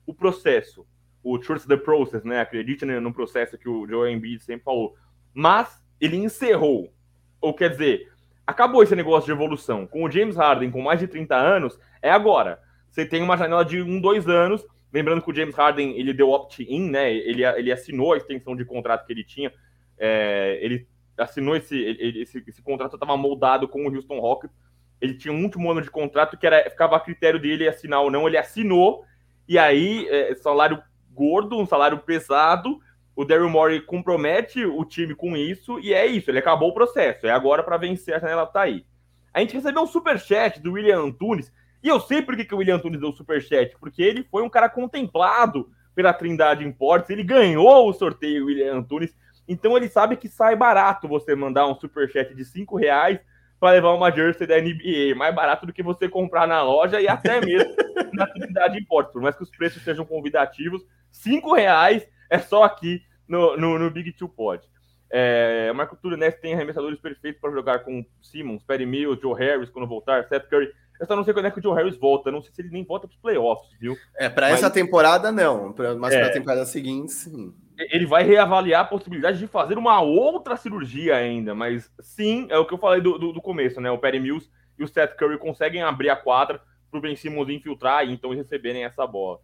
o 0.06 0.14
processo. 0.14 0.86
O 1.24 1.38
Trust 1.38 1.68
the 1.68 1.78
Process, 1.78 2.24
né? 2.24 2.40
Acredite 2.40 2.86
no 2.86 3.14
processo 3.14 3.58
que 3.58 3.70
o 3.70 3.88
Joel 3.88 4.12
Embiid 4.12 4.42
sempre 4.44 4.64
falou. 4.64 4.96
Mas 5.34 5.81
ele 6.02 6.18
encerrou. 6.18 6.92
Ou 7.40 7.54
quer 7.54 7.70
dizer, 7.70 8.12
acabou 8.46 8.84
esse 8.84 8.96
negócio 8.96 9.28
de 9.28 9.32
evolução. 9.32 9.88
Com 9.88 10.04
o 10.04 10.12
James 10.12 10.36
Harden 10.36 10.72
com 10.72 10.82
mais 10.82 11.00
de 11.00 11.08
30 11.08 11.36
anos, 11.36 11.80
é 12.02 12.12
agora 12.12 12.60
você 12.92 13.06
tem 13.06 13.24
uma 13.24 13.38
janela 13.38 13.64
de 13.64 13.82
um, 13.82 14.02
dois 14.02 14.28
anos. 14.28 14.66
Lembrando 14.94 15.22
que 15.22 15.32
o 15.32 15.34
James 15.36 15.56
Harden 15.56 15.98
ele 15.98 16.14
deu 16.14 16.30
opt-in, 16.30 16.90
né? 16.90 17.12
Ele, 17.12 17.46
ele 17.46 17.72
assinou 17.72 18.12
a 18.12 18.18
extensão 18.18 18.56
de 18.56 18.66
contrato 18.66 19.06
que 19.06 19.14
ele 19.14 19.24
tinha. 19.24 19.52
É, 19.98 20.60
ele 20.62 20.86
assinou 21.18 21.56
esse, 21.56 21.78
ele, 21.78 22.22
esse, 22.22 22.44
esse 22.46 22.62
contrato 22.62 22.96
estava 22.96 23.16
moldado 23.16 23.68
com 23.68 23.88
o 23.88 23.96
Houston 23.96 24.20
Rockets. 24.20 24.56
Ele 25.00 25.14
tinha 25.14 25.34
um 25.34 25.42
último 25.42 25.72
ano 25.72 25.82
de 25.82 25.90
contrato 25.90 26.38
que 26.38 26.46
era, 26.46 26.70
ficava 26.70 26.98
a 26.98 27.00
critério 27.00 27.40
dele 27.40 27.68
assinar 27.68 28.02
ou 28.02 28.12
não. 28.12 28.28
Ele 28.28 28.38
assinou 28.38 29.06
e 29.48 29.58
aí 29.58 30.06
é, 30.10 30.36
salário 30.36 30.84
gordo, 31.14 31.58
um 31.58 31.66
salário 31.66 32.00
pesado. 32.00 32.78
O 33.16 33.26
Daryl 33.26 33.50
Morey 33.50 33.82
compromete 33.82 34.66
o 34.66 34.84
time 34.86 35.14
com 35.14 35.36
isso 35.36 35.80
e 35.80 35.94
é 35.94 36.06
isso. 36.06 36.32
Ele 36.32 36.40
acabou 36.40 36.70
o 36.70 36.74
processo. 36.74 37.28
É 37.28 37.32
agora 37.32 37.64
para 37.64 37.78
vencer 37.78 38.16
a 38.16 38.20
janela 38.20 38.46
tá 38.46 38.62
aí. 38.62 38.86
A 39.34 39.40
gente 39.40 39.54
recebeu 39.54 39.82
um 39.82 39.88
super 39.88 40.20
chat 40.20 40.60
do 40.62 40.74
William 40.74 41.00
Antunes 41.00 41.52
e 41.84 41.88
eu 41.88 42.00
sei 42.00 42.22
por 42.22 42.36
que, 42.36 42.46
que 42.46 42.54
o 42.54 42.60
William 42.60 42.76
Antunes 42.76 43.00
deu 43.00 43.12
superchat, 43.12 43.76
porque 43.80 44.04
ele 44.04 44.24
foi 44.30 44.44
um 44.44 44.50
cara 44.50 44.70
contemplado 44.70 45.70
pela 45.96 46.14
Trindade 46.14 46.64
Imports, 46.64 47.10
ele 47.10 47.24
ganhou 47.24 47.90
o 47.90 47.94
sorteio, 47.94 48.46
William 48.46 48.76
Antunes, 48.76 49.16
então 49.48 49.76
ele 49.76 49.90
sabe 49.90 50.16
que 50.16 50.30
sai 50.30 50.56
barato 50.56 51.08
você 51.08 51.36
mandar 51.36 51.68
um 51.68 51.76
superchat 51.76 52.36
de 52.36 52.46
5 52.46 52.78
reais 52.78 53.20
para 53.60 53.74
levar 53.74 53.94
uma 53.94 54.12
jersey 54.12 54.46
da 54.46 54.62
NBA, 54.62 55.16
mais 55.16 55.34
barato 55.34 55.66
do 55.66 55.74
que 55.74 55.84
você 55.84 56.08
comprar 56.08 56.48
na 56.48 56.62
loja 56.62 57.02
e 57.02 57.08
até 57.08 57.42
mesmo 57.44 57.74
na 58.14 58.28
Trindade 58.28 58.80
Imports, 58.80 59.12
por 59.12 59.22
mais 59.22 59.36
que 59.36 59.44
os 59.44 59.50
preços 59.50 59.84
sejam 59.84 60.06
convidativos, 60.06 60.84
5 61.12 61.54
reais 61.54 62.08
é 62.32 62.40
só 62.40 62.64
aqui 62.64 63.04
no, 63.28 63.58
no, 63.58 63.78
no 63.78 63.92
Big 63.92 64.14
Two 64.14 64.30
Pod. 64.30 64.64
É, 65.12 65.72
Marco 65.74 65.98
Túlio 65.98 66.18
Ness 66.18 66.40
tem 66.40 66.54
arremessadores 66.54 66.98
perfeitos 66.98 67.42
para 67.42 67.52
jogar 67.52 67.80
com 67.80 68.06
Simmons, 68.22 68.64
Perry 68.64 68.86
Mills, 68.86 69.22
Joe 69.22 69.38
Harris 69.38 69.70
quando 69.70 69.88
voltar, 69.88 70.26
Seth 70.30 70.48
Curry. 70.48 70.72
Eu 70.98 71.06
só 71.06 71.16
não 71.16 71.24
sei 71.26 71.34
quando 71.34 71.48
é 71.48 71.52
que 71.52 71.60
o 71.60 71.62
Joe 71.62 71.76
Harris 71.76 71.98
volta. 71.98 72.32
Não 72.32 72.42
sei 72.42 72.54
se 72.54 72.62
ele 72.62 72.70
nem 72.70 72.86
volta 72.86 73.08
para 73.08 73.16
os 73.16 73.22
playoffs, 73.22 73.70
viu? 73.80 73.98
É, 74.18 74.30
para 74.30 74.50
mas... 74.50 74.60
essa 74.60 74.70
temporada, 74.70 75.32
não. 75.32 75.76
Mas 76.00 76.14
é... 76.14 76.20
para 76.20 76.28
a 76.30 76.34
temporada 76.34 76.66
seguinte, 76.66 77.12
sim. 77.12 77.54
Ele 77.78 78.06
vai 78.06 78.24
reavaliar 78.24 78.82
a 78.82 78.86
possibilidade 78.86 79.40
de 79.40 79.48
fazer 79.48 79.78
uma 79.78 80.00
outra 80.00 80.56
cirurgia 80.56 81.16
ainda. 81.16 81.56
Mas 81.56 81.92
sim, 82.00 82.48
é 82.50 82.58
o 82.58 82.66
que 82.66 82.74
eu 82.74 82.78
falei 82.78 83.02
do, 83.02 83.18
do, 83.18 83.34
do 83.34 83.42
começo, 83.42 83.82
né? 83.82 83.90
O 83.90 83.98
Perry 83.98 84.20
Mills 84.20 84.50
e 84.78 84.84
o 84.84 84.88
Seth 84.88 85.16
Curry 85.18 85.40
conseguem 85.40 85.82
abrir 85.82 86.12
a 86.12 86.16
quadra 86.16 86.62
para 86.90 86.98
o 87.00 87.02
Ben 87.02 87.16
Simmons 87.16 87.50
infiltrar 87.50 88.08
e 88.08 88.14
então 88.14 88.34
receberem 88.36 88.84
essa 88.84 89.06
bola. 89.08 89.40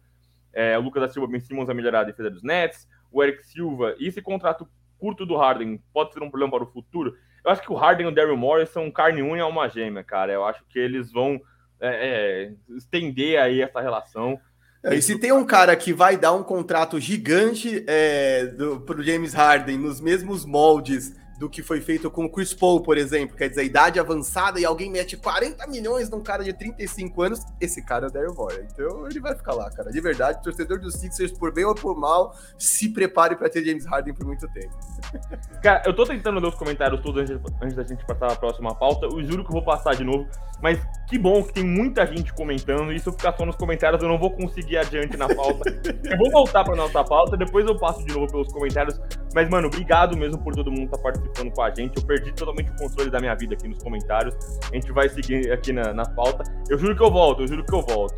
É, 0.52 0.78
o 0.78 0.80
Lucas 0.80 1.02
da 1.02 1.08
Silva, 1.08 1.28
Ben 1.28 1.40
Simmons 1.40 1.66
vai 1.66 1.74
melhorar 1.74 2.00
a 2.00 2.04
defesa 2.04 2.30
dos 2.30 2.42
Nets. 2.42 2.88
O 3.10 3.22
Eric 3.22 3.46
Silva, 3.46 3.94
e 3.98 4.06
esse 4.06 4.20
contrato 4.20 4.68
curto 4.98 5.24
do 5.24 5.36
Harden 5.36 5.80
pode 5.92 6.12
ser 6.12 6.22
um 6.22 6.30
problema 6.30 6.52
para 6.52 6.64
o 6.64 6.72
futuro? 6.72 7.14
Eu 7.44 7.50
acho 7.50 7.62
que 7.62 7.72
o 7.72 7.76
Harden 7.76 8.06
e 8.06 8.08
o 8.10 8.14
Daryl 8.14 8.36
Morey 8.36 8.66
são 8.66 8.90
carne 8.90 9.22
unha 9.22 9.46
uma 9.46 9.68
gêmea, 9.68 10.02
cara. 10.02 10.32
Eu 10.32 10.44
acho 10.44 10.64
que 10.68 10.78
eles 10.78 11.10
vão 11.12 11.40
é, 11.80 12.50
é, 12.50 12.76
estender 12.76 13.40
aí 13.40 13.62
essa 13.62 13.80
relação. 13.80 14.38
É, 14.82 14.94
e 14.94 15.02
se 15.02 15.18
tem 15.18 15.32
um 15.32 15.44
cara 15.44 15.74
que 15.74 15.92
vai 15.92 16.16
dar 16.16 16.32
um 16.32 16.42
contrato 16.42 17.00
gigante 17.00 17.84
é, 17.86 18.52
para 18.86 19.00
o 19.00 19.02
James 19.02 19.32
Harden 19.34 19.78
nos 19.78 20.00
mesmos 20.00 20.44
moldes 20.44 21.16
do 21.38 21.48
que 21.48 21.62
foi 21.62 21.80
feito 21.80 22.10
com 22.10 22.24
o 22.24 22.30
Chris 22.30 22.52
Paul, 22.52 22.82
por 22.82 22.98
exemplo, 22.98 23.36
quer 23.36 23.48
dizer, 23.48 23.64
idade 23.64 24.00
avançada 24.00 24.58
e 24.58 24.64
alguém 24.64 24.90
mete 24.90 25.16
40 25.16 25.68
milhões 25.68 26.10
num 26.10 26.20
cara 26.20 26.42
de 26.42 26.52
35 26.52 27.22
anos, 27.22 27.40
esse 27.60 27.80
cara 27.80 28.06
é 28.06 28.08
o 28.08 28.12
Daryl 28.12 28.34
Morey. 28.34 28.66
Então 28.72 29.06
ele 29.06 29.20
vai 29.20 29.36
ficar 29.36 29.54
lá, 29.54 29.70
cara. 29.70 29.92
De 29.92 30.00
verdade, 30.00 30.42
torcedor 30.42 30.80
dos 30.80 30.94
Sixers, 30.94 31.30
por 31.30 31.54
bem 31.54 31.64
ou 31.64 31.76
por 31.76 31.96
mal, 31.96 32.34
se 32.58 32.88
prepare 32.88 33.36
para 33.36 33.48
ter 33.48 33.64
James 33.64 33.86
Harden 33.86 34.12
por 34.14 34.26
muito 34.26 34.48
tempo. 34.48 34.74
Cara, 35.62 35.82
eu 35.86 35.94
tô 35.94 36.04
tentando 36.04 36.40
ler 36.40 36.48
os 36.48 36.54
comentários 36.54 37.00
todos 37.00 37.22
antes, 37.22 37.52
antes 37.62 37.76
da 37.76 37.82
gente 37.82 38.04
passar 38.04 38.32
a 38.32 38.36
próxima 38.36 38.74
pauta. 38.74 39.06
Eu 39.06 39.22
juro 39.24 39.44
que 39.44 39.50
eu 39.50 39.54
vou 39.54 39.64
passar 39.64 39.94
de 39.94 40.04
novo. 40.04 40.28
Mas 40.60 40.80
que 41.08 41.18
bom 41.18 41.42
que 41.42 41.52
tem 41.52 41.64
muita 41.64 42.06
gente 42.06 42.32
comentando. 42.32 42.92
E 42.92 42.98
se 42.98 43.08
eu 43.08 43.12
ficar 43.12 43.36
só 43.36 43.46
nos 43.46 43.56
comentários, 43.56 44.02
eu 44.02 44.08
não 44.08 44.18
vou 44.18 44.30
conseguir 44.30 44.76
adiante 44.76 45.16
na 45.16 45.28
pauta. 45.28 45.70
eu 46.04 46.18
vou 46.18 46.30
voltar 46.30 46.64
pra 46.64 46.74
nossa 46.74 47.02
pauta, 47.04 47.36
depois 47.36 47.66
eu 47.66 47.76
passo 47.76 48.04
de 48.04 48.12
novo 48.12 48.26
pelos 48.26 48.52
comentários. 48.52 49.00
Mas, 49.34 49.48
mano, 49.48 49.68
obrigado 49.68 50.16
mesmo 50.16 50.42
por 50.42 50.54
todo 50.54 50.70
mundo 50.70 50.84
estar 50.84 50.96
tá 50.96 51.02
participando 51.02 51.27
com 51.54 51.62
a 51.62 51.70
gente. 51.74 51.96
Eu 51.96 52.02
perdi 52.02 52.32
totalmente 52.32 52.70
o 52.70 52.76
controle 52.76 53.10
da 53.10 53.20
minha 53.20 53.34
vida 53.34 53.54
aqui 53.54 53.68
nos 53.68 53.82
comentários. 53.82 54.34
A 54.70 54.74
gente 54.74 54.92
vai 54.92 55.08
seguir 55.08 55.50
aqui 55.52 55.72
na, 55.72 55.92
na 55.92 56.04
pauta. 56.04 56.44
Eu 56.68 56.78
juro 56.78 56.96
que 56.96 57.02
eu 57.02 57.10
volto, 57.10 57.42
eu 57.42 57.48
juro 57.48 57.64
que 57.64 57.74
eu 57.74 57.82
volto. 57.82 58.14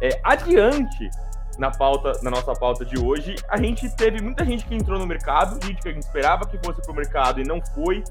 É, 0.00 0.20
adiante 0.22 1.10
na 1.58 1.72
pauta, 1.72 2.12
na 2.22 2.30
nossa 2.30 2.52
pauta 2.54 2.84
de 2.84 2.98
hoje, 2.98 3.34
a 3.48 3.56
gente 3.56 3.88
teve 3.96 4.22
muita 4.22 4.44
gente 4.44 4.64
que 4.64 4.74
entrou 4.74 4.98
no 4.98 5.06
mercado, 5.06 5.58
gente 5.66 5.82
que 5.82 5.88
a 5.88 5.92
gente 5.92 6.04
esperava 6.04 6.46
que 6.46 6.56
fosse 6.64 6.80
pro 6.82 6.94
mercado 6.94 7.40
e 7.40 7.44
não 7.44 7.60
foi. 7.74 8.04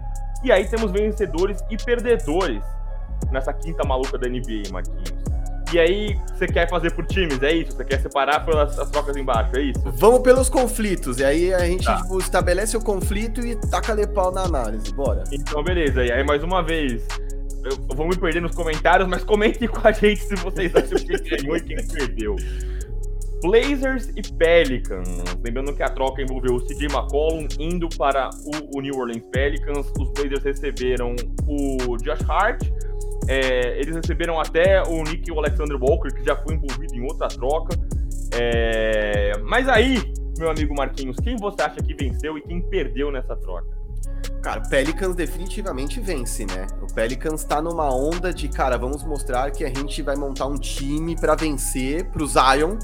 E 0.44 0.52
aí 0.52 0.68
temos 0.68 0.92
vencedores 0.92 1.64
e 1.70 1.78
perdedores 1.78 2.62
nessa 3.32 3.54
quinta 3.54 3.88
maluca 3.88 4.18
da 4.18 4.28
NBA, 4.28 4.70
Marquinhos. 4.72 5.37
E 5.74 5.80
aí, 5.80 6.18
você 6.28 6.48
quer 6.48 6.70
fazer 6.70 6.92
por 6.92 7.06
times, 7.06 7.42
é 7.42 7.52
isso? 7.52 7.74
Você 7.74 7.84
quer 7.84 8.02
separar 8.02 8.46
pelas 8.46 8.80
as 8.80 8.90
trocas 8.90 9.18
embaixo, 9.18 9.56
é 9.58 9.64
isso? 9.64 9.82
Vamos 9.86 10.22
pelos 10.22 10.50
conflitos, 10.50 11.20
e 11.20 11.26
aí 11.26 11.54
a 11.54 11.60
gente 11.60 11.84
tá. 11.84 11.98
tipo, 11.98 12.18
estabelece 12.20 12.78
o 12.78 12.82
conflito 12.82 13.46
e 13.46 13.56
taca-lhe 13.56 14.08
pau 14.08 14.32
na 14.32 14.44
análise, 14.44 14.94
bora. 14.94 15.24
Então, 15.32 15.62
beleza. 15.64 16.06
E 16.06 16.12
aí, 16.12 16.24
mais 16.24 16.42
uma 16.42 16.64
vez, 16.64 17.06
eu 17.66 17.96
vou 17.96 18.08
me 18.08 18.16
perder 18.16 18.42
nos 18.42 18.56
comentários, 18.56 19.08
mas 19.10 19.24
comentem 19.24 19.68
com 19.68 19.86
a 19.86 19.92
gente 19.92 20.22
se 20.22 20.36
vocês 20.36 20.74
acham 20.74 20.98
quem 20.98 21.18
ganhou 21.18 21.58
e 21.58 21.62
quem 21.62 21.88
perdeu. 21.88 22.36
Blazers 23.42 24.10
e 24.16 24.22
Pelicans. 24.34 25.08
Lembrando 25.44 25.74
que 25.74 25.84
a 25.84 25.90
troca 25.90 26.22
envolveu 26.22 26.56
o 26.56 26.62
CJ 26.62 26.88
McCollum 26.88 27.48
indo 27.60 27.88
para 27.98 28.30
o, 28.46 28.78
o 28.78 28.82
New 28.82 28.98
Orleans 28.98 29.24
Pelicans. 29.32 29.92
Os 30.00 30.10
Blazers 30.12 30.44
receberam 30.44 31.16
o 31.48 31.98
Josh 31.98 32.28
Hart. 32.28 32.64
É, 33.28 33.80
eles 33.80 33.96
receberam 33.96 34.40
até 34.40 34.82
o 34.84 35.04
Nick 35.04 35.32
o 35.32 35.40
Alexander 35.40 35.78
Walker, 35.80 36.14
que 36.14 36.24
já 36.24 36.36
foi 36.36 36.56
envolvido 36.56 36.96
em 36.96 37.02
outra 37.02 37.28
troca. 37.28 37.78
É, 38.34 39.34
mas 39.44 39.68
aí, 39.68 40.02
meu 40.38 40.50
amigo 40.50 40.74
Marquinhos, 40.76 41.18
quem 41.18 41.36
você 41.38 41.62
acha 41.62 41.82
que 41.82 41.94
venceu 41.94 42.38
e 42.38 42.42
quem 42.42 42.62
perdeu 42.62 43.12
nessa 43.12 43.36
troca? 43.36 43.78
Cara, 44.42 44.62
o 44.66 44.70
Pelicans 44.70 45.16
definitivamente 45.16 46.00
vence, 46.00 46.46
né? 46.46 46.68
O 46.82 46.94
Pelicans 46.94 47.44
tá 47.44 47.62
numa 47.62 47.94
onda 47.94 48.34
de, 48.34 48.48
cara, 48.48 48.78
vamos 48.78 49.04
mostrar 49.04 49.52
que 49.52 49.66
a 49.66 49.68
gente 49.68 50.02
vai 50.02 50.16
montar 50.16 50.46
um 50.46 50.56
time 50.56 51.16
para 51.16 51.36
vencer 51.36 52.06
pro 52.12 52.26
Zion, 52.26 52.78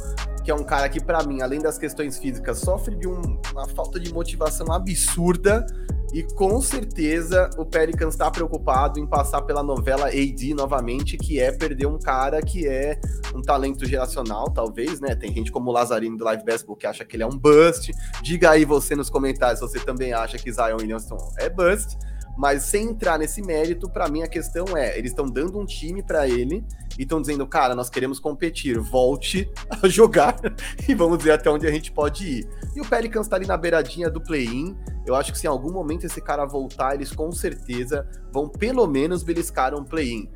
que 0.43 0.51
é 0.51 0.55
um 0.55 0.63
cara 0.63 0.89
que, 0.89 1.01
para 1.01 1.23
mim, 1.23 1.41
além 1.41 1.59
das 1.59 1.77
questões 1.77 2.17
físicas, 2.17 2.59
sofre 2.59 2.95
de 2.95 3.07
um, 3.07 3.39
uma 3.53 3.67
falta 3.69 3.99
de 3.99 4.13
motivação 4.13 4.71
absurda. 4.73 5.65
E 6.13 6.21
com 6.21 6.61
certeza 6.61 7.49
o 7.57 7.65
Pelicans 7.65 8.13
está 8.13 8.29
preocupado 8.29 8.99
em 8.99 9.07
passar 9.07 9.41
pela 9.41 9.63
novela 9.63 10.09
AD 10.09 10.53
novamente, 10.53 11.17
que 11.17 11.39
é 11.39 11.51
perder 11.51 11.87
um 11.87 11.97
cara 11.97 12.39
que 12.39 12.67
é 12.67 12.99
um 13.33 13.41
talento 13.41 13.83
geracional, 13.83 14.45
talvez, 14.51 15.01
né? 15.01 15.15
Tem 15.15 15.33
gente 15.33 15.51
como 15.51 15.71
o 15.71 15.73
Lazarino 15.73 16.15
do 16.15 16.23
Live 16.23 16.45
Basketball 16.45 16.75
que 16.75 16.85
acha 16.85 17.03
que 17.03 17.15
ele 17.15 17.23
é 17.23 17.25
um 17.25 17.35
bust. 17.35 17.91
Diga 18.21 18.51
aí 18.51 18.63
você 18.63 18.95
nos 18.95 19.09
comentários 19.09 19.59
se 19.59 19.65
você 19.65 19.79
também 19.79 20.13
acha 20.13 20.37
que 20.37 20.51
Zion 20.51 20.77
Williamson 20.79 21.17
é 21.39 21.49
bust. 21.49 21.97
Mas 22.37 22.63
sem 22.63 22.89
entrar 22.89 23.19
nesse 23.19 23.41
mérito, 23.41 23.89
para 23.89 24.07
mim 24.07 24.23
a 24.23 24.27
questão 24.27 24.65
é, 24.75 24.97
eles 24.97 25.11
estão 25.11 25.25
dando 25.25 25.59
um 25.59 25.65
time 25.65 26.01
para 26.01 26.27
ele 26.27 26.65
e 26.97 27.03
estão 27.03 27.21
dizendo, 27.21 27.45
cara, 27.45 27.75
nós 27.75 27.89
queremos 27.89 28.19
competir, 28.19 28.79
volte 28.79 29.49
a 29.81 29.87
jogar 29.87 30.35
e 30.87 30.95
vamos 30.95 31.23
ver 31.23 31.31
até 31.31 31.49
onde 31.49 31.67
a 31.67 31.71
gente 31.71 31.91
pode 31.91 32.39
ir. 32.39 32.49
E 32.75 32.81
o 32.81 32.85
Pelicans 32.85 33.27
tá 33.27 33.35
ali 33.35 33.45
na 33.45 33.57
beiradinha 33.57 34.09
do 34.09 34.21
play-in. 34.21 34.75
Eu 35.05 35.15
acho 35.15 35.31
que 35.31 35.37
se 35.37 35.45
em 35.45 35.49
algum 35.49 35.71
momento 35.71 36.05
esse 36.05 36.21
cara 36.21 36.45
voltar, 36.45 36.95
eles 36.95 37.11
com 37.11 37.31
certeza 37.31 38.07
vão 38.31 38.49
pelo 38.49 38.87
menos 38.87 39.21
beliscar 39.21 39.75
um 39.75 39.83
play-in. 39.83 40.29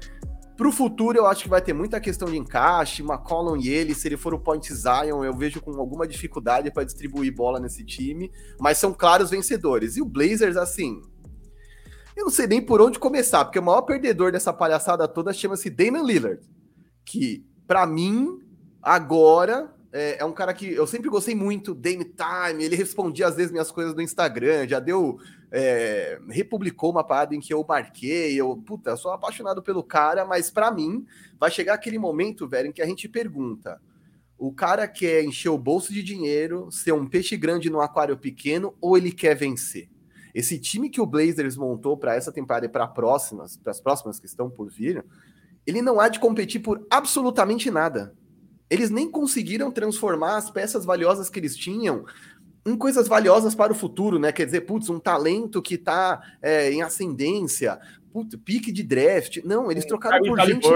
Pro 0.57 0.71
futuro, 0.71 1.15
eu 1.15 1.27
acho 1.27 1.43
que 1.43 1.49
vai 1.49 1.61
ter 1.61 1.71
muita 1.71 1.99
questão 1.99 2.27
de 2.27 2.35
encaixe, 2.35 3.03
McCollum 3.03 3.57
e 3.57 3.69
ele, 3.69 3.93
se 3.93 4.07
ele 4.07 4.17
for 4.17 4.33
o 4.33 4.39
point 4.39 4.73
Zion, 4.73 5.23
eu 5.23 5.31
vejo 5.31 5.61
com 5.61 5.71
alguma 5.79 6.07
dificuldade 6.07 6.71
para 6.71 6.83
distribuir 6.83 7.31
bola 7.31 7.59
nesse 7.59 7.85
time, 7.85 8.31
mas 8.59 8.79
são 8.79 8.91
claros 8.91 9.29
vencedores. 9.29 9.97
E 9.97 10.01
o 10.01 10.05
Blazers, 10.05 10.57
assim, 10.57 10.99
eu 12.17 12.25
não 12.25 12.31
sei 12.31 12.47
nem 12.47 12.61
por 12.61 12.81
onde 12.81 12.97
começar, 12.97 13.45
porque 13.45 13.59
o 13.59 13.63
maior 13.63 13.83
perdedor 13.83 14.31
dessa 14.31 14.51
palhaçada 14.51 15.07
toda 15.07 15.31
chama-se 15.31 15.69
Damian 15.69 16.03
Lillard, 16.03 16.41
que, 17.05 17.45
para 17.67 17.85
mim, 17.85 18.39
agora 18.81 19.71
é, 19.93 20.17
é, 20.19 20.25
um 20.25 20.33
cara 20.33 20.53
que 20.53 20.73
eu 20.73 20.85
sempre 20.85 21.09
gostei 21.09 21.35
muito, 21.35 21.73
Dame 21.73 22.05
Time, 22.05 22.63
ele 22.63 22.75
respondia 22.75 23.27
às 23.27 23.35
vezes 23.35 23.51
minhas 23.51 23.71
coisas 23.71 23.93
no 23.93 24.01
Instagram, 24.01 24.67
já 24.67 24.79
deu 24.79 25.17
é, 25.51 26.19
republicou 26.29 26.91
uma 26.91 27.03
parada 27.03 27.33
em 27.33 27.39
que 27.39 27.53
eu 27.53 27.65
marquei, 27.67 28.35
eu, 28.35 28.55
puta, 28.57 28.89
eu 28.89 28.97
sou 28.97 29.11
apaixonado 29.11 29.61
pelo 29.61 29.83
cara, 29.83 30.25
mas 30.25 30.51
para 30.51 30.71
mim 30.71 31.05
vai 31.39 31.49
chegar 31.49 31.73
aquele 31.73 31.97
momento, 31.97 32.47
velho, 32.47 32.69
em 32.69 32.71
que 32.71 32.81
a 32.81 32.85
gente 32.85 33.07
pergunta: 33.07 33.79
o 34.37 34.51
cara 34.51 34.87
quer 34.87 35.23
encher 35.23 35.49
o 35.49 35.57
bolso 35.57 35.93
de 35.93 36.03
dinheiro, 36.03 36.69
ser 36.71 36.91
um 36.91 37.07
peixe 37.07 37.37
grande 37.37 37.69
no 37.69 37.79
aquário 37.79 38.17
pequeno, 38.17 38.75
ou 38.81 38.97
ele 38.97 39.11
quer 39.11 39.35
vencer? 39.35 39.89
Esse 40.37 40.59
time 40.59 40.87
que 40.87 41.01
o 41.01 41.05
Blazers 41.07 41.57
montou 41.57 41.97
para 41.97 42.13
essa 42.13 42.31
temporada 42.31 42.67
e 42.67 42.69
para 42.69 42.85
próximas, 42.85 43.57
para 43.57 43.71
as 43.71 43.81
próximas 43.81 44.19
que 44.19 44.27
estão 44.27 44.51
por 44.51 44.69
vir, 44.69 45.03
ele 45.65 45.81
não 45.81 45.99
há 45.99 46.09
de 46.09 46.19
competir 46.19 46.61
por 46.61 46.85
absolutamente 46.91 47.71
nada. 47.71 48.13
Eles 48.69 48.91
nem 48.91 49.09
conseguiram 49.09 49.71
transformar 49.71 50.37
as 50.37 50.51
peças 50.51 50.85
valiosas 50.85 51.27
que 51.27 51.39
eles 51.39 51.57
tinham 51.57 52.05
em 52.63 52.77
coisas 52.77 53.07
valiosas 53.07 53.55
para 53.55 53.71
o 53.71 53.75
futuro, 53.75 54.19
né? 54.19 54.31
Quer 54.31 54.45
dizer, 54.45 54.61
putz, 54.61 54.91
um 54.91 54.99
talento 54.99 55.59
que 55.59 55.73
está 55.73 56.21
é, 56.39 56.71
em 56.71 56.83
ascendência, 56.83 57.79
putz, 58.17 58.35
pique 58.43 58.71
de 58.71 58.81
draft. 58.81 59.37
Não, 59.43 59.71
eles 59.71 59.85
trocaram 59.85 60.23
por 60.23 60.39
gente. 60.39 60.67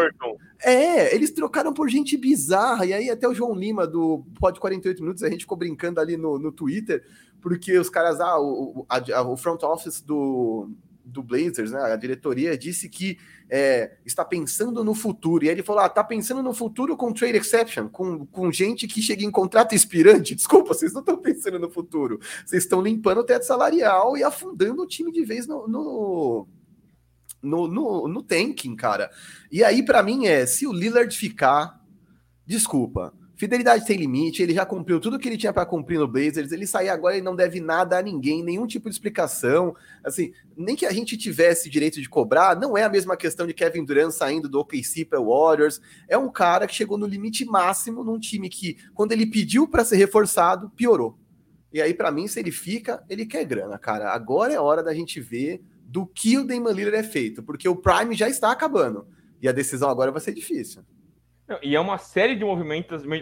É, 0.63 1.15
eles 1.15 1.31
trocaram 1.31 1.73
por 1.73 1.89
gente 1.89 2.15
bizarra. 2.15 2.85
E 2.85 2.93
aí, 2.93 3.09
até 3.09 3.27
o 3.27 3.33
João 3.33 3.55
Lima 3.55 3.87
do 3.87 4.23
Pod 4.39 4.59
48 4.59 5.01
Minutos, 5.01 5.23
a 5.23 5.29
gente 5.29 5.41
ficou 5.41 5.57
brincando 5.57 5.99
ali 5.99 6.17
no, 6.17 6.37
no 6.37 6.51
Twitter, 6.51 7.03
porque 7.41 7.77
os 7.77 7.89
caras, 7.89 8.19
ah, 8.19 8.39
o, 8.39 8.85
a, 8.87 9.21
o 9.23 9.35
front 9.35 9.63
office 9.63 10.01
do, 10.01 10.69
do 11.03 11.23
Blazers, 11.23 11.71
né? 11.71 11.81
A 11.81 11.95
diretoria 11.95 12.55
disse 12.55 12.87
que 12.87 13.17
é, 13.49 13.97
está 14.05 14.23
pensando 14.23 14.83
no 14.83 14.93
futuro. 14.93 15.43
E 15.43 15.49
aí 15.49 15.55
ele 15.55 15.63
falou: 15.63 15.81
ah, 15.81 15.89
tá 15.89 16.03
pensando 16.03 16.43
no 16.43 16.53
futuro 16.53 16.95
com 16.95 17.11
trade 17.11 17.37
exception, 17.37 17.89
com, 17.89 18.23
com 18.27 18.51
gente 18.51 18.87
que 18.87 19.01
chega 19.01 19.23
em 19.23 19.31
contrato 19.31 19.73
expirante. 19.73 20.35
Desculpa, 20.35 20.75
vocês 20.75 20.93
não 20.93 20.99
estão 20.99 21.17
pensando 21.17 21.57
no 21.57 21.71
futuro. 21.71 22.19
Vocês 22.45 22.63
estão 22.63 22.83
limpando 22.83 23.21
o 23.21 23.23
teto 23.23 23.47
salarial 23.47 24.15
e 24.15 24.23
afundando 24.23 24.83
o 24.83 24.87
time 24.87 25.11
de 25.11 25.25
vez 25.25 25.47
no, 25.47 25.67
no 25.67 26.47
no, 27.41 27.67
no, 27.67 28.07
no 28.07 28.21
tanking, 28.21 28.75
cara. 28.75 29.09
E 29.51 29.63
aí, 29.63 29.83
para 29.83 30.03
mim, 30.03 30.27
é 30.27 30.45
se 30.45 30.67
o 30.67 30.73
Lillard 30.73 31.15
ficar, 31.15 31.81
desculpa, 32.45 33.13
Fidelidade 33.41 33.87
tem 33.87 33.97
limite, 33.97 34.43
ele 34.43 34.53
já 34.53 34.63
cumpriu 34.67 34.99
tudo 34.99 35.17
que 35.17 35.27
ele 35.27 35.35
tinha 35.35 35.51
para 35.51 35.65
cumprir 35.65 35.97
no 35.97 36.07
Blazers, 36.07 36.51
ele 36.51 36.67
sair 36.67 36.89
agora 36.89 37.17
e 37.17 37.23
não 37.23 37.35
deve 37.35 37.59
nada 37.59 37.97
a 37.97 38.01
ninguém, 38.03 38.43
nenhum 38.43 38.67
tipo 38.67 38.87
de 38.87 38.93
explicação. 38.93 39.75
Assim, 40.03 40.31
nem 40.55 40.75
que 40.75 40.85
a 40.85 40.91
gente 40.91 41.17
tivesse 41.17 41.67
direito 41.67 41.99
de 41.99 42.07
cobrar, 42.07 42.55
não 42.55 42.77
é 42.77 42.83
a 42.83 42.89
mesma 42.89 43.17
questão 43.17 43.47
de 43.47 43.53
Kevin 43.55 43.83
Durant 43.83 44.11
saindo 44.11 44.47
do 44.47 44.59
OKC 44.59 45.05
para 45.05 45.19
Warriors. 45.19 45.81
É 46.07 46.15
um 46.15 46.31
cara 46.31 46.67
que 46.67 46.75
chegou 46.75 46.99
no 46.99 47.07
limite 47.07 47.43
máximo 47.43 48.03
num 48.03 48.19
time 48.19 48.47
que, 48.47 48.77
quando 48.93 49.11
ele 49.11 49.25
pediu 49.25 49.67
para 49.67 49.83
ser 49.83 49.95
reforçado, 49.95 50.69
piorou. 50.69 51.17
E 51.73 51.81
aí, 51.81 51.95
para 51.95 52.11
mim, 52.11 52.27
se 52.27 52.39
ele 52.39 52.51
fica, 52.51 53.03
ele 53.09 53.25
quer 53.25 53.43
grana, 53.43 53.79
cara. 53.79 54.11
Agora 54.11 54.53
é 54.53 54.59
hora 54.59 54.83
da 54.83 54.93
gente 54.93 55.19
ver 55.19 55.63
do 55.91 56.05
que 56.05 56.37
o 56.37 56.47
Damon 56.47 56.71
Lillard 56.71 56.97
é 56.97 57.03
feito, 57.03 57.43
porque 57.43 57.67
o 57.67 57.75
Prime 57.75 58.15
já 58.15 58.29
está 58.29 58.49
acabando. 58.49 59.05
E 59.41 59.49
a 59.49 59.51
decisão 59.51 59.89
agora 59.89 60.09
vai 60.09 60.21
ser 60.21 60.33
difícil. 60.33 60.83
E 61.61 61.75
é 61.75 61.79
uma 61.79 61.97
série 61.97 62.33
de 62.35 62.45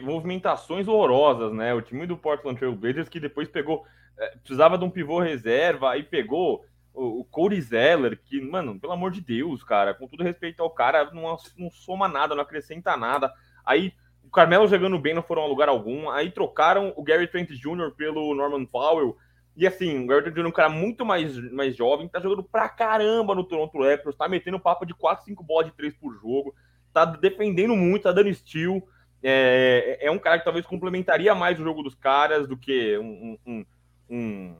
movimentações 0.04 0.88
horrorosas, 0.88 1.52
né? 1.52 1.74
O 1.74 1.82
time 1.82 2.06
do 2.06 2.16
Portland 2.16 2.60
Trail 2.60 2.76
Blazers 2.76 3.10
que 3.10 3.20
depois 3.20 3.48
pegou, 3.48 3.84
é, 4.20 4.36
precisava 4.38 4.78
de 4.78 4.84
um 4.84 4.90
pivô 4.90 5.20
reserva, 5.20 5.90
aí 5.90 6.04
pegou 6.04 6.64
o, 6.94 7.22
o 7.22 7.26
Corey 7.26 7.60
Zeller, 7.60 8.20
que, 8.24 8.40
mano, 8.40 8.80
pelo 8.80 8.94
amor 8.94 9.10
de 9.10 9.22
Deus, 9.22 9.64
cara, 9.64 9.96
com 9.96 10.08
todo 10.08 10.24
respeito 10.24 10.62
ao 10.62 10.70
cara, 10.70 11.10
não, 11.12 11.36
não 11.58 11.72
soma 11.72 12.08
nada, 12.08 12.36
não 12.36 12.44
acrescenta 12.44 12.96
nada. 12.96 13.34
Aí 13.66 13.94
o 14.24 14.30
Carmelo 14.30 14.68
jogando 14.68 15.00
bem 15.00 15.16
não 15.16 15.24
foram 15.24 15.42
a 15.42 15.48
lugar 15.48 15.70
algum. 15.70 16.08
Aí 16.12 16.30
trocaram 16.30 16.94
o 16.96 17.02
Gary 17.02 17.28
Trent 17.28 17.50
Jr. 17.50 17.96
pelo 17.98 18.36
Norman 18.36 18.64
Powell. 18.66 19.18
E 19.60 19.68
assim, 19.68 20.06
o 20.06 20.08
Trent 20.08 20.34
Jr. 20.34 20.46
é 20.46 20.48
um 20.48 20.52
cara 20.52 20.70
muito 20.70 21.06
mais, 21.06 21.38
mais 21.52 21.76
jovem, 21.76 22.08
tá 22.08 22.20
jogando 22.20 22.42
pra 22.44 22.68
caramba 22.68 23.36
no 23.36 23.44
Toronto 23.44 23.78
Raptors, 23.84 24.16
tá 24.16 24.28
metendo 24.28 24.60
papo 24.60 24.86
de 24.86 24.96
4, 24.96 25.26
5 25.26 25.44
bolas 25.44 25.68
de 25.68 25.74
3 25.74 25.94
por 25.96 26.18
jogo 26.20 26.56
tá 26.94 27.06
defendendo 27.06 27.76
muito, 27.76 28.04
tá 28.04 28.12
dando 28.12 28.30
estilo. 28.30 28.84
É, 29.22 29.98
é, 30.02 30.08
é 30.08 30.12
um 30.12 30.20
cara 30.20 30.40
que 30.40 30.46
talvez 30.46 30.66
complementaria 30.66 31.34
mais 31.36 31.60
o 31.60 31.64
jogo 31.64 31.84
dos 31.84 31.96
caras 31.96 32.48
do 32.48 32.58
que 32.58 32.98
um, 32.98 33.38
um, 33.46 33.66
um, 34.10 34.56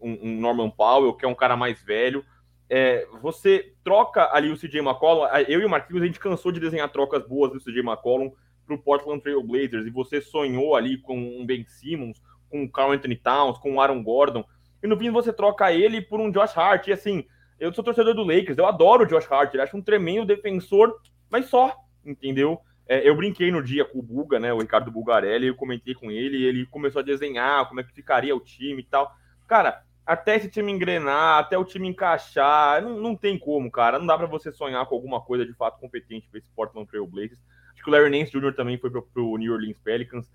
um 0.00 0.40
Norman 0.40 0.70
Powell, 0.70 1.14
que 1.14 1.24
é 1.24 1.28
um 1.28 1.34
cara 1.34 1.56
mais 1.56 1.82
velho. 1.82 2.24
É, 2.68 3.06
você 3.20 3.74
troca 3.84 4.30
ali 4.32 4.50
o 4.50 4.56
CJ 4.56 4.80
McCollum. 4.80 5.26
Eu 5.46 5.60
e 5.60 5.64
o 5.64 5.70
Marquinhos, 5.70 6.02
a 6.02 6.06
gente 6.06 6.20
cansou 6.20 6.50
de 6.50 6.60
desenhar 6.60 6.90
trocas 6.90 7.26
boas 7.26 7.52
do 7.52 7.60
CJ 7.60 7.80
McCollum 7.80 8.32
para 8.66 8.74
o 8.74 8.78
Portland 8.78 9.20
Trail 9.20 9.42
Blazers, 9.42 9.86
e 9.86 9.90
você 9.90 10.20
sonhou 10.20 10.76
ali 10.76 10.96
com 10.96 11.18
um 11.18 11.44
Ben 11.44 11.64
Simmons, 11.66 12.22
com 12.52 12.62
o 12.62 12.70
Carl 12.70 12.92
Anthony 12.92 13.16
Towns, 13.16 13.58
com 13.58 13.74
o 13.74 13.80
Aaron 13.80 14.02
Gordon, 14.02 14.44
e 14.80 14.86
no 14.86 14.96
fim 14.96 15.10
você 15.10 15.32
troca 15.32 15.72
ele 15.72 16.00
por 16.00 16.20
um 16.20 16.30
Josh 16.30 16.56
Hart. 16.56 16.86
E 16.86 16.92
assim, 16.92 17.24
eu 17.58 17.72
sou 17.72 17.82
torcedor 17.82 18.14
do 18.14 18.22
Lakers, 18.22 18.58
eu 18.58 18.66
adoro 18.66 19.02
o 19.02 19.06
Josh 19.06 19.30
Hart, 19.30 19.54
ele 19.54 19.62
acho 19.62 19.76
um 19.76 19.82
tremendo 19.82 20.26
defensor 20.26 20.94
mas 21.32 21.46
só, 21.46 21.74
entendeu? 22.04 22.60
É, 22.86 23.08
eu 23.08 23.16
brinquei 23.16 23.50
no 23.50 23.62
dia 23.62 23.86
com 23.86 24.00
o 24.00 24.02
Buga, 24.02 24.38
né, 24.38 24.52
o 24.52 24.58
Ricardo 24.58 24.90
Bugarelli, 24.90 25.46
eu 25.46 25.54
comentei 25.54 25.94
com 25.94 26.10
ele, 26.10 26.36
e 26.36 26.44
ele 26.44 26.66
começou 26.66 27.00
a 27.00 27.02
desenhar 27.02 27.66
como 27.66 27.80
é 27.80 27.82
que 27.82 27.94
ficaria 27.94 28.36
o 28.36 28.40
time 28.40 28.82
e 28.82 28.84
tal. 28.84 29.10
Cara, 29.48 29.82
até 30.04 30.36
esse 30.36 30.50
time 30.50 30.70
engrenar, 30.70 31.38
até 31.38 31.56
o 31.56 31.64
time 31.64 31.88
encaixar, 31.88 32.82
não, 32.82 32.98
não 32.98 33.16
tem 33.16 33.38
como, 33.38 33.70
cara. 33.70 33.98
Não 33.98 34.06
dá 34.06 34.18
para 34.18 34.26
você 34.26 34.52
sonhar 34.52 34.84
com 34.84 34.94
alguma 34.94 35.22
coisa 35.22 35.46
de 35.46 35.54
fato 35.54 35.80
competente 35.80 36.28
para 36.28 36.38
esse 36.38 36.50
Portland 36.54 36.86
Trail 36.86 37.06
Blazers. 37.06 37.40
Acho 37.72 37.82
que 37.82 37.88
o 37.88 37.92
Larry 37.92 38.10
Nance 38.10 38.30
Jr. 38.30 38.52
também 38.54 38.76
foi 38.76 38.90
pro, 38.90 39.02
pro 39.02 39.38
New 39.38 39.54
Orleans 39.54 39.78
Pelicans. 39.82 40.30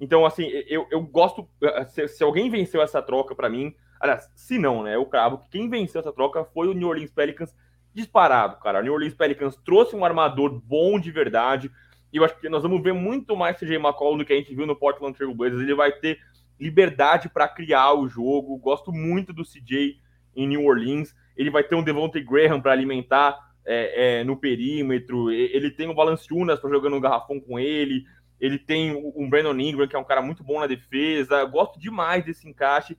Então, 0.00 0.24
assim, 0.24 0.46
eu, 0.66 0.86
eu 0.90 1.02
gosto. 1.02 1.46
Se, 1.90 2.08
se 2.08 2.24
alguém 2.24 2.50
venceu 2.50 2.80
essa 2.80 3.02
troca 3.02 3.34
para 3.34 3.50
mim, 3.50 3.74
aliás, 4.00 4.30
se 4.34 4.58
não, 4.58 4.82
né? 4.82 4.96
Eu 4.96 5.04
cravo 5.04 5.38
que 5.38 5.50
quem 5.50 5.68
venceu 5.68 6.00
essa 6.00 6.12
troca 6.12 6.42
foi 6.42 6.68
o 6.68 6.72
New 6.72 6.88
Orleans 6.88 7.10
Pelicans 7.10 7.54
disparado, 7.92 8.56
cara. 8.60 8.80
O 8.80 8.82
New 8.82 8.94
Orleans 8.94 9.14
Pelicans 9.14 9.56
trouxe 9.56 9.94
um 9.94 10.04
armador 10.04 10.50
bom 10.50 10.98
de 10.98 11.10
verdade. 11.10 11.70
E 12.12 12.16
eu 12.16 12.24
acho 12.24 12.38
que 12.40 12.48
nós 12.48 12.62
vamos 12.62 12.82
ver 12.82 12.94
muito 12.94 13.36
mais 13.36 13.58
CJ 13.58 13.76
McCollum 13.76 14.18
do 14.18 14.24
que 14.24 14.32
a 14.32 14.36
gente 14.36 14.54
viu 14.54 14.66
no 14.66 14.74
Portland 14.74 15.16
Trail 15.16 15.34
Blazers. 15.34 15.62
Ele 15.62 15.74
vai 15.74 15.92
ter 15.92 16.18
liberdade 16.58 17.28
para 17.28 17.46
criar 17.46 17.92
o 17.94 18.08
jogo. 18.08 18.58
Gosto 18.58 18.90
muito 18.92 19.32
do 19.32 19.44
CJ 19.44 20.00
em 20.34 20.46
New 20.48 20.64
Orleans. 20.64 21.14
Ele 21.36 21.50
vai 21.50 21.62
ter 21.62 21.74
um 21.74 21.82
Devontae 21.82 22.22
Graham 22.22 22.60
para 22.60 22.72
alimentar 22.72 23.38
é, 23.64 24.20
é, 24.20 24.24
no 24.24 24.36
perímetro. 24.36 25.30
Ele 25.30 25.70
tem 25.70 25.88
o 25.88 25.94
Valanciunas 25.94 26.58
para 26.58 26.70
jogar 26.70 26.90
no 26.90 27.00
garrafão 27.00 27.40
com 27.40 27.58
ele. 27.58 28.04
Ele 28.40 28.58
tem 28.58 28.94
um 29.14 29.28
Brandon 29.28 29.58
Ingram, 29.58 29.86
que 29.86 29.94
é 29.94 29.98
um 29.98 30.04
cara 30.04 30.22
muito 30.22 30.42
bom 30.42 30.60
na 30.60 30.66
defesa. 30.66 31.44
Gosto 31.44 31.78
demais 31.78 32.24
desse 32.24 32.48
encaixe. 32.48 32.96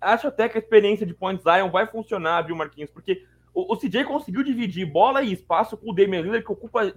Acho 0.00 0.28
até 0.28 0.48
que 0.48 0.56
a 0.56 0.60
experiência 0.60 1.04
de 1.04 1.14
Point 1.14 1.42
Zion 1.42 1.70
vai 1.70 1.86
funcionar, 1.86 2.42
viu, 2.42 2.54
Marquinhos? 2.54 2.90
Porque 2.90 3.24
o, 3.52 3.72
o 3.72 3.76
CJ 3.76 4.04
conseguiu 4.04 4.42
dividir 4.42 4.86
bola 4.86 5.22
e 5.22 5.32
espaço 5.32 5.76
com 5.76 5.90
o 5.90 5.94
Damian 5.94 6.20
Lillard, 6.20 6.44
que 6.44 6.52
ocupa 6.52 6.94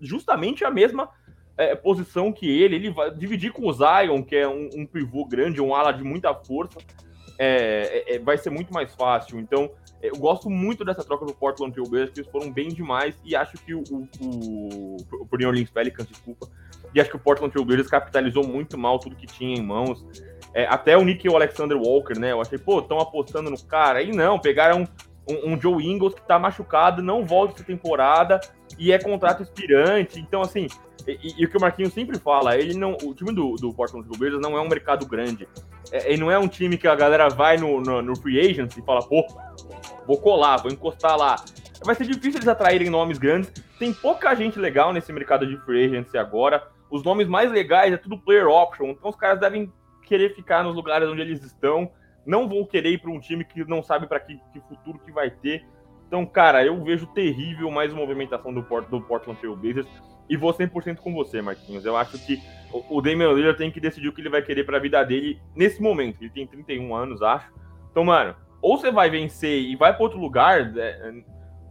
justamente 0.00 0.64
a 0.64 0.70
mesma 0.70 1.10
é, 1.56 1.74
posição 1.74 2.32
que 2.32 2.48
ele. 2.48 2.76
Ele 2.76 2.90
vai 2.90 3.14
dividir 3.14 3.52
com 3.52 3.66
o 3.66 3.72
Zion, 3.72 4.22
que 4.22 4.36
é 4.36 4.48
um, 4.48 4.68
um 4.74 4.86
pivô 4.86 5.24
grande, 5.24 5.60
um 5.60 5.74
ala 5.74 5.92
de 5.92 6.02
muita 6.02 6.34
força. 6.34 6.78
É, 7.38 8.04
é, 8.06 8.14
é 8.16 8.18
vai 8.18 8.38
ser 8.38 8.50
muito 8.50 8.72
mais 8.72 8.94
fácil. 8.94 9.38
Então, 9.38 9.70
eu 10.00 10.16
gosto 10.16 10.48
muito 10.48 10.84
dessa 10.84 11.04
troca 11.04 11.26
do 11.26 11.34
Portland 11.34 11.72
Trail 11.72 11.88
Blazers, 11.88 12.12
que 12.12 12.20
eles 12.20 12.30
foram 12.30 12.52
bem 12.52 12.68
demais, 12.68 13.20
e 13.24 13.34
acho 13.34 13.58
que 13.58 13.74
o, 13.74 13.82
o, 13.90 14.08
o, 14.20 14.96
o 15.30 15.36
New 15.36 15.48
Orleans 15.48 15.70
Pelicans, 15.70 16.06
desculpa, 16.06 16.48
e 16.94 17.00
acho 17.00 17.10
que 17.10 17.16
o 17.16 17.20
Portland 17.20 17.52
Trail 17.52 17.66
Blazers 17.66 17.88
capitalizou 17.88 18.46
muito 18.46 18.78
mal 18.78 18.98
tudo 18.98 19.16
que 19.16 19.26
tinha 19.26 19.56
em 19.56 19.62
mãos. 19.62 20.04
É, 20.54 20.66
até 20.66 20.96
o 20.96 21.04
Nick 21.04 21.26
e 21.26 21.30
o 21.30 21.36
Alexander 21.36 21.76
Walker, 21.76 22.18
né? 22.18 22.32
Eu 22.32 22.40
achei, 22.40 22.58
pô, 22.58 22.80
estão 22.80 22.98
apostando 22.98 23.50
no 23.50 23.62
cara. 23.62 24.02
E 24.02 24.10
não, 24.10 24.38
pegaram 24.38 24.88
um, 25.28 25.52
um 25.52 25.60
Joe 25.60 25.84
Ingles 25.86 26.14
que 26.14 26.22
tá 26.22 26.38
machucado, 26.38 27.02
não 27.02 27.24
volta 27.24 27.54
essa 27.54 27.64
temporada 27.64 28.40
e 28.78 28.92
é 28.92 28.98
contrato 28.98 29.42
expirante. 29.42 30.18
Então, 30.18 30.40
assim, 30.40 30.66
E, 31.06 31.34
e, 31.38 31.44
o 31.44 31.50
que 31.50 31.56
o 31.56 31.60
Marquinhos 31.60 31.92
sempre 31.92 32.18
fala, 32.18 32.56
ele 32.56 32.74
não, 32.74 32.96
o 33.02 33.14
time 33.14 33.32
do, 33.32 33.54
do 33.56 33.72
Portland 33.72 34.06
Trail 34.06 34.18
Blazers 34.18 34.42
não 34.42 34.56
é 34.56 34.60
um 34.60 34.68
mercado 34.68 35.06
grande. 35.06 35.48
É, 35.90 36.12
ele 36.12 36.20
não 36.20 36.30
é 36.30 36.38
um 36.38 36.48
time 36.48 36.76
que 36.76 36.86
a 36.86 36.94
galera 36.94 37.28
vai 37.28 37.56
no, 37.56 37.80
no, 37.80 38.02
no 38.02 38.16
free 38.16 38.38
agent 38.40 38.76
e 38.76 38.82
fala, 38.82 39.02
pô, 39.02 39.26
vou 40.06 40.18
colar, 40.18 40.58
vou 40.58 40.70
encostar 40.70 41.16
lá. 41.16 41.36
Vai 41.84 41.94
ser 41.94 42.04
difícil 42.04 42.38
eles 42.38 42.48
atraírem 42.48 42.90
nomes 42.90 43.18
grandes. 43.18 43.52
Tem 43.78 43.92
pouca 43.92 44.34
gente 44.34 44.58
legal 44.58 44.92
nesse 44.92 45.12
mercado 45.12 45.46
de 45.46 45.56
free 45.58 45.84
agency 45.84 46.18
agora. 46.18 46.66
Os 46.90 47.02
nomes 47.02 47.28
mais 47.28 47.50
legais 47.50 47.92
é 47.92 47.96
tudo 47.96 48.18
player 48.18 48.48
option. 48.48 48.90
Então 48.90 49.10
os 49.10 49.16
caras 49.16 49.40
devem 49.40 49.72
querer 50.04 50.34
ficar 50.34 50.64
nos 50.64 50.74
lugares 50.74 51.08
onde 51.08 51.20
eles 51.20 51.44
estão. 51.44 51.90
Não 52.26 52.48
vão 52.48 52.64
querer 52.64 52.90
ir 52.90 52.98
para 52.98 53.10
um 53.10 53.20
time 53.20 53.44
que 53.44 53.64
não 53.64 53.82
sabe 53.82 54.06
para 54.06 54.20
que, 54.20 54.38
que 54.52 54.60
futuro 54.68 54.98
que 54.98 55.12
vai 55.12 55.30
ter. 55.30 55.64
Então, 56.06 56.24
cara, 56.24 56.64
eu 56.64 56.82
vejo 56.82 57.06
terrível 57.08 57.70
mais 57.70 57.92
uma 57.92 58.00
movimentação 58.00 58.52
do, 58.52 58.62
Port, 58.62 58.88
do 58.88 59.00
Portland 59.00 59.38
Trail 59.40 59.56
Blazers. 59.56 59.86
E 60.28 60.36
vou 60.36 60.52
100% 60.52 60.96
com 60.96 61.12
você, 61.12 61.40
Marquinhos. 61.40 61.84
Eu 61.84 61.96
acho 61.96 62.18
que 62.18 62.38
o, 62.90 63.00
Damian 63.00 63.32
Lillard 63.32 63.56
tem 63.56 63.70
que 63.70 63.80
decidir 63.80 64.08
o 64.08 64.12
que 64.12 64.20
ele 64.20 64.28
vai 64.28 64.42
querer 64.42 64.64
para 64.64 64.76
a 64.76 64.80
vida 64.80 65.02
dele 65.04 65.40
nesse 65.54 65.80
momento. 65.80 66.20
Ele 66.20 66.30
tem 66.30 66.46
31 66.46 66.94
anos, 66.94 67.22
acho. 67.22 67.50
Então, 67.90 68.04
mano, 68.04 68.34
ou 68.60 68.76
você 68.76 68.90
vai 68.90 69.08
vencer 69.08 69.62
e 69.62 69.76
vai 69.76 69.94
para 69.94 70.02
outro 70.02 70.18
lugar, 70.18 70.76
é, 70.76 71.12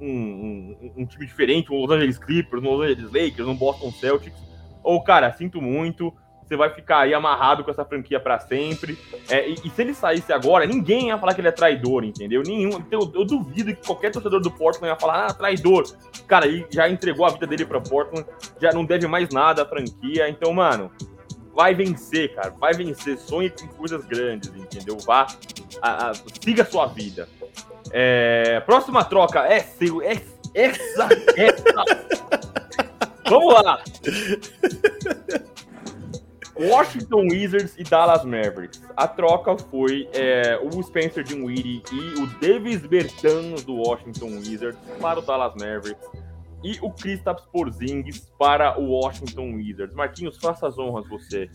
um, 0.01 0.07
um, 0.07 0.91
um, 0.97 1.05
time 1.05 1.25
diferente, 1.25 1.71
um 1.71 1.77
Los 1.77 1.91
Angeles 1.91 2.17
Clippers, 2.17 2.63
um 2.63 2.69
Los 2.69 2.85
Angeles 2.85 3.11
Lakers, 3.11 3.47
um 3.47 3.55
Boston 3.55 3.91
Celtics, 3.91 4.46
ou, 4.87 5.03
cara, 5.03 5.33
sinto 5.33 5.61
muito, 5.61 6.13
você 6.41 6.55
vai 6.55 6.69
ficar 6.69 6.99
aí 6.99 7.13
amarrado 7.13 7.61
com 7.61 7.69
essa 7.69 7.83
franquia 7.83 8.21
para 8.21 8.39
sempre. 8.39 8.97
É, 9.29 9.49
e, 9.49 9.55
e, 9.65 9.69
se 9.69 9.81
ele 9.81 9.93
saísse 9.93 10.31
agora, 10.31 10.65
ninguém 10.65 11.07
ia 11.07 11.17
falar 11.17 11.33
que 11.33 11.41
ele 11.41 11.49
é 11.49 11.51
traidor, 11.51 12.05
entendeu? 12.05 12.41
Nenhum. 12.41 12.69
Então, 12.77 13.01
eu, 13.01 13.11
eu 13.13 13.25
duvido 13.25 13.75
que 13.75 13.85
qualquer 13.85 14.11
torcedor 14.11 14.39
do 14.39 14.49
Portland 14.49 14.87
ia 14.87 14.95
falar, 14.95 15.25
ah, 15.25 15.33
traidor. 15.33 15.83
Cara, 16.25 16.47
ele 16.47 16.65
já 16.69 16.87
entregou 16.87 17.25
a 17.25 17.31
vida 17.31 17.45
dele 17.45 17.65
para 17.65 17.81
Portland, 17.81 18.25
já 18.61 18.71
não 18.71 18.85
deve 18.85 19.07
mais 19.07 19.29
nada 19.29 19.63
à 19.63 19.65
franquia. 19.65 20.29
Então, 20.29 20.53
mano, 20.53 20.89
vai 21.53 21.75
vencer, 21.75 22.33
cara. 22.33 22.51
Vai 22.51 22.73
vencer. 22.73 23.17
Sonhe 23.17 23.49
com 23.49 23.67
coisas 23.67 24.05
grandes, 24.05 24.47
entendeu? 24.55 24.97
Vá, 25.05 25.27
a, 25.81 26.11
a, 26.11 26.13
siga 26.41 26.63
a 26.63 26.65
sua 26.65 26.85
vida. 26.85 27.27
É, 27.91 28.61
próxima 28.61 29.03
troca 29.03 29.41
é. 29.41 29.57
É, 29.57 30.37
essa, 30.53 31.09
essa. 31.35 32.26
Vamos 33.29 33.53
lá. 33.53 33.83
Washington 36.59 37.27
Wizards 37.31 37.75
e 37.77 37.83
Dallas 37.83 38.25
Mavericks. 38.25 38.81
A 38.95 39.07
troca 39.07 39.57
foi 39.57 40.09
é, 40.13 40.59
o 40.63 40.81
Spencer 40.81 41.23
Dinwiddie 41.23 41.83
e 41.91 42.21
o 42.21 42.27
Davis 42.39 42.81
Bertans 42.85 43.63
do 43.63 43.75
Washington 43.75 44.39
Wizards 44.39 44.79
para 44.99 45.19
o 45.19 45.21
Dallas 45.21 45.53
Mavericks 45.53 46.07
e 46.63 46.79
o 46.81 46.91
Kristaps 46.91 47.45
Porzingis 47.51 48.31
para 48.39 48.79
o 48.79 48.89
Washington 48.89 49.53
Wizards. 49.55 49.95
Marquinhos, 49.95 50.37
faça 50.37 50.67
as 50.67 50.79
honras 50.79 51.07
você. 51.07 51.49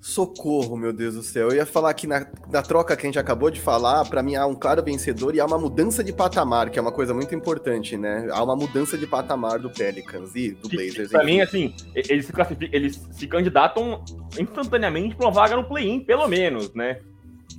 Socorro, 0.00 0.76
meu 0.76 0.92
Deus 0.92 1.14
do 1.14 1.22
céu. 1.22 1.48
Eu 1.48 1.56
ia 1.56 1.66
falar 1.66 1.92
que 1.94 2.06
na, 2.06 2.26
na 2.50 2.62
troca 2.62 2.96
que 2.96 3.06
a 3.06 3.08
gente 3.08 3.18
acabou 3.18 3.50
de 3.50 3.60
falar, 3.60 4.04
para 4.08 4.22
mim 4.22 4.36
há 4.36 4.46
um 4.46 4.54
claro 4.54 4.82
vencedor 4.82 5.34
e 5.34 5.40
há 5.40 5.46
uma 5.46 5.58
mudança 5.58 6.04
de 6.04 6.12
patamar, 6.12 6.70
que 6.70 6.78
é 6.78 6.82
uma 6.82 6.92
coisa 6.92 7.12
muito 7.12 7.34
importante, 7.34 7.96
né? 7.96 8.28
Há 8.30 8.42
uma 8.42 8.54
mudança 8.56 8.96
de 8.96 9.06
patamar 9.06 9.58
do 9.58 9.70
Pelicans 9.70 10.34
e 10.34 10.52
do 10.52 10.68
Blazers. 10.68 11.10
Para 11.10 11.24
mim, 11.24 11.40
assim, 11.40 11.74
eles 11.94 12.26
se, 12.26 12.32
eles 12.72 13.08
se 13.10 13.26
candidatam 13.26 14.04
instantaneamente 14.38 15.16
para 15.16 15.26
uma 15.26 15.32
vaga 15.32 15.56
no 15.56 15.64
play-in, 15.64 16.00
pelo 16.00 16.28
menos, 16.28 16.72
né? 16.74 17.00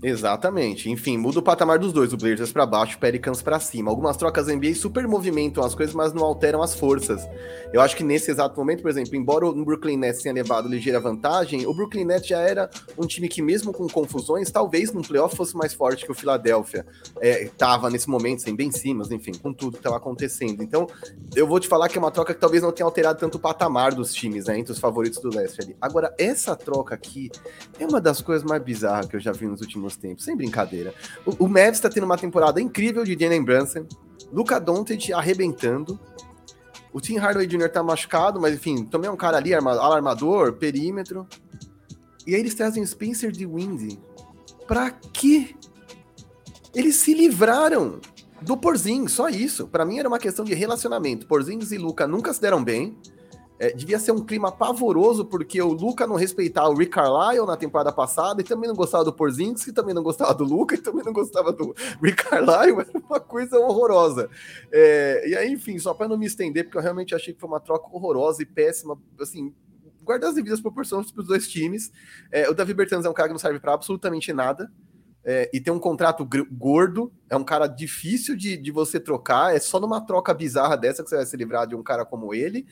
Exatamente. 0.02 0.90
Enfim, 0.90 1.18
muda 1.18 1.40
o 1.40 1.42
patamar 1.42 1.78
dos 1.78 1.92
dois, 1.92 2.14
o 2.14 2.18
Blazers 2.18 2.52
para 2.52 2.66
baixo, 2.66 2.96
o 2.96 3.00
Pelicans 3.00 3.42
para 3.42 3.60
cima. 3.60 3.92
Algumas 3.92 4.16
trocas 4.16 4.48
NBA 4.48 4.74
super 4.74 5.08
movimentam 5.08 5.64
as 5.64 5.76
coisas, 5.76 5.94
mas 5.94 6.14
não 6.14 6.24
alteram 6.24 6.62
as 6.62 6.74
forças. 6.74 7.28
Eu 7.74 7.82
acho 7.82 7.98
que 7.98 8.04
nesse 8.04 8.32
exato 8.32 8.58
momento, 8.58 8.82
por 8.82 8.90
exemplo, 8.90 9.16
embora 9.16 9.46
o 9.46 9.66
Brooklyn 9.66 9.98
Nets 9.98 10.22
tenha 10.22 10.34
levado 10.34 10.70
ligeira 10.70 11.00
vantagem, 11.00 11.68
o 11.68 11.74
Brooklyn 11.74 12.06
Nets 12.06 12.28
já 12.28 12.40
era 12.40 12.70
um 12.98 13.06
time 13.06 13.28
que 13.28 13.42
mesmo 13.42 13.74
com 13.74 13.88
confusões, 13.88 14.50
talvez 14.50 14.94
no 14.94 15.02
playoff 15.02 15.36
fosse 15.36 15.56
mais 15.56 15.74
forte 15.74 16.06
que 16.06 16.12
o 16.12 16.16
Philadelphia. 16.16 16.86
É, 17.20 17.50
tava 17.58 17.90
nesse 17.90 18.10
momento 18.10 18.42
sem 18.42 18.56
Ben 18.56 18.72
Simmons, 18.72 19.12
enfim, 19.12 19.34
com 19.34 19.52
tudo 19.52 19.74
que 19.74 19.80
estava 19.80 19.98
acontecendo. 19.98 20.64
Então, 20.64 20.88
eu 21.36 21.46
vou 21.46 21.60
te 21.60 21.68
falar 21.68 21.90
que 21.90 21.98
é 21.98 22.02
uma 22.02 22.12
troca 22.12 22.34
que 22.34 22.40
talvez 22.40 22.64
não 22.64 22.72
tenha 22.72 22.86
alterado 22.86 23.20
tanto 23.20 23.36
o 23.36 23.40
patamar 23.40 23.94
dos 23.94 24.14
times, 24.14 24.46
né, 24.46 24.58
entre 24.58 24.72
os 24.72 24.80
favoritos 24.80 25.20
do 25.20 25.30
leste 25.30 25.62
ali. 25.62 25.76
Agora, 25.82 26.14
essa 26.18 26.56
troca 26.56 26.96
aqui 26.96 27.30
é 27.78 27.86
uma 27.86 28.00
das 28.00 28.22
coisas 28.22 28.48
mais 28.48 28.64
bizarras 28.64 29.08
que 29.08 29.18
eu 29.18 29.20
já 29.20 29.32
vi 29.34 29.46
nos 29.46 29.60
últimos 29.60 29.89
últimos 29.90 29.96
tempos, 29.98 30.26
sem 30.26 30.36
brincadeira. 30.36 30.94
O, 31.26 31.46
o 31.46 31.48
Mavs 31.48 31.78
está 31.78 31.90
tendo 31.90 32.06
uma 32.06 32.18
temporada 32.18 32.62
incrível 32.62 33.04
de 33.04 33.18
Jalen 33.20 33.44
Brunson, 33.44 33.86
Luca 34.32 34.60
Doncic 34.60 35.12
arrebentando, 35.12 36.00
o 36.92 37.00
Tim 37.00 37.18
Hardaway 37.18 37.48
Jr. 37.48 37.70
tá 37.70 37.84
machucado, 37.84 38.40
mas 38.40 38.56
enfim, 38.56 38.84
também 38.86 39.08
é 39.08 39.12
um 39.12 39.18
cara 39.18 39.38
ali, 39.38 39.54
arma, 39.54 39.72
alarmador, 39.72 40.54
perímetro. 40.54 41.28
E 42.26 42.34
aí 42.34 42.42
eles 42.42 42.56
trazem 42.56 42.86
Spencer 42.86 43.32
de 43.32 43.46
Windy. 43.46 44.00
Pra 44.68 44.92
quê? 44.92 45.56
Eles 46.74 46.96
se 46.96 47.14
livraram 47.14 48.00
do 48.42 48.58
Porzingis, 48.58 49.12
só 49.12 49.30
isso. 49.30 49.68
Para 49.68 49.86
mim 49.86 50.00
era 50.00 50.08
uma 50.08 50.20
questão 50.20 50.44
de 50.44 50.54
relacionamento. 50.54 51.28
Porzingis 51.28 51.72
e 51.72 51.78
Luca 51.78 52.08
nunca 52.08 52.34
se 52.34 52.42
deram 52.42 52.64
bem. 52.64 52.98
É, 53.60 53.74
devia 53.74 54.00
ser 54.00 54.14
um 54.14 54.24
clima 54.24 54.52
pavoroso, 54.52 55.26
porque 55.26 55.62
o 55.62 55.74
Luca 55.74 56.08
não 56.08 56.16
respeitava 56.16 56.70
o 56.70 56.78
Rick 56.78 56.94
Carlisle 56.94 57.46
na 57.46 57.58
temporada 57.58 57.92
passada, 57.92 58.40
e 58.40 58.44
também 58.44 58.70
não 58.70 58.76
gostava 58.76 59.04
do 59.04 59.12
Porzingis, 59.12 59.74
também 59.74 59.94
não 59.94 60.02
gostava 60.02 60.34
do 60.34 60.46
Luca, 60.46 60.76
e 60.76 60.78
também 60.78 61.04
não 61.04 61.12
gostava 61.12 61.52
do 61.52 61.76
Rick 62.02 62.24
Carlisle, 62.24 62.80
era 62.80 63.04
uma 63.08 63.20
coisa 63.20 63.60
horrorosa. 63.60 64.30
É, 64.72 65.28
e 65.28 65.36
aí, 65.36 65.52
enfim, 65.52 65.78
só 65.78 65.94
para 65.94 66.08
não 66.08 66.18
me 66.18 66.26
estender, 66.26 66.64
porque 66.64 66.78
eu 66.78 66.82
realmente 66.82 67.14
achei 67.14 67.34
que 67.34 67.40
foi 67.40 67.50
uma 67.50 67.60
troca 67.60 67.88
horrorosa 67.92 68.42
e 68.42 68.46
péssima, 68.46 68.98
assim, 69.20 69.54
guarda 70.02 70.30
as 70.30 70.36
devidas 70.36 70.62
proporções 70.62 71.12
para 71.12 71.22
os 71.22 71.28
dois 71.28 71.48
times. 71.48 71.92
É, 72.32 72.50
o 72.50 72.54
Davi 72.54 72.74
Bertans 72.74 73.06
é 73.06 73.10
um 73.10 73.14
cara 73.14 73.28
que 73.28 73.34
não 73.34 73.40
serve 73.40 73.60
para 73.60 73.74
absolutamente 73.74 74.32
nada. 74.32 74.72
É, 75.24 75.50
e 75.54 75.60
tem 75.60 75.72
um 75.72 75.80
contrato 75.80 76.28
gordo, 76.50 77.12
é 77.30 77.36
um 77.36 77.44
cara 77.44 77.68
difícil 77.68 78.36
de, 78.36 78.56
de 78.56 78.72
você 78.72 79.00
trocar, 79.00 79.54
é 79.54 79.60
só 79.60 79.80
numa 79.80 80.00
troca 80.00 80.34
bizarra 80.34 80.78
dessa 80.78 81.04
que 81.04 81.10
você 81.10 81.18
vai 81.18 81.26
se 81.26 81.36
livrar 81.36 81.68
de 81.68 81.76
um 81.76 81.84
cara 81.84 82.06
como 82.06 82.34
ele. 82.34 82.66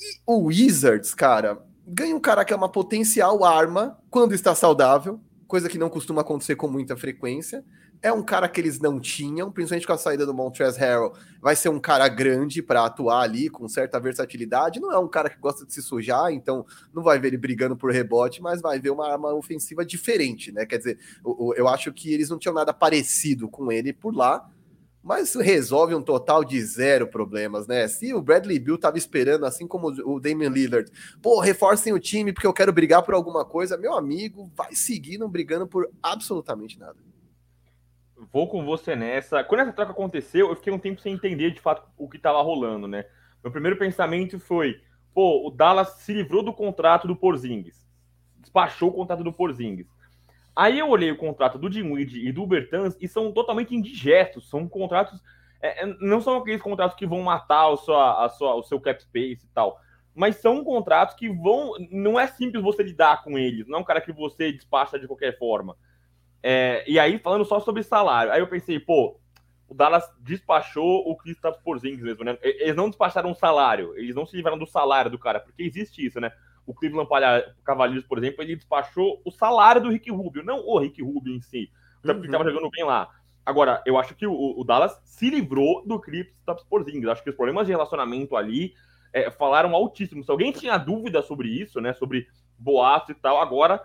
E 0.00 0.20
o 0.26 0.44
Wizards, 0.46 1.14
cara, 1.14 1.58
ganha 1.86 2.14
um 2.14 2.20
cara 2.20 2.44
que 2.44 2.52
é 2.52 2.56
uma 2.56 2.68
potencial 2.68 3.44
arma 3.44 3.98
quando 4.10 4.34
está 4.34 4.54
saudável, 4.54 5.20
coisa 5.46 5.68
que 5.68 5.78
não 5.78 5.88
costuma 5.88 6.20
acontecer 6.20 6.56
com 6.56 6.68
muita 6.68 6.96
frequência. 6.96 7.64
É 8.00 8.12
um 8.12 8.22
cara 8.22 8.48
que 8.48 8.60
eles 8.60 8.78
não 8.78 9.00
tinham, 9.00 9.50
principalmente 9.50 9.86
com 9.86 9.92
a 9.92 9.98
saída 9.98 10.24
do 10.24 10.32
Montrezl 10.32 10.78
Harrell. 10.78 11.12
Vai 11.42 11.56
ser 11.56 11.68
um 11.68 11.80
cara 11.80 12.06
grande 12.06 12.62
para 12.62 12.84
atuar 12.84 13.22
ali, 13.22 13.48
com 13.48 13.66
certa 13.68 13.98
versatilidade. 13.98 14.78
Não 14.78 14.92
é 14.92 14.98
um 14.98 15.08
cara 15.08 15.28
que 15.28 15.40
gosta 15.40 15.66
de 15.66 15.74
se 15.74 15.82
sujar, 15.82 16.30
então 16.32 16.64
não 16.94 17.02
vai 17.02 17.18
ver 17.18 17.28
ele 17.28 17.36
brigando 17.36 17.76
por 17.76 17.90
rebote, 17.90 18.40
mas 18.40 18.60
vai 18.60 18.78
ver 18.78 18.90
uma 18.90 19.10
arma 19.10 19.34
ofensiva 19.34 19.84
diferente, 19.84 20.52
né? 20.52 20.64
Quer 20.64 20.78
dizer, 20.78 20.98
eu 21.56 21.66
acho 21.66 21.92
que 21.92 22.14
eles 22.14 22.30
não 22.30 22.38
tinham 22.38 22.54
nada 22.54 22.72
parecido 22.72 23.48
com 23.48 23.72
ele 23.72 23.92
por 23.92 24.14
lá 24.14 24.48
mas 25.02 25.34
resolve 25.34 25.94
um 25.94 26.02
total 26.02 26.44
de 26.44 26.60
zero 26.60 27.06
problemas, 27.06 27.66
né? 27.66 27.86
Se 27.88 28.12
o 28.12 28.20
Bradley 28.20 28.58
Bill 28.58 28.78
tava 28.78 28.98
esperando, 28.98 29.46
assim 29.46 29.66
como 29.66 29.88
o 29.88 30.20
Damian 30.20 30.50
Lillard, 30.50 30.90
pô, 31.22 31.40
reforcem 31.40 31.92
o 31.92 31.98
time 31.98 32.32
porque 32.32 32.46
eu 32.46 32.52
quero 32.52 32.72
brigar 32.72 33.02
por 33.02 33.14
alguma 33.14 33.44
coisa, 33.44 33.76
meu 33.76 33.94
amigo, 33.94 34.50
vai 34.56 34.74
seguir 34.74 35.18
não 35.18 35.28
brigando 35.28 35.66
por 35.66 35.88
absolutamente 36.02 36.78
nada. 36.78 36.96
Vou 38.32 38.48
com 38.48 38.64
você 38.64 38.96
nessa. 38.96 39.44
Quando 39.44 39.60
essa 39.60 39.72
troca 39.72 39.92
aconteceu, 39.92 40.48
eu 40.48 40.56
fiquei 40.56 40.72
um 40.72 40.78
tempo 40.78 41.00
sem 41.00 41.14
entender 41.14 41.52
de 41.52 41.60
fato 41.60 41.88
o 41.96 42.08
que 42.08 42.16
estava 42.16 42.42
rolando, 42.42 42.88
né? 42.88 43.04
Meu 43.42 43.52
primeiro 43.52 43.78
pensamento 43.78 44.40
foi, 44.40 44.80
pô, 45.14 45.46
o 45.46 45.50
Dallas 45.50 45.90
se 46.00 46.12
livrou 46.12 46.42
do 46.42 46.52
contrato 46.52 47.06
do 47.06 47.14
Porzingis. 47.14 47.86
Despachou 48.40 48.90
o 48.90 48.92
contrato 48.92 49.22
do 49.22 49.32
Porzingis. 49.32 49.86
Aí 50.58 50.80
eu 50.80 50.88
olhei 50.88 51.12
o 51.12 51.16
contrato 51.16 51.56
do 51.56 51.70
Dinwiddie 51.70 52.26
e 52.26 52.32
do 52.32 52.44
Bertans 52.44 52.96
e 53.00 53.06
são 53.06 53.30
totalmente 53.30 53.76
indigestos. 53.76 54.50
São 54.50 54.68
contratos. 54.68 55.22
É, 55.62 55.84
é, 55.84 55.86
não 56.00 56.20
são 56.20 56.36
aqueles 56.36 56.60
contratos 56.60 56.96
que 56.96 57.06
vão 57.06 57.22
matar 57.22 57.72
a 57.72 57.76
sua, 57.76 58.24
a 58.24 58.28
sua, 58.28 58.56
o 58.56 58.64
seu 58.64 58.80
cap 58.80 59.00
space 59.00 59.46
e 59.46 59.54
tal. 59.54 59.78
Mas 60.12 60.34
são 60.38 60.64
contratos 60.64 61.14
que 61.14 61.28
vão. 61.28 61.74
Não 61.92 62.18
é 62.18 62.26
simples 62.26 62.60
você 62.60 62.82
lidar 62.82 63.22
com 63.22 63.38
eles. 63.38 63.68
Não 63.68 63.78
é 63.78 63.80
um 63.82 63.84
cara 63.84 64.00
que 64.00 64.10
você 64.10 64.50
despacha 64.50 64.98
de 64.98 65.06
qualquer 65.06 65.38
forma. 65.38 65.76
É, 66.42 66.82
e 66.88 66.98
aí, 66.98 67.20
falando 67.20 67.44
só 67.44 67.60
sobre 67.60 67.84
salário. 67.84 68.32
Aí 68.32 68.40
eu 68.40 68.48
pensei, 68.48 68.80
pô, 68.80 69.16
o 69.68 69.74
Dallas 69.76 70.10
despachou 70.18 71.08
o 71.08 71.16
Kristaps 71.16 71.62
Porzingis 71.62 72.02
mesmo, 72.02 72.24
né? 72.24 72.36
Eles 72.42 72.74
não 72.74 72.88
despacharam 72.88 73.30
o 73.30 73.36
salário. 73.36 73.96
Eles 73.96 74.16
não 74.16 74.26
se 74.26 74.34
livraram 74.34 74.58
do 74.58 74.66
salário 74.66 75.08
do 75.08 75.20
cara. 75.20 75.38
Porque 75.38 75.62
existe 75.62 76.04
isso, 76.04 76.20
né? 76.20 76.32
O 76.68 76.74
Cleveland 76.74 77.08
Cavaliers, 77.64 78.04
por 78.04 78.18
exemplo, 78.18 78.42
ele 78.42 78.54
despachou 78.54 79.22
o 79.24 79.30
salário 79.30 79.80
do 79.80 79.88
Rick 79.88 80.10
Rubio, 80.10 80.44
não 80.44 80.58
o 80.58 80.78
Rick 80.78 81.02
Rubio 81.02 81.34
em 81.34 81.40
si, 81.40 81.70
porque 82.02 82.18
uhum. 82.18 82.24
estava 82.26 82.44
jogando 82.44 82.70
bem 82.70 82.84
lá. 82.84 83.08
Agora, 83.44 83.82
eu 83.86 83.96
acho 83.96 84.14
que 84.14 84.26
o, 84.26 84.60
o 84.60 84.62
Dallas 84.62 85.00
se 85.02 85.30
livrou 85.30 85.82
do 85.86 85.98
Kristaps 85.98 86.64
Porzingis. 86.64 87.08
Acho 87.08 87.24
que 87.24 87.30
os 87.30 87.36
problemas 87.36 87.66
de 87.66 87.72
relacionamento 87.72 88.36
ali 88.36 88.74
é, 89.10 89.30
falaram 89.30 89.74
altíssimo. 89.74 90.22
Se 90.22 90.30
alguém 90.30 90.52
tinha 90.52 90.76
dúvida 90.76 91.22
sobre 91.22 91.48
isso, 91.48 91.80
né, 91.80 91.94
sobre 91.94 92.28
boato 92.58 93.12
e 93.12 93.14
tal, 93.14 93.40
agora 93.40 93.82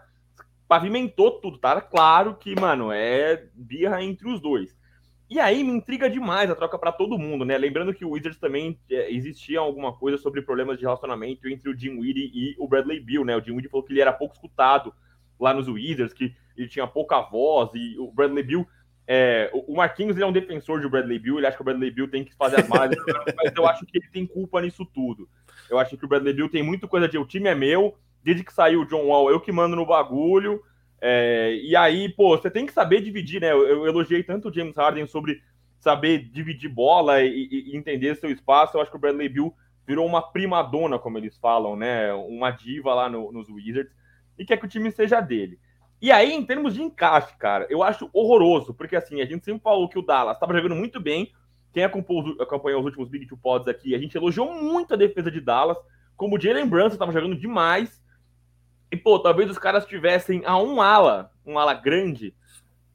pavimentou 0.68 1.40
tudo, 1.40 1.58
tá 1.58 1.80
claro 1.80 2.36
que, 2.36 2.60
mano, 2.60 2.92
é 2.92 3.48
birra 3.54 4.04
entre 4.04 4.28
os 4.28 4.42
dois. 4.42 4.76
E 5.34 5.40
aí 5.40 5.64
me 5.64 5.72
intriga 5.72 6.08
demais 6.08 6.52
a 6.52 6.56
troca 6.56 6.78
para 6.78 6.92
todo 6.92 7.18
mundo, 7.18 7.44
né? 7.44 7.58
Lembrando 7.58 7.92
que 7.92 8.06
o 8.06 8.12
Wizards 8.12 8.40
também 8.40 8.80
é, 8.88 9.12
existia 9.12 9.60
alguma 9.60 9.92
coisa 9.92 10.16
sobre 10.16 10.44
problemas 10.44 10.78
de 10.78 10.84
relacionamento 10.84 11.48
entre 11.48 11.72
o 11.72 11.76
Jim 11.76 11.98
Weedy 12.00 12.32
e 12.32 12.56
o 12.60 12.68
Bradley 12.68 13.00
Bill, 13.00 13.26
né? 13.26 13.36
O 13.36 13.42
Jim 13.42 13.54
Weedy 13.54 13.68
falou 13.68 13.84
que 13.84 13.92
ele 13.92 14.02
era 14.02 14.14
pouco 14.14 14.36
escutado 14.36 14.94
lá 15.40 15.52
nos 15.52 15.68
Wizards, 15.68 16.14
que 16.14 16.36
ele 16.56 16.68
tinha 16.68 16.86
pouca 16.86 17.20
voz 17.20 17.72
e 17.74 17.98
o 17.98 18.12
Bradley 18.12 18.44
Bill 18.44 18.68
é, 19.08 19.50
o 19.54 19.76
Marquinhos 19.76 20.16
ele 20.16 20.24
é 20.24 20.28
um 20.28 20.32
defensor 20.32 20.80
de 20.80 20.88
Bradley 20.88 21.18
Bill, 21.18 21.38
ele 21.38 21.48
acha 21.48 21.58
que 21.58 21.62
o 21.62 21.66
Bradley 21.66 21.90
Bill 21.90 22.10
tem 22.10 22.24
que 22.24 22.34
fazer 22.36 22.62
as 22.62 22.68
malas, 22.68 22.96
mas 23.36 23.54
eu 23.56 23.68
acho 23.68 23.86
que 23.88 23.98
ele 23.98 24.08
tem 24.14 24.26
culpa 24.26 24.62
nisso 24.62 24.86
tudo. 24.86 25.28
Eu 25.68 25.80
acho 25.80 25.98
que 25.98 26.06
o 26.06 26.08
Bradley 26.08 26.34
Bill 26.34 26.48
tem 26.48 26.64
muito 26.64 26.88
coisa 26.88 27.08
de 27.08 27.18
o 27.18 27.26
time 27.26 27.50
é 27.50 27.56
meu, 27.56 27.98
desde 28.24 28.44
que 28.44 28.54
saiu 28.54 28.82
o 28.82 28.86
John 28.86 29.08
Wall, 29.08 29.32
eu 29.32 29.42
que 29.42 29.52
mando 29.52 29.76
no 29.76 29.86
bagulho. 29.86 30.64
É, 31.06 31.60
e 31.62 31.76
aí, 31.76 32.08
pô, 32.08 32.38
você 32.38 32.50
tem 32.50 32.66
que 32.66 32.72
saber 32.72 33.02
dividir, 33.02 33.42
né? 33.42 33.52
Eu, 33.52 33.68
eu, 33.68 33.86
elogiei 33.86 34.24
tanto 34.24 34.48
o 34.48 34.54
James 34.54 34.78
Harden 34.78 35.06
sobre 35.06 35.44
saber 35.78 36.30
dividir 36.30 36.70
bola 36.70 37.22
e, 37.22 37.50
e, 37.52 37.76
entender 37.76 38.16
seu 38.16 38.32
espaço. 38.32 38.78
Eu 38.78 38.82
acho 38.82 38.90
que 38.90 38.96
o 38.96 39.00
Bradley 39.00 39.28
Bill 39.28 39.54
virou 39.86 40.08
uma 40.08 40.22
prima 40.22 40.64
dona, 40.64 40.98
como 40.98 41.18
eles 41.18 41.38
falam, 41.38 41.76
né? 41.76 42.14
Uma 42.14 42.52
diva 42.52 42.94
lá 42.94 43.10
no, 43.10 43.34
nos 43.34 43.50
Wizards 43.50 43.94
e 44.40 44.46
quer 44.46 44.56
que 44.56 44.66
o 44.66 44.70
time 44.70 44.90
seja 44.92 45.20
dele. 45.20 45.60
E 46.02 46.10
aí, 46.10 46.32
em 46.32 46.46
termos 46.46 46.74
de 46.74 46.82
encaixe, 46.82 47.36
cara, 47.38 47.68
eu 47.70 47.84
acho 47.84 48.10
horroroso, 48.14 48.74
porque 48.74 48.96
assim, 48.96 49.20
a 49.20 49.26
gente 49.26 49.44
sempre 49.44 49.62
falou 49.62 49.90
que 49.90 50.00
o 50.00 50.02
Dallas 50.02 50.38
estava 50.38 50.54
jogando 50.54 50.76
muito 50.76 51.02
bem. 51.02 51.34
Quem 51.74 51.84
acompanhou, 51.84 52.80
os 52.80 52.86
últimos 52.86 53.10
Big 53.10 53.26
Two 53.26 53.38
Pods 53.38 53.68
aqui, 53.68 53.94
a 53.94 53.98
gente 53.98 54.16
elogiou 54.16 54.54
muito 54.54 54.94
a 54.94 54.98
defesa 54.98 55.30
de 55.30 55.42
Dallas, 55.42 55.78
como 56.16 56.38
o 56.38 56.40
Jalen 56.40 56.68
Brunson 56.68 56.94
estava 56.94 57.12
jogando 57.12 57.36
demais. 57.36 58.02
E, 58.94 58.96
pô, 58.96 59.18
talvez 59.18 59.50
os 59.50 59.58
caras 59.58 59.88
tivessem 59.88 60.44
a 60.46 60.56
um 60.56 60.80
ala, 60.80 61.32
um 61.44 61.58
ala 61.58 61.74
grande, 61.74 62.32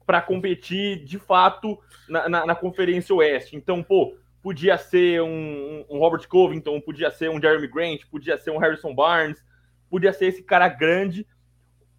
para 0.05 0.21
competir 0.21 1.03
de 1.03 1.19
fato 1.19 1.77
na, 2.07 2.29
na, 2.29 2.45
na, 2.45 2.55
Conferência 2.55 3.13
Oeste. 3.13 3.57
Então, 3.57 3.83
pô, 3.83 4.15
podia 4.41 4.77
ser 4.77 5.21
um, 5.21 5.83
um, 5.89 5.99
Robert 5.99 6.25
Covington, 6.29 6.79
podia 6.79 7.11
ser 7.11 7.29
um 7.29 7.37
Jeremy 7.37 7.67
Grant, 7.67 8.03
podia 8.09 8.37
ser 8.37 8.49
um 8.49 8.57
Harrison 8.57 8.95
Barnes, 8.95 9.43
podia 9.89 10.13
ser 10.13 10.27
esse 10.27 10.41
cara 10.41 10.69
grande. 10.69 11.27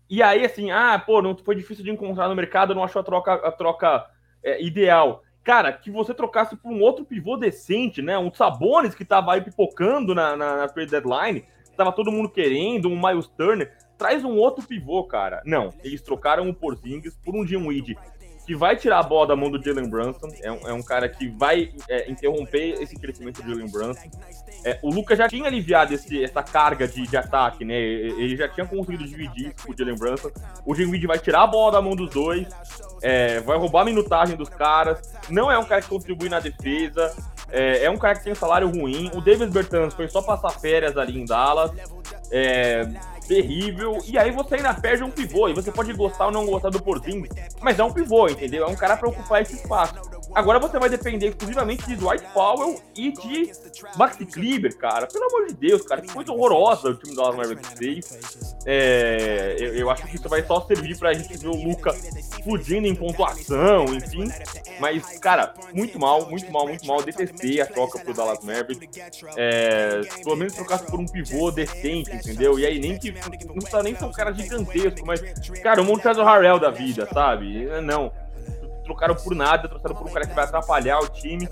E 0.08 0.22
aí, 0.22 0.46
assim, 0.46 0.70
ah, 0.70 0.98
pô, 0.98 1.20
não 1.20 1.36
foi 1.36 1.54
difícil 1.54 1.84
de 1.84 1.90
encontrar 1.90 2.26
no 2.26 2.34
mercado, 2.34 2.74
não 2.74 2.82
achou 2.82 3.00
a 3.00 3.04
troca, 3.04 3.34
a 3.34 3.52
troca 3.52 4.06
é, 4.42 4.64
ideal. 4.64 5.22
Cara, 5.44 5.74
que 5.74 5.90
você 5.90 6.14
trocasse 6.14 6.56
por 6.56 6.72
um 6.72 6.80
outro 6.80 7.04
pivô 7.04 7.36
decente, 7.36 8.00
né? 8.00 8.18
Um 8.18 8.32
Sabones 8.32 8.94
que 8.94 9.04
tava 9.04 9.34
aí 9.34 9.42
pipocando 9.42 10.14
na, 10.14 10.34
na, 10.34 10.56
na 10.56 10.68
trade 10.68 10.90
deadline, 10.90 11.44
tava 11.76 11.92
todo 11.92 12.10
mundo 12.10 12.30
querendo, 12.30 12.88
um 12.88 12.98
Miles 12.98 13.28
Turner 13.28 13.70
traz 14.00 14.24
um 14.24 14.38
outro 14.38 14.66
pivô, 14.66 15.04
cara. 15.04 15.42
Não, 15.44 15.74
eles 15.84 16.00
trocaram 16.00 16.48
o 16.48 16.54
Porzingis 16.54 17.14
por 17.22 17.36
um 17.36 17.66
Weed 17.66 17.98
que 18.46 18.56
vai 18.56 18.74
tirar 18.74 19.00
a 19.00 19.02
bola 19.02 19.28
da 19.28 19.36
mão 19.36 19.50
do 19.50 19.62
Jalen 19.62 19.88
Brunson. 19.88 20.28
É 20.42 20.50
um, 20.50 20.68
é 20.68 20.72
um 20.72 20.82
cara 20.82 21.06
que 21.06 21.28
vai 21.28 21.70
é, 21.88 22.10
interromper 22.10 22.82
esse 22.82 22.96
crescimento 22.96 23.42
do 23.42 23.48
Jalen 23.48 23.70
Brunson. 23.70 24.10
É, 24.64 24.78
o 24.82 24.90
Lucas 24.90 25.18
já 25.18 25.28
tinha 25.28 25.44
aliviado 25.44 25.94
esse, 25.94 26.24
essa 26.24 26.42
carga 26.42 26.88
de, 26.88 27.06
de, 27.06 27.16
ataque, 27.16 27.64
né? 27.64 27.74
Ele 27.74 28.36
já 28.36 28.48
tinha 28.48 28.66
conseguido 28.66 29.06
dividir 29.06 29.54
com 29.62 29.70
o 29.70 29.76
Jalen 29.76 29.96
Brunson. 29.96 30.30
O 30.64 30.72
Weed 30.72 31.06
vai 31.06 31.18
tirar 31.18 31.42
a 31.42 31.46
bola 31.46 31.72
da 31.72 31.82
mão 31.82 31.94
dos 31.94 32.10
dois, 32.10 32.48
é, 33.02 33.40
vai 33.40 33.58
roubar 33.58 33.82
a 33.82 33.84
minutagem 33.84 34.34
dos 34.34 34.48
caras. 34.48 35.14
Não 35.28 35.50
é 35.50 35.58
um 35.58 35.64
cara 35.64 35.82
que 35.82 35.88
contribui 35.88 36.30
na 36.30 36.40
defesa. 36.40 37.14
É, 37.52 37.84
é 37.84 37.90
um 37.90 37.98
cara 37.98 38.16
que 38.16 38.24
tem 38.24 38.32
um 38.32 38.36
salário 38.36 38.68
ruim. 38.68 39.10
O 39.14 39.20
Davis 39.20 39.50
Bertans 39.50 39.94
foi 39.94 40.08
só 40.08 40.22
passar 40.22 40.50
férias 40.58 40.96
ali 40.96 41.20
em 41.20 41.24
Dallas. 41.24 41.70
É, 42.32 42.88
terrível. 43.30 43.98
E 44.04 44.18
aí 44.18 44.32
você 44.32 44.56
ainda 44.56 44.74
perde 44.74 45.04
um 45.04 45.10
pivô. 45.10 45.48
E 45.48 45.54
você 45.54 45.70
pode 45.70 45.92
gostar 45.92 46.26
ou 46.26 46.32
não 46.32 46.44
gostar 46.44 46.70
do 46.70 46.82
Porzingis, 46.82 47.30
mas 47.60 47.78
é 47.78 47.84
um 47.84 47.92
pivô, 47.92 48.28
entendeu? 48.28 48.64
É 48.64 48.68
um 48.68 48.74
cara 48.74 48.96
para 48.96 49.08
ocupar 49.08 49.40
esse 49.40 49.54
espaço. 49.54 49.94
Agora 50.34 50.58
você 50.58 50.78
vai 50.78 50.88
depender 50.88 51.28
exclusivamente 51.28 51.84
de 51.86 51.96
Dwight 51.96 52.24
Powell 52.32 52.80
e 52.94 53.12
de 53.12 53.52
Maxi 53.96 54.24
Kleber, 54.24 54.76
cara. 54.76 55.06
Pelo 55.06 55.24
amor 55.24 55.46
de 55.48 55.54
Deus, 55.54 55.82
cara. 55.82 56.00
Que 56.00 56.12
coisa 56.12 56.32
horrorosa 56.32 56.90
o 56.90 56.94
time 56.94 57.14
do 57.14 57.16
Dallas 57.16 57.36
Mavericks 57.36 57.72
fez. 57.76 58.56
É, 58.64 59.56
eu, 59.58 59.74
eu, 59.74 59.90
acho 59.90 60.06
que 60.06 60.16
isso 60.16 60.28
vai 60.28 60.44
só 60.44 60.60
servir 60.60 60.96
pra 60.98 61.12
gente 61.12 61.36
ver 61.36 61.48
o 61.48 61.56
Luca 61.56 61.90
explodindo 61.90 62.86
em 62.86 62.94
pontuação, 62.94 63.86
enfim. 63.86 64.24
Mas, 64.78 65.18
cara, 65.18 65.52
muito 65.74 65.98
mal, 65.98 66.28
muito 66.28 66.50
mal, 66.52 66.66
muito 66.66 66.86
mal. 66.86 67.02
Detestei 67.02 67.60
a 67.60 67.66
troca 67.66 67.98
pro 67.98 68.14
Dallas 68.14 68.44
Mavericks. 68.44 69.24
É, 69.36 70.00
pelo 70.22 70.36
menos 70.36 70.54
trocasse 70.54 70.86
por 70.86 71.00
um 71.00 71.06
pivô 71.06 71.50
decente, 71.50 72.14
entendeu? 72.14 72.58
E 72.58 72.66
aí 72.66 72.78
nem 72.78 72.98
que. 72.98 73.10
Não 73.46 73.54
precisa 73.54 73.82
nem 73.82 73.96
ser 73.96 74.04
um 74.04 74.12
cara 74.12 74.32
gigantesco, 74.32 75.04
mas, 75.04 75.20
cara, 75.62 75.82
o 75.82 75.84
Montrezl 75.84 76.22
Harrell 76.22 76.58
da 76.58 76.70
vida, 76.70 77.08
sabe? 77.12 77.66
Não 77.82 78.12
trocaram 78.90 79.14
por 79.14 79.34
nada, 79.34 79.68
trouxeram 79.68 79.94
por 79.94 80.08
um 80.08 80.12
cara 80.12 80.26
que 80.26 80.34
vai 80.34 80.44
atrapalhar 80.44 80.98
o 80.98 81.08
time. 81.08 81.48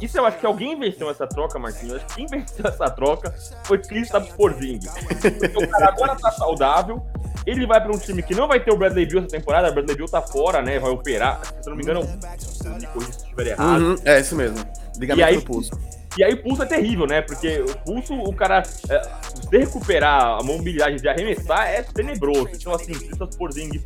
Isso 0.00 0.16
eu 0.16 0.24
acho 0.24 0.38
que 0.38 0.46
alguém 0.46 0.78
venceu 0.78 1.10
essa 1.10 1.26
troca, 1.26 1.58
Marquinhos. 1.58 1.90
Eu 1.90 1.96
acho 1.96 2.06
que 2.06 2.14
quem 2.14 2.26
venceu 2.26 2.64
essa 2.64 2.88
troca 2.88 3.34
foi 3.64 3.78
Kristaps 3.78 4.32
Porzingis. 4.34 4.90
Porque 4.92 5.28
o 5.56 5.68
cara 5.68 5.88
agora 5.88 6.16
tá 6.16 6.30
saudável, 6.30 7.04
ele 7.44 7.66
vai 7.66 7.80
para 7.80 7.92
um 7.92 7.98
time 7.98 8.22
que 8.22 8.34
não 8.34 8.46
vai 8.46 8.60
ter 8.60 8.72
o 8.72 8.76
Bradley 8.76 9.06
Bill 9.06 9.18
essa 9.18 9.28
temporada. 9.28 9.70
O 9.70 9.72
Bradley 9.72 9.96
Bill 9.96 10.06
tá 10.06 10.22
fora, 10.22 10.62
né? 10.62 10.78
Vai 10.78 10.90
operar. 10.90 11.40
Se 11.60 11.68
eu 11.68 11.70
não 11.70 11.76
me 11.76 11.82
engano, 11.82 12.00
me 12.00 12.86
corrija 12.86 13.12
se 13.12 13.18
estiver 13.18 13.48
errado. 13.48 13.80
Uhum, 13.80 13.96
é 14.04 14.20
isso 14.20 14.36
mesmo. 14.36 14.58
Ligamento 14.98 15.32
e 15.32 15.34
aí, 15.34 15.40
pulso. 15.40 15.70
E 16.16 16.24
aí 16.24 16.32
o 16.32 16.42
pulso 16.42 16.62
é 16.62 16.66
terrível, 16.66 17.06
né? 17.06 17.20
Porque 17.20 17.60
o 17.60 17.78
pulso, 17.78 18.14
o 18.14 18.34
cara 18.34 18.62
é, 18.88 19.02
recuperar 19.52 20.38
a 20.40 20.42
mobilidade 20.42 20.96
de 21.00 21.08
arremessar 21.08 21.68
é 21.68 21.82
tenebroso. 21.82 22.50
Então, 22.54 22.72
assim, 22.72 22.92
Kristaps 22.92 23.36
Porzingis 23.36 23.82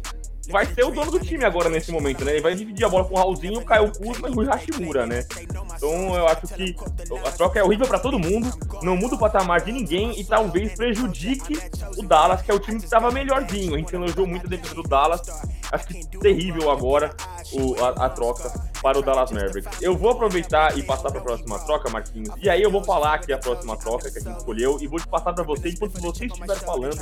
vai 0.51 0.66
ser 0.66 0.84
o 0.84 0.90
dono 0.90 1.11
do 1.11 1.20
time 1.20 1.44
agora 1.44 1.68
nesse 1.68 1.90
momento, 1.90 2.24
né? 2.24 2.32
Ele 2.32 2.40
vai 2.40 2.55
dividir 2.55 2.84
a 2.84 2.88
bola 2.88 3.05
com 3.05 3.14
o 3.14 3.16
Raulzinho, 3.16 3.61
o 3.61 3.64
Caio 3.64 3.92
Kuzma 3.92 4.28
e 4.28 4.32
o 4.32 4.40
Hashimura, 4.42 5.07
né? 5.07 5.24
Então 5.76 6.14
eu 6.14 6.26
acho 6.26 6.46
que 6.48 6.76
a 7.26 7.30
troca 7.32 7.59
é 7.59 7.64
horrível 7.64 7.86
para 7.86 7.98
todo 7.98 8.18
mundo, 8.18 8.53
não 8.82 8.96
muda 8.96 9.14
o 9.14 9.18
patamar 9.18 9.62
de 9.62 9.72
ninguém 9.72 10.18
e 10.18 10.24
talvez 10.24 10.74
prejudique 10.74 11.59
o 11.96 12.03
Dallas, 12.03 12.42
que 12.42 12.51
é 12.51 12.55
o 12.55 12.59
time 12.59 12.78
que 12.78 12.84
estava 12.84 13.11
melhorzinho. 13.11 13.74
A 13.74 13.78
gente 13.78 13.94
elogiou 13.94 14.26
muito 14.26 14.46
a 14.46 14.51
defesa 14.51 14.74
do 14.74 14.82
Dallas. 14.82 15.22
Acho 15.72 15.86
que 15.86 16.18
terrível 16.18 16.70
agora 16.70 17.14
o, 17.53 17.74
a, 17.82 18.07
a, 18.07 18.11
troca 18.11 18.53
para 18.82 18.98
o 18.98 19.03
Dallas 19.03 19.30
Mavericks. 19.30 19.80
Eu 19.80 19.96
vou 19.96 20.11
aproveitar 20.11 20.76
e 20.76 20.82
passar 20.82 21.11
para 21.11 21.20
a 21.20 21.22
próxima 21.22 21.59
troca, 21.61 21.88
Marquinhos. 21.90 22.30
E 22.42 22.51
aí 22.51 22.61
eu 22.61 22.70
vou 22.70 22.82
falar 22.82 23.14
aqui 23.14 23.32
a 23.32 23.38
próxima 23.38 23.76
troca 23.76 24.11
que 24.11 24.18
a 24.18 24.20
gente 24.20 24.36
escolheu 24.36 24.78
e 24.80 24.88
vou 24.88 24.98
te 24.98 25.07
passar 25.07 25.32
para 25.32 25.44
você. 25.44 25.68
Enquanto 25.68 26.01
você 26.01 26.26
estiver 26.26 26.57
falando, 26.57 26.98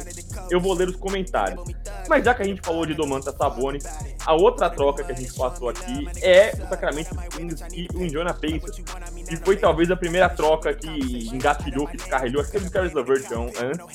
eu 0.50 0.60
vou 0.60 0.74
ler 0.74 0.88
os 0.88 0.96
comentários. 0.96 1.62
Mas 2.08 2.24
já 2.24 2.34
que 2.34 2.42
a 2.42 2.44
gente 2.44 2.60
falou 2.60 2.84
de 2.84 2.92
Domantas 2.92 3.34
Sabonis. 3.38 3.84
A 4.26 4.34
outra 4.34 4.68
troca 4.68 5.04
que 5.04 5.12
a 5.12 5.14
gente 5.14 5.32
passou 5.32 5.68
aqui 5.68 6.08
é 6.20 6.52
o 6.62 6.68
Sacramento 6.68 7.16
Kings 7.30 7.64
e 7.72 7.88
o 7.94 8.02
Indiana 8.02 8.34
Pacers. 8.34 8.82
E 9.30 9.36
foi 9.36 9.56
talvez 9.56 9.90
a 9.90 9.96
primeira 9.96 10.28
troca 10.28 10.74
que 10.74 11.28
engatilhou, 11.32 11.86
que 11.86 11.96
descarregou, 11.96 12.40
acho 12.40 12.50
que 12.50 12.58
o 12.58 12.70
Caris 12.70 12.92
LeVert 12.92 13.24
antes, 13.32 13.86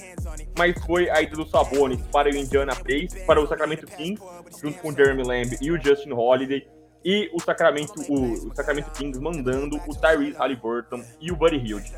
mas 0.57 0.73
foi 0.85 1.09
a 1.09 1.21
ida 1.21 1.35
do 1.35 1.45
Sabonis 1.45 2.01
para 2.11 2.29
o 2.29 2.35
Indiana 2.35 2.75
Pacers, 2.75 3.23
para 3.25 3.41
o 3.41 3.47
Sacramento 3.47 3.85
Kings, 3.85 4.23
junto 4.61 4.79
com 4.79 4.89
o 4.89 4.95
Jeremy 4.95 5.23
Lamb 5.23 5.57
e 5.61 5.71
o 5.71 5.81
Justin 5.81 6.11
Holiday. 6.11 6.65
E 7.05 7.29
o 7.33 7.39
Sacramento, 7.41 7.99
o, 8.09 8.47
o 8.47 8.55
Sacramento 8.55 8.89
Kings 8.91 9.19
mandando 9.19 9.75
o 9.75 9.93
Tyrese 9.93 10.37
Halliburton 10.37 11.03
e 11.19 11.31
o 11.33 11.35
Buddy 11.35 11.57
Hield. 11.57 11.91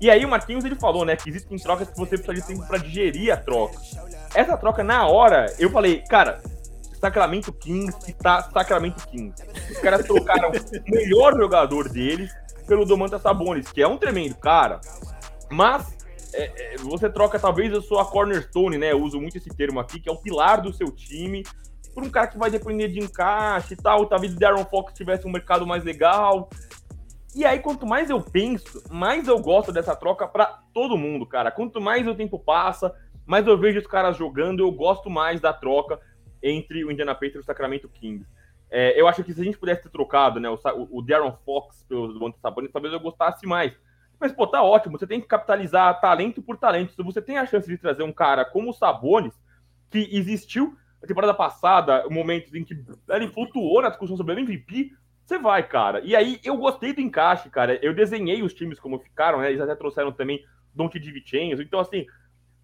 E 0.00 0.10
aí 0.10 0.24
o 0.24 0.28
Marquinhos 0.28 0.64
ele 0.64 0.76
falou, 0.76 1.04
né, 1.04 1.14
que 1.14 1.28
existem 1.28 1.58
trocas 1.58 1.88
que 1.90 1.96
você 1.96 2.16
precisa 2.16 2.34
de 2.34 2.42
tempo 2.42 2.66
para 2.66 2.78
digerir 2.78 3.32
a 3.32 3.36
troca. 3.36 3.76
Essa 4.34 4.56
troca, 4.56 4.82
na 4.82 5.06
hora, 5.06 5.46
eu 5.58 5.70
falei, 5.70 6.02
cara, 6.08 6.40
Sacramento 7.00 7.52
Kings 7.52 7.96
e 8.08 8.12
tá 8.12 8.42
Sacramento 8.42 9.06
Kings. 9.08 9.42
Os 9.70 9.78
caras 9.78 10.06
trocaram 10.06 10.50
o 10.50 10.90
melhor 10.90 11.34
jogador 11.36 11.88
deles 11.88 12.30
pelo 12.66 12.84
Domantas 12.84 13.22
Sabonis, 13.22 13.72
que 13.72 13.82
é 13.82 13.88
um 13.88 13.96
tremendo 13.96 14.36
cara, 14.36 14.80
mas 15.50 15.98
é, 16.32 16.74
é, 16.74 16.76
você 16.78 17.08
troca 17.08 17.38
talvez 17.38 17.72
a 17.72 17.80
sua 17.80 18.04
cornerstone, 18.04 18.78
né? 18.78 18.92
Eu 18.92 19.02
uso 19.02 19.20
muito 19.20 19.38
esse 19.38 19.48
termo 19.48 19.80
aqui, 19.80 19.98
que 19.98 20.08
é 20.08 20.12
o 20.12 20.16
pilar 20.16 20.60
do 20.60 20.72
seu 20.72 20.90
time, 20.92 21.42
por 21.94 22.04
um 22.04 22.10
cara 22.10 22.28
que 22.28 22.38
vai 22.38 22.50
depender 22.50 22.88
de 22.88 23.00
encaixe 23.00 23.74
e 23.74 23.76
tal. 23.76 24.06
Talvez 24.06 24.34
o 24.34 24.38
Darren 24.38 24.64
Fox 24.66 24.92
tivesse 24.92 25.26
um 25.26 25.32
mercado 25.32 25.66
mais 25.66 25.82
legal. 25.82 26.48
E 27.34 27.44
aí, 27.44 27.60
quanto 27.60 27.86
mais 27.86 28.10
eu 28.10 28.20
penso, 28.20 28.82
mais 28.90 29.26
eu 29.26 29.38
gosto 29.40 29.72
dessa 29.72 29.96
troca 29.96 30.26
para 30.26 30.60
todo 30.74 30.98
mundo, 30.98 31.26
cara. 31.26 31.50
Quanto 31.50 31.80
mais 31.80 32.06
o 32.06 32.14
tempo 32.14 32.38
passa, 32.38 32.92
mais 33.26 33.46
eu 33.46 33.56
vejo 33.56 33.78
os 33.78 33.86
caras 33.86 34.16
jogando, 34.16 34.60
eu 34.60 34.70
gosto 34.70 35.08
mais 35.08 35.40
da 35.40 35.52
troca 35.52 35.98
entre 36.42 36.84
o 36.84 36.90
Indiana 36.90 37.14
Pacers 37.14 37.36
e 37.36 37.38
o 37.40 37.44
Sacramento 37.44 37.88
Kings. 37.88 38.26
É, 38.70 38.98
eu 38.98 39.08
acho 39.08 39.24
que 39.24 39.32
se 39.32 39.40
a 39.40 39.44
gente 39.44 39.58
pudesse 39.58 39.82
ter 39.82 39.88
trocado 39.88 40.38
né, 40.38 40.48
o, 40.48 40.58
o 40.90 41.02
Darren 41.02 41.34
Fox 41.44 41.84
pelo 41.88 42.12
Devonta 42.12 42.38
Sabonis, 42.38 42.70
talvez 42.70 42.94
eu 42.94 43.00
gostasse 43.00 43.46
mais. 43.46 43.72
Mas, 44.18 44.32
pô, 44.32 44.46
tá 44.46 44.62
ótimo. 44.62 44.98
Você 44.98 45.06
tem 45.06 45.20
que 45.20 45.26
capitalizar 45.26 46.00
talento 46.00 46.42
por 46.42 46.56
talento. 46.56 46.92
Se 46.92 47.02
você 47.02 47.20
tem 47.22 47.38
a 47.38 47.46
chance 47.46 47.66
de 47.66 47.78
trazer 47.78 48.02
um 48.02 48.12
cara 48.12 48.44
como 48.44 48.70
o 48.70 48.74
Sabonis, 48.74 49.34
que 49.90 50.08
existiu 50.12 50.76
na 51.00 51.08
temporada 51.08 51.34
passada, 51.34 52.06
momentos 52.10 52.54
em 52.54 52.62
que 52.62 52.78
ele 53.08 53.28
flutuou 53.28 53.80
na 53.80 53.88
discussão 53.88 54.16
sobre 54.16 54.34
o 54.34 54.38
MVP, 54.38 54.92
você 55.24 55.38
vai, 55.38 55.66
cara. 55.66 56.00
E 56.00 56.14
aí, 56.14 56.38
eu 56.44 56.56
gostei 56.56 56.92
do 56.92 57.00
encaixe, 57.00 57.48
cara. 57.48 57.78
Eu 57.82 57.94
desenhei 57.94 58.42
os 58.42 58.52
times 58.52 58.78
como 58.78 58.98
ficaram, 58.98 59.40
né? 59.40 59.48
Eles 59.48 59.60
até 59.60 59.74
trouxeram 59.74 60.12
também 60.12 60.44
Don 60.74 60.88
Vincenzo. 60.88 61.62
Então, 61.62 61.80
assim, 61.80 62.06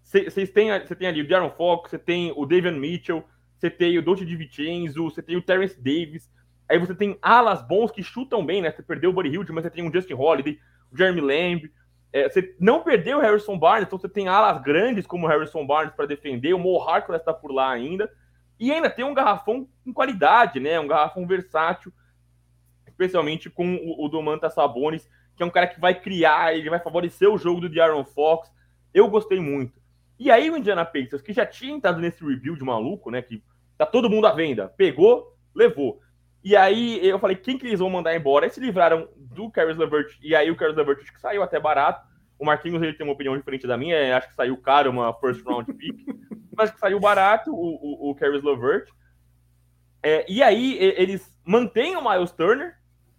vocês 0.03 0.51
têm, 0.51 0.69
você 0.79 0.95
tem 0.95 1.07
ali 1.07 1.21
o 1.21 1.27
Darren 1.27 1.51
Fox, 1.51 1.89
você 1.89 1.97
tem 1.97 2.31
o 2.35 2.45
David 2.45 2.77
Mitchell, 2.77 3.23
você 3.57 3.69
tem 3.69 3.97
o 3.97 4.01
Dolce 4.01 4.25
de 4.25 4.35
Vincenzo, 4.35 5.03
você 5.03 5.21
tem 5.21 5.35
o 5.35 5.41
Terence 5.41 5.75
Davis. 5.75 6.29
Aí 6.69 6.77
você 6.77 6.93
tem 6.93 7.17
alas 7.21 7.65
bons 7.65 7.91
que 7.91 8.03
chutam 8.03 8.45
bem, 8.45 8.61
né? 8.61 8.71
Você 8.71 8.83
perdeu 8.83 9.09
o 9.09 9.13
Buddy 9.13 9.29
Hilde, 9.29 9.51
mas 9.51 9.63
você 9.63 9.69
tem 9.69 9.83
um 9.83 9.91
Justin 9.91 10.13
Holiday, 10.13 10.59
o 10.91 10.97
Jeremy 10.97 11.21
Lamb. 11.21 11.71
É, 12.13 12.29
você 12.29 12.55
não 12.59 12.83
perdeu 12.83 13.17
o 13.17 13.21
Harrison 13.21 13.57
Barnes, 13.57 13.87
então 13.87 13.97
você 13.97 14.09
tem 14.09 14.27
alas 14.27 14.61
grandes 14.61 15.07
como 15.07 15.25
o 15.25 15.29
Harrison 15.29 15.65
Barnes 15.65 15.93
para 15.93 16.05
defender. 16.05 16.53
O 16.53 16.59
Mo 16.59 16.81
Harkless 16.81 17.21
está 17.21 17.33
por 17.33 17.51
lá 17.51 17.71
ainda. 17.71 18.11
E 18.59 18.71
ainda 18.71 18.89
tem 18.89 19.05
um 19.05 19.13
garrafão 19.13 19.67
com 19.83 19.93
qualidade, 19.93 20.59
né? 20.59 20.79
Um 20.79 20.87
garrafão 20.87 21.25
versátil, 21.25 21.91
especialmente 22.87 23.49
com 23.49 23.75
o, 23.75 24.05
o 24.05 24.09
Domantas 24.09 24.53
Sabonis, 24.53 25.07
que 25.35 25.43
é 25.43 25.45
um 25.45 25.51
cara 25.51 25.67
que 25.67 25.79
vai 25.79 25.99
criar, 25.99 26.55
ele 26.55 26.69
vai 26.69 26.79
favorecer 26.79 27.29
o 27.29 27.37
jogo 27.37 27.61
do 27.61 27.69
De'Aaron 27.69 28.03
Fox. 28.03 28.51
Eu 28.93 29.07
gostei 29.07 29.39
muito. 29.39 29.79
E 30.19 30.31
aí 30.31 30.49
o 30.49 30.57
Indiana 30.57 30.85
Pacers, 30.85 31.21
que 31.21 31.33
já 31.33 31.45
tinha 31.45 31.73
entrado 31.73 31.99
nesse 31.99 32.23
rebuild 32.25 32.63
maluco, 32.63 33.11
né? 33.11 33.21
Que 33.21 33.43
tá 33.77 33.85
todo 33.85 34.09
mundo 34.09 34.27
à 34.27 34.31
venda, 34.31 34.67
pegou, 34.75 35.35
levou. 35.53 36.01
E 36.43 36.55
aí 36.55 37.05
eu 37.05 37.19
falei, 37.19 37.35
quem 37.35 37.57
que 37.57 37.67
eles 37.67 37.79
vão 37.79 37.89
mandar 37.89 38.15
embora? 38.15 38.45
Eles 38.45 38.55
se 38.55 38.61
livraram 38.61 39.09
do 39.15 39.51
Caris 39.51 39.77
LeVert, 39.77 40.17
e 40.21 40.35
aí 40.35 40.49
o 40.49 40.55
Caris 40.55 40.75
LeVert 40.75 40.99
que 40.99 41.19
saiu 41.19 41.43
até 41.43 41.59
barato. 41.59 42.07
O 42.39 42.45
Marquinhos 42.45 42.81
ele 42.81 42.93
tem 42.93 43.05
uma 43.05 43.13
opinião 43.13 43.35
diferente 43.35 43.67
da 43.67 43.77
minha, 43.77 44.15
acho 44.15 44.29
que 44.29 44.35
saiu 44.35 44.55
caro, 44.57 44.91
uma 44.91 45.13
first 45.15 45.43
round 45.45 45.71
pick, 45.73 45.95
mas 46.55 46.71
que 46.71 46.79
saiu 46.79 46.99
barato 46.99 47.51
o, 47.51 48.07
o, 48.07 48.11
o 48.11 48.15
Caris 48.15 48.43
LeVert. 48.43 48.87
É, 50.01 50.25
e 50.31 50.41
aí 50.41 50.77
eles 50.79 51.37
mantêm 51.43 51.95
o 51.95 52.09
Miles 52.09 52.31
Turner, 52.31 52.75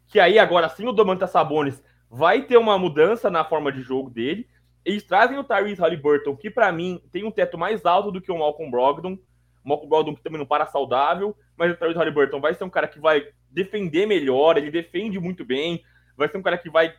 que 0.06 0.18
aí 0.18 0.38
agora 0.38 0.68
sim 0.68 0.86
o 0.86 0.92
Domantas 0.92 1.30
Sabonis 1.30 1.82
vai 2.10 2.42
ter 2.42 2.56
uma 2.56 2.78
mudança 2.78 3.28
na 3.28 3.44
forma 3.44 3.70
de 3.70 3.82
jogo 3.82 4.08
dele. 4.08 4.48
Eles 4.88 5.04
trazem 5.04 5.36
o 5.36 5.44
Tyrese 5.44 5.82
Halliburton, 5.82 6.34
que 6.34 6.48
para 6.48 6.72
mim 6.72 6.98
tem 7.12 7.22
um 7.22 7.30
teto 7.30 7.58
mais 7.58 7.84
alto 7.84 8.10
do 8.10 8.22
que 8.22 8.32
o 8.32 8.38
Malcolm 8.38 8.70
Brogdon. 8.70 9.18
O 9.62 9.68
Malcolm 9.68 9.86
Brogdon 9.86 10.14
que 10.14 10.22
também 10.22 10.38
não 10.38 10.46
para 10.46 10.64
saudável, 10.64 11.36
mas 11.58 11.70
o 11.70 11.76
Tyrese 11.76 11.98
Halliburton 11.98 12.40
vai 12.40 12.54
ser 12.54 12.64
um 12.64 12.70
cara 12.70 12.88
que 12.88 12.98
vai 12.98 13.28
defender 13.50 14.06
melhor, 14.06 14.56
ele 14.56 14.70
defende 14.70 15.20
muito 15.20 15.44
bem, 15.44 15.84
vai 16.16 16.26
ser 16.26 16.38
um 16.38 16.42
cara 16.42 16.56
que 16.56 16.70
vai 16.70 16.94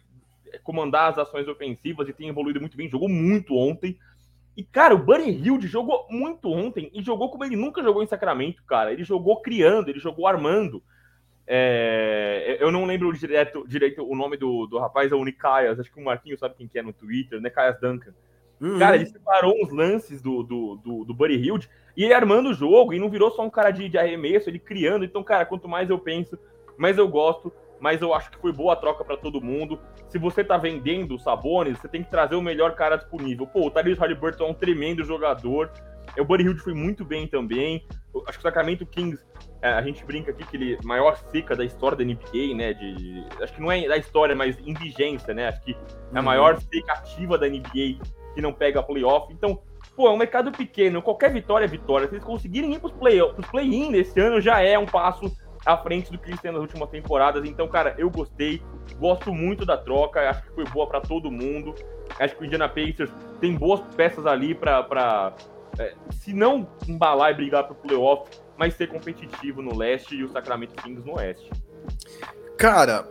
comandar 0.64 1.10
as 1.10 1.18
ações 1.18 1.48
ofensivas 1.48 2.08
e 2.08 2.14
tem 2.14 2.30
evoluído 2.30 2.60
muito 2.60 2.78
bem, 2.78 2.88
jogou 2.88 3.10
muito 3.10 3.56
ontem. 3.56 3.98
E, 4.56 4.64
cara, 4.64 4.94
o 4.94 5.04
Buddy 5.04 5.32
Hilde 5.32 5.68
jogou 5.68 6.06
muito 6.12 6.48
ontem 6.52 6.92
e 6.94 7.02
jogou 7.02 7.32
como 7.32 7.44
ele 7.44 7.56
nunca 7.56 7.82
jogou 7.82 8.04
em 8.04 8.08
Sacramento, 8.08 8.64
cara. 8.66 8.94
Ele 8.94 9.04
jogou 9.04 9.42
criando, 9.42 9.90
ele 9.90 10.00
jogou 10.00 10.28
armando. 10.28 10.84
É, 11.52 12.58
eu 12.60 12.72
não 12.72 12.86
lembro 12.86 13.12
direto, 13.12 13.66
direito 13.68 14.08
o 14.08 14.16
nome 14.16 14.38
do, 14.38 14.68
do 14.68 14.78
rapaz, 14.78 15.12
é 15.12 15.16
o 15.16 15.26
Nicaias, 15.26 15.80
acho 15.80 15.92
que 15.92 16.00
o 16.00 16.04
Marquinhos 16.06 16.40
sabe 16.40 16.54
quem 16.56 16.68
que 16.68 16.78
é 16.78 16.84
no 16.84 16.94
Twitter, 16.94 17.42
Nicaias 17.42 17.80
Duncan. 17.82 18.14
Uhum. 18.62 18.78
Cara, 18.78 18.96
ele 18.96 19.08
separou 19.08 19.56
uns 19.60 19.72
lances 19.72 20.22
do, 20.22 20.44
do, 20.44 20.76
do, 20.76 21.06
do 21.06 21.14
Buddy 21.14 21.38
Hilde 21.38 21.68
e 21.98 22.04
ele 22.04 22.14
armando 22.14 22.50
o 22.50 22.54
jogo, 22.54 22.94
e 22.94 23.00
não 23.00 23.10
virou 23.10 23.32
só 23.32 23.44
um 23.44 23.50
cara 23.50 23.72
de, 23.72 23.90
de 23.90 23.98
arremesso, 23.98 24.48
ele 24.48 24.60
criando. 24.60 25.04
Então, 25.04 25.24
cara, 25.24 25.44
quanto 25.44 25.68
mais 25.68 25.90
eu 25.90 25.98
penso, 25.98 26.38
mais 26.78 27.00
eu 27.00 27.08
gosto, 27.08 27.52
mais 27.80 28.02
eu 28.02 28.14
acho 28.14 28.30
que 28.32 28.38
foi 28.38 28.52
boa 28.52 28.74
a 28.74 28.76
troca 28.76 29.04
para 29.04 29.18
todo 29.18 29.42
mundo. 29.42 29.80
Se 30.08 30.18
você 30.18 30.44
tá 30.44 30.58
vendendo 30.58 31.18
Sabones, 31.20 31.80
você 31.80 31.88
tem 31.88 32.04
que 32.04 32.10
trazer 32.10 32.36
o 32.36 32.42
melhor 32.42 32.76
cara 32.76 32.96
disponível. 32.96 33.48
Pô, 33.48 33.68
o 33.68 33.72
Tyrese 33.72 34.00
Halliburton 34.00 34.46
é 34.46 34.48
um 34.50 34.54
tremendo 34.54 35.04
jogador. 35.04 35.72
O 36.18 36.26
Buddy 36.26 36.44
Hilde 36.44 36.60
foi 36.60 36.74
muito 36.74 37.06
bem 37.06 37.28
também. 37.28 37.86
Acho 38.28 38.38
que 38.38 38.40
o 38.40 38.42
Sacramento 38.42 38.86
Kings 38.86 39.24
é, 39.62 39.70
a 39.70 39.82
gente 39.82 40.06
brinca 40.06 40.32
aqui 40.32 40.46
que 40.46 40.56
ele 40.56 40.74
é 40.76 40.78
maior 40.84 41.18
seca 41.18 41.56
da 41.56 41.66
história 41.66 41.98
da 41.98 42.04
NBA, 42.04 42.56
né? 42.56 42.74
De, 42.74 43.26
acho 43.42 43.54
que 43.54 43.62
não 43.62 43.72
é 43.72 43.88
da 43.88 43.98
história, 43.98 44.36
mas 44.36 44.58
em 44.66 44.74
vigência, 44.74 45.34
né? 45.34 45.50
Acho 45.50 45.62
que 45.62 45.72
é 45.72 45.76
a 46.14 46.20
uhum. 46.20 46.26
maior 46.26 46.60
seca 46.60 46.94
ativa 46.94 47.38
da 47.38 47.48
NBA 47.48 48.00
que 48.34 48.42
não 48.42 48.54
pega 48.54 48.82
playoff. 48.82 49.32
Então, 49.34 49.62
pô, 49.96 50.08
é 50.08 50.12
um 50.12 50.18
mercado 50.18 50.52
pequeno, 50.52 51.02
qualquer 51.02 51.32
vitória 51.32 51.66
é 51.66 51.68
vitória. 51.68 52.08
Se 52.08 52.14
eles 52.14 52.24
conseguirem 52.24 52.74
ir 52.74 52.80
para 52.80 52.88
os 52.88 52.94
play-in 52.94 53.42
play 53.52 53.90
nesse 53.90 54.20
ano, 54.20 54.40
já 54.40 54.62
é 54.62 54.78
um 54.78 54.86
passo 54.86 55.30
à 55.66 55.78
frente 55.78 56.12
do 56.12 56.18
que 56.18 56.30
eles 56.30 56.42
têm 56.42 56.52
nas 56.52 56.62
últimas 56.62 56.90
temporadas. 56.90 57.46
Então, 57.46 57.68
cara, 57.68 57.96
eu 57.98 58.10
gostei, 58.10 58.62
gosto 58.98 59.34
muito 59.34 59.66
da 59.66 59.78
troca, 59.78 60.30
acho 60.30 60.44
que 60.44 60.52
foi 60.52 60.64
boa 60.66 60.88
para 60.88 61.02
todo 61.02 61.32
mundo. 61.32 61.76
Acho 62.20 62.36
que 62.36 62.44
o 62.44 62.46
Indiana 62.46 62.68
Pacers 62.68 63.12
tem 63.40 63.56
boas 63.56 63.82
peças 63.96 64.26
ali 64.26 64.56
para, 64.56 65.34
é, 65.78 65.94
se 66.12 66.34
não 66.34 66.68
embalar 66.88 67.32
e 67.32 67.34
brigar 67.36 67.64
para 67.64 67.74
o 67.74 67.76
playoff, 67.76 68.30
mas 68.58 68.74
ser 68.74 68.88
competitivo 68.88 69.62
no 69.62 69.76
leste 69.76 70.16
e 70.16 70.24
o 70.24 70.30
Sacramento 70.30 70.82
Kings 70.82 71.06
no 71.06 71.16
oeste. 71.16 71.50
Cara, 72.58 73.08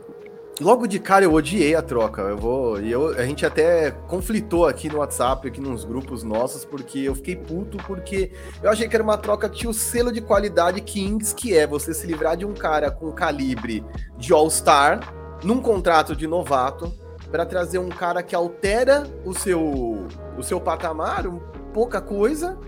logo 0.60 0.86
de 0.86 0.98
cara 0.98 1.24
eu 1.24 1.32
odiei 1.32 1.74
a 1.74 1.82
troca. 1.82 2.22
Eu 2.22 2.36
vou. 2.36 2.80
E 2.80 2.90
eu, 2.90 3.08
a 3.08 3.24
gente 3.24 3.44
até 3.44 3.90
conflitou 3.90 4.66
aqui 4.66 4.88
no 4.88 4.98
WhatsApp, 4.98 5.48
aqui 5.48 5.60
nos 5.60 5.84
grupos 5.84 6.22
nossos, 6.22 6.64
porque 6.64 7.00
eu 7.00 7.14
fiquei 7.14 7.36
puto, 7.36 7.76
porque 7.78 8.32
eu 8.62 8.70
achei 8.70 8.88
que 8.88 8.94
era 8.94 9.02
uma 9.02 9.18
troca 9.18 9.48
que 9.48 9.58
tinha 9.58 9.70
o 9.70 9.74
selo 9.74 10.12
de 10.12 10.20
qualidade 10.20 10.80
Kings, 10.80 11.34
que 11.34 11.56
é 11.56 11.66
você 11.66 11.94
se 11.94 12.06
livrar 12.06 12.36
de 12.36 12.44
um 12.44 12.54
cara 12.54 12.90
com 12.90 13.10
calibre 13.12 13.84
de 14.16 14.32
All-Star 14.32 15.00
num 15.42 15.60
contrato 15.60 16.16
de 16.16 16.26
novato 16.26 16.92
para 17.30 17.44
trazer 17.44 17.78
um 17.78 17.88
cara 17.88 18.22
que 18.22 18.34
altera 18.34 19.04
o 19.24 19.34
seu 19.34 20.06
o 20.36 20.42
seu 20.42 20.60
patamar, 20.60 21.26
um, 21.26 21.40
pouca 21.72 22.00
coisa, 22.00 22.58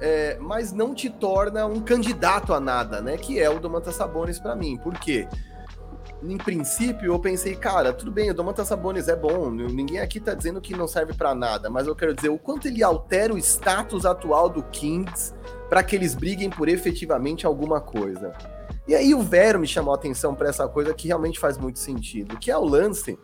é, 0.00 0.36
mas 0.40 0.72
não 0.72 0.94
te 0.94 1.08
torna 1.08 1.66
um 1.66 1.80
candidato 1.80 2.52
a 2.52 2.60
nada, 2.60 3.00
né? 3.00 3.16
Que 3.16 3.38
é 3.38 3.48
o 3.48 3.60
Domantas 3.60 3.94
Sabonis 3.94 4.38
para 4.38 4.56
mim. 4.56 4.76
Por 4.78 4.94
quê? 4.94 5.28
Em 6.22 6.36
princípio, 6.36 7.12
eu 7.12 7.18
pensei, 7.18 7.56
cara, 7.56 7.94
tudo 7.94 8.10
bem, 8.10 8.30
o 8.30 8.34
Domantas 8.34 8.68
Sabonis 8.68 9.08
é 9.08 9.16
bom, 9.16 9.50
ninguém 9.50 10.00
aqui 10.00 10.20
tá 10.20 10.34
dizendo 10.34 10.60
que 10.60 10.76
não 10.76 10.86
serve 10.86 11.14
para 11.14 11.34
nada, 11.34 11.70
mas 11.70 11.86
eu 11.86 11.96
quero 11.96 12.14
dizer 12.14 12.28
o 12.28 12.38
quanto 12.38 12.68
ele 12.68 12.82
altera 12.82 13.32
o 13.32 13.38
status 13.38 14.04
atual 14.04 14.50
do 14.50 14.62
Kings 14.64 15.32
para 15.70 15.82
que 15.82 15.96
eles 15.96 16.14
briguem 16.14 16.50
por 16.50 16.68
efetivamente 16.68 17.46
alguma 17.46 17.80
coisa. 17.80 18.34
E 18.86 18.94
aí 18.94 19.14
o 19.14 19.22
Vero 19.22 19.58
me 19.58 19.66
chamou 19.66 19.94
a 19.94 19.96
atenção 19.96 20.34
para 20.34 20.48
essa 20.48 20.68
coisa 20.68 20.92
que 20.92 21.08
realmente 21.08 21.38
faz 21.38 21.56
muito 21.56 21.78
sentido, 21.78 22.36
que 22.36 22.50
é 22.50 22.56
o 22.56 22.64
lance 22.64 23.18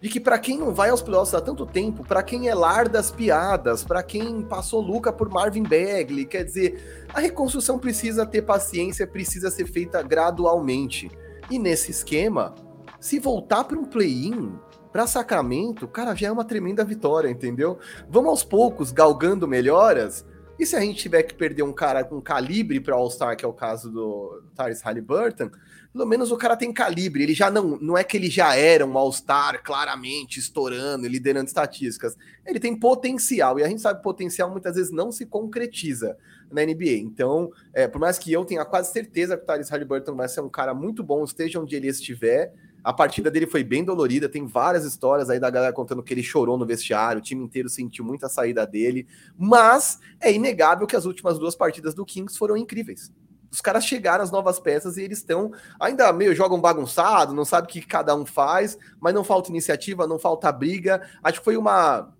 de 0.00 0.08
que 0.08 0.18
para 0.18 0.38
quem 0.38 0.58
não 0.58 0.74
vai 0.74 0.90
aos 0.90 1.02
playoffs 1.02 1.34
há 1.34 1.40
tanto 1.40 1.66
tempo, 1.66 2.02
para 2.02 2.22
quem 2.22 2.48
é 2.48 2.54
lar 2.54 2.88
das 2.88 3.10
piadas, 3.10 3.84
para 3.84 4.02
quem 4.02 4.42
passou 4.42 4.80
Luca 4.80 5.12
por 5.12 5.28
Marvin 5.28 5.62
Bagley, 5.62 6.24
quer 6.24 6.44
dizer, 6.44 7.06
a 7.12 7.20
reconstrução 7.20 7.78
precisa 7.78 8.24
ter 8.24 8.42
paciência, 8.42 9.06
precisa 9.06 9.50
ser 9.50 9.66
feita 9.66 10.02
gradualmente. 10.02 11.10
E 11.50 11.58
nesse 11.58 11.90
esquema, 11.90 12.54
se 13.00 13.18
voltar 13.18 13.64
para 13.64 13.78
um 13.78 13.84
play-in, 13.84 14.52
para 14.92 15.06
Sacramento, 15.06 15.88
cara, 15.88 16.14
já 16.14 16.28
é 16.28 16.32
uma 16.32 16.44
tremenda 16.44 16.84
vitória, 16.84 17.28
entendeu? 17.28 17.78
Vamos 18.08 18.30
aos 18.30 18.44
poucos 18.44 18.92
galgando 18.92 19.48
melhoras. 19.48 20.24
E 20.58 20.66
se 20.66 20.76
a 20.76 20.80
gente 20.80 21.02
tiver 21.02 21.22
que 21.22 21.34
perder 21.34 21.62
um 21.62 21.72
cara 21.72 22.04
com 22.04 22.20
calibre 22.20 22.78
para 22.78 22.94
All-Star, 22.94 23.36
que 23.36 23.44
é 23.44 23.48
o 23.48 23.54
caso 23.54 23.90
do 23.90 24.42
Tyrese 24.54 24.84
Halliburton, 24.84 25.50
pelo 25.92 26.06
menos 26.06 26.30
o 26.30 26.36
cara 26.36 26.56
tem 26.56 26.72
calibre. 26.72 27.22
Ele 27.22 27.34
já 27.34 27.50
não, 27.50 27.78
não 27.78 27.98
é 27.98 28.04
que 28.04 28.16
ele 28.16 28.30
já 28.30 28.54
era 28.54 28.84
um 28.84 28.96
All-Star 28.96 29.62
claramente 29.62 30.38
estourando, 30.38 31.08
liderando 31.08 31.48
estatísticas. 31.48 32.16
Ele 32.46 32.60
tem 32.60 32.78
potencial 32.78 33.58
e 33.58 33.64
a 33.64 33.68
gente 33.68 33.80
sabe 33.80 33.98
que 33.98 34.04
potencial 34.04 34.50
muitas 34.50 34.76
vezes 34.76 34.92
não 34.92 35.10
se 35.10 35.26
concretiza 35.26 36.16
na 36.52 36.64
NBA. 36.64 36.98
Então, 37.00 37.50
é, 37.72 37.88
por 37.88 38.00
mais 38.00 38.18
que 38.18 38.32
eu 38.32 38.44
tenha 38.44 38.64
quase 38.64 38.92
certeza 38.92 39.36
que 39.36 39.44
o 39.44 39.46
Tyrese 39.46 39.70
Halliburton 39.70 40.14
vai 40.14 40.28
ser 40.28 40.40
um 40.40 40.48
cara 40.48 40.74
muito 40.74 41.02
bom, 41.02 41.24
esteja 41.24 41.60
onde 41.60 41.74
ele 41.74 41.88
estiver. 41.88 42.52
A 42.84 42.92
partida 42.92 43.30
dele 43.30 43.46
foi 43.46 43.62
bem 43.62 43.84
dolorida, 43.84 44.28
tem 44.28 44.46
várias 44.46 44.84
histórias 44.84 45.30
aí 45.30 45.38
da 45.38 45.48
galera 45.48 45.72
contando 45.72 46.02
que 46.02 46.12
ele 46.12 46.22
chorou 46.22 46.58
no 46.58 46.66
vestiário, 46.66 47.20
o 47.20 47.22
time 47.22 47.44
inteiro 47.44 47.68
sentiu 47.68 48.04
muita 48.04 48.28
saída 48.28 48.66
dele, 48.66 49.06
mas 49.38 50.00
é 50.20 50.32
inegável 50.32 50.86
que 50.86 50.96
as 50.96 51.04
últimas 51.04 51.38
duas 51.38 51.54
partidas 51.54 51.94
do 51.94 52.04
Kings 52.04 52.36
foram 52.36 52.56
incríveis 52.56 53.12
os 53.52 53.60
caras 53.60 53.84
chegaram 53.84 54.24
as 54.24 54.30
novas 54.30 54.58
peças 54.58 54.96
e 54.96 55.02
eles 55.02 55.18
estão 55.18 55.52
ainda 55.78 56.10
meio 56.10 56.34
jogam 56.34 56.58
bagunçado, 56.58 57.34
não 57.34 57.44
sabe 57.44 57.66
o 57.66 57.70
que 57.70 57.82
cada 57.82 58.16
um 58.16 58.24
faz, 58.24 58.78
mas 58.98 59.12
não 59.12 59.22
falta 59.22 59.50
iniciativa, 59.50 60.06
não 60.06 60.18
falta 60.18 60.50
briga. 60.50 61.06
Acho 61.22 61.40
que 61.40 61.44
foi 61.44 61.58
uma 61.58 62.10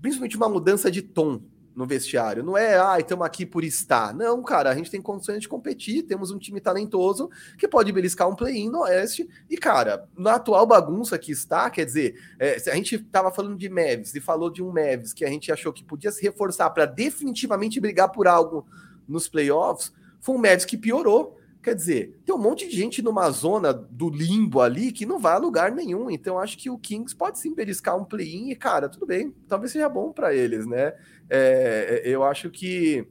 principalmente 0.00 0.36
uma 0.36 0.48
mudança 0.48 0.90
de 0.90 1.00
tom 1.00 1.40
no 1.74 1.86
vestiário. 1.86 2.42
Não 2.42 2.56
é, 2.56 2.78
ah, 2.78 2.98
estamos 2.98 3.24
aqui 3.24 3.46
por 3.46 3.64
estar. 3.64 4.14
Não, 4.14 4.42
cara, 4.42 4.70
a 4.70 4.74
gente 4.74 4.90
tem 4.90 5.00
condições 5.00 5.40
de 5.40 5.48
competir, 5.48 6.02
temos 6.02 6.30
um 6.30 6.38
time 6.38 6.60
talentoso 6.60 7.30
que 7.58 7.66
pode 7.68 7.92
beliscar 7.92 8.28
um 8.28 8.36
play-in 8.36 8.70
no 8.70 8.80
Oeste. 8.80 9.28
E, 9.48 9.56
cara, 9.56 10.08
na 10.16 10.34
atual 10.34 10.66
bagunça 10.66 11.18
que 11.18 11.32
está, 11.32 11.70
quer 11.70 11.84
dizer, 11.84 12.14
é, 12.38 12.56
a 12.70 12.74
gente 12.74 12.96
estava 12.96 13.30
falando 13.30 13.56
de 13.56 13.68
Mavis 13.68 14.14
e 14.14 14.20
falou 14.20 14.50
de 14.50 14.62
um 14.62 14.72
Mavis 14.72 15.12
que 15.12 15.24
a 15.24 15.28
gente 15.28 15.50
achou 15.50 15.72
que 15.72 15.84
podia 15.84 16.10
se 16.10 16.22
reforçar 16.22 16.70
para 16.70 16.86
definitivamente 16.86 17.80
brigar 17.80 18.10
por 18.10 18.26
algo 18.26 18.66
nos 19.08 19.28
playoffs 19.28 19.92
foi 20.22 20.36
um 20.36 20.38
Mavs 20.38 20.64
que 20.64 20.78
piorou. 20.78 21.36
Quer 21.62 21.74
dizer, 21.74 22.20
tem 22.24 22.34
um 22.34 22.38
monte 22.38 22.68
de 22.68 22.76
gente 22.76 23.02
numa 23.02 23.30
zona 23.30 23.72
do 23.72 24.08
limbo 24.08 24.60
ali 24.60 24.90
que 24.90 25.06
não 25.06 25.20
vai 25.20 25.34
a 25.34 25.38
lugar 25.38 25.70
nenhum. 25.70 26.10
Então, 26.10 26.38
acho 26.38 26.58
que 26.58 26.70
o 26.70 26.78
Kings 26.78 27.14
pode 27.14 27.38
sim 27.38 27.54
beliscar 27.54 27.96
um 27.96 28.04
play-in 28.04 28.50
e, 28.50 28.56
cara, 28.56 28.88
tudo 28.88 29.06
bem. 29.06 29.32
Talvez 29.46 29.70
seja 29.70 29.88
bom 29.88 30.12
para 30.12 30.34
eles, 30.34 30.66
né? 30.66 30.94
É, 31.34 32.02
eu 32.04 32.22
acho 32.22 32.50
que. 32.50 33.06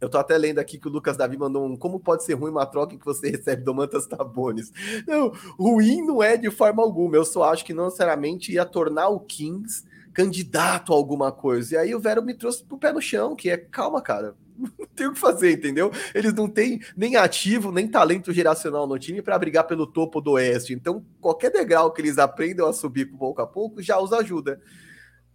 Eu 0.00 0.08
tô 0.08 0.16
até 0.16 0.38
lendo 0.38 0.60
aqui 0.60 0.78
que 0.78 0.86
o 0.86 0.90
Lucas 0.90 1.16
Davi 1.16 1.36
mandou 1.36 1.66
um 1.66 1.76
como 1.76 1.98
pode 1.98 2.22
ser 2.22 2.34
ruim 2.34 2.52
uma 2.52 2.64
troca 2.64 2.96
que 2.96 3.04
você 3.04 3.30
recebe 3.30 3.64
Domantas 3.64 4.06
Tabones. 4.06 4.70
Não, 5.06 5.32
ruim 5.58 6.02
não 6.06 6.22
é 6.22 6.36
de 6.36 6.50
forma 6.50 6.82
alguma. 6.82 7.16
Eu 7.16 7.24
só 7.24 7.44
acho 7.44 7.64
que 7.64 7.74
não 7.74 7.86
necessariamente 7.86 8.52
ia 8.52 8.64
tornar 8.64 9.08
o 9.08 9.18
Kings 9.18 9.84
candidato 10.12 10.92
a 10.92 10.96
alguma 10.96 11.32
coisa. 11.32 11.74
E 11.74 11.78
aí 11.78 11.94
o 11.94 12.00
Vero 12.00 12.22
me 12.22 12.34
trouxe 12.34 12.64
pro 12.64 12.78
pé 12.78 12.92
no 12.92 13.00
chão, 13.00 13.34
que 13.34 13.50
é 13.50 13.56
calma, 13.56 14.00
cara 14.00 14.36
não 14.78 14.86
tem 14.94 15.06
o 15.06 15.12
que 15.12 15.18
fazer, 15.18 15.52
entendeu? 15.52 15.90
Eles 16.14 16.32
não 16.32 16.48
têm 16.48 16.80
nem 16.96 17.16
ativo, 17.16 17.70
nem 17.70 17.88
talento 17.88 18.32
geracional 18.32 18.86
no 18.86 18.98
time 18.98 19.22
para 19.22 19.38
brigar 19.38 19.66
pelo 19.66 19.86
topo 19.86 20.20
do 20.20 20.32
Oeste. 20.32 20.72
Então, 20.72 21.04
qualquer 21.20 21.50
degrau 21.50 21.92
que 21.92 22.00
eles 22.00 22.18
aprendam 22.18 22.68
a 22.68 22.72
subir 22.72 23.06
pouco 23.06 23.40
a 23.40 23.46
pouco 23.46 23.80
já 23.82 23.98
os 24.00 24.12
ajuda. 24.12 24.60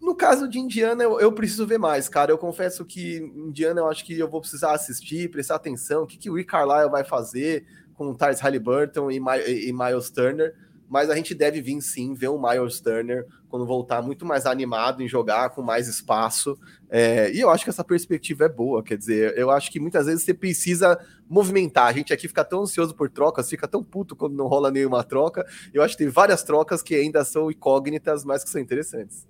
No 0.04 0.14
caso 0.16 0.49
de 0.49 0.60
Indiana, 0.60 1.01
eu, 1.04 1.18
eu, 1.20 1.32
preciso 1.32 1.66
ver 1.66 1.78
mais, 1.78 2.10
cara. 2.10 2.30
Eu 2.30 2.38
confesso 2.38 2.84
que 2.84 3.20
Indiana 3.36 3.80
eu 3.80 3.88
acho 3.88 4.04
que 4.04 4.20
eu 4.20 4.30
vou 4.30 4.41
precisar 4.41 4.74
assistir, 4.74 5.32
prestar 5.32 5.56
atenção. 5.56 6.04
O 6.04 6.08
que, 6.08 6.18
que 6.18 6.30
o 6.30 6.36
Rick 6.36 6.51
Carlisle 6.51 6.91
vai 6.91 7.06
fazer 7.06 7.66
com 7.93 8.10
o 8.10 8.16
Tyrese 8.16 8.41
Halliburton 8.41 9.10
e, 9.10 9.18
e, 9.47 9.70
e 9.70 9.74
Miles 9.74 10.10
Turner 10.10 10.54
mas 10.93 11.10
a 11.10 11.16
gente 11.16 11.34
deve 11.34 11.60
vir 11.60 11.82
sim 11.82 12.14
ver 12.14 12.28
o 12.28 12.39
Miles 12.39 12.80
Turner 12.80 13.26
quando 13.49 13.66
voltar 13.66 13.99
muito 14.04 14.28
mais 14.28 14.45
animado 14.45 15.01
em 15.01 15.08
jogar, 15.08 15.49
com 15.49 15.64
mais 15.64 15.88
espaço. 15.88 16.56
É, 16.88 17.32
e 17.34 17.39
eu 17.39 17.49
acho 17.49 17.64
que 17.64 17.72
essa 17.72 17.84
perspectiva 17.84 18.45
é 18.45 18.49
boa, 18.49 18.84
quer 18.84 18.95
dizer, 18.95 19.36
eu 19.36 19.49
acho 19.49 19.72
que 19.72 19.80
muitas 19.80 20.06
vezes 20.06 20.24
você 20.24 20.36
precisa 20.36 20.99
movimentar. 21.28 21.88
A 21.88 21.93
gente 21.93 22.14
aqui 22.14 22.28
fica 22.28 22.45
tão 22.45 22.62
ansioso 22.62 22.93
por 22.93 23.10
trocas, 23.10 23.49
fica 23.49 23.68
tão 23.68 23.84
puto 23.84 24.16
quando 24.16 24.36
não 24.36 24.45
rola 24.45 24.70
nenhuma 24.70 25.04
troca. 25.04 25.43
Eu 25.74 25.82
acho 25.82 25.97
que 25.97 26.04
tem 26.04 26.12
várias 26.12 26.43
trocas 26.43 26.84
que 26.84 26.93
ainda 26.93 27.26
são 27.26 27.49
incógnitas, 27.49 28.24
mas 28.24 28.43
que 28.43 28.51
são 28.51 28.62
interessantes. 28.62 29.26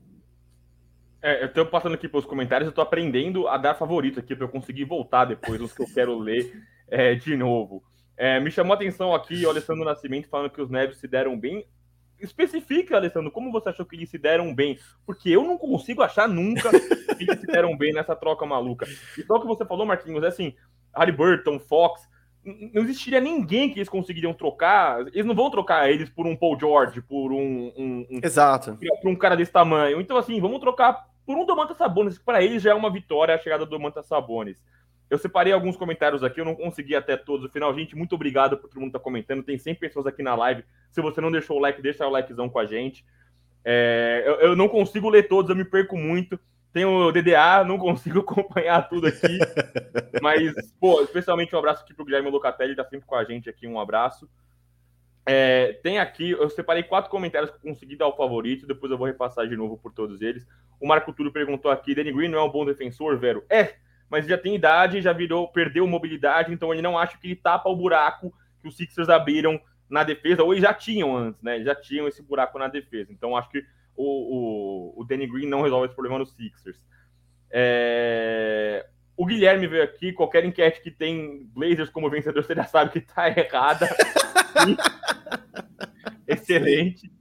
É, 1.23 1.41
eu 1.41 1.53
tô 1.53 1.65
passando 1.65 1.95
aqui 1.95 2.09
pelos 2.09 2.25
comentários, 2.25 2.67
eu 2.67 2.73
tô 2.73 2.81
aprendendo 2.81 3.47
a 3.47 3.55
dar 3.57 3.75
favorito 3.75 4.19
aqui 4.19 4.35
para 4.35 4.43
eu 4.43 4.49
conseguir 4.49 4.83
voltar 4.83 5.23
depois, 5.23 5.61
os 5.61 5.71
que 5.71 5.81
eu 5.81 5.87
quero 5.87 6.19
ler 6.19 6.61
é, 6.89 7.15
de 7.15 7.37
novo. 7.37 7.81
É, 8.17 8.41
me 8.41 8.51
chamou 8.51 8.73
a 8.73 8.75
atenção 8.75 9.15
aqui 9.15 9.45
o 9.45 9.49
Alessandro 9.49 9.85
Nascimento 9.85 10.27
falando 10.27 10.49
que 10.49 10.61
os 10.61 10.69
Neves 10.69 10.97
se 10.97 11.07
deram 11.07 11.39
bem. 11.39 11.65
Especifica, 12.19 12.97
Alessandro, 12.97 13.31
como 13.31 13.53
você 13.53 13.69
achou 13.69 13.85
que 13.85 13.95
eles 13.95 14.09
se 14.09 14.17
deram 14.17 14.53
bem? 14.53 14.77
Porque 15.05 15.29
eu 15.29 15.45
não 15.45 15.57
consigo 15.57 16.01
achar 16.01 16.27
nunca 16.27 16.69
que 17.17 17.23
eles 17.23 17.39
se 17.39 17.47
deram 17.47 17.77
bem 17.77 17.93
nessa 17.93 18.17
troca 18.17 18.45
maluca. 18.45 18.85
E 19.17 19.23
só 19.23 19.35
o 19.35 19.39
que 19.41 19.47
você 19.47 19.65
falou, 19.65 19.85
Marquinhos, 19.85 20.25
é 20.25 20.27
assim, 20.27 20.53
Burton, 21.15 21.57
Fox, 21.57 22.01
não 22.73 22.81
existiria 22.83 23.21
ninguém 23.21 23.69
que 23.69 23.79
eles 23.79 23.87
conseguiriam 23.87 24.33
trocar. 24.33 24.99
Eles 25.07 25.25
não 25.25 25.33
vão 25.33 25.49
trocar 25.49 25.89
eles 25.89 26.09
por 26.09 26.27
um 26.27 26.35
Paul 26.35 26.59
George, 26.59 27.01
por 27.01 27.31
um. 27.31 27.71
um, 27.77 28.07
um 28.11 28.19
Exato. 28.21 28.77
Por 29.01 29.09
um 29.09 29.15
cara 29.15 29.37
desse 29.37 29.53
tamanho. 29.53 30.01
Então, 30.01 30.17
assim, 30.17 30.41
vamos 30.41 30.59
trocar 30.59 31.12
por 31.25 31.37
um 31.37 31.45
Domantas 31.45 31.77
Sabonis, 31.77 32.17
que 32.17 32.23
para 32.23 32.43
eles 32.43 32.61
já 32.61 32.71
é 32.71 32.73
uma 32.73 32.91
vitória 32.91 33.35
a 33.35 33.37
chegada 33.37 33.65
do 33.65 33.69
Domantas 33.69 34.05
Sabonis. 34.05 34.57
Eu 35.09 35.17
separei 35.17 35.53
alguns 35.53 35.77
comentários 35.77 36.23
aqui, 36.23 36.41
eu 36.41 36.45
não 36.45 36.55
consegui 36.55 36.95
até 36.95 37.15
todos 37.15 37.43
no 37.43 37.51
final. 37.51 37.73
Gente, 37.75 37.95
muito 37.95 38.15
obrigado 38.15 38.57
por 38.57 38.67
todo 38.67 38.79
mundo 38.79 38.89
estar 38.89 38.99
tá 38.99 39.03
comentando. 39.03 39.43
Tem 39.43 39.57
100 39.57 39.75
pessoas 39.75 40.07
aqui 40.07 40.23
na 40.23 40.33
live. 40.35 40.63
Se 40.89 41.01
você 41.01 41.21
não 41.21 41.31
deixou 41.31 41.57
o 41.57 41.59
like, 41.59 41.81
deixa 41.81 42.07
o 42.07 42.09
likezão 42.09 42.49
com 42.49 42.57
a 42.57 42.65
gente. 42.65 43.05
É, 43.63 44.23
eu, 44.25 44.33
eu, 44.35 44.55
não 44.55 44.67
consigo 44.67 45.09
ler 45.09 45.27
todos, 45.27 45.49
eu 45.49 45.55
me 45.55 45.65
perco 45.65 45.97
muito. 45.97 46.39
Tenho 46.73 47.11
DDA, 47.11 47.63
não 47.63 47.77
consigo 47.77 48.19
acompanhar 48.25 48.89
tudo 48.89 49.07
aqui. 49.07 49.37
mas, 50.21 50.51
pô, 50.79 51.01
especialmente 51.01 51.55
um 51.55 51.59
abraço 51.59 51.83
aqui 51.83 51.93
pro 51.93 52.05
Guilherme 52.05 52.31
Locatelli, 52.31 52.75
tá 52.75 52.83
sempre 52.83 53.05
com 53.05 53.15
a 53.15 53.23
gente 53.23 53.49
aqui. 53.49 53.67
Um 53.67 53.79
abraço. 53.79 54.27
É, 55.25 55.73
tem 55.81 55.99
aqui, 55.99 56.31
eu 56.31 56.49
separei 56.49 56.83
quatro 56.83 57.09
comentários 57.09 57.49
que 57.49 57.55
eu 57.55 57.71
consegui 57.71 57.95
dar 57.95 58.07
o 58.07 58.15
favorito, 58.15 58.67
depois 58.67 58.91
eu 58.91 58.97
vou 58.97 59.07
repassar 59.07 59.47
de 59.47 59.55
novo 59.55 59.77
por 59.77 59.93
todos 59.93 60.21
eles. 60.21 60.45
O 60.79 60.87
Marco 60.87 61.13
Túlio 61.13 61.31
perguntou 61.31 61.71
aqui: 61.71 61.95
Danny 61.95 62.11
Green 62.11 62.27
não 62.27 62.39
é 62.39 62.43
um 62.43 62.51
bom 62.51 62.65
defensor, 62.65 63.17
Vero? 63.17 63.43
É, 63.49 63.75
mas 64.09 64.27
já 64.27 64.37
tem 64.37 64.55
idade, 64.55 65.01
já 65.01 65.13
virou, 65.13 65.47
perdeu 65.47 65.87
mobilidade, 65.87 66.53
então 66.53 66.73
ele 66.73 66.81
não 66.81 66.97
acha 66.97 67.17
que 67.17 67.27
ele 67.27 67.35
tapa 67.35 67.69
o 67.69 67.75
buraco 67.75 68.33
que 68.61 68.67
os 68.67 68.75
Sixers 68.75 69.09
abriram 69.09 69.59
na 69.89 70.03
defesa, 70.03 70.43
ou 70.43 70.53
eles 70.53 70.63
já 70.63 70.73
tinham 70.73 71.15
antes, 71.15 71.41
né? 71.41 71.63
Já 71.63 71.75
tinham 71.75 72.07
esse 72.07 72.21
buraco 72.21 72.59
na 72.59 72.67
defesa. 72.67 73.11
Então 73.11 73.37
acho 73.37 73.49
que 73.49 73.63
o, 73.95 74.95
o, 74.97 75.01
o 75.01 75.03
Danny 75.05 75.27
Green 75.27 75.47
não 75.47 75.61
resolve 75.61 75.85
esse 75.85 75.95
problema 75.95 76.19
nos 76.19 76.33
Sixers. 76.33 76.81
É... 77.49 78.85
O 79.15 79.25
Guilherme 79.25 79.67
veio 79.67 79.83
aqui, 79.83 80.11
qualquer 80.11 80.43
enquete 80.43 80.81
que 80.81 80.89
tem 80.89 81.47
Blazers 81.53 81.89
como 81.89 82.09
vencedor, 82.09 82.43
você 82.43 82.55
já 82.55 82.65
sabe 82.65 82.91
que 82.91 83.01
tá 83.01 83.29
errada. 83.29 83.87
Excelente. 86.27 87.11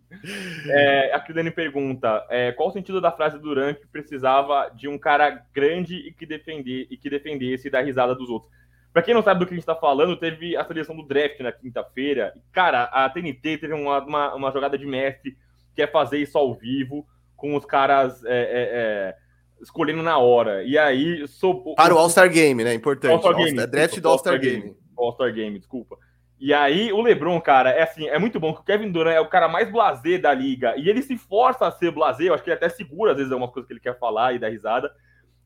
É, 0.69 1.15
aqui 1.15 1.33
o 1.33 1.35
Dani 1.35 1.51
pergunta: 1.51 2.25
é, 2.31 2.53
qual 2.53 2.69
o 2.69 2.73
sentido 2.73 3.01
da 3.01 3.11
frase 3.11 3.37
do 3.37 3.43
Duran 3.43 3.75
que 3.75 3.87
precisava 3.87 4.71
de 4.75 4.89
um 4.89 4.97
cara 4.97 5.45
grande 5.53 5.97
e 5.97 6.13
que, 6.13 6.25
defender, 6.25 6.87
e 6.91 6.97
que 6.97 7.11
defendesse 7.11 7.69
da 7.69 7.81
risada 7.81 8.15
dos 8.15 8.31
outros? 8.31 8.51
Para 8.93 9.03
quem 9.03 9.15
não 9.15 9.23
sabe 9.23 9.41
do 9.41 9.47
que 9.47 9.55
a 9.55 9.57
gente 9.57 9.63
está 9.63 9.75
falando, 9.75 10.17
teve 10.17 10.57
a 10.57 10.65
seleção 10.65 10.95
do 10.95 11.07
draft 11.07 11.41
na 11.41 11.51
quinta-feira. 11.51 12.35
Cara, 12.53 12.85
a 12.85 13.09
TNT 13.09 13.59
teve 13.59 13.73
uma, 13.73 14.05
uma, 14.05 14.35
uma, 14.35 14.53
jogada 14.53 14.77
de 14.77 14.87
mestre 14.87 15.37
que 15.75 15.81
é 15.81 15.87
fazer 15.87 16.19
isso 16.19 16.37
ao 16.37 16.55
vivo, 16.55 17.07
com 17.35 17.57
os 17.57 17.65
caras 17.65 18.23
é, 18.25 18.29
é, 18.29 18.69
é 18.73 19.17
escolhendo 19.63 20.03
na 20.03 20.19
hora. 20.19 20.63
E 20.65 20.77
aí. 20.77 21.27
Sou, 21.29 21.75
Para 21.75 21.95
o 21.95 21.99
All-Star 21.99 22.29
Game, 22.29 22.63
né? 22.65 22.75
Importante. 22.75 23.25
All 23.25 23.33
All 23.33 23.45
Game, 23.45 23.67
draft 23.67 23.99
do 24.01 24.09
All-Star 24.09 24.39
Game. 24.39 24.63
Game. 24.63 24.77
All-Star 24.97 25.33
Game, 25.33 25.59
desculpa. 25.59 25.97
E 26.39 26.53
aí, 26.53 26.93
o 26.93 27.01
LeBron, 27.01 27.41
cara, 27.41 27.71
é 27.71 27.83
assim, 27.83 28.09
é 28.09 28.19
muito 28.19 28.41
bom 28.41 28.53
que 28.53 28.61
o 28.61 28.65
Kevin 28.65 28.91
Durant 28.91 29.15
é 29.15 29.21
o 29.21 29.29
cara 29.29 29.47
mais 29.47 29.71
blazer 29.71 30.21
da 30.21 30.35
liga. 30.35 30.75
E 30.77 30.89
ele 30.89 31.01
se 31.01 31.17
força 31.17 31.69
a 31.69 31.71
ser 31.71 31.93
blazer, 31.93 32.27
eu 32.27 32.35
acho 32.35 32.43
que 32.43 32.51
ele 32.51 32.57
até 32.57 32.69
segura, 32.69 33.13
às 33.13 33.17
vezes, 33.17 33.31
algumas 33.31 33.53
coisas 33.53 33.69
que 33.69 33.73
ele 33.73 33.81
quer 33.81 33.97
falar 33.97 34.33
e 34.33 34.41
dá 34.41 34.49
risada. 34.49 34.91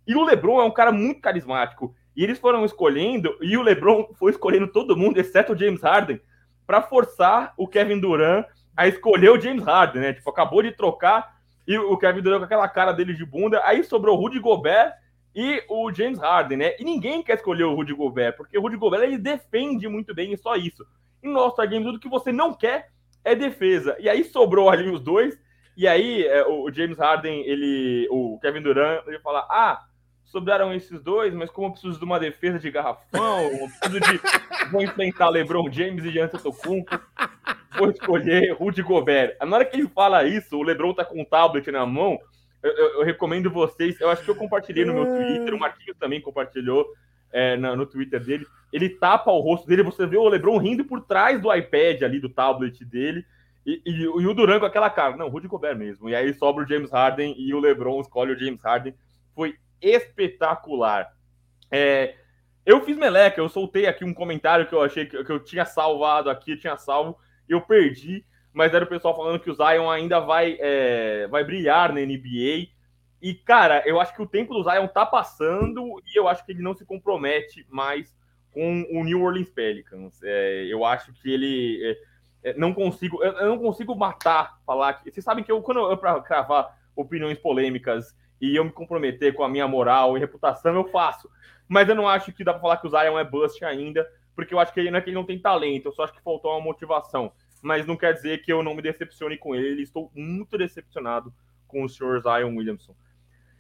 E 0.06 0.14
o 0.14 0.24
LeBron 0.24 0.58
é 0.58 0.64
um 0.64 0.70
cara 0.70 0.90
muito 0.90 1.20
carismático. 1.20 1.94
E 2.16 2.24
eles 2.24 2.38
foram 2.38 2.64
escolhendo, 2.64 3.36
e 3.42 3.58
o 3.58 3.62
LeBron 3.62 4.08
foi 4.18 4.30
escolhendo 4.30 4.68
todo 4.68 4.96
mundo, 4.96 5.20
exceto 5.20 5.52
o 5.52 5.58
James 5.58 5.82
Harden, 5.82 6.18
para 6.66 6.80
forçar 6.80 7.52
o 7.58 7.68
Kevin 7.68 8.00
Durant 8.00 8.46
a 8.74 8.88
escolher 8.88 9.28
o 9.28 9.38
James 9.38 9.64
Harden, 9.64 10.00
né? 10.00 10.12
Tipo, 10.14 10.30
acabou 10.30 10.62
de 10.62 10.72
trocar 10.72 11.35
e 11.66 11.76
o 11.78 11.96
Kevin 11.96 12.22
Durant 12.22 12.38
com 12.40 12.44
aquela 12.44 12.68
cara 12.68 12.92
dele 12.92 13.14
de 13.14 13.24
bunda. 13.24 13.60
Aí 13.64 13.82
sobrou 13.82 14.16
o 14.16 14.20
Rudy 14.20 14.38
Gobert 14.38 14.94
e 15.34 15.62
o 15.68 15.92
James 15.92 16.18
Harden, 16.18 16.58
né? 16.58 16.76
E 16.78 16.84
ninguém 16.84 17.22
quer 17.22 17.34
escolher 17.34 17.64
o 17.64 17.74
Rudy 17.74 17.92
Gobert, 17.92 18.36
porque 18.36 18.56
o 18.56 18.62
Rudy 18.62 18.76
Gobert 18.76 19.02
ele 19.02 19.18
defende 19.18 19.88
muito 19.88 20.14
bem 20.14 20.32
e 20.32 20.38
só 20.38 20.56
isso. 20.56 20.86
Em 21.22 21.30
nosso 21.30 21.60
Game, 21.66 21.84
tudo 21.84 22.00
que 22.00 22.08
você 22.08 22.32
não 22.32 22.54
quer 22.54 22.90
é 23.24 23.34
defesa. 23.34 23.96
E 23.98 24.08
aí 24.08 24.24
sobrou 24.24 24.70
ali 24.70 24.88
os 24.88 25.00
dois, 25.00 25.38
e 25.76 25.86
aí 25.86 26.24
é, 26.24 26.46
o 26.46 26.72
James 26.72 26.98
Harden, 26.98 27.42
ele, 27.42 28.08
o 28.10 28.38
Kevin 28.40 28.62
Durant, 28.62 29.06
ele 29.06 29.18
fala: 29.18 29.46
"Ah, 29.50 29.84
sobraram 30.26 30.72
esses 30.74 31.00
dois, 31.00 31.32
mas 31.32 31.50
como 31.50 31.68
eu 31.68 31.72
preciso 31.72 31.98
de 31.98 32.04
uma 32.04 32.18
defesa 32.18 32.58
de 32.58 32.70
garrafão, 32.70 33.40
eu 33.40 33.68
preciso 33.68 34.00
de 34.00 34.70
vou 34.70 34.82
enfrentar 34.82 35.28
LeBron 35.28 35.70
James 35.70 36.04
e 36.04 36.10
Giannis 36.10 36.34
Antetokounmpo, 36.34 37.00
vou 37.78 37.90
escolher 37.90 38.52
Rudy 38.52 38.82
Gobert". 38.82 39.36
Na 39.40 39.56
hora 39.56 39.64
que 39.64 39.76
ele 39.76 39.88
fala 39.88 40.24
isso, 40.24 40.56
o 40.56 40.62
LeBron 40.62 40.92
tá 40.92 41.04
com 41.04 41.20
um 41.20 41.24
tablet 41.24 41.70
na 41.70 41.86
mão, 41.86 42.18
eu, 42.62 42.72
eu, 42.72 42.88
eu, 42.94 43.04
recomendo 43.04 43.50
vocês. 43.50 44.00
Eu 44.00 44.10
acho 44.10 44.24
que 44.24 44.30
eu 44.30 44.34
compartilhei 44.34 44.84
no 44.84 44.94
meu 44.94 45.06
Twitter, 45.06 45.54
o 45.54 45.58
Marquinhos 45.58 45.96
também 45.98 46.20
compartilhou 46.20 46.86
é, 47.32 47.56
no, 47.56 47.76
no, 47.76 47.86
Twitter 47.86 48.22
dele. 48.22 48.46
Ele 48.72 48.88
tapa 48.88 49.30
o 49.30 49.40
rosto 49.40 49.66
dele, 49.66 49.82
você 49.82 50.06
vê 50.06 50.16
o 50.16 50.28
Lebron 50.28 50.58
rindo 50.58 50.84
por 50.84 51.00
trás 51.02 51.40
do 51.40 51.54
iPad 51.54 52.02
ali, 52.02 52.18
do 52.18 52.28
tablet 52.28 52.84
dele. 52.84 53.24
E, 53.64 53.82
e, 53.84 54.02
e 54.02 54.06
o 54.08 54.34
Duran 54.34 54.60
com 54.60 54.66
aquela 54.66 54.90
cara, 54.90 55.16
não, 55.16 55.28
Rudy 55.28 55.48
Gobert 55.48 55.76
mesmo. 55.76 56.08
E 56.08 56.14
aí 56.14 56.32
sobra 56.34 56.64
o 56.64 56.68
James 56.68 56.90
Harden 56.90 57.34
e 57.38 57.52
o 57.54 57.60
LeBron 57.60 58.00
escolhe 58.00 58.32
o 58.32 58.38
James 58.38 58.62
Harden. 58.62 58.94
Foi 59.34 59.54
espetacular. 59.80 61.14
É, 61.70 62.14
eu 62.64 62.84
fiz 62.84 62.96
meleca, 62.96 63.40
eu 63.40 63.48
soltei 63.48 63.86
aqui 63.86 64.04
um 64.04 64.14
comentário 64.14 64.66
que 64.66 64.74
eu 64.74 64.82
achei 64.82 65.06
que, 65.06 65.22
que 65.22 65.32
eu 65.32 65.42
tinha 65.42 65.64
salvado 65.64 66.30
aqui, 66.30 66.52
eu 66.52 66.58
tinha 66.58 66.76
salvo, 66.76 67.18
eu 67.48 67.60
perdi 67.60 68.24
mas 68.56 68.72
era 68.72 68.86
o 68.86 68.88
pessoal 68.88 69.14
falando 69.14 69.38
que 69.38 69.50
o 69.50 69.54
Zion 69.54 69.90
ainda 69.90 70.18
vai, 70.18 70.56
é, 70.58 71.26
vai 71.26 71.44
brilhar 71.44 71.92
na 71.92 72.00
NBA. 72.00 72.68
E, 73.20 73.34
cara, 73.34 73.82
eu 73.84 74.00
acho 74.00 74.14
que 74.14 74.22
o 74.22 74.26
tempo 74.26 74.54
do 74.54 74.62
Zion 74.62 74.88
tá 74.88 75.04
passando 75.04 76.02
e 76.06 76.18
eu 76.18 76.26
acho 76.26 76.42
que 76.42 76.52
ele 76.52 76.62
não 76.62 76.74
se 76.74 76.82
compromete 76.82 77.66
mais 77.68 78.16
com 78.50 78.86
o 78.90 79.04
New 79.04 79.20
Orleans 79.20 79.50
Pelicans. 79.50 80.22
É, 80.22 80.64
eu 80.70 80.86
acho 80.86 81.12
que 81.12 81.30
ele. 81.30 81.98
É, 82.42 82.48
é 82.48 82.54
não 82.54 82.72
consigo. 82.72 83.22
Eu, 83.22 83.46
não 83.46 83.58
consigo 83.58 83.94
matar, 83.94 84.58
falar 84.64 84.94
que. 84.94 85.10
Vocês 85.10 85.22
sabem 85.22 85.44
que 85.44 85.52
eu, 85.52 85.60
quando 85.60 85.80
eu, 85.80 85.96
para 85.98 86.18
cravar 86.22 86.78
opiniões 86.96 87.38
polêmicas 87.38 88.16
e 88.40 88.56
eu 88.56 88.64
me 88.64 88.72
comprometer 88.72 89.34
com 89.34 89.42
a 89.42 89.48
minha 89.48 89.66
moral 89.66 90.16
e 90.16 90.20
reputação, 90.20 90.74
eu 90.74 90.84
faço. 90.88 91.30
Mas 91.68 91.88
eu 91.88 91.94
não 91.94 92.08
acho 92.08 92.32
que 92.32 92.44
dá 92.44 92.52
para 92.52 92.62
falar 92.62 92.76
que 92.76 92.86
o 92.86 92.90
Zion 92.90 93.18
é 93.18 93.24
bust 93.24 93.64
ainda, 93.64 94.06
porque 94.34 94.54
eu 94.54 94.58
acho 94.58 94.72
que 94.72 94.80
ele 94.80 94.90
não 94.90 94.98
é 94.98 95.00
que 95.00 95.08
ele 95.08 95.16
não 95.16 95.24
tem 95.24 95.38
talento, 95.38 95.86
eu 95.86 95.92
só 95.92 96.04
acho 96.04 96.12
que 96.12 96.22
faltou 96.22 96.52
uma 96.52 96.60
motivação 96.60 97.32
mas 97.66 97.84
não 97.84 97.96
quer 97.96 98.14
dizer 98.14 98.42
que 98.42 98.52
eu 98.52 98.62
não 98.62 98.74
me 98.74 98.82
decepcione 98.82 99.36
com 99.36 99.54
ele. 99.54 99.82
Estou 99.82 100.10
muito 100.14 100.56
decepcionado 100.56 101.32
com 101.66 101.82
o 101.82 101.88
Sr. 101.88 102.22
Zion 102.22 102.56
Williamson. 102.56 102.94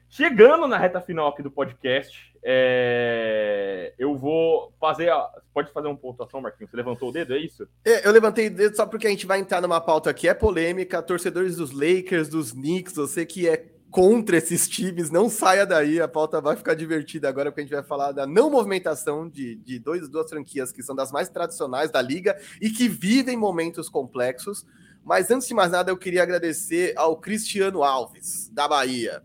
Chegando 0.08 0.68
na 0.68 0.78
reta 0.78 1.00
final 1.00 1.26
aqui 1.26 1.42
do 1.42 1.50
podcast, 1.50 2.32
é... 2.40 3.92
eu 3.98 4.16
vou 4.16 4.72
fazer. 4.80 5.10
Pode 5.52 5.72
fazer 5.72 5.88
uma 5.88 5.96
pontuação, 5.96 6.40
Marquinhos? 6.40 6.70
Você 6.70 6.76
levantou 6.76 7.08
o 7.08 7.12
dedo, 7.12 7.34
é 7.34 7.38
isso? 7.38 7.68
É, 7.84 8.06
eu 8.06 8.12
levantei 8.12 8.46
o 8.46 8.54
dedo 8.54 8.76
só 8.76 8.86
porque 8.86 9.08
a 9.08 9.10
gente 9.10 9.26
vai 9.26 9.40
entrar 9.40 9.60
numa 9.60 9.80
pauta 9.80 10.14
que 10.14 10.28
é 10.28 10.34
polêmica. 10.34 11.02
Torcedores 11.02 11.56
dos 11.56 11.72
Lakers, 11.72 12.28
dos 12.28 12.52
Knicks, 12.52 12.94
você 12.94 13.26
que 13.26 13.48
é 13.48 13.56
contra 13.90 14.36
esses 14.36 14.68
times, 14.68 15.10
não 15.10 15.28
saia 15.28 15.64
daí, 15.64 16.00
a 16.00 16.08
pauta 16.08 16.40
vai 16.40 16.56
ficar 16.56 16.74
divertida 16.74 17.28
agora, 17.28 17.50
porque 17.50 17.60
a 17.60 17.64
gente 17.64 17.74
vai 17.74 17.82
falar 17.82 18.12
da 18.12 18.26
não 18.26 18.50
movimentação 18.50 19.28
de, 19.28 19.56
de 19.56 19.78
dois, 19.78 20.08
duas 20.08 20.28
franquias 20.28 20.72
que 20.72 20.82
são 20.82 20.94
das 20.94 21.10
mais 21.10 21.28
tradicionais 21.28 21.90
da 21.90 22.02
liga 22.02 22.38
e 22.60 22.70
que 22.70 22.88
vivem 22.88 23.36
momentos 23.36 23.88
complexos. 23.88 24.66
Mas 25.04 25.30
antes 25.30 25.46
de 25.46 25.54
mais 25.54 25.70
nada, 25.70 25.90
eu 25.90 25.96
queria 25.96 26.22
agradecer 26.22 26.92
ao 26.96 27.16
Cristiano 27.16 27.84
Alves, 27.84 28.50
da 28.52 28.66
Bahia. 28.66 29.22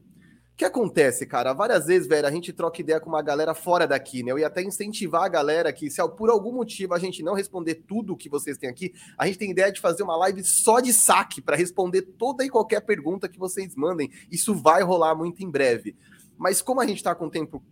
Que 0.55 0.65
acontece, 0.65 1.25
cara? 1.25 1.53
Várias 1.53 1.87
vezes, 1.87 2.07
velho, 2.07 2.27
a 2.27 2.31
gente 2.31 2.53
troca 2.53 2.81
ideia 2.81 2.99
com 2.99 3.09
uma 3.09 3.21
galera 3.21 3.53
fora 3.55 3.87
daqui, 3.87 4.21
né? 4.21 4.31
Eu 4.31 4.37
ia 4.37 4.47
até 4.47 4.61
incentivar 4.61 5.23
a 5.23 5.27
galera 5.27 5.73
que, 5.73 5.89
se 5.89 6.01
por 6.09 6.29
algum 6.29 6.53
motivo 6.53 6.93
a 6.93 6.99
gente 6.99 7.23
não 7.23 7.33
responder 7.33 7.75
tudo 7.87 8.15
que 8.15 8.29
vocês 8.29 8.57
têm 8.57 8.69
aqui, 8.69 8.93
a 9.17 9.25
gente 9.25 9.39
tem 9.39 9.51
ideia 9.51 9.71
de 9.71 9.81
fazer 9.81 10.03
uma 10.03 10.15
live 10.17 10.43
só 10.43 10.79
de 10.79 10.93
saque 10.93 11.41
para 11.41 11.55
responder 11.55 12.03
toda 12.03 12.45
e 12.45 12.49
qualquer 12.49 12.81
pergunta 12.81 13.27
que 13.27 13.39
vocês 13.39 13.75
mandem. 13.75 14.11
Isso 14.29 14.53
vai 14.53 14.83
rolar 14.83 15.15
muito 15.15 15.43
em 15.43 15.49
breve. 15.49 15.95
Mas 16.37 16.61
como 16.61 16.79
a 16.79 16.85
gente 16.85 17.01
tá 17.01 17.15
com 17.15 17.29
tempo 17.29 17.63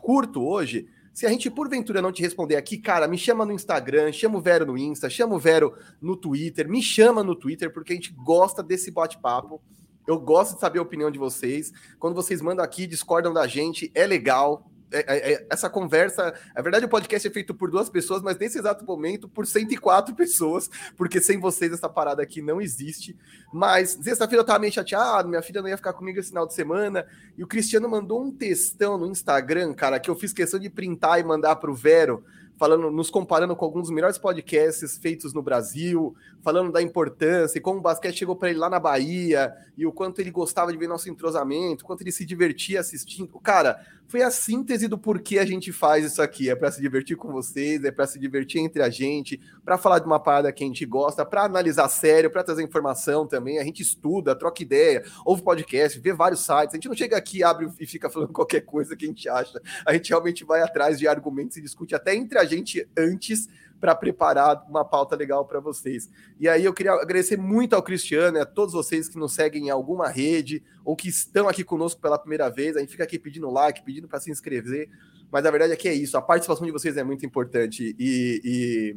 curto 0.00 0.42
hoje, 0.42 0.86
se 1.18 1.26
a 1.26 1.30
gente 1.30 1.50
porventura 1.50 2.00
não 2.00 2.12
te 2.12 2.22
responder 2.22 2.54
aqui, 2.54 2.78
cara, 2.78 3.08
me 3.08 3.18
chama 3.18 3.44
no 3.44 3.52
Instagram, 3.52 4.12
chama 4.12 4.38
o 4.38 4.40
Vero 4.40 4.64
no 4.64 4.78
Insta, 4.78 5.10
chama 5.10 5.34
o 5.34 5.38
Vero 5.38 5.74
no 6.00 6.16
Twitter, 6.16 6.68
me 6.68 6.80
chama 6.80 7.24
no 7.24 7.34
Twitter, 7.34 7.72
porque 7.72 7.92
a 7.92 7.96
gente 7.96 8.12
gosta 8.12 8.62
desse 8.62 8.90
bate-papo. 8.90 9.60
Eu 10.08 10.18
gosto 10.18 10.54
de 10.54 10.60
saber 10.60 10.78
a 10.78 10.82
opinião 10.82 11.10
de 11.10 11.18
vocês. 11.18 11.70
Quando 11.98 12.14
vocês 12.14 12.40
mandam 12.40 12.64
aqui, 12.64 12.86
discordam 12.86 13.30
da 13.30 13.46
gente, 13.46 13.92
é 13.94 14.06
legal. 14.06 14.66
É, 14.90 15.00
é, 15.00 15.32
é, 15.34 15.46
essa 15.50 15.68
conversa. 15.68 16.32
Na 16.56 16.62
verdade, 16.62 16.86
o 16.86 16.88
podcast 16.88 17.28
é 17.28 17.30
feito 17.30 17.54
por 17.54 17.70
duas 17.70 17.90
pessoas, 17.90 18.22
mas 18.22 18.38
nesse 18.38 18.58
exato 18.58 18.86
momento, 18.86 19.28
por 19.28 19.46
104 19.46 20.14
pessoas, 20.14 20.70
porque 20.96 21.20
sem 21.20 21.38
vocês 21.38 21.74
essa 21.74 21.90
parada 21.90 22.22
aqui 22.22 22.40
não 22.40 22.58
existe. 22.58 23.14
Mas 23.52 23.98
sexta-feira 24.00 24.40
eu 24.40 24.46
tava 24.46 24.60
meio 24.60 24.72
chateado, 24.72 25.28
minha 25.28 25.42
filha 25.42 25.60
não 25.60 25.68
ia 25.68 25.76
ficar 25.76 25.92
comigo 25.92 26.18
esse 26.18 26.30
final 26.30 26.46
de 26.46 26.54
semana. 26.54 27.06
E 27.36 27.44
o 27.44 27.46
Cristiano 27.46 27.86
mandou 27.86 28.24
um 28.24 28.30
textão 28.30 28.96
no 28.96 29.08
Instagram, 29.08 29.74
cara, 29.74 30.00
que 30.00 30.08
eu 30.08 30.16
fiz 30.16 30.32
questão 30.32 30.58
de 30.58 30.70
printar 30.70 31.20
e 31.20 31.22
mandar 31.22 31.56
pro 31.56 31.74
Vero 31.74 32.24
falando, 32.58 32.90
nos 32.90 33.08
comparando 33.08 33.54
com 33.54 33.64
alguns 33.64 33.82
dos 33.82 33.90
melhores 33.90 34.18
podcasts 34.18 34.98
feitos 34.98 35.32
no 35.32 35.40
Brasil, 35.40 36.14
falando 36.42 36.72
da 36.72 36.82
importância 36.82 37.56
e 37.56 37.60
como 37.60 37.78
o 37.78 37.82
basquete 37.82 38.18
chegou 38.18 38.34
para 38.34 38.50
ele 38.50 38.58
lá 38.58 38.68
na 38.68 38.80
Bahia 38.80 39.54
e 39.76 39.86
o 39.86 39.92
quanto 39.92 40.20
ele 40.20 40.30
gostava 40.30 40.72
de 40.72 40.76
ver 40.76 40.88
nosso 40.88 41.08
entrosamento, 41.08 41.84
o 41.84 41.86
quanto 41.86 42.02
ele 42.02 42.10
se 42.10 42.26
divertia 42.26 42.80
assistindo. 42.80 43.28
Cara, 43.40 43.80
foi 44.08 44.22
a 44.22 44.30
síntese 44.30 44.88
do 44.88 44.98
porquê 44.98 45.38
a 45.38 45.44
gente 45.44 45.70
faz 45.70 46.04
isso 46.04 46.22
aqui. 46.22 46.48
É 46.48 46.56
para 46.56 46.72
se 46.72 46.80
divertir 46.80 47.16
com 47.16 47.30
vocês, 47.30 47.84
é 47.84 47.90
para 47.90 48.06
se 48.06 48.18
divertir 48.18 48.60
entre 48.60 48.82
a 48.82 48.88
gente, 48.88 49.38
para 49.62 49.76
falar 49.76 49.98
de 49.98 50.06
uma 50.06 50.18
parada 50.18 50.50
que 50.50 50.64
a 50.64 50.66
gente 50.66 50.84
gosta, 50.86 51.26
para 51.26 51.44
analisar 51.44 51.88
sério, 51.90 52.30
para 52.30 52.42
trazer 52.42 52.62
informação 52.62 53.26
também. 53.26 53.58
A 53.58 53.64
gente 53.64 53.82
estuda, 53.82 54.34
troca 54.34 54.62
ideia, 54.62 55.04
ouve 55.26 55.42
podcast, 55.42 56.00
vê 56.00 56.12
vários 56.14 56.40
sites. 56.40 56.72
A 56.72 56.76
gente 56.76 56.88
não 56.88 56.96
chega 56.96 57.18
aqui, 57.18 57.44
abre 57.44 57.70
e 57.78 57.86
fica 57.86 58.08
falando 58.08 58.32
qualquer 58.32 58.62
coisa 58.62 58.96
que 58.96 59.04
a 59.04 59.08
gente 59.08 59.28
acha. 59.28 59.60
A 59.84 59.92
gente 59.92 60.08
realmente 60.08 60.42
vai 60.42 60.62
atrás 60.62 60.98
de 60.98 61.06
argumentos 61.06 61.58
e 61.58 61.60
discute 61.60 61.94
até 61.94 62.14
entre 62.14 62.38
a 62.38 62.44
gente 62.46 62.88
antes 62.96 63.46
para 63.80 63.94
preparar 63.94 64.64
uma 64.68 64.84
pauta 64.84 65.14
legal 65.14 65.44
para 65.44 65.60
vocês. 65.60 66.10
E 66.38 66.48
aí 66.48 66.64
eu 66.64 66.74
queria 66.74 66.92
agradecer 66.92 67.36
muito 67.36 67.74
ao 67.74 67.82
Cristiano 67.82 68.38
e 68.38 68.40
a 68.40 68.46
todos 68.46 68.74
vocês 68.74 69.08
que 69.08 69.18
nos 69.18 69.34
seguem 69.34 69.66
em 69.66 69.70
alguma 69.70 70.08
rede 70.08 70.62
ou 70.84 70.96
que 70.96 71.08
estão 71.08 71.48
aqui 71.48 71.62
conosco 71.62 72.00
pela 72.00 72.18
primeira 72.18 72.48
vez. 72.48 72.76
A 72.76 72.80
gente 72.80 72.90
fica 72.90 73.04
aqui 73.04 73.18
pedindo 73.18 73.50
like, 73.50 73.84
pedindo 73.84 74.08
para 74.08 74.20
se 74.20 74.30
inscrever, 74.30 74.88
mas 75.30 75.44
a 75.46 75.50
verdade 75.50 75.72
é 75.72 75.76
que 75.76 75.88
é 75.88 75.94
isso. 75.94 76.16
A 76.16 76.22
participação 76.22 76.66
de 76.66 76.72
vocês 76.72 76.96
é 76.96 77.04
muito 77.04 77.24
importante 77.24 77.94
e, 77.98 78.40
e 78.44 78.96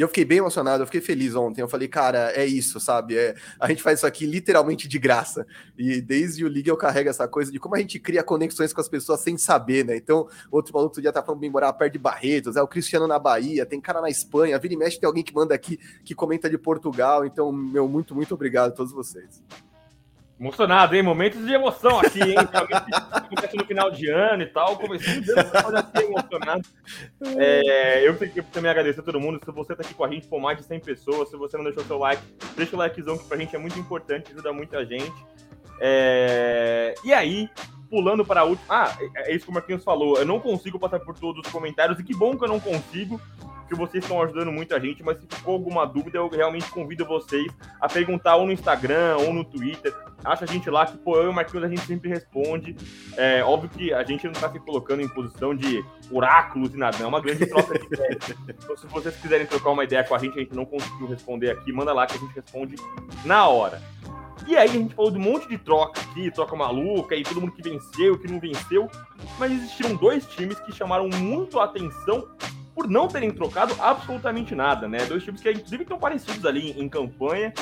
e 0.00 0.02
eu 0.02 0.08
fiquei 0.08 0.24
bem 0.24 0.38
emocionado, 0.38 0.82
eu 0.82 0.86
fiquei 0.86 1.02
feliz 1.02 1.34
ontem. 1.34 1.60
Eu 1.60 1.68
falei, 1.68 1.86
cara, 1.86 2.32
é 2.32 2.46
isso, 2.46 2.80
sabe? 2.80 3.18
É, 3.18 3.34
a 3.60 3.68
gente 3.68 3.82
faz 3.82 3.98
isso 3.98 4.06
aqui 4.06 4.24
literalmente 4.24 4.88
de 4.88 4.98
graça. 4.98 5.46
E 5.76 6.00
desde 6.00 6.42
o 6.42 6.48
Liga 6.48 6.70
eu 6.70 6.76
carrego 6.78 7.10
essa 7.10 7.28
coisa 7.28 7.52
de 7.52 7.60
como 7.60 7.74
a 7.74 7.78
gente 7.80 7.98
cria 7.98 8.22
conexões 8.22 8.72
com 8.72 8.80
as 8.80 8.88
pessoas 8.88 9.20
sem 9.20 9.36
saber, 9.36 9.84
né? 9.84 9.94
Então, 9.94 10.26
outro 10.50 10.72
maluco 10.72 10.88
outro 10.88 11.02
dia 11.02 11.12
tá 11.12 11.22
falando 11.22 11.42
bem 11.42 11.50
morar 11.50 11.70
perto 11.74 11.92
de 11.92 11.98
Barretos, 11.98 12.56
é 12.56 12.62
o 12.62 12.66
Cristiano 12.66 13.06
na 13.06 13.18
Bahia, 13.18 13.66
tem 13.66 13.78
cara 13.78 14.00
na 14.00 14.08
Espanha, 14.08 14.58
vira 14.58 14.72
e 14.72 14.76
mexe, 14.78 14.98
tem 14.98 15.06
alguém 15.06 15.22
que 15.22 15.34
manda 15.34 15.54
aqui 15.54 15.78
que 16.02 16.14
comenta 16.14 16.48
de 16.48 16.56
Portugal. 16.56 17.26
Então, 17.26 17.52
meu, 17.52 17.86
muito, 17.86 18.14
muito 18.14 18.32
obrigado 18.32 18.70
a 18.70 18.72
todos 18.72 18.92
vocês. 18.92 19.42
Emocionado, 20.40 20.96
hein? 20.96 21.02
Momentos 21.02 21.44
de 21.44 21.52
emoção 21.52 22.00
aqui, 22.00 22.22
hein? 22.22 22.34
Acontece 23.12 23.56
no 23.58 23.64
final 23.66 23.90
de 23.90 24.08
ano 24.08 24.42
e 24.42 24.46
tal. 24.46 24.74
Comecei 24.78 25.22
a 25.22 26.00
emocionado. 26.02 26.62
É, 27.36 28.08
eu 28.08 28.16
tenho 28.16 28.32
que 28.32 28.42
também 28.42 28.70
agradecer 28.70 29.00
a 29.00 29.02
todo 29.02 29.20
mundo. 29.20 29.38
Se 29.44 29.50
você 29.52 29.76
tá 29.76 29.82
aqui 29.82 29.92
com 29.94 30.04
a 30.04 30.08
gente 30.08 30.26
por 30.26 30.40
mais 30.40 30.56
de 30.56 30.64
100 30.64 30.80
pessoas, 30.80 31.28
se 31.28 31.36
você 31.36 31.56
não 31.56 31.64
deixou 31.64 31.84
seu 31.84 31.98
like, 31.98 32.22
deixa 32.56 32.74
o 32.74 32.78
likezão 32.78 33.18
que 33.18 33.24
pra 33.24 33.36
gente 33.36 33.54
é 33.54 33.58
muito 33.58 33.78
importante, 33.78 34.32
ajuda 34.32 34.52
muita 34.52 34.84
gente. 34.84 35.12
É... 35.78 36.94
E 37.04 37.12
aí, 37.12 37.48
pulando 37.90 38.24
para 38.24 38.40
a 38.40 38.44
última. 38.44 38.66
Ah, 38.68 38.96
é, 39.16 39.30
é 39.30 39.36
isso 39.36 39.44
que 39.44 39.50
o 39.50 39.54
Marquinhos 39.54 39.84
falou. 39.84 40.16
Eu 40.16 40.24
não 40.24 40.40
consigo 40.40 40.78
passar 40.78 41.00
por 41.00 41.18
todos 41.18 41.44
os 41.44 41.52
comentários, 41.52 41.98
e 41.98 42.02
que 42.02 42.14
bom 42.14 42.36
que 42.36 42.44
eu 42.44 42.48
não 42.48 42.60
consigo, 42.60 43.20
que 43.70 43.76
vocês 43.76 44.02
estão 44.02 44.20
ajudando 44.20 44.50
muita 44.50 44.80
gente, 44.80 45.00
mas 45.02 45.18
se 45.18 45.26
ficou 45.30 45.54
alguma 45.54 45.86
dúvida, 45.86 46.18
eu 46.18 46.28
realmente 46.28 46.68
convido 46.70 47.06
vocês 47.06 47.46
a 47.80 47.88
perguntar 47.88 48.34
ou 48.34 48.44
no 48.44 48.52
Instagram 48.52 49.16
ou 49.18 49.32
no 49.32 49.44
Twitter. 49.44 49.94
Acha 50.24 50.44
a 50.44 50.46
gente 50.46 50.68
lá 50.68 50.84
que, 50.84 50.98
pô, 50.98 51.16
eu 51.16 51.26
e 51.26 51.28
o 51.28 51.32
Marquinhos 51.32 51.64
a 51.64 51.68
gente 51.68 51.82
sempre 51.82 52.10
responde. 52.10 52.76
É 53.16 53.44
óbvio 53.44 53.70
que 53.70 53.94
a 53.94 54.02
gente 54.02 54.24
não 54.24 54.32
está 54.32 54.50
se 54.50 54.58
colocando 54.58 55.00
em 55.00 55.08
posição 55.08 55.54
de 55.54 55.84
oráculos 56.10 56.74
e 56.74 56.76
nada, 56.76 56.96
é 57.00 57.06
uma 57.06 57.20
grande 57.20 57.46
troca 57.46 57.78
de 57.78 57.86
ideias. 57.86 58.18
Então, 58.48 58.76
se 58.76 58.86
vocês 58.88 59.16
quiserem 59.16 59.46
trocar 59.46 59.70
uma 59.70 59.84
ideia 59.84 60.02
com 60.02 60.16
a 60.16 60.18
gente, 60.18 60.36
a 60.36 60.42
gente 60.42 60.54
não 60.54 60.64
conseguiu 60.66 61.06
responder 61.06 61.50
aqui, 61.52 61.72
manda 61.72 61.92
lá 61.92 62.06
que 62.06 62.16
a 62.16 62.20
gente 62.20 62.34
responde 62.34 62.74
na 63.24 63.46
hora. 63.46 63.80
E 64.46 64.56
aí 64.56 64.68
a 64.68 64.72
gente 64.72 64.94
falou 64.94 65.10
de 65.10 65.18
um 65.18 65.22
monte 65.22 65.48
de 65.48 65.58
troca 65.58 66.00
aqui, 66.00 66.30
troca 66.30 66.56
maluca, 66.56 67.14
e 67.14 67.22
todo 67.22 67.40
mundo 67.40 67.52
que 67.52 67.62
venceu, 67.62 68.18
que 68.18 68.26
não 68.26 68.40
venceu. 68.40 68.90
Mas 69.38 69.52
existiram 69.52 69.94
dois 69.94 70.26
times 70.26 70.58
que 70.60 70.72
chamaram 70.72 71.08
muito 71.08 71.60
a 71.60 71.64
atenção 71.64 72.26
por 72.80 72.88
não 72.88 73.06
terem 73.08 73.30
trocado 73.30 73.76
absolutamente 73.78 74.54
nada, 74.54 74.88
né? 74.88 75.04
Dois 75.04 75.22
times 75.22 75.42
que, 75.42 75.50
inclusive, 75.50 75.82
estão 75.82 75.98
parecidos 75.98 76.46
ali 76.46 76.70
em 76.80 76.88
campanha. 76.88 77.52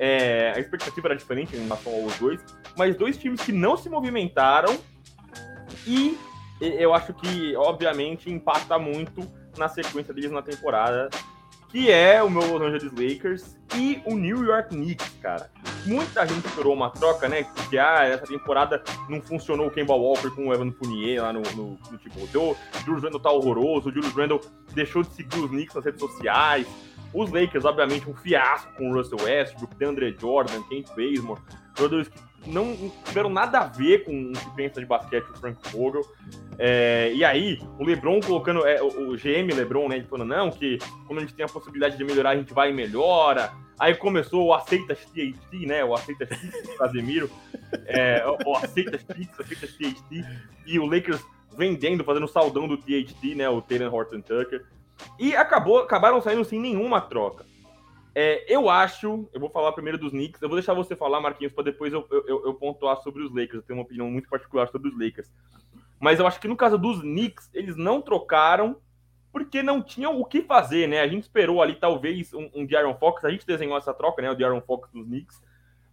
É, 0.00 0.52
a 0.56 0.58
expectativa 0.58 1.06
era 1.06 1.16
diferente 1.16 1.54
em 1.54 1.60
relação 1.60 1.94
aos 1.94 2.18
dois, 2.18 2.40
mas 2.76 2.96
dois 2.96 3.16
times 3.16 3.40
que 3.40 3.52
não 3.52 3.76
se 3.76 3.88
movimentaram 3.88 4.76
e 5.86 6.18
eu 6.60 6.92
acho 6.92 7.14
que, 7.14 7.54
obviamente, 7.54 8.28
impacta 8.28 8.76
muito 8.76 9.30
na 9.56 9.68
sequência 9.68 10.12
deles 10.12 10.32
na 10.32 10.42
temporada, 10.42 11.08
que 11.68 11.88
é 11.88 12.20
o 12.20 12.28
meu 12.28 12.58
Los 12.58 12.62
Angeles 12.62 12.92
Lakers 12.92 13.56
e 13.76 14.02
o 14.04 14.16
New 14.16 14.44
York 14.44 14.70
Knicks, 14.70 15.08
cara. 15.22 15.52
Muita 15.84 16.26
gente 16.26 16.46
esperou 16.46 16.72
uma 16.72 16.90
troca, 16.90 17.28
né? 17.28 17.46
Que 17.68 17.78
ah, 17.78 18.04
essa 18.04 18.26
temporada 18.26 18.82
não 19.08 19.20
funcionou 19.20 19.66
o 19.66 19.70
Kemba 19.70 19.94
Walker 19.94 20.30
com 20.30 20.48
o 20.48 20.54
Evan 20.54 20.72
Fournier 20.72 21.22
lá 21.22 21.32
no, 21.32 21.42
no, 21.54 21.78
no. 21.90 21.98
O 22.22 22.56
Julius 22.84 23.02
Randle 23.02 23.20
tá 23.20 23.30
horroroso. 23.30 23.88
O 23.88 23.92
Julius 23.92 24.12
Randle 24.14 24.40
deixou 24.72 25.02
de 25.02 25.12
seguir 25.12 25.40
os 25.40 25.50
Knicks 25.50 25.74
nas 25.74 25.84
redes 25.84 26.00
sociais. 26.00 26.66
Os 27.12 27.30
Lakers, 27.30 27.64
obviamente, 27.64 28.08
um 28.08 28.14
fiasco 28.14 28.72
com 28.76 28.90
o 28.90 28.94
Russell 28.94 29.18
Westbrook, 29.22 29.76
DeAndre 29.76 30.16
Jordan, 30.18 30.62
Kent 30.64 30.88
Bazemore. 30.96 31.40
Jogadores 31.76 32.08
que 32.08 32.18
não 32.46 32.90
tiveram 33.04 33.30
nada 33.30 33.60
a 33.60 33.64
ver 33.66 34.04
com 34.04 34.30
o 34.30 34.32
que 34.32 34.50
pensa 34.56 34.80
de 34.80 34.86
basquete 34.86 35.24
o 35.30 35.38
Frank 35.38 35.56
Vogel. 35.70 36.02
É, 36.58 37.12
e 37.14 37.24
aí, 37.24 37.58
o 37.78 37.84
LeBron 37.84 38.20
colocando, 38.20 38.66
é, 38.66 38.82
o, 38.82 39.16
GM 39.16 39.52
LeBron, 39.54 39.88
né, 39.88 40.04
falando, 40.08 40.28
não, 40.28 40.50
que 40.50 40.78
como 41.06 41.18
a 41.18 41.22
gente 41.22 41.34
tem 41.34 41.44
a 41.44 41.48
possibilidade 41.48 41.96
de 41.96 42.04
melhorar, 42.04 42.30
a 42.30 42.36
gente 42.36 42.52
vai 42.52 42.70
e 42.70 42.74
melhora. 42.74 43.52
Aí 43.78 43.94
começou 43.94 44.46
o 44.46 44.54
aceita 44.54 44.94
THT, 44.94 45.66
né? 45.66 45.84
O 45.84 45.94
aceita 45.94 46.26
THT 46.26 46.76
Casemiro. 46.78 47.30
É, 47.86 48.24
o 48.46 48.54
aceita 48.54 48.96
THT, 48.98 49.30
aceita 49.36 49.66
THT. 49.66 50.24
E 50.64 50.78
o 50.78 50.86
Lakers 50.86 51.20
vendendo, 51.56 52.04
fazendo 52.04 52.28
saldão 52.28 52.68
do 52.68 52.76
THT, 52.76 53.34
né? 53.34 53.48
O 53.48 53.60
Taylor 53.60 53.92
Horton 53.92 54.20
Tucker. 54.20 54.64
E 55.18 55.34
acabou, 55.34 55.78
acabaram 55.80 56.20
saindo 56.20 56.44
sem 56.44 56.60
nenhuma 56.60 57.00
troca. 57.00 57.44
É, 58.14 58.44
eu 58.52 58.70
acho, 58.70 59.28
eu 59.32 59.40
vou 59.40 59.50
falar 59.50 59.72
primeiro 59.72 59.98
dos 59.98 60.12
Knicks, 60.12 60.40
eu 60.40 60.48
vou 60.48 60.56
deixar 60.56 60.72
você 60.72 60.94
falar, 60.94 61.20
Marquinhos, 61.20 61.52
para 61.52 61.64
depois 61.64 61.92
eu, 61.92 62.06
eu, 62.10 62.46
eu, 62.46 62.54
pontuar 62.54 63.02
sobre 63.02 63.24
os 63.24 63.30
Lakers. 63.30 63.56
Eu 63.56 63.62
tenho 63.62 63.78
uma 63.78 63.84
opinião 63.84 64.08
muito 64.08 64.28
particular 64.28 64.68
sobre 64.68 64.88
os 64.88 64.98
Lakers. 64.98 65.28
Mas 65.98 66.20
eu 66.20 66.26
acho 66.26 66.40
que 66.40 66.46
no 66.46 66.56
caso 66.56 66.78
dos 66.78 67.00
Knicks, 67.00 67.50
eles 67.52 67.76
não 67.76 68.00
trocaram 68.00 68.76
porque 69.34 69.64
não 69.64 69.82
tinham 69.82 70.20
o 70.20 70.24
que 70.24 70.42
fazer, 70.42 70.86
né? 70.86 71.00
A 71.00 71.08
gente 71.08 71.24
esperou 71.24 71.60
ali 71.60 71.74
talvez 71.74 72.32
um, 72.32 72.48
um 72.54 72.94
Fox, 72.94 73.24
a 73.24 73.30
gente 73.30 73.44
desenhou 73.44 73.76
essa 73.76 73.92
troca, 73.92 74.22
né? 74.22 74.30
O 74.30 74.34
De'Aaron 74.36 74.60
Fox 74.60 74.88
dos 74.92 75.04
Knicks. 75.04 75.42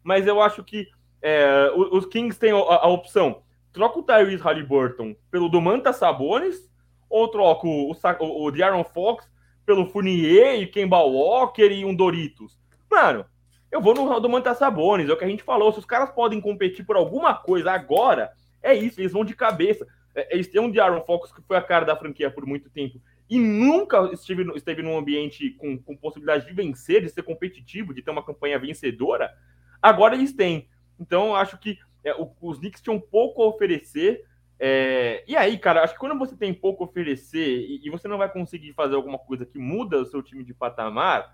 Mas 0.03 0.27
eu 0.27 0.39
acho 0.39 0.63
que 0.63 0.87
é, 1.23 1.71
os 1.75 2.05
Kings 2.05 2.39
têm 2.39 2.51
a, 2.51 2.55
a, 2.55 2.87
opção: 2.87 3.41
troca 3.73 3.97
o 3.97 4.03
Tyrese 4.03 4.43
Halliburton 4.43 5.15
pelo 5.31 5.49
Domantas 5.49 5.95
Sabonis, 5.95 6.71
ou 7.09 7.27
troca 7.29 7.65
o, 7.65 7.91
o, 7.91 8.45
o 8.45 8.51
De'Aaron 8.51 8.83
Fox 8.83 9.27
pelo 9.65 9.87
Fournier 9.87 10.61
e 10.61 10.67
Kemba 10.67 10.99
Walker 10.99 11.71
e 11.71 11.83
um 11.83 11.95
Doritos. 11.95 12.59
Mano, 12.91 13.25
eu 13.71 13.81
vou 13.81 13.95
no 13.95 14.19
Domantas 14.19 14.59
Sabonis, 14.59 15.09
é 15.09 15.13
o 15.13 15.17
que 15.17 15.25
a 15.25 15.27
gente 15.27 15.41
falou. 15.41 15.73
Se 15.73 15.79
os 15.79 15.85
caras 15.85 16.11
podem 16.11 16.39
competir 16.39 16.85
por 16.85 16.95
alguma 16.95 17.33
coisa 17.33 17.71
agora, 17.71 18.33
é 18.61 18.75
isso, 18.75 19.01
eles 19.01 19.13
vão 19.13 19.25
de 19.25 19.35
cabeça. 19.35 19.87
É, 20.13 20.31
eles 20.31 20.47
têm 20.47 20.61
um 20.61 20.69
De'Aaron 20.69 21.01
Fox 21.01 21.31
que 21.31 21.41
foi 21.41 21.57
a 21.57 21.61
cara 21.61 21.85
da 21.85 21.95
franquia 21.95 22.29
por 22.29 22.45
muito 22.45 22.69
tempo 22.69 23.01
e 23.31 23.39
nunca 23.39 24.11
esteve, 24.11 24.43
esteve 24.57 24.81
num 24.83 24.97
ambiente 24.97 25.51
com, 25.51 25.81
com 25.81 25.95
possibilidade 25.95 26.45
de 26.45 26.53
vencer, 26.53 27.01
de 27.01 27.09
ser 27.09 27.23
competitivo, 27.23 27.93
de 27.93 28.01
ter 28.01 28.11
uma 28.11 28.25
campanha 28.25 28.59
vencedora, 28.59 29.33
agora 29.81 30.15
eles 30.15 30.33
têm. 30.33 30.67
Então, 30.99 31.33
acho 31.33 31.57
que 31.57 31.79
é, 32.03 32.13
o, 32.13 32.29
os 32.41 32.59
Knicks 32.59 32.81
tinham 32.81 32.99
pouco 32.99 33.41
a 33.41 33.47
oferecer. 33.47 34.25
É, 34.59 35.23
e 35.25 35.37
aí, 35.37 35.57
cara, 35.57 35.81
acho 35.81 35.93
que 35.93 35.99
quando 36.01 36.19
você 36.19 36.35
tem 36.35 36.53
pouco 36.53 36.83
a 36.83 36.87
oferecer 36.87 37.61
e, 37.61 37.87
e, 37.87 37.89
você 37.89 38.05
não 38.05 38.17
vai 38.17 38.29
conseguir 38.29 38.73
fazer 38.73 38.95
alguma 38.95 39.17
coisa 39.17 39.45
que 39.45 39.57
muda 39.57 40.01
o 40.01 40.05
seu 40.05 40.21
time 40.21 40.43
de 40.43 40.53
patamar, 40.53 41.33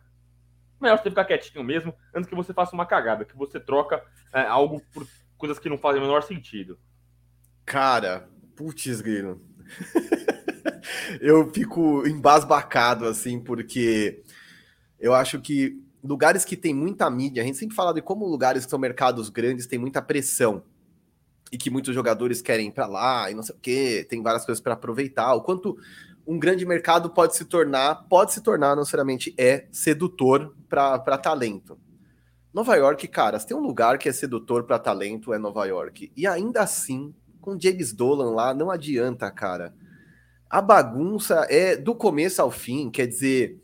melhor 0.79 0.99
você 0.99 1.09
ficar 1.09 1.25
quietinho 1.25 1.63
mesmo, 1.63 1.95
antes 2.13 2.29
que 2.29 2.35
você 2.35 2.53
faça 2.53 2.75
uma 2.75 2.85
cagada, 2.85 3.25
que 3.25 3.35
você 3.35 3.59
troca 3.59 4.05
é, 4.31 4.41
algo 4.41 4.83
por 4.93 5.07
coisas 5.35 5.57
que 5.57 5.67
não 5.67 5.79
fazem 5.79 5.99
o 5.99 6.05
menor 6.05 6.21
sentido. 6.21 6.77
Cara, 7.65 8.29
putz, 8.55 9.01
grilo. 9.01 9.41
eu 11.21 11.51
fico 11.51 12.05
embasbacado, 12.07 13.05
assim, 13.05 13.39
porque 13.39 14.21
eu 14.99 15.13
acho 15.13 15.39
que 15.39 15.81
lugares 16.03 16.45
que 16.45 16.55
tem 16.55 16.73
muita 16.73 17.09
mídia, 17.09 17.43
a 17.43 17.45
gente 17.45 17.57
sempre 17.57 17.75
fala 17.75 17.93
de 17.93 18.01
como 18.01 18.25
lugares 18.25 18.65
que 18.65 18.69
são 18.69 18.79
mercados 18.79 19.29
grandes 19.29 19.67
tem 19.67 19.77
muita 19.77 20.01
pressão 20.01 20.63
e 21.51 21.57
que 21.57 21.69
muitos 21.69 21.93
jogadores 21.93 22.41
querem 22.41 22.67
ir 22.67 22.71
para 22.71 22.87
lá 22.87 23.29
e 23.31 23.33
não 23.33 23.43
sei 23.43 23.55
o 23.55 23.59
que, 23.59 24.05
tem 24.09 24.21
várias 24.21 24.45
coisas 24.45 24.61
para 24.61 24.73
aproveitar. 24.73 25.33
O 25.33 25.41
quanto 25.41 25.77
um 26.25 26.37
grande 26.37 26.65
mercado 26.65 27.09
pode 27.09 27.35
se 27.35 27.45
tornar, 27.45 28.07
pode 28.09 28.33
se 28.33 28.41
tornar, 28.41 28.69
não 28.69 28.81
necessariamente 28.83 29.33
é 29.37 29.67
sedutor 29.71 30.55
para 30.67 31.17
talento. 31.17 31.79
Nova 32.53 32.75
York, 32.75 33.07
cara, 33.07 33.39
se 33.39 33.47
tem 33.47 33.55
um 33.55 33.61
lugar 33.61 33.97
que 33.97 34.09
é 34.09 34.11
sedutor 34.11 34.63
para 34.63 34.79
talento, 34.79 35.33
é 35.33 35.37
Nova 35.37 35.65
York. 35.65 36.11
E 36.15 36.25
ainda 36.25 36.61
assim, 36.61 37.13
com 37.39 37.57
James 37.57 37.93
Dolan 37.93 38.31
lá, 38.31 38.53
não 38.53 38.71
adianta, 38.71 39.29
cara. 39.31 39.73
A 40.49 40.61
bagunça 40.61 41.45
é 41.49 41.75
do 41.75 41.93
começo 41.93 42.41
ao 42.41 42.49
fim, 42.49 42.89
quer 42.89 43.07
dizer, 43.07 43.59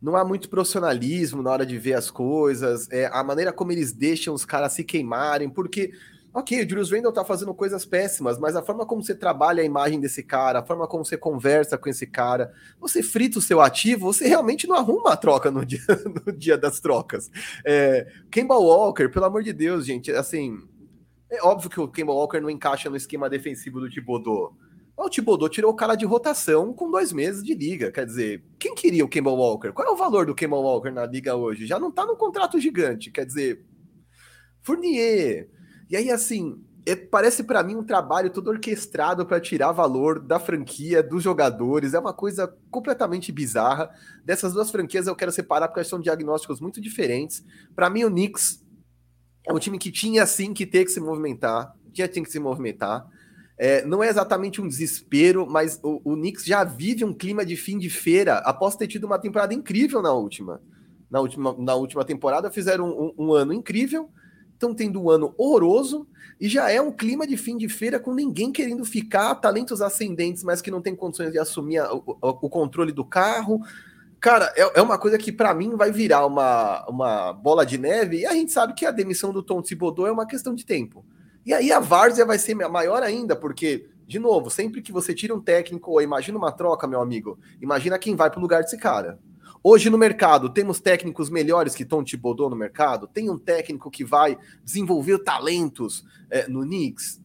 não 0.00 0.16
há 0.16 0.24
muito 0.24 0.48
profissionalismo 0.48 1.42
na 1.42 1.50
hora 1.50 1.66
de 1.66 1.76
ver 1.78 1.94
as 1.94 2.10
coisas, 2.10 2.90
é, 2.90 3.06
a 3.12 3.22
maneira 3.22 3.52
como 3.52 3.72
eles 3.72 3.92
deixam 3.92 4.34
os 4.34 4.44
caras 4.44 4.72
se 4.72 4.84
queimarem, 4.84 5.50
porque 5.50 5.92
Ok, 6.32 6.62
o 6.62 6.68
Julius 6.68 6.92
Randle 6.92 7.12
tá 7.12 7.24
fazendo 7.24 7.52
coisas 7.52 7.84
péssimas, 7.84 8.38
mas 8.38 8.54
a 8.54 8.62
forma 8.62 8.86
como 8.86 9.02
você 9.02 9.16
trabalha 9.16 9.62
a 9.62 9.66
imagem 9.66 9.98
desse 9.98 10.22
cara, 10.22 10.60
a 10.60 10.64
forma 10.64 10.86
como 10.86 11.04
você 11.04 11.16
conversa 11.16 11.76
com 11.76 11.88
esse 11.88 12.06
cara, 12.06 12.52
você 12.78 13.02
frita 13.02 13.40
o 13.40 13.42
seu 13.42 13.60
ativo, 13.60 14.12
você 14.12 14.28
realmente 14.28 14.68
não 14.68 14.76
arruma 14.76 15.12
a 15.12 15.16
troca 15.16 15.50
no 15.50 15.66
dia, 15.66 15.80
no 16.24 16.32
dia 16.32 16.56
das 16.56 16.78
trocas. 16.78 17.28
É, 17.66 18.06
Kemba 18.30 18.54
Walker, 18.56 19.08
pelo 19.08 19.24
amor 19.24 19.42
de 19.42 19.52
Deus, 19.52 19.84
gente, 19.84 20.12
assim, 20.12 20.56
é 21.28 21.42
óbvio 21.42 21.68
que 21.68 21.80
o 21.80 21.88
Kemba 21.88 22.12
Walker 22.12 22.38
não 22.38 22.48
encaixa 22.48 22.88
no 22.88 22.96
esquema 22.96 23.28
defensivo 23.28 23.80
do 23.80 23.90
Thibodeau. 23.90 24.54
O 24.96 25.08
Thibodeau 25.08 25.48
tirou 25.48 25.72
o 25.72 25.76
cara 25.76 25.94
de 25.94 26.04
rotação 26.04 26.72
com 26.72 26.90
dois 26.90 27.12
meses 27.12 27.42
de 27.42 27.54
liga. 27.54 27.90
Quer 27.90 28.04
dizer, 28.04 28.44
quem 28.58 28.74
queria 28.74 29.04
o 29.04 29.08
Kemba 29.08 29.30
Walker? 29.30 29.72
Qual 29.72 29.86
é 29.86 29.90
o 29.90 29.96
valor 29.96 30.26
do 30.26 30.34
Kemba 30.34 30.56
Walker 30.56 30.90
na 30.90 31.06
liga 31.06 31.34
hoje? 31.34 31.66
Já 31.66 31.78
não 31.78 31.90
tá 31.90 32.04
num 32.04 32.16
contrato 32.16 32.60
gigante. 32.60 33.10
Quer 33.10 33.24
dizer, 33.24 33.64
Fournier, 34.62 35.48
e 35.88 35.96
aí, 35.96 36.10
assim, 36.10 36.62
é, 36.86 36.94
parece 36.94 37.44
para 37.44 37.62
mim 37.62 37.76
um 37.76 37.84
trabalho 37.84 38.30
todo 38.30 38.48
orquestrado 38.48 39.26
para 39.26 39.40
tirar 39.40 39.72
valor 39.72 40.20
da 40.20 40.38
franquia, 40.38 41.02
dos 41.02 41.22
jogadores. 41.22 41.94
É 41.94 41.98
uma 41.98 42.12
coisa 42.12 42.46
completamente 42.70 43.32
bizarra. 43.32 43.90
Dessas 44.24 44.52
duas 44.52 44.70
franquias 44.70 45.06
eu 45.06 45.16
quero 45.16 45.32
separar 45.32 45.68
porque 45.68 45.84
são 45.84 46.00
diagnósticos 46.00 46.60
muito 46.60 46.80
diferentes. 46.80 47.44
Para 47.74 47.90
mim, 47.90 48.04
o 48.04 48.10
Knicks 48.10 48.64
é 49.46 49.52
um 49.52 49.58
time 49.58 49.78
que 49.78 49.90
tinha 49.90 50.24
sim 50.26 50.52
que 50.54 50.66
ter 50.66 50.84
que 50.84 50.90
se 50.90 51.00
movimentar, 51.00 51.74
tinha, 51.92 52.08
tinha 52.08 52.24
que 52.24 52.30
se 52.30 52.38
movimentar. 52.38 53.06
É, 53.62 53.84
não 53.84 54.02
é 54.02 54.08
exatamente 54.08 54.58
um 54.58 54.66
desespero, 54.66 55.46
mas 55.46 55.78
o, 55.82 56.00
o 56.02 56.14
Knicks 56.14 56.46
já 56.46 56.64
vive 56.64 57.04
um 57.04 57.12
clima 57.12 57.44
de 57.44 57.56
fim 57.56 57.78
de 57.78 57.90
feira 57.90 58.38
após 58.38 58.74
ter 58.74 58.86
tido 58.86 59.04
uma 59.04 59.18
temporada 59.18 59.52
incrível 59.52 60.00
na 60.00 60.12
última. 60.12 60.62
Na 61.10 61.20
última, 61.20 61.54
na 61.58 61.74
última 61.74 62.02
temporada 62.02 62.50
fizeram 62.50 62.88
um, 62.88 63.12
um, 63.18 63.26
um 63.26 63.32
ano 63.34 63.52
incrível 63.52 64.08
estão 64.60 64.74
tendo 64.74 65.02
um 65.02 65.08
ano 65.08 65.34
horroroso 65.38 66.06
e 66.38 66.46
já 66.46 66.70
é 66.70 66.80
um 66.80 66.92
clima 66.92 67.26
de 67.26 67.36
fim 67.36 67.56
de 67.56 67.66
feira 67.68 67.98
com 67.98 68.14
ninguém 68.14 68.52
querendo 68.52 68.84
ficar, 68.84 69.34
talentos 69.36 69.80
ascendentes, 69.80 70.44
mas 70.44 70.60
que 70.60 70.70
não 70.70 70.82
tem 70.82 70.94
condições 70.94 71.32
de 71.32 71.38
assumir 71.38 71.78
a, 71.78 71.92
o, 71.94 72.02
o, 72.20 72.50
controle 72.50 72.92
do 72.92 73.04
carro. 73.04 73.60
Cara, 74.20 74.52
é, 74.54 74.78
é 74.78 74.82
uma 74.82 74.98
coisa 74.98 75.16
que 75.16 75.32
para 75.32 75.54
mim 75.54 75.74
vai 75.76 75.90
virar 75.90 76.26
uma, 76.26 76.86
uma 76.86 77.32
bola 77.32 77.64
de 77.64 77.78
neve 77.78 78.18
e 78.18 78.26
a 78.26 78.32
gente 78.32 78.52
sabe 78.52 78.74
que 78.74 78.84
a 78.84 78.90
demissão 78.90 79.32
do 79.32 79.42
Tom 79.42 79.62
Thibodeau 79.62 80.06
é 80.06 80.12
uma 80.12 80.26
questão 80.26 80.54
de 80.54 80.66
tempo. 80.66 81.04
E 81.44 81.52
aí 81.52 81.72
a 81.72 81.80
várzea 81.80 82.26
vai 82.26 82.38
ser 82.38 82.54
maior 82.54 83.02
ainda, 83.02 83.34
porque, 83.34 83.88
de 84.06 84.18
novo, 84.18 84.50
sempre 84.50 84.82
que 84.82 84.92
você 84.92 85.14
tira 85.14 85.34
um 85.34 85.40
técnico 85.40 85.90
ou 85.90 86.02
imagina 86.02 86.36
uma 86.36 86.52
troca, 86.52 86.86
meu 86.86 87.00
amigo, 87.00 87.38
imagina 87.60 87.98
quem 87.98 88.14
vai 88.14 88.30
para 88.30 88.38
o 88.38 88.42
lugar 88.42 88.62
desse 88.62 88.76
cara. 88.76 89.18
Hoje 89.62 89.90
no 89.90 89.98
mercado, 89.98 90.48
temos 90.48 90.80
técnicos 90.80 91.28
melhores 91.28 91.74
que 91.74 91.84
Tom 91.84 92.02
Thibodeau 92.02 92.48
no 92.48 92.56
mercado? 92.56 93.06
Tem 93.06 93.28
um 93.28 93.38
técnico 93.38 93.90
que 93.90 94.04
vai 94.04 94.38
desenvolver 94.64 95.18
talentos 95.18 96.02
é, 96.30 96.48
no 96.48 96.62
Knicks? 96.62 97.20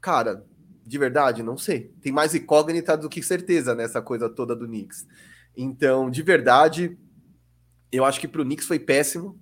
Cara, 0.00 0.44
de 0.84 0.98
verdade, 0.98 1.42
não 1.42 1.56
sei. 1.56 1.92
Tem 2.00 2.10
mais 2.10 2.34
incógnita 2.34 2.96
do 2.96 3.08
que 3.08 3.22
certeza 3.22 3.74
nessa 3.74 4.02
coisa 4.02 4.28
toda 4.28 4.56
do 4.56 4.66
Knicks. 4.66 5.06
Então, 5.56 6.10
de 6.10 6.22
verdade, 6.22 6.98
eu 7.92 8.04
acho 8.04 8.18
que 8.18 8.26
para 8.26 8.42
o 8.42 8.44
Knicks 8.44 8.66
foi 8.66 8.78
péssimo. 8.80 9.38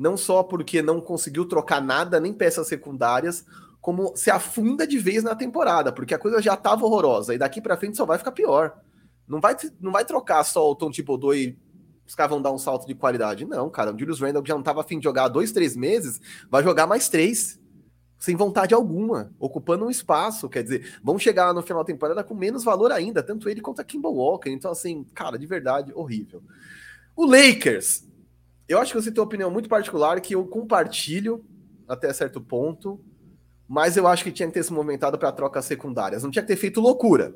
Não 0.00 0.16
só 0.16 0.42
porque 0.42 0.80
não 0.80 0.98
conseguiu 0.98 1.44
trocar 1.44 1.78
nada, 1.82 2.18
nem 2.18 2.32
peças 2.32 2.66
secundárias, 2.66 3.44
como 3.82 4.16
se 4.16 4.30
afunda 4.30 4.86
de 4.86 4.98
vez 4.98 5.22
na 5.22 5.34
temporada, 5.34 5.92
porque 5.92 6.14
a 6.14 6.18
coisa 6.18 6.40
já 6.40 6.54
estava 6.54 6.86
horrorosa 6.86 7.34
e 7.34 7.38
daqui 7.38 7.60
para 7.60 7.76
frente 7.76 7.98
só 7.98 8.06
vai 8.06 8.16
ficar 8.16 8.32
pior. 8.32 8.80
Não 9.28 9.42
vai, 9.42 9.54
não 9.78 9.92
vai 9.92 10.02
trocar 10.06 10.42
só 10.42 10.70
o 10.70 10.74
Tom 10.74 10.90
Thibodeau 10.90 11.34
e 11.34 11.58
os 12.06 12.14
caras 12.14 12.30
vão 12.30 12.40
dar 12.40 12.50
um 12.50 12.56
salto 12.56 12.86
de 12.86 12.94
qualidade. 12.94 13.44
Não, 13.44 13.68
cara, 13.68 13.94
o 13.94 13.98
Julius 13.98 14.18
Randle 14.18 14.42
já 14.46 14.54
não 14.54 14.60
estava 14.60 14.80
afim 14.80 14.98
de 14.98 15.04
jogar 15.04 15.24
há 15.24 15.28
dois, 15.28 15.52
três 15.52 15.76
meses, 15.76 16.18
vai 16.50 16.62
jogar 16.62 16.86
mais 16.86 17.10
três, 17.10 17.60
sem 18.18 18.34
vontade 18.34 18.72
alguma, 18.72 19.30
ocupando 19.38 19.84
um 19.84 19.90
espaço. 19.90 20.48
Quer 20.48 20.62
dizer, 20.62 20.98
vão 21.04 21.18
chegar 21.18 21.52
no 21.52 21.60
final 21.60 21.82
da 21.82 21.86
temporada 21.86 22.24
com 22.24 22.34
menos 22.34 22.64
valor 22.64 22.90
ainda, 22.90 23.22
tanto 23.22 23.50
ele 23.50 23.60
quanto 23.60 23.82
a 23.82 23.84
Kimball 23.84 24.16
Walker. 24.16 24.48
Então, 24.48 24.70
assim, 24.70 25.04
cara, 25.14 25.38
de 25.38 25.46
verdade, 25.46 25.92
horrível. 25.94 26.42
O 27.14 27.26
Lakers, 27.26 28.08
eu 28.72 28.78
acho 28.78 28.92
que 28.92 29.02
você 29.02 29.10
tem 29.10 29.20
uma 29.20 29.26
opinião 29.26 29.50
muito 29.50 29.68
particular 29.68 30.20
que 30.20 30.34
eu 30.34 30.46
compartilho 30.46 31.44
até 31.88 32.12
certo 32.12 32.40
ponto, 32.40 33.00
mas 33.68 33.96
eu 33.96 34.06
acho 34.06 34.24
que 34.24 34.32
tinha 34.32 34.48
que 34.48 34.54
ter 34.54 34.62
se 34.62 34.72
movimentado 34.72 35.18
para 35.18 35.32
trocas 35.32 35.64
secundárias. 35.64 36.22
Não 36.22 36.30
tinha 36.30 36.42
que 36.42 36.48
ter 36.48 36.56
feito 36.56 36.80
loucura 36.80 37.34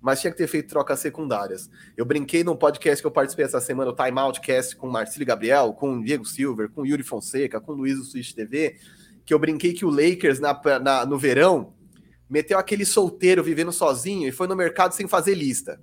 mas 0.00 0.20
tinha 0.20 0.30
que 0.30 0.38
ter 0.38 0.46
feito 0.46 0.68
trocas 0.68 1.00
secundárias. 1.00 1.68
Eu 1.96 2.04
brinquei 2.04 2.44
num 2.44 2.56
podcast 2.56 3.02
que 3.02 3.06
eu 3.06 3.10
participei 3.10 3.44
essa 3.44 3.60
semana, 3.60 3.90
o 3.90 3.96
Time 3.96 4.18
Outcast, 4.18 4.76
com 4.76 4.88
Marcílio 4.88 5.26
Gabriel, 5.26 5.72
com 5.72 6.00
Diego 6.00 6.24
Silver, 6.24 6.70
com 6.70 6.86
Yuri 6.86 7.02
Fonseca, 7.02 7.60
com 7.60 7.72
Luiz 7.72 7.98
do 7.98 8.04
Switch 8.04 8.32
TV, 8.32 8.76
que 9.24 9.34
eu 9.34 9.38
brinquei 9.38 9.72
que 9.72 9.84
o 9.84 9.90
Lakers 9.90 10.40
na, 10.40 10.58
na, 10.80 11.04
no 11.04 11.18
verão 11.18 11.74
meteu 12.30 12.58
aquele 12.58 12.84
solteiro 12.84 13.42
vivendo 13.42 13.72
sozinho 13.72 14.28
e 14.28 14.32
foi 14.32 14.46
no 14.46 14.54
mercado 14.54 14.92
sem 14.92 15.08
fazer 15.08 15.34
lista. 15.34 15.80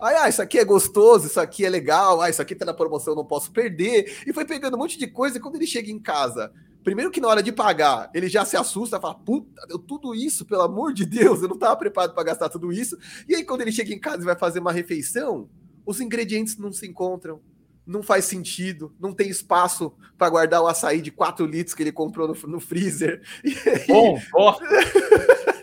Aí, 0.00 0.16
ah, 0.16 0.28
isso 0.28 0.42
aqui 0.42 0.58
é 0.58 0.64
gostoso, 0.64 1.26
isso 1.26 1.40
aqui 1.40 1.64
é 1.64 1.70
legal, 1.70 2.20
ah, 2.20 2.28
isso 2.28 2.42
aqui 2.42 2.54
tá 2.54 2.64
na 2.64 2.74
promoção, 2.74 3.14
não 3.14 3.24
posso 3.24 3.50
perder. 3.50 4.22
E 4.26 4.32
foi 4.32 4.44
pegando 4.44 4.76
um 4.76 4.80
monte 4.80 4.98
de 4.98 5.06
coisa 5.06 5.38
e 5.38 5.40
quando 5.40 5.56
ele 5.56 5.66
chega 5.66 5.90
em 5.90 5.98
casa 5.98 6.52
Primeiro 6.86 7.10
que 7.10 7.20
na 7.20 7.26
hora 7.26 7.42
de 7.42 7.50
pagar, 7.50 8.08
ele 8.14 8.28
já 8.28 8.44
se 8.44 8.56
assusta, 8.56 9.00
fala, 9.00 9.16
puta, 9.16 9.66
deu 9.66 9.76
tudo 9.76 10.14
isso, 10.14 10.44
pelo 10.44 10.62
amor 10.62 10.92
de 10.92 11.04
Deus, 11.04 11.42
eu 11.42 11.48
não 11.48 11.56
estava 11.56 11.74
preparado 11.74 12.14
para 12.14 12.22
gastar 12.22 12.48
tudo 12.48 12.72
isso. 12.72 12.96
E 13.28 13.34
aí 13.34 13.42
quando 13.42 13.62
ele 13.62 13.72
chega 13.72 13.92
em 13.92 13.98
casa 13.98 14.22
e 14.22 14.24
vai 14.24 14.38
fazer 14.38 14.60
uma 14.60 14.70
refeição, 14.70 15.48
os 15.84 16.00
ingredientes 16.00 16.56
não 16.56 16.72
se 16.72 16.86
encontram, 16.86 17.40
não 17.84 18.04
faz 18.04 18.26
sentido, 18.26 18.94
não 19.00 19.12
tem 19.12 19.28
espaço 19.28 19.92
para 20.16 20.30
guardar 20.30 20.62
o 20.62 20.68
açaí 20.68 21.02
de 21.02 21.10
4 21.10 21.44
litros 21.44 21.74
que 21.74 21.82
ele 21.82 21.90
comprou 21.90 22.28
no, 22.28 22.34
no 22.48 22.60
freezer. 22.60 23.20
Bom, 23.88 24.20
ó. 24.32 24.56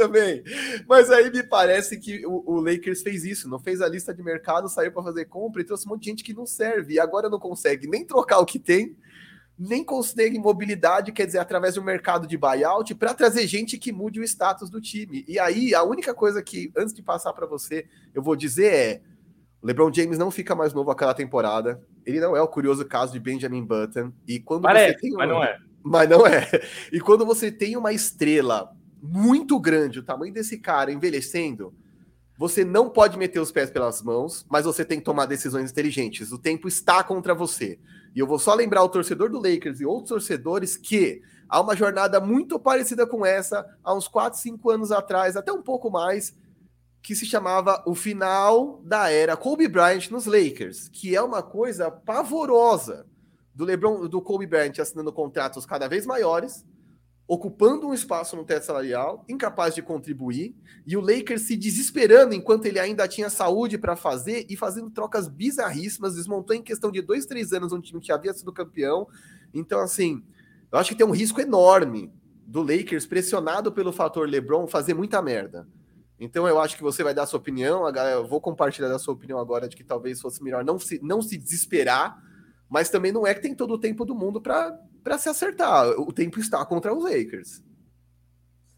Também. 0.00 0.42
Mas 0.88 1.10
aí 1.10 1.30
me 1.30 1.42
parece 1.42 1.98
que 1.98 2.24
o, 2.26 2.42
o, 2.46 2.60
Lakers 2.60 3.02
fez 3.02 3.24
isso, 3.24 3.48
não 3.48 3.58
fez 3.58 3.80
a 3.82 3.88
lista 3.88 4.14
de 4.14 4.22
mercado, 4.22 4.68
saiu 4.68 4.92
para 4.92 5.02
fazer 5.02 5.26
compra 5.26 5.60
e 5.60 5.64
trouxe 5.64 5.86
um 5.86 5.90
monte 5.90 6.04
de 6.04 6.10
gente 6.10 6.24
que 6.24 6.32
não 6.32 6.46
serve. 6.46 6.94
E 6.94 7.00
agora 7.00 7.28
não 7.28 7.38
consegue 7.38 7.86
nem 7.86 8.04
trocar 8.04 8.38
o 8.38 8.46
que 8.46 8.58
tem, 8.58 8.96
nem 9.58 9.84
consegue 9.84 10.38
mobilidade, 10.38 11.12
quer 11.12 11.26
dizer, 11.26 11.38
através 11.38 11.74
do 11.74 11.82
mercado 11.82 12.26
de 12.26 12.38
buyout, 12.38 12.94
para 12.94 13.12
trazer 13.12 13.46
gente 13.46 13.76
que 13.76 13.92
mude 13.92 14.20
o 14.20 14.24
status 14.24 14.70
do 14.70 14.80
time. 14.80 15.22
E 15.28 15.38
aí, 15.38 15.74
a 15.74 15.82
única 15.82 16.14
coisa 16.14 16.42
que, 16.42 16.72
antes 16.74 16.94
de 16.94 17.02
passar 17.02 17.34
para 17.34 17.46
você, 17.46 17.86
eu 18.14 18.22
vou 18.22 18.34
dizer 18.34 18.72
é: 18.72 19.02
o 19.60 19.66
LeBron 19.66 19.92
James 19.92 20.16
não 20.16 20.30
fica 20.30 20.54
mais 20.54 20.72
novo 20.72 20.90
aquela 20.90 21.12
temporada. 21.12 21.82
Ele 22.06 22.20
não 22.20 22.34
é 22.34 22.40
o 22.40 22.48
curioso 22.48 22.86
caso 22.86 23.12
de 23.12 23.20
Benjamin 23.20 23.64
Button. 23.64 24.12
E 24.26 24.40
quando 24.40 24.62
mas 24.62 24.80
você 24.80 24.94
tem 24.96 25.10
mas 25.12 25.28
não 25.28 25.44
é. 25.44 25.58
Mas 25.82 26.08
não 26.08 26.26
é. 26.26 26.48
E 26.90 27.00
quando 27.00 27.26
você 27.26 27.52
tem 27.52 27.76
uma 27.76 27.92
estrela 27.92 28.74
muito 29.02 29.58
grande, 29.58 29.98
o 29.98 30.02
tamanho 30.02 30.32
desse 30.32 30.58
cara 30.58 30.92
envelhecendo, 30.92 31.74
você 32.40 32.64
não 32.64 32.88
pode 32.88 33.18
meter 33.18 33.38
os 33.38 33.52
pés 33.52 33.70
pelas 33.70 34.00
mãos, 34.00 34.46
mas 34.48 34.64
você 34.64 34.82
tem 34.82 34.98
que 34.98 35.04
tomar 35.04 35.26
decisões 35.26 35.70
inteligentes. 35.70 36.32
O 36.32 36.38
tempo 36.38 36.66
está 36.66 37.04
contra 37.04 37.34
você. 37.34 37.78
E 38.14 38.18
eu 38.18 38.26
vou 38.26 38.38
só 38.38 38.54
lembrar 38.54 38.82
o 38.82 38.88
torcedor 38.88 39.28
do 39.28 39.36
Lakers 39.38 39.80
e 39.80 39.84
outros 39.84 40.08
torcedores 40.08 40.76
que 40.76 41.20
há 41.48 41.60
uma 41.60 41.76
jornada 41.76 42.18
muito 42.18 42.58
parecida 42.58 43.06
com 43.06 43.26
essa, 43.26 43.66
há 43.84 43.94
uns 43.94 44.08
4, 44.08 44.38
5 44.38 44.70
anos 44.70 44.90
atrás, 44.90 45.36
até 45.36 45.52
um 45.52 45.62
pouco 45.62 45.90
mais, 45.90 46.34
que 47.02 47.14
se 47.14 47.26
chamava 47.26 47.82
o 47.86 47.94
final 47.94 48.80
da 48.84 49.10
era 49.10 49.36
Kobe 49.36 49.68
Bryant 49.68 50.10
nos 50.10 50.26
Lakers, 50.26 50.88
que 50.88 51.14
é 51.14 51.20
uma 51.20 51.42
coisa 51.42 51.90
pavorosa 51.90 53.06
do 53.54 53.64
LeBron, 53.64 54.06
do 54.06 54.22
Kobe 54.22 54.46
Bryant 54.46 54.78
assinando 54.78 55.12
contratos 55.12 55.66
cada 55.66 55.88
vez 55.88 56.06
maiores, 56.06 56.64
ocupando 57.32 57.86
um 57.86 57.94
espaço 57.94 58.34
no 58.34 58.44
teto 58.44 58.66
salarial, 58.66 59.24
incapaz 59.28 59.72
de 59.72 59.80
contribuir, 59.80 60.52
e 60.84 60.96
o 60.96 61.00
Lakers 61.00 61.42
se 61.42 61.56
desesperando 61.56 62.34
enquanto 62.34 62.66
ele 62.66 62.80
ainda 62.80 63.06
tinha 63.06 63.30
saúde 63.30 63.78
para 63.78 63.94
fazer 63.94 64.44
e 64.50 64.56
fazendo 64.56 64.90
trocas 64.90 65.28
bizarríssimas, 65.28 66.16
desmontou 66.16 66.56
em 66.56 66.60
questão 66.60 66.90
de 66.90 67.00
dois, 67.00 67.26
três 67.26 67.52
anos 67.52 67.72
um 67.72 67.80
time 67.80 68.00
que 68.00 68.10
havia 68.10 68.34
sido 68.34 68.52
campeão. 68.52 69.06
Então, 69.54 69.78
assim, 69.78 70.24
eu 70.72 70.78
acho 70.80 70.90
que 70.90 70.96
tem 70.96 71.06
um 71.06 71.12
risco 71.12 71.40
enorme 71.40 72.12
do 72.44 72.62
Lakers, 72.62 73.06
pressionado 73.06 73.70
pelo 73.70 73.92
fator 73.92 74.28
LeBron, 74.28 74.66
fazer 74.66 74.94
muita 74.94 75.22
merda. 75.22 75.68
Então 76.18 76.48
eu 76.48 76.58
acho 76.58 76.76
que 76.76 76.82
você 76.82 77.04
vai 77.04 77.14
dar 77.14 77.26
sua 77.26 77.38
opinião. 77.38 77.88
Eu 77.88 78.26
vou 78.26 78.40
compartilhar 78.40 78.88
da 78.88 78.98
sua 78.98 79.14
opinião 79.14 79.38
agora 79.38 79.68
de 79.68 79.76
que 79.76 79.84
talvez 79.84 80.20
fosse 80.20 80.42
melhor 80.42 80.64
não 80.64 80.80
se, 80.80 80.98
não 81.00 81.22
se 81.22 81.38
desesperar, 81.38 82.20
mas 82.68 82.90
também 82.90 83.12
não 83.12 83.24
é 83.24 83.32
que 83.34 83.40
tem 83.40 83.54
todo 83.54 83.74
o 83.74 83.78
tempo 83.78 84.04
do 84.04 84.16
mundo 84.16 84.40
para 84.40 84.76
se 85.18 85.28
acertar. 85.28 85.88
O 85.98 86.12
tempo 86.12 86.38
está 86.38 86.64
contra 86.64 86.94
os 86.94 87.04
Lakers. 87.04 87.62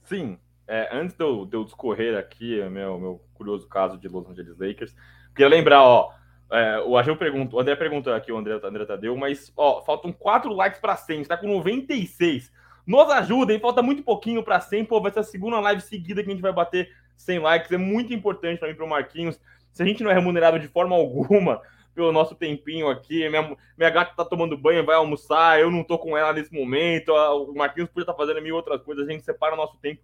Sim. 0.04 0.38
É, 0.66 0.88
antes 0.92 1.16
de 1.16 1.24
eu, 1.24 1.44
de 1.44 1.56
eu 1.56 1.64
discorrer 1.64 2.16
aqui 2.16 2.56
meu, 2.70 2.98
meu 2.98 3.24
curioso 3.34 3.68
caso 3.68 3.98
de 3.98 4.08
Los 4.08 4.28
Angeles 4.28 4.56
Lakers, 4.58 4.94
queria 5.34 5.48
lembrar, 5.48 5.82
ó, 5.82 6.12
é, 6.50 6.80
o 6.80 6.96
Agil 6.96 7.16
pergunta, 7.16 7.56
o 7.56 7.60
André 7.60 7.74
pergunta 7.74 8.14
aqui, 8.14 8.30
o 8.30 8.36
André, 8.36 8.56
o 8.56 8.66
André 8.66 8.84
Tadeu, 8.84 9.16
mas 9.16 9.52
ó, 9.56 9.82
faltam 9.82 10.12
4 10.12 10.52
likes 10.52 10.80
para 10.80 10.96
100, 10.96 11.22
está 11.22 11.36
com 11.36 11.48
96. 11.48 12.52
Nos 12.86 13.10
ajudem, 13.10 13.58
falta 13.58 13.82
muito 13.82 14.02
pouquinho 14.02 14.42
para 14.42 14.60
100, 14.60 14.84
pô, 14.84 15.00
vai 15.00 15.10
ser 15.10 15.20
a 15.20 15.24
segunda 15.24 15.58
live 15.60 15.80
seguida 15.80 16.22
que 16.22 16.28
a 16.28 16.32
gente 16.32 16.42
vai 16.42 16.52
bater 16.52 16.90
100 17.16 17.38
likes, 17.38 17.72
é 17.72 17.78
muito 17.78 18.12
importante 18.12 18.58
para 18.58 18.68
mim, 18.68 18.74
para 18.74 18.84
o 18.84 18.88
Marquinhos. 18.88 19.40
Se 19.72 19.82
a 19.82 19.86
gente 19.86 20.02
não 20.02 20.10
é 20.10 20.14
remunerado 20.14 20.58
de 20.58 20.68
forma 20.68 20.94
alguma 20.94 21.60
pelo 21.94 22.12
nosso 22.12 22.34
tempinho 22.34 22.88
aqui, 22.88 23.28
minha, 23.28 23.56
minha 23.76 23.90
gata 23.90 24.14
tá 24.16 24.24
tomando 24.24 24.56
banho, 24.56 24.84
vai 24.84 24.96
almoçar, 24.96 25.60
eu 25.60 25.70
não 25.70 25.84
tô 25.84 25.98
com 25.98 26.16
ela 26.16 26.32
nesse 26.32 26.52
momento, 26.52 27.12
o 27.12 27.54
Marquinhos 27.54 27.90
podia 27.90 28.02
estar 28.02 28.12
tá 28.12 28.18
fazendo 28.18 28.42
mil 28.42 28.56
outras 28.56 28.82
coisas, 28.82 29.06
a 29.06 29.12
gente 29.12 29.24
separa 29.24 29.54
o 29.54 29.56
nosso 29.56 29.76
tempo. 29.78 30.00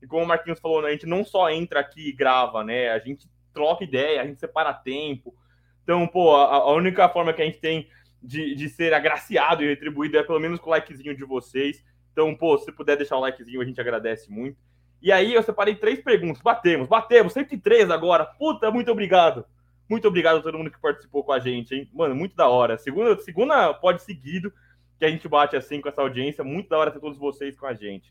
E 0.00 0.06
como 0.06 0.24
o 0.24 0.26
Marquinhos 0.26 0.60
falou, 0.60 0.82
né, 0.82 0.88
a 0.88 0.92
gente 0.92 1.06
não 1.06 1.24
só 1.24 1.50
entra 1.50 1.80
aqui 1.80 2.08
e 2.08 2.12
grava, 2.12 2.64
né? 2.64 2.90
A 2.90 2.98
gente 2.98 3.28
troca 3.52 3.84
ideia, 3.84 4.22
a 4.22 4.26
gente 4.26 4.40
separa 4.40 4.74
tempo. 4.74 5.34
Então, 5.82 6.06
pô, 6.08 6.34
a, 6.34 6.56
a 6.56 6.72
única 6.72 7.08
forma 7.08 7.32
que 7.32 7.42
a 7.42 7.44
gente 7.44 7.58
tem 7.58 7.88
de, 8.20 8.54
de 8.54 8.68
ser 8.68 8.94
agraciado 8.94 9.62
e 9.62 9.68
retribuído 9.68 10.16
é 10.16 10.22
pelo 10.22 10.40
menos 10.40 10.58
com 10.58 10.70
o 10.70 10.72
likezinho 10.72 11.16
de 11.16 11.24
vocês. 11.24 11.84
Então, 12.12 12.34
pô, 12.34 12.58
se 12.58 12.70
puder 12.72 12.96
deixar 12.96 13.16
o 13.16 13.20
likezinho, 13.20 13.60
a 13.60 13.64
gente 13.64 13.80
agradece 13.80 14.30
muito. 14.30 14.58
E 15.00 15.10
aí 15.10 15.34
eu 15.34 15.42
separei 15.42 15.74
três 15.74 16.00
perguntas. 16.00 16.42
Batemos, 16.42 16.88
batemos, 16.88 17.32
103 17.32 17.90
agora. 17.90 18.24
Puta, 18.24 18.70
muito 18.70 18.90
obrigado. 18.90 19.44
Muito 19.92 20.08
obrigado 20.08 20.38
a 20.38 20.40
todo 20.40 20.56
mundo 20.56 20.70
que 20.70 20.80
participou 20.80 21.22
com 21.22 21.32
a 21.32 21.38
gente, 21.38 21.74
hein? 21.74 21.86
Mano, 21.92 22.14
muito 22.14 22.34
da 22.34 22.48
hora. 22.48 22.78
Segunda, 22.78 23.14
segunda 23.20 23.74
pode 23.74 24.00
seguido 24.00 24.50
que 24.98 25.04
a 25.04 25.10
gente 25.10 25.28
bate 25.28 25.54
assim 25.54 25.82
com 25.82 25.88
essa 25.90 26.00
audiência. 26.00 26.42
Muito 26.42 26.70
da 26.70 26.78
hora 26.78 26.90
ter 26.90 26.98
todos 26.98 27.18
vocês 27.18 27.54
com 27.58 27.66
a 27.66 27.74
gente. 27.74 28.10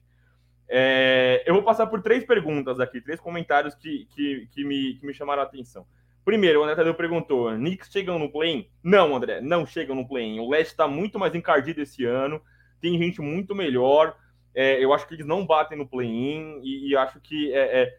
É, 0.70 1.42
eu 1.44 1.56
vou 1.56 1.64
passar 1.64 1.88
por 1.88 2.00
três 2.00 2.24
perguntas 2.24 2.80
aqui, 2.80 3.02
três 3.02 3.20
comentários 3.20 3.74
que, 3.74 4.06
que, 4.12 4.48
que, 4.52 4.64
me, 4.64 4.94
que 4.94 5.08
me 5.08 5.12
chamaram 5.12 5.42
a 5.42 5.46
atenção. 5.46 5.88
Primeiro, 6.24 6.60
o 6.60 6.64
André 6.64 6.76
Tadeu 6.76 6.94
perguntou: 6.94 7.50
Knicks 7.50 7.90
chegam 7.92 8.20
no 8.20 8.32
play-in? 8.32 8.70
Não, 8.84 9.16
André, 9.16 9.42
não 9.42 9.66
chegam 9.66 9.96
no 9.96 10.08
play-in. 10.08 10.40
O 10.40 10.52
Leste 10.52 10.74
está 10.74 10.88
muito 10.88 11.18
mais 11.18 11.34
encardido 11.34 11.82
esse 11.82 12.06
ano, 12.06 12.40
tem 12.80 12.96
gente 12.96 13.22
muito 13.22 13.56
melhor. 13.56 14.16
É, 14.54 14.86
eu 14.86 14.94
acho 14.94 15.08
que 15.08 15.16
eles 15.16 15.26
não 15.26 15.48
batem 15.48 15.80
no 15.80 15.88
play-in 15.88 16.62
e, 16.62 16.90
e, 16.90 16.96
acho 16.96 17.20
que 17.22 17.52
é, 17.52 17.98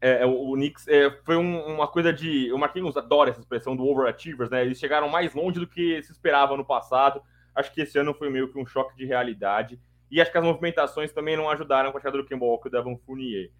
é, 0.00 0.22
é, 0.22 0.26
o 0.26 0.52
Knicks 0.54 0.88
é, 0.88 1.10
foi 1.24 1.36
um, 1.36 1.60
uma 1.66 1.86
coisa 1.86 2.12
de. 2.12 2.52
O 2.52 2.58
Marquinhos 2.58 2.96
adora 2.96 3.30
essa 3.30 3.40
expressão 3.40 3.76
do 3.76 3.86
overachievers, 3.86 4.50
né? 4.50 4.62
Eles 4.62 4.78
chegaram 4.78 5.08
mais 5.08 5.34
longe 5.34 5.58
do 5.58 5.66
que 5.66 6.02
se 6.02 6.12
esperava 6.12 6.56
no 6.56 6.64
passado. 6.64 7.22
Acho 7.54 7.72
que 7.72 7.82
esse 7.82 7.98
ano 7.98 8.14
foi 8.14 8.30
meio 8.30 8.50
que 8.50 8.58
um 8.58 8.66
choque 8.66 8.96
de 8.96 9.04
realidade. 9.04 9.80
E 10.10 10.20
acho 10.20 10.32
que 10.32 10.38
as 10.38 10.44
movimentações 10.44 11.12
também 11.12 11.36
não 11.36 11.48
ajudaram 11.48 11.92
com 11.92 11.98
a 11.98 12.00
chegada 12.00 12.18
do 12.18 12.26
Kemba 12.26 12.44
Walker 12.44 12.70
e 12.72 12.76
Evan 12.76 12.96
Fournier. 13.04 13.50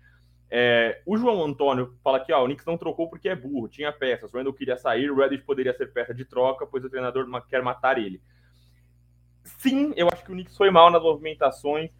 É, 0.51 1.01
o 1.07 1.17
João 1.17 1.45
Antônio 1.45 1.95
fala 2.03 2.19
que 2.19 2.33
ó, 2.33 2.43
o 2.43 2.47
Knicks 2.47 2.67
não 2.67 2.77
trocou 2.77 3.09
porque 3.09 3.29
é 3.29 3.37
burro, 3.37 3.69
tinha 3.69 3.93
peças. 3.93 4.33
O 4.33 4.37
Randall 4.37 4.53
queria 4.53 4.77
sair, 4.77 5.11
o 5.11 5.17
Reddish 5.17 5.45
poderia 5.45 5.73
ser 5.75 5.93
peça 5.93 6.13
de 6.13 6.25
troca, 6.25 6.67
pois 6.67 6.85
o 6.85 6.91
treinador 6.91 7.27
quer 7.49 7.63
matar 7.63 7.99
ele 7.99 8.21
sim, 9.59 9.93
eu 9.97 10.09
acho 10.13 10.25
que 10.25 10.31
o 10.31 10.35
Knicks 10.35 10.57
foi 10.57 10.71
mal 10.71 10.91
nas 10.91 11.03
movimentações. 11.03 11.91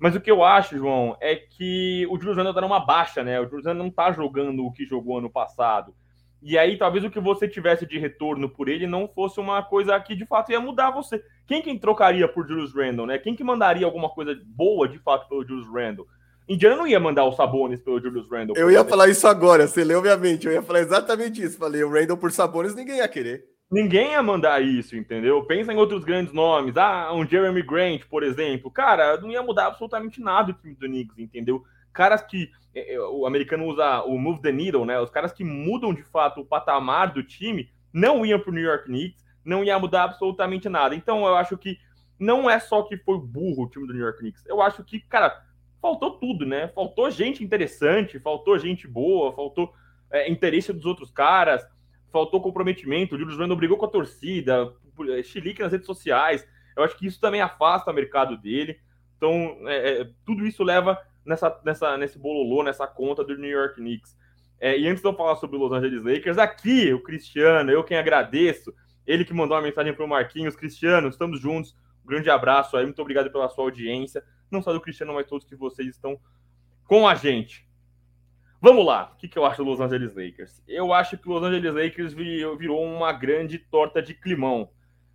Mas 0.00 0.16
o 0.16 0.20
que 0.20 0.30
eu 0.30 0.42
acho, 0.42 0.78
João, 0.78 1.14
é 1.20 1.36
que 1.36 2.06
o 2.10 2.16
Julius 2.18 2.38
Randle 2.38 2.54
tá 2.54 2.62
numa 2.62 2.80
baixa, 2.80 3.22
né? 3.22 3.38
O 3.38 3.44
Julius 3.44 3.66
Randle 3.66 3.84
não 3.84 3.90
tá 3.90 4.10
jogando 4.10 4.64
o 4.64 4.72
que 4.72 4.86
jogou 4.86 5.18
ano 5.18 5.28
passado. 5.28 5.94
E 6.42 6.56
aí, 6.56 6.78
talvez 6.78 7.04
o 7.04 7.10
que 7.10 7.20
você 7.20 7.46
tivesse 7.46 7.84
de 7.84 7.98
retorno 7.98 8.48
por 8.48 8.70
ele 8.70 8.86
não 8.86 9.06
fosse 9.06 9.38
uma 9.38 9.62
coisa 9.62 10.00
que 10.00 10.16
de 10.16 10.24
fato 10.24 10.50
ia 10.50 10.58
mudar 10.58 10.90
você. 10.90 11.22
Quem 11.46 11.60
que 11.60 11.78
trocaria 11.78 12.26
por 12.26 12.48
Julius 12.48 12.74
Randle, 12.74 13.06
né? 13.06 13.18
Quem 13.18 13.36
que 13.36 13.44
mandaria 13.44 13.84
alguma 13.84 14.08
coisa 14.08 14.34
boa 14.46 14.88
de 14.88 14.98
fato 14.98 15.28
pelo 15.28 15.46
Julius 15.46 15.68
Randle? 15.68 16.06
Indiana 16.48 16.76
não 16.76 16.86
ia 16.86 16.98
mandar 16.98 17.24
o 17.24 17.32
Sabonis 17.32 17.82
pelo 17.82 18.00
Julius 18.00 18.28
Randle. 18.30 18.56
Eu 18.56 18.70
ia 18.70 18.82
falar 18.84 19.08
isso 19.08 19.28
agora, 19.28 19.68
você 19.68 19.84
leu 19.84 20.00
minha 20.00 20.16
mente. 20.16 20.46
Eu 20.46 20.52
ia 20.54 20.62
falar 20.62 20.80
exatamente 20.80 21.42
isso. 21.42 21.58
Falei, 21.58 21.84
o 21.84 21.92
Randle 21.92 22.16
por 22.16 22.32
Sabonis 22.32 22.74
ninguém 22.74 22.96
ia 22.96 23.08
querer. 23.08 23.44
Ninguém 23.70 24.10
ia 24.10 24.22
mandar 24.22 24.60
isso, 24.60 24.96
entendeu? 24.96 25.44
Pensa 25.44 25.72
em 25.72 25.76
outros 25.76 26.02
grandes 26.02 26.32
nomes. 26.32 26.76
Ah, 26.76 27.12
um 27.14 27.24
Jeremy 27.24 27.62
Grant, 27.62 28.02
por 28.10 28.24
exemplo. 28.24 28.68
Cara, 28.68 29.20
não 29.20 29.30
ia 29.30 29.42
mudar 29.44 29.68
absolutamente 29.68 30.20
nada 30.20 30.50
o 30.50 30.54
time 30.54 30.74
do 30.74 30.88
Knicks, 30.88 31.18
entendeu? 31.18 31.62
Caras 31.92 32.20
que. 32.20 32.50
É, 32.74 32.94
é, 32.94 33.00
o 33.00 33.26
americano 33.26 33.66
usa 33.66 34.02
o 34.02 34.18
move 34.18 34.42
the 34.42 34.50
needle, 34.50 34.84
né? 34.84 34.98
Os 35.00 35.10
caras 35.10 35.32
que 35.32 35.44
mudam 35.44 35.94
de 35.94 36.02
fato 36.02 36.40
o 36.40 36.44
patamar 36.44 37.12
do 37.12 37.22
time 37.22 37.70
não 37.92 38.26
iam 38.26 38.40
para 38.40 38.50
o 38.50 38.54
New 38.54 38.62
York 38.62 38.86
Knicks, 38.86 39.24
não 39.44 39.62
ia 39.62 39.78
mudar 39.78 40.04
absolutamente 40.04 40.68
nada. 40.68 40.94
Então 40.94 41.24
eu 41.24 41.36
acho 41.36 41.56
que 41.56 41.78
não 42.18 42.50
é 42.50 42.58
só 42.58 42.82
que 42.82 42.96
foi 42.96 43.18
burro 43.18 43.64
o 43.64 43.68
time 43.68 43.86
do 43.86 43.92
New 43.92 44.02
York 44.02 44.18
Knicks. 44.18 44.44
Eu 44.46 44.60
acho 44.60 44.82
que, 44.82 44.98
cara, 45.00 45.44
faltou 45.80 46.18
tudo, 46.18 46.44
né? 46.44 46.68
Faltou 46.74 47.08
gente 47.08 47.44
interessante, 47.44 48.18
faltou 48.18 48.58
gente 48.58 48.88
boa, 48.88 49.32
faltou 49.32 49.72
é, 50.10 50.28
interesse 50.28 50.72
dos 50.72 50.86
outros 50.86 51.10
caras 51.10 51.64
faltou 52.10 52.40
comprometimento, 52.40 53.14
o 53.14 53.18
Julius 53.18 53.38
Randle 53.38 53.56
brigou 53.56 53.76
com 53.76 53.86
a 53.86 53.90
torcida, 53.90 54.72
chilique 55.24 55.62
nas 55.62 55.72
redes 55.72 55.86
sociais. 55.86 56.46
Eu 56.76 56.82
acho 56.82 56.96
que 56.96 57.06
isso 57.06 57.20
também 57.20 57.40
afasta 57.40 57.90
o 57.90 57.94
mercado 57.94 58.36
dele. 58.36 58.78
Então, 59.16 59.56
é, 59.66 60.00
é, 60.00 60.10
tudo 60.24 60.46
isso 60.46 60.62
leva 60.62 60.98
nessa, 61.24 61.60
nessa, 61.64 61.96
nesse 61.96 62.18
bololô, 62.18 62.62
nessa 62.62 62.86
conta 62.86 63.22
do 63.22 63.36
New 63.36 63.50
York 63.50 63.76
Knicks. 63.76 64.16
É, 64.58 64.78
e 64.78 64.86
antes 64.86 65.02
de 65.02 65.08
eu 65.08 65.14
falar 65.14 65.36
sobre 65.36 65.56
o 65.56 65.60
Los 65.60 65.72
Angeles 65.72 66.04
Lakers, 66.04 66.38
aqui 66.38 66.92
o 66.92 67.02
Cristiano, 67.02 67.70
eu 67.70 67.82
quem 67.82 67.96
agradeço, 67.96 68.74
ele 69.06 69.24
que 69.24 69.32
mandou 69.32 69.56
uma 69.56 69.62
mensagem 69.62 69.94
para 69.94 70.04
o 70.04 70.08
Marquinhos. 70.08 70.56
Cristiano, 70.56 71.08
estamos 71.08 71.40
juntos. 71.40 71.76
Um 72.04 72.08
grande 72.08 72.30
abraço 72.30 72.76
aí, 72.76 72.84
muito 72.84 73.00
obrigado 73.00 73.30
pela 73.30 73.48
sua 73.48 73.64
audiência. 73.64 74.22
Não 74.50 74.60
só 74.60 74.72
do 74.72 74.80
Cristiano, 74.80 75.14
mas 75.14 75.26
todos 75.26 75.46
que 75.46 75.56
vocês 75.56 75.88
estão 75.88 76.18
com 76.84 77.06
a 77.06 77.14
gente. 77.14 77.69
Vamos 78.62 78.84
lá, 78.84 79.12
o 79.14 79.16
que, 79.16 79.26
que 79.26 79.38
eu 79.38 79.46
acho 79.46 79.64
do 79.64 79.70
Los 79.70 79.80
Angeles 79.80 80.14
Lakers? 80.14 80.62
Eu 80.68 80.92
acho 80.92 81.16
que 81.16 81.26
o 81.26 81.32
Los 81.32 81.42
Angeles 81.42 81.72
Lakers 81.72 82.12
virou 82.12 82.84
uma 82.84 83.10
grande 83.10 83.58
torta 83.58 84.02
de 84.02 84.12
climão. 84.12 84.68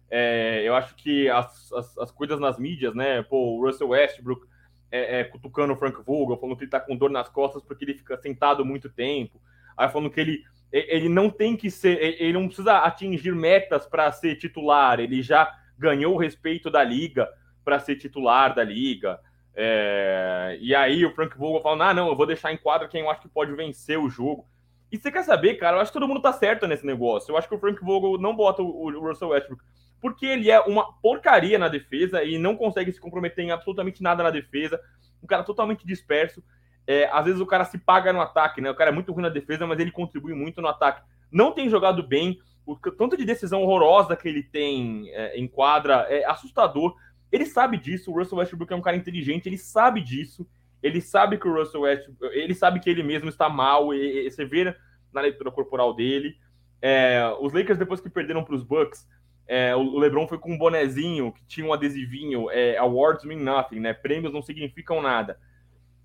É, 0.10 0.64
eu 0.64 0.76
acho 0.76 0.96
que 0.96 1.30
as, 1.30 1.72
as, 1.74 1.98
as, 2.00 2.12
coisas 2.12 2.40
nas 2.40 2.58
mídias, 2.58 2.96
né? 2.96 3.22
Pô, 3.22 3.56
o 3.56 3.66
Russell 3.66 3.90
Westbrook 3.90 4.48
é, 4.92 5.20
é, 5.20 5.24
cutucando 5.24 5.74
o 5.74 5.76
Frank 5.76 6.02
Vogel, 6.04 6.38
falando 6.38 6.58
que 6.58 6.64
ele 6.64 6.72
tá 6.72 6.80
com 6.80 6.96
dor 6.96 7.12
nas 7.12 7.30
costas 7.30 7.62
porque 7.62 7.86
ele 7.86 7.94
fica 7.94 8.18
sentado 8.18 8.66
muito 8.66 8.90
tempo. 8.90 9.40
Aí 9.78 9.90
falando 9.90 10.10
que 10.10 10.20
ele, 10.20 10.44
ele 10.72 11.10
não 11.10 11.30
tem 11.30 11.56
que 11.56 11.70
ser, 11.70 12.02
ele 12.02 12.34
não 12.34 12.48
precisa 12.48 12.80
atingir 12.80 13.36
metas 13.36 13.86
para 13.86 14.12
ser 14.12 14.38
titular, 14.38 15.00
ele 15.00 15.22
já 15.22 15.54
ganhou 15.78 16.16
o 16.16 16.18
respeito 16.18 16.72
da 16.72 16.84
liga 16.84 17.30
para 17.64 17.80
ser 17.80 17.96
titular 17.98 18.56
da 18.56 18.64
liga. 18.64 19.20
É, 19.56 20.58
e 20.60 20.76
aí 20.76 21.06
o 21.06 21.14
Frank 21.14 21.38
Vogel 21.38 21.62
fala: 21.62 21.90
ah, 21.90 21.94
não, 21.94 22.10
eu 22.10 22.16
vou 22.16 22.26
deixar 22.26 22.52
em 22.52 22.58
quadra 22.58 22.88
quem 22.88 23.02
eu 23.02 23.10
acho 23.10 23.22
que 23.22 23.30
pode 23.30 23.54
vencer 23.54 23.98
o 23.98 24.10
jogo. 24.10 24.46
E 24.92 24.98
você 24.98 25.12
quer 25.12 25.24
saber, 25.24 25.56
cara? 25.56 25.78
Eu 25.78 25.82
acho 25.82 25.92
que 25.92 26.00
todo 26.00 26.08
mundo 26.08 26.22
tá 26.22 26.32
certo 26.34 26.68
nesse 26.68 26.86
negócio. 26.86 27.32
Eu 27.32 27.38
acho 27.38 27.48
que 27.48 27.56
o 27.56 27.60
Frank 27.60 27.84
Vogel 27.84 28.22
não 28.22 28.36
bota 28.36 28.62
o, 28.62 28.86
o 28.86 29.08
Russell 29.08 29.30
Westbrook 29.30 29.64
porque 30.06 30.26
ele 30.26 30.52
é 30.52 30.60
uma 30.60 30.94
porcaria 31.02 31.58
na 31.58 31.68
defesa 31.68 32.24
e 32.24 32.38
não 32.38 32.56
consegue 32.56 32.92
se 32.92 33.00
comprometer 33.00 33.44
em 33.44 33.50
absolutamente 33.50 34.04
nada 34.04 34.22
na 34.22 34.30
defesa. 34.30 34.80
Um 35.24 35.26
cara 35.26 35.44
totalmente 35.44 35.84
disperso. 35.84 36.44
É, 36.86 37.10
às 37.12 37.26
vezes 37.26 37.42
o 37.42 37.46
cara 37.46 37.66
se 37.66 37.80
paga 37.80 38.14
no 38.14 38.22
ataque, 38.22 38.62
né? 38.62 38.70
O 38.70 38.76
cara 38.76 38.92
é 38.92 38.94
muito 38.94 39.12
ruim 39.12 39.24
na 39.24 39.30
defesa, 39.30 39.66
mas 39.66 39.80
ele 39.80 39.90
contribui 39.90 40.36
muito 40.36 40.62
no 40.62 40.68
ataque. 40.68 41.02
Não 41.32 41.52
tem 41.52 41.70
jogado 41.72 42.04
bem. 42.04 42.40
O 42.68 42.76
tanto 42.76 43.18
de 43.18 43.26
decisão 43.26 43.64
horrorosa 43.64 44.16
que 44.16 44.28
ele 44.28 44.44
tem 44.44 45.10
é, 45.10 45.36
em 45.40 45.48
quadra 45.48 46.06
é 46.08 46.24
assustador. 46.26 46.96
Ele 47.32 47.46
sabe 47.46 47.78
disso, 47.78 48.12
o 48.12 48.16
Russell 48.16 48.38
Westbrook 48.38 48.72
é 48.72 48.76
um 48.76 48.82
cara 48.82 48.98
inteligente, 48.98 49.48
ele 49.48 49.58
sabe 49.58 50.02
disso, 50.02 50.48
ele 50.82 51.02
sabe 51.02 51.38
que 51.38 51.48
o 51.48 51.54
Russell 51.54 51.82
Westbrook, 51.82 52.36
ele 52.36 52.54
sabe 52.54 52.80
que 52.80 52.90
ele 52.90 53.04
mesmo 53.04 53.30
está 53.30 53.50
mal, 53.50 53.94
e, 53.94 54.28
e 54.28 54.32
você 54.32 54.46
vê 54.46 54.76
na 55.12 55.22
leitura 55.22 55.52
corporal 55.52 55.94
dele. 55.94 56.38
É, 56.82 57.36
os 57.40 57.54
Lakers, 57.54 57.80
depois 57.80 58.00
que 58.00 58.10
perderam 58.10 58.44
para 58.44 58.56
os 58.56 58.64
Bucks, 58.64 59.08
é, 59.48 59.76
o 59.76 59.98
LeBron 59.98 60.28
foi 60.28 60.38
com 60.38 60.54
um 60.54 60.58
bonezinho 60.58 61.32
que 61.32 61.46
tinha 61.46 61.66
um 61.66 61.74
adesivinho, 61.74 62.50
é, 62.50 62.78
awards 62.78 63.26
mean 63.26 63.40
nothing, 63.40 63.80
né? 63.80 63.94
Prêmios 63.94 64.34
não 64.34 64.42
significam 64.42 65.02
nada. 65.02 65.40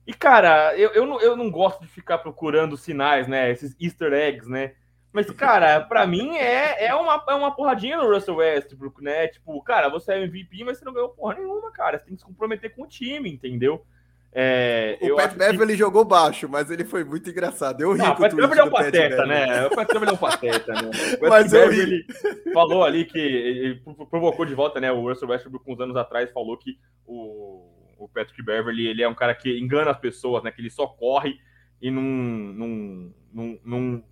E, 0.06 0.12
cara, 0.12 0.76
eu, 0.76 0.90
eu, 0.90 1.06
não, 1.06 1.20
eu 1.20 1.36
não 1.36 1.50
gosto 1.50 1.80
de 1.80 1.88
ficar 1.88 2.18
procurando 2.18 2.76
sinais, 2.76 3.26
né? 3.26 3.50
Esses 3.50 3.76
easter 3.80 4.12
eggs, 4.12 4.48
né? 4.48 4.74
Mas, 5.12 5.28
cara, 5.32 5.80
para 5.80 6.06
mim 6.06 6.36
é, 6.36 6.86
é, 6.86 6.94
uma, 6.94 7.22
é 7.28 7.34
uma 7.34 7.54
porradinha 7.54 7.96
no 7.96 8.12
Russell 8.12 8.36
Westbrook, 8.36 9.02
né? 9.02 9.26
Tipo, 9.28 9.60
cara, 9.62 9.88
você 9.88 10.12
é 10.12 10.22
MVP, 10.22 10.62
mas 10.64 10.78
você 10.78 10.84
não 10.84 10.92
ganhou 10.92 11.08
porra 11.08 11.34
nenhuma, 11.34 11.72
cara. 11.72 11.98
Você 11.98 12.04
tem 12.04 12.14
que 12.14 12.20
se 12.20 12.26
comprometer 12.26 12.74
com 12.74 12.82
o 12.82 12.86
time, 12.86 13.30
entendeu? 13.30 13.84
É, 14.32 14.96
o 15.02 15.16
Pat 15.16 15.34
Beverly 15.34 15.72
que... 15.72 15.78
jogou 15.78 16.04
baixo, 16.04 16.48
mas 16.48 16.70
ele 16.70 16.84
foi 16.84 17.02
muito 17.02 17.28
engraçado. 17.28 17.80
Eu 17.80 17.92
ri 17.92 17.98
não, 17.98 18.14
com 18.14 18.22
o 18.22 18.24
Pat 18.24 18.32
Beverly 18.32 18.60
é 18.60 18.64
um 18.64 18.70
pateta, 18.70 19.26
né? 19.26 19.66
O 19.66 19.70
Pat 19.70 19.88
Beverly 19.88 20.10
é 20.10 20.14
um 20.14 20.16
pateta, 20.16 20.72
né? 20.72 20.90
O 21.20 21.28
mas 21.28 21.50
Beverly 21.50 22.06
falou 22.54 22.84
ali 22.84 23.04
que 23.04 23.18
ele 23.18 23.82
provocou 24.08 24.46
de 24.46 24.54
volta, 24.54 24.78
né? 24.78 24.92
O 24.92 25.02
Russell 25.08 25.28
Westbrook, 25.28 25.64
uns 25.68 25.80
anos 25.80 25.96
atrás, 25.96 26.30
falou 26.30 26.56
que 26.56 26.78
o, 27.04 27.66
o 27.98 28.08
Patrick 28.08 28.40
Beverly 28.40 28.86
ele 28.86 29.02
é 29.02 29.08
um 29.08 29.14
cara 29.14 29.34
que 29.34 29.58
engana 29.58 29.90
as 29.90 29.98
pessoas, 29.98 30.44
né? 30.44 30.52
Que 30.52 30.60
ele 30.60 30.70
só 30.70 30.86
corre 30.86 31.36
e 31.82 31.90
não, 31.90 32.02
não, 32.02 33.14
não, 33.32 33.58
não 33.64 34.04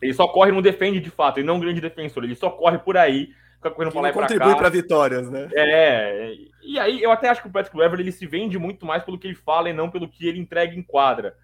ele 0.00 0.14
só 0.14 0.28
corre 0.28 0.50
e 0.50 0.54
não 0.54 0.62
defende 0.62 1.00
de 1.00 1.10
fato, 1.10 1.38
ele 1.38 1.46
não 1.46 1.54
é 1.54 1.56
um 1.56 1.60
grande 1.60 1.80
defensor, 1.80 2.24
ele 2.24 2.34
só 2.34 2.50
corre 2.50 2.78
por 2.78 2.96
aí, 2.96 3.30
fica 3.56 3.70
correndo 3.70 3.92
pra 3.92 4.00
lá 4.00 4.08
e 4.10 4.12
pra 4.12 4.22
contribui 4.22 4.56
para 4.56 4.68
vitórias, 4.68 5.30
né? 5.30 5.48
É, 5.54 6.34
e 6.62 6.78
aí 6.78 7.02
eu 7.02 7.10
até 7.10 7.28
acho 7.28 7.42
que 7.42 7.48
o 7.48 7.52
Patrick 7.52 7.76
Beverly 7.76 8.04
ele 8.04 8.12
se 8.12 8.26
vende 8.26 8.58
muito 8.58 8.86
mais 8.86 9.02
pelo 9.02 9.18
que 9.18 9.26
ele 9.26 9.34
fala 9.34 9.68
e 9.68 9.72
não 9.72 9.90
pelo 9.90 10.08
que 10.08 10.26
ele 10.26 10.40
entrega 10.40 10.74
em 10.74 10.82
quadra. 10.82 11.34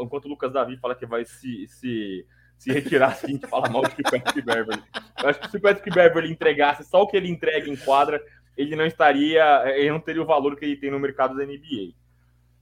Enquanto 0.00 0.24
o 0.24 0.28
Lucas 0.28 0.52
Davi 0.52 0.76
fala 0.78 0.94
que 0.94 1.04
vai 1.04 1.24
se, 1.24 1.66
se, 1.68 2.26
se 2.56 2.72
retirar 2.72 3.08
assim, 3.08 3.36
que 3.36 3.46
fala 3.46 3.68
mal 3.68 3.82
de 3.82 4.02
Patrick 4.02 4.40
Beverly. 4.40 4.82
Eu 5.22 5.28
acho 5.28 5.40
que 5.40 5.50
se 5.50 5.56
o 5.56 5.60
Patrick 5.60 5.90
Beverly 5.90 6.32
entregasse 6.32 6.84
só 6.84 7.02
o 7.02 7.06
que 7.06 7.16
ele 7.16 7.28
entrega 7.28 7.68
em 7.68 7.76
quadra, 7.76 8.20
ele 8.56 8.76
não 8.76 8.86
estaria, 8.86 9.62
ele 9.76 9.90
não 9.90 10.00
teria 10.00 10.22
o 10.22 10.26
valor 10.26 10.56
que 10.56 10.64
ele 10.64 10.76
tem 10.76 10.90
no 10.90 10.98
mercado 10.98 11.36
da 11.36 11.44
NBA. 11.44 11.92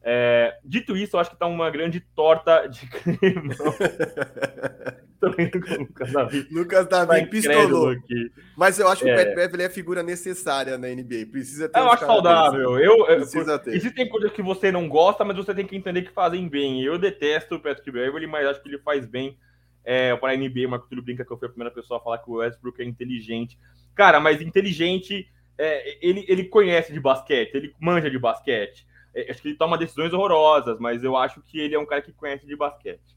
É, 0.04 0.58
dito 0.64 0.96
isso, 0.96 1.14
eu 1.16 1.20
acho 1.20 1.30
que 1.30 1.38
tá 1.38 1.46
uma 1.46 1.70
grande 1.70 2.00
torta 2.00 2.66
de 2.66 2.86
creme. 2.90 3.54
Lucas 5.22 6.12
Davi. 6.12 6.48
Lucas 6.50 6.88
Davi 6.88 7.26
pistolou. 7.26 7.90
Aqui. 7.90 8.32
Mas 8.56 8.80
eu 8.80 8.88
acho 8.88 9.04
que 9.04 9.10
é. 9.10 9.14
o 9.14 9.16
Pat 9.16 9.34
Beverly 9.34 9.62
é 9.62 9.70
figura 9.70 10.02
necessária 10.02 10.76
na 10.76 10.88
NBA. 10.88 11.26
Precisa 11.30 11.68
ter. 11.68 11.78
Eu 11.78 11.92
acho 11.92 12.04
saudável. 12.04 12.76
Eu, 12.78 13.04
Precisa 13.04 13.56
ter. 13.58 13.74
Existem 13.74 14.08
coisas 14.08 14.32
que 14.32 14.42
você 14.42 14.72
não 14.72 14.88
gosta, 14.88 15.24
mas 15.24 15.36
você 15.36 15.54
tem 15.54 15.64
que 15.64 15.76
entender 15.76 16.02
que 16.02 16.10
fazem 16.10 16.48
bem. 16.48 16.82
Eu 16.82 16.98
detesto 16.98 17.54
o 17.54 17.60
Patrick 17.60 17.88
Beverly, 17.88 18.26
mas 18.26 18.46
acho 18.46 18.60
que 18.60 18.68
ele 18.68 18.78
faz 18.78 19.06
bem 19.06 19.38
é, 19.84 20.16
para 20.16 20.32
a 20.32 20.36
NBA. 20.36 20.66
O 20.66 20.70
Marco 20.70 20.88
Túlio 20.88 21.04
brinca 21.04 21.24
que 21.24 21.32
eu 21.32 21.38
fui 21.38 21.46
a 21.46 21.50
primeira 21.50 21.72
pessoa 21.72 22.00
a 22.00 22.02
falar 22.02 22.18
que 22.18 22.28
o 22.28 22.34
Westbrook 22.34 22.82
é 22.82 22.84
inteligente. 22.84 23.56
Cara, 23.94 24.18
mas 24.18 24.40
inteligente, 24.40 25.28
é, 25.56 25.98
ele, 26.04 26.24
ele 26.26 26.44
conhece 26.44 26.92
de 26.92 26.98
basquete, 26.98 27.54
ele 27.54 27.72
manja 27.80 28.10
de 28.10 28.18
basquete. 28.18 28.86
É, 29.14 29.30
acho 29.30 29.42
que 29.42 29.48
ele 29.48 29.56
toma 29.56 29.78
decisões 29.78 30.12
horrorosas, 30.12 30.78
mas 30.78 31.02
eu 31.04 31.16
acho 31.16 31.40
que 31.42 31.58
ele 31.58 31.74
é 31.74 31.78
um 31.78 31.86
cara 31.86 32.02
que 32.02 32.12
conhece 32.12 32.46
de 32.46 32.56
basquete. 32.56 33.16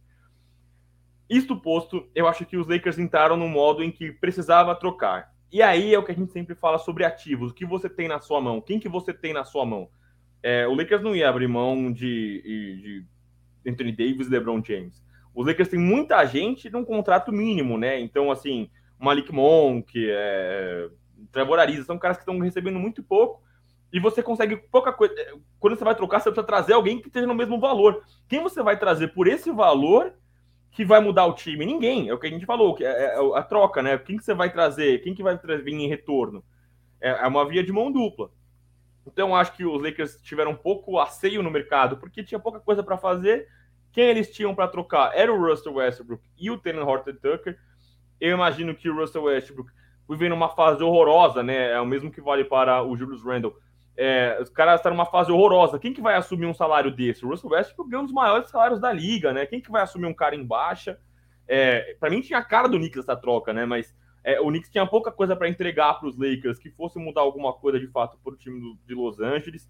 Isto 1.29 1.59
posto, 1.59 2.07
eu 2.13 2.27
acho 2.27 2.45
que 2.45 2.57
os 2.57 2.67
Lakers 2.67 2.99
entraram 2.99 3.35
no 3.35 3.47
modo 3.47 3.83
em 3.83 3.91
que 3.91 4.11
precisava 4.11 4.75
trocar. 4.75 5.33
E 5.51 5.61
aí 5.61 5.93
é 5.93 5.97
o 5.97 6.03
que 6.03 6.11
a 6.11 6.15
gente 6.15 6.31
sempre 6.31 6.53
fala 6.53 6.77
sobre 6.77 7.03
ativos. 7.03 7.51
O 7.51 7.53
que 7.53 7.65
você 7.65 7.89
tem 7.89 8.07
na 8.07 8.19
sua 8.19 8.41
mão? 8.41 8.61
Quem 8.61 8.79
que 8.79 8.89
você 8.89 9.13
tem 9.13 9.33
na 9.33 9.43
sua 9.43 9.65
mão? 9.65 9.89
É, 10.43 10.67
o 10.67 10.75
Lakers 10.75 11.01
não 11.01 11.15
ia 11.15 11.29
abrir 11.29 11.47
mão 11.47 11.91
de, 11.91 12.41
de 13.63 13.71
Anthony 13.71 13.91
Davis 13.91 14.27
e 14.27 14.29
LeBron 14.29 14.63
James. 14.63 15.03
Os 15.33 15.47
Lakers 15.47 15.69
têm 15.69 15.79
muita 15.79 16.23
gente 16.25 16.69
num 16.69 16.85
contrato 16.85 17.31
mínimo, 17.31 17.77
né? 17.77 17.99
Então, 17.99 18.31
assim, 18.31 18.69
Malik 18.99 19.31
Monk, 19.33 19.91
é, 19.97 20.89
Trevor 21.31 21.57
Ariza, 21.59 21.83
são 21.83 21.97
caras 21.97 22.17
que 22.17 22.21
estão 22.21 22.37
recebendo 22.39 22.77
muito 22.77 23.01
pouco 23.01 23.41
e 23.91 23.99
você 23.99 24.21
consegue 24.21 24.57
pouca 24.57 24.91
coisa. 24.91 25.13
Quando 25.59 25.77
você 25.77 25.83
vai 25.83 25.95
trocar, 25.95 26.19
você 26.19 26.29
precisa 26.29 26.45
trazer 26.45 26.73
alguém 26.73 26.99
que 26.99 27.07
esteja 27.07 27.27
no 27.27 27.35
mesmo 27.35 27.59
valor. 27.59 28.03
Quem 28.27 28.41
você 28.41 28.61
vai 28.61 28.77
trazer 28.77 29.09
por 29.09 29.27
esse 29.27 29.51
valor 29.51 30.13
que 30.71 30.83
vai 30.83 30.99
mudar 30.99 31.25
o 31.25 31.33
time? 31.33 31.65
Ninguém. 31.65 32.09
É 32.09 32.13
o 32.13 32.19
que 32.19 32.27
a 32.27 32.29
gente 32.29 32.45
falou, 32.45 32.75
que 32.75 32.83
é, 32.83 32.89
é, 32.89 33.15
é 33.15 33.37
a 33.37 33.43
troca, 33.43 33.81
né? 33.81 33.97
Quem 33.97 34.17
que 34.17 34.23
você 34.23 34.33
vai 34.33 34.51
trazer? 34.51 35.01
Quem 35.01 35.13
que 35.13 35.23
vai 35.23 35.37
vir 35.37 35.73
em 35.73 35.87
retorno? 35.87 36.43
É, 36.99 37.09
é 37.09 37.27
uma 37.27 37.47
via 37.47 37.63
de 37.63 37.71
mão 37.71 37.91
dupla. 37.91 38.31
Então, 39.07 39.35
acho 39.35 39.53
que 39.53 39.63
os 39.63 39.81
Lakers 39.81 40.17
tiveram 40.21 40.55
pouco 40.55 40.99
asseio 40.99 41.43
no 41.43 41.51
mercado, 41.51 41.97
porque 41.97 42.23
tinha 42.23 42.39
pouca 42.39 42.59
coisa 42.59 42.83
para 42.83 42.97
fazer. 42.97 43.47
Quem 43.93 44.05
eles 44.05 44.29
tinham 44.29 44.53
para 44.53 44.67
trocar 44.67 45.15
era 45.15 45.31
o 45.31 45.39
Russell 45.39 45.75
Westbrook 45.75 46.21
e 46.37 46.51
o 46.51 46.57
Taylor 46.57 46.87
Horton 46.87 47.13
Tucker. 47.13 47.57
Eu 48.19 48.33
imagino 48.33 48.75
que 48.75 48.89
o 48.89 48.95
Russell 48.95 49.23
Westbrook 49.23 49.71
vivendo 50.09 50.33
uma 50.33 50.49
fase 50.49 50.83
horrorosa, 50.83 51.41
né? 51.41 51.71
É 51.71 51.79
o 51.79 51.85
mesmo 51.85 52.11
que 52.11 52.19
vale 52.19 52.43
para 52.43 52.83
o 52.83 52.97
Julius 52.97 53.23
Randle 53.23 53.55
é, 53.97 54.37
os 54.41 54.49
caras 54.49 54.79
estão 54.79 54.91
numa 54.91 55.05
fase 55.05 55.31
horrorosa. 55.31 55.79
Quem 55.79 55.93
que 55.93 56.01
vai 56.01 56.15
assumir 56.15 56.45
um 56.45 56.53
salário 56.53 56.91
desse? 56.91 57.25
O 57.25 57.29
Russell 57.29 57.51
Westbrook 57.51 57.89
ganha 57.89 58.01
um 58.01 58.05
dos 58.05 58.13
maiores 58.13 58.49
salários 58.49 58.79
da 58.79 58.91
liga, 58.91 59.31
né? 59.31 59.45
Quem 59.45 59.61
que 59.61 59.71
vai 59.71 59.83
assumir 59.83 60.05
um 60.05 60.13
cara 60.13 60.35
em 60.35 60.45
baixa? 60.45 60.99
É, 61.47 61.95
para 61.99 62.09
mim 62.09 62.21
tinha 62.21 62.39
a 62.39 62.43
cara 62.43 62.67
do 62.67 62.77
Knicks 62.77 62.99
essa 62.99 63.15
troca, 63.15 63.53
né? 63.53 63.65
Mas 63.65 63.95
é, 64.23 64.39
o 64.41 64.47
Knicks 64.47 64.69
tinha 64.69 64.85
pouca 64.85 65.11
coisa 65.11 65.35
para 65.35 65.47
entregar 65.47 65.93
para 65.93 66.09
os 66.09 66.17
Lakers 66.17 66.59
que 66.59 66.69
fosse 66.71 66.99
mudar 66.99 67.21
alguma 67.21 67.53
coisa 67.53 67.79
de 67.79 67.87
fato 67.87 68.17
para 68.23 68.33
o 68.33 68.35
time 68.35 68.59
do, 68.59 68.77
de 68.85 68.93
Los 68.93 69.19
Angeles. 69.19 69.69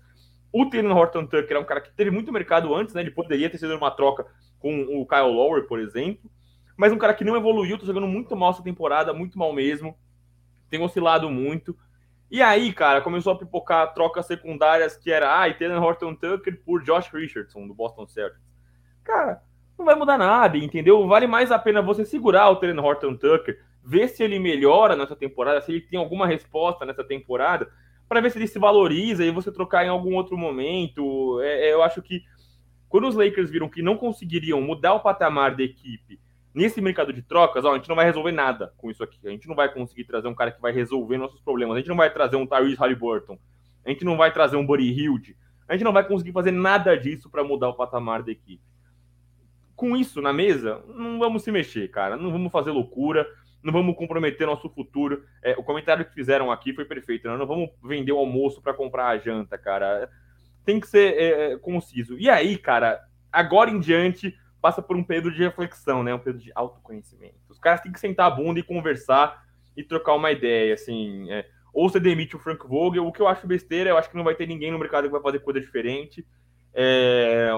O 0.51 0.69
Taylor 0.69 0.95
Horton 0.95 1.25
Tucker 1.25 1.57
é 1.57 1.59
um 1.59 1.65
cara 1.65 1.81
que 1.81 1.91
teve 1.93 2.09
muito 2.09 2.31
mercado 2.31 2.73
antes, 2.73 2.93
né? 2.93 3.01
Ele 3.01 3.11
poderia 3.11 3.49
ter 3.49 3.57
sido 3.57 3.75
uma 3.75 3.91
troca 3.91 4.25
com 4.57 4.81
o 4.83 5.05
Kyle 5.05 5.31
Lowry, 5.31 5.67
por 5.67 5.79
exemplo. 5.79 6.31
Mas 6.77 6.91
um 6.91 6.97
cara 6.97 7.13
que 7.13 7.23
não 7.23 7.35
evoluiu, 7.35 7.77
tá 7.77 7.85
jogando 7.85 8.07
muito 8.07 8.35
mal 8.35 8.51
essa 8.51 8.63
temporada, 8.63 9.13
muito 9.13 9.37
mal 9.37 9.53
mesmo. 9.53 9.97
Tem 10.69 10.81
oscilado 10.81 11.29
muito. 11.29 11.77
E 12.29 12.41
aí, 12.41 12.73
cara, 12.73 13.01
começou 13.01 13.33
a 13.33 13.37
pipocar 13.37 13.93
trocas 13.93 14.25
secundárias 14.25 14.97
que 14.97 15.11
era, 15.11 15.43
ah, 15.43 15.53
Taylor 15.53 15.81
Horton 15.81 16.15
Tucker 16.15 16.61
por 16.65 16.83
Josh 16.83 17.09
Richardson, 17.13 17.67
do 17.67 17.73
Boston 17.73 18.07
Celtics. 18.07 18.41
Cara, 19.03 19.41
não 19.77 19.85
vai 19.85 19.95
mudar 19.95 20.17
nada, 20.17 20.57
entendeu? 20.57 21.07
Vale 21.07 21.27
mais 21.27 21.51
a 21.51 21.59
pena 21.59 21.81
você 21.81 22.03
segurar 22.03 22.49
o 22.49 22.55
Taylor 22.55 22.83
Horton 22.83 23.15
Tucker, 23.15 23.59
ver 23.83 24.07
se 24.07 24.23
ele 24.23 24.39
melhora 24.39 24.95
nessa 24.95 25.15
temporada, 25.15 25.61
se 25.61 25.71
ele 25.71 25.81
tem 25.81 25.99
alguma 25.99 26.25
resposta 26.25 26.85
nessa 26.85 27.03
temporada, 27.03 27.69
para 28.09 28.21
ver 28.21 28.31
se 28.31 28.37
ele 28.39 28.47
se 28.47 28.57
valoriza 28.57 29.23
e 29.23 29.31
você 29.31 29.51
trocar 29.51 29.85
em 29.85 29.89
algum 29.89 30.15
outro 30.15 30.37
momento. 30.37 31.39
É, 31.41 31.69
é, 31.69 31.73
eu 31.73 31.83
acho 31.83 32.01
que 32.01 32.23
quando 32.89 33.07
os 33.07 33.15
Lakers 33.15 33.51
viram 33.51 33.69
que 33.69 33.81
não 33.81 33.97
conseguiriam 33.97 34.61
mudar 34.61 34.93
o 34.93 35.01
patamar 35.01 35.55
da 35.55 35.63
equipe 35.63 36.19
nesse 36.55 36.79
mercado 36.79 37.11
de 37.11 37.21
trocas, 37.21 37.65
ó, 37.65 37.73
a 37.73 37.75
gente 37.75 37.89
não 37.89 37.97
vai 37.97 38.05
resolver 38.05 38.31
nada 38.31 38.73
com 38.77 38.89
isso 38.89 39.03
aqui. 39.03 39.19
A 39.27 39.29
gente 39.29 39.47
não 39.47 39.55
vai 39.55 39.71
conseguir 39.71 40.05
trazer 40.05 40.29
um 40.29 40.33
cara 40.33 40.51
que 40.51 40.61
vai 40.61 40.71
resolver 40.71 41.17
nossos 41.17 41.41
problemas. 41.41 41.75
A 41.75 41.79
gente 41.79 41.89
não 41.89 41.97
vai 41.97 42.11
trazer 42.11 42.37
um 42.37 42.47
Tyrese 42.47 42.75
Halliburton. 42.75 43.37
A 43.85 43.89
gente 43.89 44.05
não 44.05 44.15
vai 44.15 44.31
trazer 44.31 44.55
um 44.55 44.65
Buddy 44.65 44.89
Hilde. 44.89 45.37
A 45.67 45.73
gente 45.73 45.83
não 45.83 45.91
vai 45.91 46.07
conseguir 46.07 46.31
fazer 46.31 46.51
nada 46.51 46.95
disso 46.97 47.29
para 47.29 47.43
mudar 47.43 47.69
o 47.69 47.73
patamar 47.73 48.23
da 48.23 48.31
equipe. 48.31 48.63
Com 49.75 49.97
isso 49.97 50.21
na 50.21 50.31
mesa, 50.31 50.81
não 50.87 51.19
vamos 51.19 51.43
se 51.43 51.51
mexer, 51.51 51.89
cara. 51.89 52.15
Não 52.15 52.31
vamos 52.31 52.51
fazer 52.51 52.71
loucura. 52.71 53.27
Não 53.61 53.73
vamos 53.73 53.97
comprometer 53.97 54.47
nosso 54.47 54.69
futuro. 54.69 55.23
É, 55.43 55.55
o 55.57 55.63
comentário 55.63 56.05
que 56.05 56.13
fizeram 56.13 56.51
aqui 56.51 56.73
foi 56.73 56.85
perfeito. 56.85 57.27
Né? 57.27 57.35
Não 57.35 57.45
vamos 57.45 57.69
vender 57.83 58.13
o 58.13 58.17
almoço 58.17 58.61
para 58.61 58.73
comprar 58.73 59.07
a 59.07 59.17
janta, 59.17 59.57
cara. 59.57 60.09
Tem 60.63 60.79
que 60.79 60.87
ser 60.87 61.15
é, 61.15 61.51
é 61.51 61.57
conciso. 61.57 62.17
E 62.17 62.29
aí, 62.29 62.57
cara, 62.57 63.01
agora 63.29 63.69
em 63.69 63.79
diante, 63.79 64.33
passa 64.65 64.81
por 64.81 64.97
um 64.97 65.03
período 65.03 65.31
de 65.31 65.43
reflexão, 65.43 66.01
né? 66.01 66.11
Um 66.11 66.17
período 66.17 66.41
de 66.41 66.51
autoconhecimento. 66.55 67.35
Os 67.47 67.59
caras 67.59 67.81
têm 67.81 67.91
que 67.91 67.99
sentar 67.99 68.25
a 68.25 68.31
bunda 68.31 68.59
e 68.59 68.63
conversar 68.63 69.45
e 69.77 69.83
trocar 69.83 70.15
uma 70.15 70.31
ideia, 70.31 70.73
assim. 70.73 71.31
É, 71.31 71.45
ou 71.71 71.87
você 71.87 71.99
demite 71.99 72.35
o 72.35 72.39
Frank 72.39 72.67
Vogel, 72.67 73.05
o 73.05 73.11
que 73.11 73.21
eu 73.21 73.27
acho 73.27 73.45
besteira, 73.45 73.91
eu 73.91 73.97
acho 73.97 74.09
que 74.09 74.17
não 74.17 74.23
vai 74.23 74.33
ter 74.33 74.47
ninguém 74.47 74.71
no 74.71 74.79
mercado 74.79 75.03
que 75.05 75.11
vai 75.11 75.21
fazer 75.21 75.37
coisa 75.37 75.61
diferente. 75.61 76.25
É, 76.73 77.51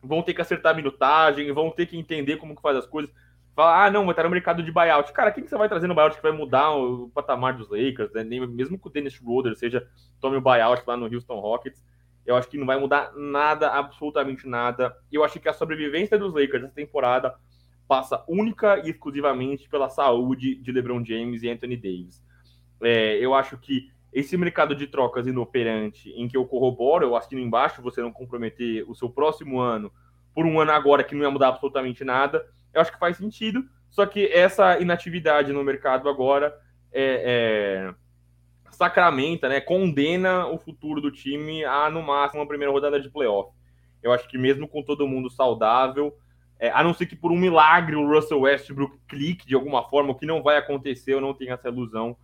vão 0.00 0.22
ter 0.22 0.34
que 0.34 0.40
acertar 0.40 0.70
a 0.72 0.76
minutagem, 0.76 1.50
vão 1.50 1.68
ter 1.68 1.86
que 1.86 1.98
entender 1.98 2.36
como 2.36 2.54
que 2.54 2.62
faz 2.62 2.76
as 2.76 2.86
coisas. 2.86 3.12
Falar, 3.56 3.86
ah, 3.86 3.90
não, 3.90 4.04
vai 4.04 4.12
estar 4.12 4.22
no 4.22 4.30
mercado 4.30 4.62
de 4.62 4.70
buyout. 4.70 5.12
Cara, 5.12 5.32
quem 5.32 5.42
que 5.42 5.50
você 5.50 5.58
vai 5.58 5.68
trazer 5.68 5.88
no 5.88 5.96
buyout 5.96 6.14
que 6.14 6.22
vai 6.22 6.30
mudar 6.30 6.70
o 6.76 7.10
patamar 7.12 7.54
dos 7.54 7.68
Lakers? 7.68 8.12
Né? 8.12 8.22
Mesmo 8.22 8.78
que 8.78 8.86
o 8.86 8.90
Dennis 8.90 9.14
Schroeder 9.14 9.56
seja, 9.56 9.84
tome 10.20 10.36
o 10.36 10.40
buyout 10.40 10.84
lá 10.86 10.96
no 10.96 11.12
Houston 11.12 11.40
Rockets 11.40 11.84
eu 12.28 12.36
acho 12.36 12.46
que 12.46 12.58
não 12.58 12.66
vai 12.66 12.78
mudar 12.78 13.10
nada, 13.16 13.70
absolutamente 13.70 14.46
nada. 14.46 14.94
Eu 15.10 15.24
acho 15.24 15.40
que 15.40 15.48
a 15.48 15.52
sobrevivência 15.54 16.18
dos 16.18 16.34
Lakers 16.34 16.64
essa 16.64 16.74
temporada 16.74 17.34
passa 17.88 18.22
única 18.28 18.78
e 18.86 18.90
exclusivamente 18.90 19.66
pela 19.66 19.88
saúde 19.88 20.54
de 20.56 20.70
LeBron 20.70 21.02
James 21.02 21.42
e 21.42 21.48
Anthony 21.48 21.74
Davis. 21.74 22.22
É, 22.82 23.16
eu 23.16 23.32
acho 23.32 23.56
que 23.56 23.90
esse 24.12 24.36
mercado 24.36 24.74
de 24.74 24.86
trocas 24.86 25.26
inoperante, 25.26 26.10
em 26.10 26.28
que 26.28 26.36
eu 26.36 26.44
corroboro, 26.44 27.06
eu 27.06 27.16
assino 27.16 27.40
embaixo, 27.40 27.80
você 27.80 28.02
não 28.02 28.12
comprometer 28.12 28.84
o 28.86 28.94
seu 28.94 29.08
próximo 29.08 29.58
ano 29.58 29.90
por 30.34 30.44
um 30.44 30.60
ano 30.60 30.72
agora 30.72 31.02
que 31.02 31.14
não 31.14 31.22
ia 31.22 31.30
mudar 31.30 31.48
absolutamente 31.48 32.04
nada, 32.04 32.46
eu 32.74 32.82
acho 32.82 32.92
que 32.92 32.98
faz 32.98 33.16
sentido. 33.16 33.64
Só 33.88 34.04
que 34.04 34.26
essa 34.26 34.78
inatividade 34.78 35.50
no 35.50 35.64
mercado 35.64 36.10
agora 36.10 36.54
é, 36.92 37.88
é 37.88 37.94
sacramenta, 38.70 39.48
né, 39.48 39.60
condena 39.60 40.46
o 40.46 40.58
futuro 40.58 41.00
do 41.00 41.10
time 41.10 41.64
a, 41.64 41.90
no 41.90 42.02
máximo, 42.02 42.42
a 42.42 42.46
primeira 42.46 42.72
rodada 42.72 43.00
de 43.00 43.10
playoff. 43.10 43.50
Eu 44.02 44.12
acho 44.12 44.28
que 44.28 44.38
mesmo 44.38 44.68
com 44.68 44.82
todo 44.82 45.08
mundo 45.08 45.30
saudável, 45.30 46.16
é, 46.58 46.70
a 46.70 46.82
não 46.82 46.94
ser 46.94 47.06
que 47.06 47.16
por 47.16 47.30
um 47.30 47.36
milagre 47.36 47.96
o 47.96 48.08
Russell 48.08 48.40
Westbrook 48.40 48.96
clique 49.08 49.46
de 49.46 49.54
alguma 49.54 49.88
forma, 49.88 50.10
o 50.10 50.14
que 50.14 50.26
não 50.26 50.42
vai 50.42 50.56
acontecer, 50.56 51.14
eu 51.14 51.20
não 51.20 51.34
tenho 51.34 51.52
essa 51.52 51.68
ilusão, 51.68 52.16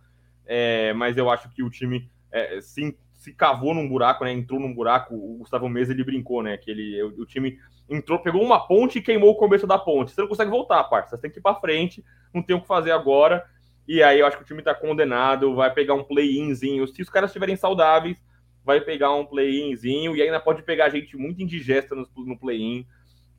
é, 0.45 0.93
mas 0.93 1.17
eu 1.17 1.29
acho 1.29 1.49
que 1.53 1.63
o 1.63 1.69
time 1.69 2.09
é, 2.31 2.59
se, 2.61 2.97
se 3.13 3.33
cavou 3.33 3.73
num 3.73 3.87
buraco, 3.87 4.23
né, 4.23 4.31
entrou 4.31 4.59
num 4.59 4.73
buraco, 4.73 5.15
o 5.15 5.37
Gustavo 5.39 5.69
Mesa 5.69 5.91
ele 5.91 6.03
brincou, 6.03 6.43
né, 6.43 6.57
que 6.57 6.69
ele, 6.69 7.01
o, 7.03 7.21
o 7.21 7.25
time 7.25 7.57
entrou, 7.89 8.19
pegou 8.19 8.41
uma 8.41 8.67
ponte 8.67 8.99
e 8.99 9.01
queimou 9.01 9.31
o 9.31 9.35
começo 9.35 9.67
da 9.67 9.77
ponte. 9.77 10.11
Você 10.11 10.21
não 10.21 10.27
consegue 10.27 10.49
voltar, 10.51 10.83
parça. 10.85 11.15
Você 11.15 11.21
tem 11.21 11.31
que 11.31 11.39
ir 11.39 11.41
para 11.41 11.59
frente, 11.59 12.03
não 12.33 12.41
tem 12.41 12.55
o 12.55 12.61
que 12.61 12.67
fazer 12.67 12.91
agora. 12.91 13.45
E 13.87 14.01
aí 14.03 14.19
eu 14.19 14.25
acho 14.25 14.37
que 14.37 14.43
o 14.43 14.45
time 14.45 14.59
está 14.59 14.73
condenado, 14.73 15.55
vai 15.55 15.73
pegar 15.73 15.93
um 15.93 16.03
play-inzinho. 16.03 16.87
Se 16.87 17.01
os 17.01 17.09
caras 17.09 17.29
estiverem 17.29 17.55
saudáveis, 17.55 18.17
vai 18.63 18.81
pegar 18.81 19.13
um 19.13 19.25
play-inzinho 19.25 20.15
e 20.15 20.21
ainda 20.21 20.39
pode 20.39 20.63
pegar 20.63 20.89
gente 20.89 21.15
muito 21.17 21.41
indigesta 21.41 21.95
no, 21.95 22.07
no 22.17 22.37
play-in. 22.37 22.85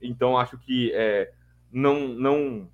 Então 0.01 0.39
acho 0.39 0.57
que 0.59 0.93
é, 0.95 1.33
não, 1.73 2.09
não, 2.09 2.71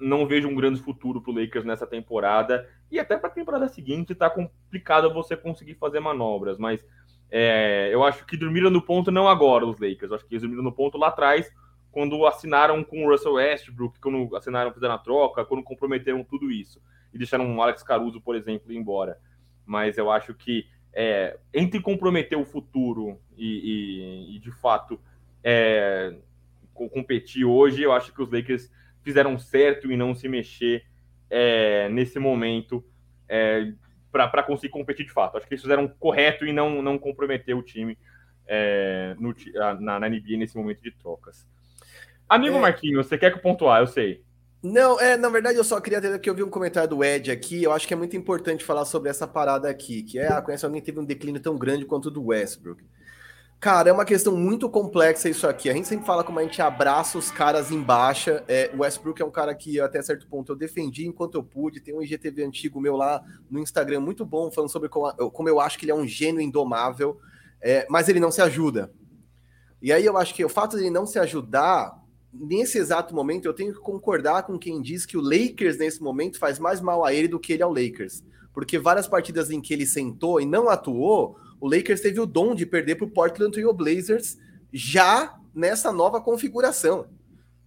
não 0.00 0.26
vejo 0.26 0.48
um 0.48 0.54
grande 0.54 0.80
futuro 0.80 1.20
para 1.20 1.32
o 1.32 1.34
Lakers 1.34 1.64
nessa 1.64 1.86
temporada. 1.86 2.68
E 2.90 2.98
até 2.98 3.16
para 3.16 3.30
temporada 3.30 3.68
seguinte 3.68 4.12
está 4.12 4.30
complicado 4.30 5.12
você 5.12 5.36
conseguir 5.36 5.74
fazer 5.74 6.00
manobras. 6.00 6.58
Mas 6.58 6.84
É, 7.34 7.88
eu 7.90 8.04
acho 8.04 8.26
que 8.26 8.36
dormiram 8.36 8.68
no 8.70 8.82
ponto 8.82 9.10
não 9.10 9.26
agora 9.26 9.64
os 9.64 9.80
Lakers. 9.80 10.12
Acho 10.12 10.26
que 10.26 10.34
eles 10.34 10.42
dormiram 10.42 10.62
no 10.62 10.70
ponto 10.70 10.98
lá 10.98 11.08
atrás, 11.08 11.50
quando 11.92 12.26
assinaram 12.26 12.82
com 12.82 13.04
o 13.04 13.10
Russell 13.10 13.34
Westbrook, 13.34 14.00
quando 14.00 14.34
assinaram, 14.34 14.72
fizeram 14.72 14.94
a 14.94 14.98
troca, 14.98 15.44
quando 15.44 15.62
comprometeram 15.62 16.24
tudo 16.24 16.50
isso. 16.50 16.82
E 17.12 17.18
deixaram 17.18 17.54
o 17.54 17.62
Alex 17.62 17.82
Caruso, 17.82 18.20
por 18.20 18.34
exemplo, 18.34 18.72
ir 18.72 18.76
embora. 18.76 19.18
Mas 19.66 19.98
eu 19.98 20.10
acho 20.10 20.34
que 20.34 20.66
é, 20.94 21.38
entre 21.52 21.80
comprometer 21.80 22.36
o 22.38 22.44
futuro 22.46 23.20
e, 23.36 24.30
e, 24.32 24.36
e 24.36 24.38
de 24.38 24.50
fato 24.50 24.98
é, 25.44 26.16
competir 26.72 27.44
hoje, 27.44 27.82
eu 27.82 27.92
acho 27.92 28.12
que 28.12 28.22
os 28.22 28.30
Lakers 28.30 28.72
fizeram 29.02 29.38
certo 29.38 29.92
em 29.92 29.96
não 29.96 30.14
se 30.14 30.28
mexer 30.28 30.86
é, 31.28 31.88
nesse 31.90 32.18
momento 32.18 32.82
é, 33.28 33.72
para 34.10 34.42
conseguir 34.42 34.70
competir 34.70 35.04
de 35.04 35.12
fato. 35.12 35.36
Acho 35.36 35.46
que 35.46 35.54
eles 35.54 35.62
fizeram 35.62 35.86
correto 35.86 36.46
em 36.46 36.52
não, 36.52 36.80
não 36.82 36.98
comprometer 36.98 37.54
o 37.54 37.62
time 37.62 37.98
é, 38.46 39.14
no, 39.18 39.34
na, 39.80 40.00
na 40.00 40.08
NBA 40.08 40.38
nesse 40.38 40.56
momento 40.56 40.82
de 40.82 40.90
trocas. 40.90 41.46
Amigo 42.32 42.56
é... 42.56 42.60
Marquinhos, 42.60 43.06
você 43.06 43.18
quer 43.18 43.30
que 43.30 43.36
eu 43.36 43.42
pontuar? 43.42 43.82
Eu 43.82 43.86
sei. 43.86 44.24
Não, 44.62 44.98
é, 44.98 45.18
na 45.18 45.28
verdade 45.28 45.58
eu 45.58 45.64
só 45.64 45.78
queria 45.80 46.00
ter 46.00 46.18
que 46.18 46.30
eu 46.30 46.34
vi 46.34 46.42
um 46.42 46.48
comentário 46.48 46.88
do 46.88 47.04
Ed 47.04 47.30
aqui, 47.30 47.62
eu 47.62 47.72
acho 47.72 47.86
que 47.86 47.92
é 47.92 47.96
muito 47.96 48.16
importante 48.16 48.64
falar 48.64 48.84
sobre 48.84 49.10
essa 49.10 49.26
parada 49.26 49.68
aqui, 49.68 50.02
que 50.02 50.18
é, 50.18 50.28
ah, 50.28 50.40
conhece 50.40 50.64
alguém 50.64 50.80
que 50.80 50.86
teve 50.86 51.00
um 51.00 51.04
declínio 51.04 51.42
tão 51.42 51.58
grande 51.58 51.84
quanto 51.84 52.06
o 52.06 52.10
do 52.10 52.26
Westbrook. 52.26 52.82
Cara, 53.60 53.90
é 53.90 53.92
uma 53.92 54.04
questão 54.04 54.34
muito 54.34 54.70
complexa 54.70 55.28
isso 55.28 55.46
aqui. 55.46 55.68
A 55.68 55.74
gente 55.74 55.86
sempre 55.86 56.06
fala 56.06 56.24
como 56.24 56.38
a 56.38 56.42
gente 56.42 56.62
abraça 56.62 57.18
os 57.18 57.30
caras 57.30 57.70
em 57.70 57.80
baixa. 57.80 58.42
É, 58.48 58.70
o 58.74 58.80
Westbrook 58.80 59.20
é 59.20 59.24
um 59.24 59.30
cara 59.30 59.54
que 59.54 59.78
até 59.78 60.00
certo 60.00 60.26
ponto 60.26 60.52
eu 60.52 60.56
defendi 60.56 61.06
enquanto 61.06 61.34
eu 61.34 61.44
pude. 61.44 61.80
Tem 61.80 61.94
um 61.94 62.02
IGTV 62.02 62.44
antigo 62.44 62.80
meu 62.80 62.96
lá 62.96 63.22
no 63.50 63.60
Instagram 63.60 64.00
muito 64.00 64.24
bom 64.24 64.50
falando 64.50 64.70
sobre 64.70 64.88
como, 64.88 65.12
como 65.30 65.48
eu 65.48 65.60
acho 65.60 65.78
que 65.78 65.84
ele 65.84 65.92
é 65.92 65.94
um 65.94 66.06
gênio 66.06 66.40
indomável, 66.40 67.20
é, 67.60 67.86
mas 67.90 68.08
ele 68.08 68.18
não 68.18 68.32
se 68.32 68.40
ajuda. 68.40 68.90
E 69.82 69.92
aí 69.92 70.04
eu 70.04 70.16
acho 70.16 70.34
que 70.34 70.44
o 70.44 70.48
fato 70.48 70.76
de 70.76 70.84
ele 70.84 70.90
não 70.90 71.06
se 71.06 71.18
ajudar, 71.18 72.01
nesse 72.32 72.78
exato 72.78 73.14
momento, 73.14 73.46
eu 73.46 73.52
tenho 73.52 73.72
que 73.72 73.80
concordar 73.80 74.44
com 74.44 74.58
quem 74.58 74.80
diz 74.80 75.04
que 75.04 75.16
o 75.16 75.20
Lakers 75.20 75.76
nesse 75.76 76.02
momento 76.02 76.38
faz 76.38 76.58
mais 76.58 76.80
mal 76.80 77.04
a 77.04 77.12
ele 77.12 77.28
do 77.28 77.38
que 77.38 77.52
ele 77.52 77.62
ao 77.62 77.72
Lakers. 77.72 78.24
Porque 78.52 78.78
várias 78.78 79.06
partidas 79.06 79.50
em 79.50 79.60
que 79.60 79.72
ele 79.72 79.86
sentou 79.86 80.40
e 80.40 80.46
não 80.46 80.68
atuou, 80.68 81.36
o 81.60 81.68
Lakers 81.68 82.00
teve 82.00 82.20
o 82.20 82.26
dom 82.26 82.54
de 82.54 82.66
perder 82.66 82.96
para 82.96 83.06
o 83.06 83.10
Portland 83.10 83.52
Trail 83.52 83.72
Blazers 83.72 84.38
já 84.72 85.38
nessa 85.54 85.92
nova 85.92 86.20
configuração. 86.20 87.06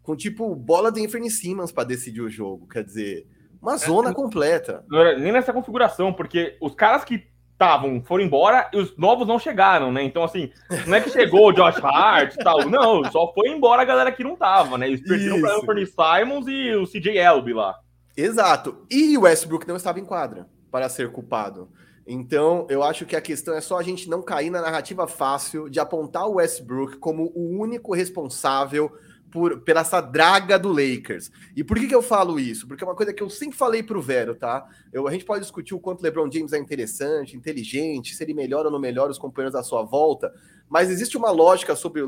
Com 0.03 0.15
tipo 0.15 0.53
bola 0.55 0.91
de 0.91 1.03
Anthony 1.03 1.31
Simmons 1.31 1.71
para 1.71 1.83
decidir 1.85 2.21
o 2.21 2.29
jogo. 2.29 2.67
Quer 2.67 2.83
dizer, 2.83 3.27
uma 3.61 3.75
é, 3.75 3.77
zona 3.77 4.13
completa. 4.13 4.85
Nem 5.19 5.31
nessa 5.31 5.51
configuração, 5.51 6.13
porque 6.13 6.57
os 6.61 6.75
caras 6.75 7.03
que 7.03 7.27
estavam 7.55 8.03
foram 8.03 8.23
embora 8.23 8.69
e 8.73 8.77
os 8.77 8.95
novos 8.97 9.27
não 9.27 9.39
chegaram, 9.39 9.91
né? 9.91 10.03
Então, 10.03 10.23
assim, 10.23 10.51
não 10.85 10.95
é 10.95 11.01
que 11.01 11.09
chegou 11.09 11.47
o 11.47 11.51
Josh 11.53 11.83
Hart 11.83 12.35
e 12.35 12.43
tal. 12.43 12.69
Não, 12.69 13.03
só 13.11 13.33
foi 13.33 13.49
embora 13.49 13.81
a 13.81 13.85
galera 13.85 14.11
que 14.11 14.23
não 14.23 14.35
tava, 14.35 14.77
né? 14.77 14.87
Eles 14.87 15.01
perderam 15.01 15.41
para 15.41 15.55
Anthony 15.55 15.85
Simons 15.85 16.47
e 16.47 16.75
o 16.75 16.85
CJ 16.85 17.17
Elby 17.17 17.53
lá. 17.53 17.75
Exato. 18.15 18.85
E 18.91 19.17
o 19.17 19.21
Westbrook 19.21 19.67
não 19.67 19.77
estava 19.77 19.99
em 19.99 20.05
quadra 20.05 20.47
para 20.69 20.89
ser 20.89 21.11
culpado. 21.11 21.69
Então, 22.05 22.67
eu 22.69 22.83
acho 22.83 23.05
que 23.05 23.15
a 23.15 23.21
questão 23.21 23.55
é 23.55 23.61
só 23.61 23.79
a 23.79 23.83
gente 23.83 24.07
não 24.09 24.21
cair 24.21 24.51
na 24.51 24.61
narrativa 24.61 25.07
fácil 25.07 25.69
de 25.69 25.79
apontar 25.79 26.27
o 26.27 26.35
Westbrook 26.35 26.97
como 26.97 27.31
o 27.33 27.59
único 27.59 27.95
responsável 27.95 28.91
por, 29.35 29.59
pela 29.59 29.81
essa 29.81 29.99
draga 29.99 30.57
do 30.57 30.69
Lakers. 30.69 31.29
E 31.53 31.61
por 31.61 31.77
que, 31.77 31.87
que 31.87 31.93
eu 31.93 32.01
falo 32.01 32.39
isso? 32.39 32.65
Porque 32.65 32.85
é 32.85 32.87
uma 32.87 32.95
coisa 32.95 33.11
que 33.11 33.21
eu 33.21 33.29
sempre 33.29 33.57
falei 33.57 33.83
pro 33.83 34.01
Vero, 34.01 34.33
tá? 34.33 34.65
Eu, 34.93 35.09
a 35.09 35.11
gente 35.11 35.25
pode 35.25 35.41
discutir 35.41 35.73
o 35.73 35.79
quanto 35.79 36.01
LeBron 36.01 36.31
James 36.31 36.53
é 36.53 36.57
interessante, 36.57 37.35
inteligente, 37.35 38.15
se 38.15 38.23
ele 38.23 38.33
melhora 38.33 38.69
ou 38.69 38.71
não 38.71 38.79
melhora 38.79 39.11
os 39.11 39.17
companheiros 39.17 39.51
da 39.51 39.61
sua 39.61 39.83
volta, 39.83 40.33
mas 40.69 40.89
existe 40.89 41.17
uma 41.17 41.31
lógica 41.31 41.75
sobre, 41.75 42.01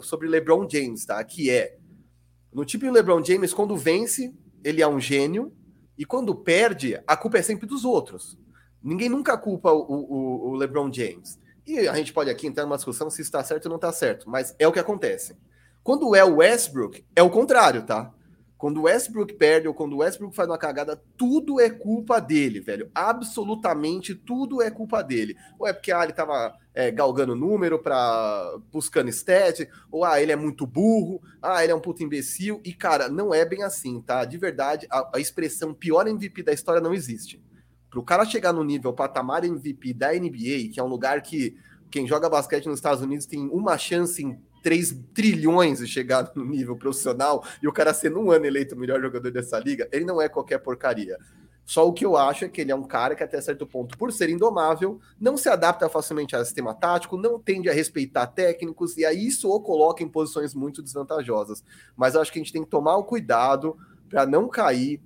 sobre 0.00 0.26
LeBron 0.26 0.66
James, 0.66 1.04
tá? 1.04 1.22
Que 1.22 1.50
é, 1.50 1.76
no 2.50 2.64
tipo 2.64 2.86
de 2.86 2.90
LeBron 2.90 3.22
James, 3.22 3.52
quando 3.52 3.76
vence, 3.76 4.34
ele 4.64 4.80
é 4.80 4.88
um 4.88 4.98
gênio, 4.98 5.52
e 5.98 6.06
quando 6.06 6.34
perde, 6.34 6.98
a 7.06 7.14
culpa 7.14 7.36
é 7.36 7.42
sempre 7.42 7.66
dos 7.66 7.84
outros. 7.84 8.38
Ninguém 8.82 9.10
nunca 9.10 9.36
culpa 9.36 9.70
o, 9.70 9.82
o, 9.82 10.48
o, 10.48 10.54
LeBron 10.54 10.90
James. 10.90 11.38
E 11.66 11.86
a 11.86 11.94
gente 11.94 12.14
pode 12.14 12.30
aqui 12.30 12.46
entrar 12.46 12.64
numa 12.64 12.76
discussão 12.76 13.10
se 13.10 13.20
está 13.20 13.44
certo 13.44 13.66
ou 13.66 13.68
não 13.68 13.76
está 13.76 13.92
certo, 13.92 14.30
mas 14.30 14.56
é 14.58 14.66
o 14.66 14.72
que 14.72 14.78
acontece. 14.78 15.36
Quando 15.82 16.14
é 16.14 16.24
o 16.24 16.36
Westbrook, 16.36 17.04
é 17.14 17.22
o 17.22 17.30
contrário, 17.30 17.82
tá? 17.82 18.12
Quando 18.56 18.78
o 18.78 18.82
Westbrook 18.82 19.34
perde 19.34 19.66
ou 19.66 19.72
quando 19.72 19.94
o 19.94 19.98
Westbrook 19.98 20.36
faz 20.36 20.46
uma 20.46 20.58
cagada, 20.58 21.02
tudo 21.16 21.58
é 21.58 21.70
culpa 21.70 22.20
dele, 22.20 22.60
velho. 22.60 22.90
Absolutamente 22.94 24.14
tudo 24.14 24.60
é 24.60 24.70
culpa 24.70 25.02
dele. 25.02 25.34
Ou 25.58 25.66
é 25.66 25.72
porque 25.72 25.90
ah, 25.90 26.04
ele 26.04 26.12
tava 26.12 26.54
é, 26.74 26.90
galgando 26.90 27.34
número 27.34 27.78
para 27.78 28.58
buscando 28.70 29.08
stat, 29.08 29.66
ou 29.90 30.04
ah, 30.04 30.20
ele 30.20 30.30
é 30.30 30.36
muito 30.36 30.66
burro, 30.66 31.22
ah, 31.40 31.62
ele 31.62 31.72
é 31.72 31.74
um 31.74 31.80
puto 31.80 32.02
imbecil. 32.02 32.60
E, 32.62 32.74
cara, 32.74 33.08
não 33.08 33.32
é 33.32 33.46
bem 33.46 33.62
assim, 33.62 33.98
tá? 34.02 34.26
De 34.26 34.36
verdade, 34.36 34.86
a, 34.90 35.12
a 35.14 35.18
expressão 35.18 35.72
pior 35.72 36.06
MVP 36.06 36.42
da 36.42 36.52
história 36.52 36.82
não 36.82 36.92
existe 36.92 37.42
para 37.90 37.98
o 37.98 38.04
cara 38.04 38.24
chegar 38.24 38.52
no 38.52 38.62
nível 38.62 38.92
patamar 38.92 39.44
MVP 39.44 39.92
da 39.92 40.12
NBA, 40.12 40.70
que 40.72 40.78
é 40.78 40.82
um 40.82 40.86
lugar 40.86 41.20
que 41.20 41.56
quem 41.90 42.06
joga 42.06 42.30
basquete 42.30 42.66
nos 42.66 42.78
Estados 42.78 43.02
Unidos 43.02 43.26
tem 43.26 43.48
uma 43.48 43.76
chance 43.76 44.22
em 44.22 44.40
3 44.62 44.96
trilhões 45.14 45.78
de 45.78 45.86
chegar 45.86 46.30
no 46.34 46.44
nível 46.44 46.76
profissional 46.76 47.44
e 47.62 47.68
o 47.68 47.72
cara 47.72 47.94
ser 47.94 48.10
num 48.10 48.30
ano 48.30 48.46
eleito 48.46 48.74
o 48.74 48.78
melhor 48.78 49.00
jogador 49.00 49.30
dessa 49.30 49.58
liga, 49.58 49.88
ele 49.92 50.04
não 50.04 50.20
é 50.20 50.28
qualquer 50.28 50.58
porcaria. 50.58 51.16
Só 51.70 51.86
o 51.86 51.92
que 51.92 52.04
eu 52.04 52.16
acho 52.16 52.44
é 52.44 52.48
que 52.48 52.60
ele 52.60 52.72
é 52.72 52.74
um 52.74 52.82
cara 52.82 53.14
que, 53.14 53.22
até 53.22 53.40
certo 53.40 53.64
ponto, 53.64 53.96
por 53.96 54.12
ser 54.12 54.28
indomável, 54.28 54.98
não 55.20 55.36
se 55.36 55.48
adapta 55.48 55.88
facilmente 55.88 56.34
ao 56.34 56.44
sistema 56.44 56.74
tático, 56.74 57.16
não 57.16 57.38
tende 57.38 57.70
a 57.70 57.72
respeitar 57.72 58.26
técnicos, 58.26 58.96
e 58.96 59.04
aí 59.04 59.28
isso 59.28 59.48
o 59.48 59.60
coloca 59.60 60.02
em 60.02 60.08
posições 60.08 60.52
muito 60.52 60.82
desvantajosas. 60.82 61.62
Mas 61.96 62.16
eu 62.16 62.20
acho 62.20 62.32
que 62.32 62.40
a 62.40 62.42
gente 62.42 62.52
tem 62.52 62.64
que 62.64 62.70
tomar 62.70 62.96
o 62.96 63.04
cuidado 63.04 63.76
para 64.08 64.26
não 64.26 64.48
cair 64.48 65.00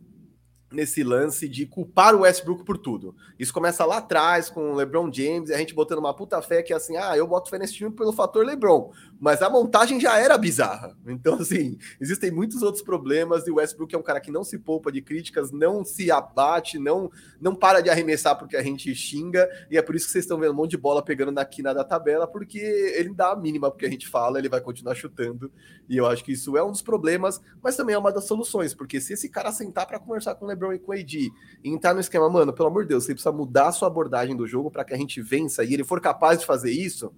nesse 0.74 1.04
lance 1.04 1.48
de 1.48 1.66
culpar 1.66 2.14
o 2.14 2.20
Westbrook 2.20 2.64
por 2.64 2.76
tudo. 2.76 3.14
Isso 3.38 3.52
começa 3.52 3.84
lá 3.84 3.98
atrás 3.98 4.50
com 4.50 4.72
o 4.72 4.74
LeBron 4.74 5.10
James 5.12 5.50
e 5.50 5.54
a 5.54 5.58
gente 5.58 5.74
botando 5.74 5.98
uma 5.98 6.14
puta 6.14 6.40
fé 6.42 6.62
que 6.62 6.72
é 6.72 6.76
assim, 6.76 6.96
ah, 6.96 7.16
eu 7.16 7.26
boto 7.26 7.48
fé 7.48 7.58
nesse 7.58 7.74
time 7.74 7.90
pelo 7.90 8.12
fator 8.12 8.44
LeBron, 8.44 8.90
mas 9.20 9.42
a 9.42 9.48
montagem 9.48 10.00
já 10.00 10.18
era 10.18 10.36
bizarra. 10.36 10.96
Então, 11.06 11.34
assim, 11.34 11.78
existem 12.00 12.30
muitos 12.30 12.62
outros 12.62 12.82
problemas 12.82 13.46
e 13.46 13.50
o 13.50 13.56
Westbrook 13.56 13.94
é 13.94 13.98
um 13.98 14.02
cara 14.02 14.20
que 14.20 14.30
não 14.30 14.44
se 14.44 14.58
poupa 14.58 14.90
de 14.90 15.00
críticas, 15.00 15.50
não 15.50 15.84
se 15.84 16.10
abate, 16.10 16.78
não 16.78 17.10
não 17.40 17.54
para 17.54 17.80
de 17.80 17.90
arremessar 17.90 18.36
porque 18.36 18.56
a 18.56 18.62
gente 18.62 18.94
xinga 18.94 19.48
e 19.70 19.76
é 19.76 19.82
por 19.82 19.94
isso 19.94 20.06
que 20.06 20.12
vocês 20.12 20.24
estão 20.24 20.38
vendo 20.38 20.52
um 20.52 20.56
monte 20.56 20.72
de 20.72 20.76
bola 20.76 21.02
pegando 21.02 21.32
na 21.32 21.44
quina 21.44 21.74
da 21.74 21.84
tabela, 21.84 22.26
porque 22.26 22.58
ele 22.58 23.14
dá 23.14 23.32
a 23.32 23.36
mínima 23.36 23.70
porque 23.70 23.86
a 23.86 23.90
gente 23.90 24.08
fala, 24.08 24.38
ele 24.38 24.48
vai 24.48 24.60
continuar 24.60 24.94
chutando 24.94 25.50
e 25.88 25.96
eu 25.96 26.06
acho 26.06 26.24
que 26.24 26.32
isso 26.32 26.56
é 26.56 26.64
um 26.64 26.70
dos 26.70 26.82
problemas, 26.82 27.40
mas 27.62 27.76
também 27.76 27.94
é 27.94 27.98
uma 27.98 28.12
das 28.12 28.24
soluções, 28.24 28.74
porque 28.74 29.00
se 29.00 29.12
esse 29.12 29.28
cara 29.28 29.52
sentar 29.52 29.86
para 29.86 29.98
conversar 29.98 30.34
com 30.34 30.44
o 30.44 30.48
LeBron 30.48 30.72
e 30.72 30.78
com 30.78 30.92
o 30.92 30.94
AD 30.94 31.30
e 31.62 31.70
entrar 31.70 31.94
no 31.94 32.00
esquema, 32.00 32.28
mano, 32.28 32.52
pelo 32.52 32.68
amor 32.68 32.82
de 32.82 32.90
Deus, 32.90 33.04
você 33.04 33.12
precisa 33.12 33.32
mudar 33.32 33.68
a 33.68 33.72
sua 33.72 33.88
abordagem 33.88 34.36
do 34.36 34.46
jogo 34.46 34.70
para 34.70 34.84
que 34.84 34.94
a 34.94 34.96
gente 34.96 35.20
vença 35.20 35.62
e 35.64 35.74
ele 35.74 35.84
for 35.84 36.00
capaz 36.00 36.40
de 36.40 36.46
fazer 36.46 36.70
isso, 36.70 37.12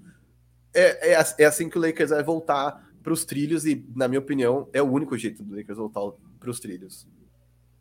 é, 0.80 1.12
é, 1.12 1.24
é 1.38 1.44
assim 1.44 1.68
que 1.68 1.78
o 1.78 1.80
Lakers 1.80 2.10
vai 2.10 2.22
voltar 2.22 2.84
para 3.02 3.12
os 3.12 3.24
trilhos 3.24 3.64
e, 3.64 3.84
na 3.94 4.08
minha 4.08 4.18
opinião, 4.18 4.68
é 4.72 4.82
o 4.82 4.90
único 4.90 5.16
jeito 5.16 5.42
do 5.42 5.56
Lakers 5.56 5.78
voltar 5.78 6.02
para 6.38 6.50
os 6.50 6.60
trilhos. 6.60 7.08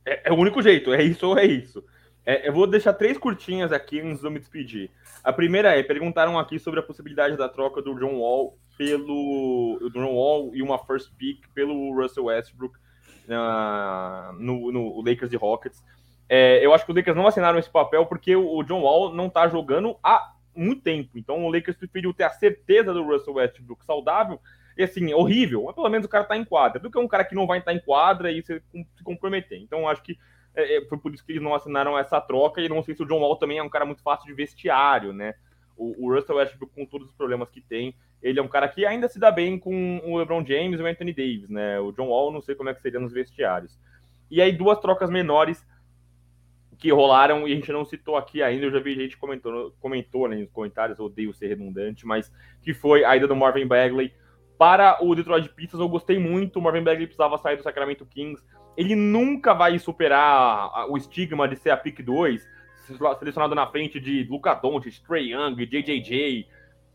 É, 0.05 0.29
é, 0.29 0.31
o 0.31 0.35
único 0.35 0.61
jeito, 0.61 0.93
é 0.93 1.03
isso 1.03 1.27
ou 1.27 1.37
é 1.37 1.45
isso. 1.45 1.83
É, 2.25 2.47
eu 2.47 2.53
vou 2.53 2.67
deixar 2.67 2.93
três 2.93 3.17
curtinhas 3.17 3.71
aqui 3.71 3.99
antes 3.99 4.21
de 4.21 4.27
eu 4.27 4.31
me 4.31 4.39
despedir. 4.39 4.89
A 5.23 5.33
primeira 5.33 5.77
é, 5.77 5.83
perguntaram 5.83 6.39
aqui 6.39 6.57
sobre 6.59 6.79
a 6.79 6.83
possibilidade 6.83 7.37
da 7.37 7.49
troca 7.49 7.81
do 7.81 7.95
John 7.95 8.19
Wall 8.19 8.57
pelo 8.77 9.79
do 9.79 9.89
John 9.89 10.13
Wall 10.13 10.51
e 10.53 10.61
uma 10.61 10.77
first 10.77 11.11
pick 11.17 11.47
pelo 11.53 11.93
Russell 11.93 12.25
Westbrook 12.25 12.75
uh, 12.77 14.33
no, 14.33 14.71
no 14.71 15.01
Lakers 15.01 15.31
e 15.31 15.35
Rockets. 15.35 15.83
É, 16.27 16.65
eu 16.65 16.73
acho 16.73 16.85
que 16.85 16.91
os 16.91 16.97
Lakers 16.97 17.15
não 17.15 17.27
assinaram 17.27 17.59
esse 17.59 17.69
papel 17.69 18.05
porque 18.05 18.35
o, 18.35 18.63
John 18.63 18.81
Wall 18.81 19.13
não 19.13 19.27
está 19.27 19.47
jogando 19.47 19.97
há 20.03 20.34
muito 20.55 20.81
tempo. 20.81 21.17
Então 21.17 21.43
o 21.43 21.51
Lakers 21.51 21.77
preferiu 21.77 22.13
ter 22.13 22.23
a 22.23 22.29
certeza 22.29 22.93
do 22.93 23.03
Russell 23.03 23.35
Westbrook 23.35 23.85
saudável. 23.85 24.39
E 24.77 24.83
assim, 24.83 25.13
horrível, 25.13 25.63
mas 25.65 25.75
pelo 25.75 25.89
menos 25.89 26.05
o 26.05 26.09
cara 26.09 26.23
está 26.23 26.35
em 26.35 26.43
quadra. 26.43 26.79
Do 26.79 26.91
que 26.91 26.99
um 26.99 27.07
cara 27.07 27.23
que 27.23 27.35
não 27.35 27.47
vai 27.47 27.59
estar 27.59 27.73
em 27.73 27.79
quadra 27.79 28.31
e 28.31 28.41
se, 28.43 28.61
se 28.95 29.03
comprometer. 29.03 29.59
Então 29.59 29.87
acho 29.87 30.03
que 30.03 30.17
é, 30.55 30.77
é, 30.77 30.85
foi 30.85 30.97
por 30.97 31.13
isso 31.13 31.25
que 31.25 31.31
eles 31.31 31.41
não 31.41 31.53
assinaram 31.55 31.97
essa 31.97 32.19
troca. 32.19 32.61
E 32.61 32.69
não 32.69 32.83
sei 32.83 32.95
se 32.95 33.03
o 33.03 33.05
John 33.05 33.19
Wall 33.19 33.37
também 33.37 33.57
é 33.57 33.63
um 33.63 33.69
cara 33.69 33.85
muito 33.85 34.01
fácil 34.01 34.27
de 34.27 34.33
vestiário, 34.33 35.13
né? 35.13 35.33
O, 35.77 36.05
o 36.05 36.13
Russell 36.13 36.37
Westbrook, 36.37 36.73
com 36.73 36.85
todos 36.85 37.07
os 37.07 37.13
problemas 37.13 37.49
que 37.49 37.61
tem, 37.61 37.93
ele 38.21 38.39
é 38.39 38.41
um 38.41 38.47
cara 38.47 38.67
que 38.67 38.85
ainda 38.85 39.07
se 39.07 39.19
dá 39.19 39.29
bem 39.29 39.59
com 39.59 39.99
o 40.03 40.17
LeBron 40.17 40.45
James 40.45 40.79
e 40.79 40.83
o 40.83 40.87
Anthony 40.87 41.13
Davis, 41.13 41.49
né? 41.49 41.79
O 41.79 41.91
John 41.91 42.07
Wall, 42.07 42.31
não 42.31 42.41
sei 42.41 42.55
como 42.55 42.69
é 42.69 42.73
que 42.73 42.81
seria 42.81 42.99
nos 42.99 43.13
vestiários. 43.13 43.77
E 44.31 44.41
aí, 44.41 44.51
duas 44.51 44.79
trocas 44.79 45.09
menores 45.09 45.65
que 46.77 46.91
rolaram 46.91 47.47
e 47.47 47.53
a 47.53 47.55
gente 47.55 47.71
não 47.71 47.85
citou 47.85 48.17
aqui 48.17 48.43
ainda, 48.43 48.65
eu 48.65 48.71
já 48.71 48.79
vi 48.79 48.95
gente 48.95 49.17
comentou, 49.17 49.73
comentou 49.79 50.27
né, 50.27 50.35
nos 50.37 50.51
comentários, 50.51 50.99
odeio 50.99 51.33
ser 51.33 51.47
redundante, 51.47 52.05
mas 52.05 52.31
que 52.61 52.73
foi 52.73 53.03
a 53.03 53.15
ida 53.15 53.27
do 53.27 53.35
Marvin 53.35 53.65
Bagley 53.65 54.13
para 54.57 54.97
o 55.01 55.15
Detroit 55.15 55.49
Pistons. 55.49 55.79
Eu 55.79 55.89
gostei 55.89 56.19
muito, 56.19 56.59
o 56.59 56.61
Marvin 56.61 56.83
Bagley 56.83 57.07
precisava 57.07 57.37
sair 57.37 57.57
do 57.57 57.63
Sacramento 57.63 58.05
Kings. 58.05 58.43
Ele 58.77 58.95
nunca 58.95 59.53
vai 59.53 59.77
superar 59.79 60.89
o 60.89 60.97
estigma 60.97 61.47
de 61.47 61.55
ser 61.55 61.69
a 61.69 61.77
pick 61.77 62.01
2, 62.01 62.45
selecionado 63.19 63.55
na 63.55 63.67
frente 63.67 63.99
de 63.99 64.23
Luca 64.23 64.53
Doncic, 64.53 65.01
Trey 65.07 65.33
Young, 65.33 65.55
JJJ, 65.55 66.47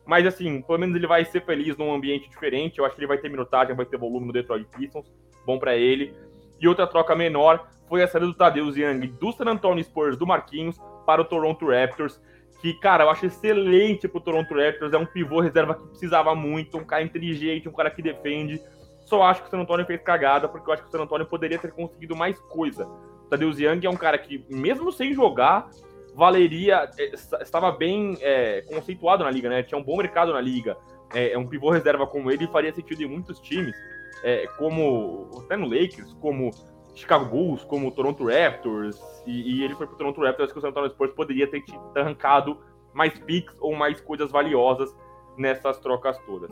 Mas 0.07 0.27
assim, 0.27 0.63
pelo 0.63 0.79
menos 0.79 0.97
ele 0.97 1.07
vai 1.07 1.25
ser 1.25 1.45
feliz 1.45 1.77
num 1.77 1.93
ambiente 1.93 2.29
diferente. 2.29 2.79
Eu 2.79 2.85
acho 2.85 2.95
que 2.95 3.01
ele 3.01 3.09
vai 3.09 3.19
ter 3.19 3.29
minutagem, 3.29 3.75
vai 3.75 3.87
ter 3.87 3.97
volume 3.97 4.27
no 4.27 4.33
Detroit 4.33 4.67
Pistons. 4.77 5.13
Bom 5.47 5.59
para 5.59 5.77
ele. 5.77 6.15
E 6.61 6.69
outra 6.69 6.87
troca 6.87 7.17
menor 7.17 7.67
foi 7.91 8.05
a 8.05 8.09
saída 8.09 8.29
do 8.29 8.35
Tadeu 8.35 8.69
Young 8.69 9.09
do 9.09 9.33
San 9.33 9.47
Antonio 9.47 9.83
Spurs 9.83 10.17
do 10.17 10.25
Marquinhos 10.25 10.81
para 11.05 11.21
o 11.21 11.25
Toronto 11.25 11.67
Raptors. 11.67 12.23
Que, 12.63 12.73
cara, 12.75 13.05
eu 13.05 13.11
acho 13.11 13.27
excelente 13.27 14.07
pro 14.07 14.21
Toronto 14.21 14.55
Raptors. 14.55 14.93
É 14.93 14.97
um 14.99 15.05
pivô 15.05 15.41
reserva 15.41 15.75
que 15.75 15.89
precisava 15.89 16.33
muito, 16.35 16.79
um 16.79 16.85
cara 16.85 17.03
inteligente, 17.03 17.69
um 17.69 17.73
cara 17.73 17.91
que 17.91 18.01
defende. 18.01 18.63
Só 19.01 19.25
acho 19.25 19.43
que 19.43 19.49
o 19.49 19.51
San 19.51 19.59
Antonio 19.59 19.85
fez 19.85 20.01
cagada, 20.03 20.49
porque 20.49 20.71
eu 20.71 20.75
acho 20.75 20.83
que 20.85 20.89
o 20.89 20.93
San 20.93 21.03
Antonio 21.03 21.27
poderia 21.27 21.59
ter 21.59 21.73
conseguido 21.73 22.15
mais 22.15 22.39
coisa. 22.39 22.87
O 22.87 23.29
Tadeu 23.29 23.51
Young 23.51 23.85
é 23.85 23.91
um 23.91 23.97
cara 23.97 24.17
que, 24.19 24.45
mesmo 24.49 24.93
sem 24.93 25.13
jogar, 25.13 25.69
valeria, 26.15 26.89
é, 26.97 27.13
estava 27.43 27.73
bem 27.73 28.17
é, 28.21 28.63
conceituado 28.69 29.25
na 29.25 29.31
liga, 29.33 29.49
né? 29.49 29.65
Tinha 29.65 29.79
um 29.79 29.83
bom 29.83 29.97
mercado 29.97 30.33
na 30.33 30.41
liga. 30.41 30.77
É, 31.13 31.33
é 31.33 31.39
um 31.39 31.47
pivô 31.47 31.71
reserva 31.71 32.07
como 32.07 32.31
ele 32.31 32.47
faria 32.47 32.73
sentido 32.73 33.03
em 33.03 33.07
muitos 33.07 33.41
times, 33.41 33.75
é, 34.23 34.47
como 34.59 35.29
até 35.45 35.57
no 35.57 35.67
Lakers, 35.67 36.13
como 36.21 36.53
Chicago 36.95 37.25
Bulls, 37.27 37.65
como 37.65 37.91
Toronto 37.91 38.25
Raptors, 38.27 39.01
e, 39.27 39.59
e 39.59 39.65
ele 39.65 39.75
foi 39.75 39.87
pro 39.87 39.97
Toronto 39.97 40.21
Raptors 40.21 40.53
que 40.53 40.59
o 40.59 40.61
San 40.61 40.69
Antonio 40.69 40.91
Spurs 40.91 41.13
poderia 41.13 41.47
ter 41.47 41.63
arrancado 41.95 42.59
mais 42.93 43.19
picks 43.19 43.57
ou 43.61 43.75
mais 43.75 44.01
coisas 44.01 44.31
valiosas 44.31 44.95
nessas 45.37 45.79
trocas 45.79 46.19
todas. 46.27 46.51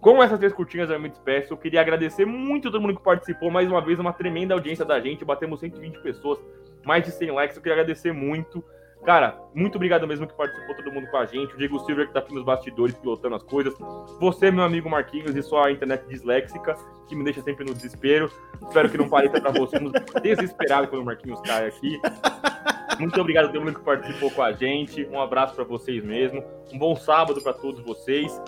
Com 0.00 0.20
essas 0.20 0.38
três 0.38 0.52
curtinhas 0.52 0.90
eu 0.90 0.98
me 0.98 1.08
despeço. 1.08 1.52
Eu 1.52 1.56
queria 1.56 1.80
agradecer 1.80 2.24
muito 2.24 2.70
todo 2.70 2.80
mundo 2.80 2.96
que 2.96 3.02
participou. 3.02 3.52
Mais 3.52 3.70
uma 3.70 3.80
vez, 3.80 4.00
uma 4.00 4.12
tremenda 4.12 4.52
audiência 4.52 4.84
da 4.84 4.98
gente. 4.98 5.24
Batemos 5.24 5.60
120 5.60 6.00
pessoas, 6.00 6.40
mais 6.84 7.04
de 7.04 7.12
100 7.12 7.30
likes. 7.30 7.56
Eu 7.56 7.62
queria 7.62 7.74
agradecer 7.74 8.12
muito. 8.12 8.64
Cara, 9.04 9.36
muito 9.52 9.74
obrigado 9.76 10.06
mesmo 10.06 10.26
que 10.28 10.34
participou 10.34 10.76
todo 10.76 10.92
mundo 10.92 11.08
com 11.08 11.16
a 11.16 11.26
gente. 11.26 11.54
O 11.54 11.58
Diego 11.58 11.78
Silver 11.80 12.06
que 12.06 12.12
tá 12.12 12.20
aqui 12.20 12.32
nos 12.32 12.44
bastidores 12.44 12.94
pilotando 12.94 13.34
as 13.34 13.42
coisas. 13.42 13.74
Você, 14.20 14.50
meu 14.50 14.64
amigo 14.64 14.88
Marquinhos, 14.88 15.34
e 15.34 15.42
sua 15.42 15.72
internet 15.72 16.06
disléxica, 16.08 16.76
que 17.08 17.16
me 17.16 17.24
deixa 17.24 17.42
sempre 17.42 17.64
no 17.64 17.74
desespero. 17.74 18.30
Espero 18.62 18.88
que 18.88 18.96
não 18.96 19.08
pareça 19.08 19.40
pra 19.40 19.50
você 19.50 19.76
desesperado 20.22 20.86
quando 20.86 21.02
o 21.02 21.04
Marquinhos 21.04 21.40
cai 21.40 21.66
aqui. 21.66 22.00
Muito 23.00 23.20
obrigado 23.20 23.46
a 23.46 23.48
todo 23.48 23.60
mundo 23.60 23.74
que 23.74 23.84
participou 23.84 24.30
com 24.30 24.42
a 24.42 24.52
gente. 24.52 25.04
Um 25.06 25.20
abraço 25.20 25.54
para 25.54 25.64
vocês 25.64 26.04
mesmo. 26.04 26.44
Um 26.72 26.78
bom 26.78 26.94
sábado 26.94 27.40
para 27.42 27.52
todos 27.52 27.80
vocês. 27.84 28.40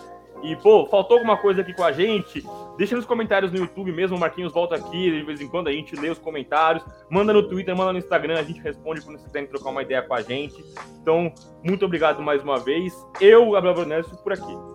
E, 0.45 0.55
pô, 0.57 0.85
faltou 0.85 1.17
alguma 1.17 1.39
coisa 1.39 1.63
aqui 1.63 1.73
com 1.73 1.83
a 1.83 1.91
gente? 1.91 2.45
Deixa 2.77 2.95
nos 2.95 3.07
comentários 3.07 3.51
no 3.51 3.57
YouTube 3.57 3.91
mesmo, 3.93 4.15
o 4.15 4.21
Marquinhos 4.21 4.53
volta 4.53 4.77
aqui, 4.77 5.11
de 5.11 5.23
vez 5.23 5.41
em 5.41 5.49
quando 5.49 5.69
a 5.69 5.73
gente 5.73 5.97
lê 5.97 6.11
os 6.11 6.19
comentários. 6.19 6.85
Manda 7.09 7.33
no 7.33 7.49
Twitter, 7.49 7.75
manda 7.75 7.95
no 7.95 7.99
Instagram, 7.99 8.39
a 8.39 8.43
gente 8.43 8.61
responde 8.61 9.01
quando 9.01 9.17
vocês 9.17 9.27
quiserem 9.27 9.49
trocar 9.49 9.71
uma 9.71 9.81
ideia 9.81 10.03
com 10.03 10.13
a 10.13 10.21
gente. 10.21 10.63
Então, 11.01 11.33
muito 11.63 11.87
obrigado 11.87 12.23
mais 12.23 12.43
uma 12.43 12.59
vez. 12.59 12.93
Eu, 13.23 13.53
Gabriel 13.53 13.75
Brunelli, 13.75 14.05
por 14.23 14.35
aqui. 14.35 14.74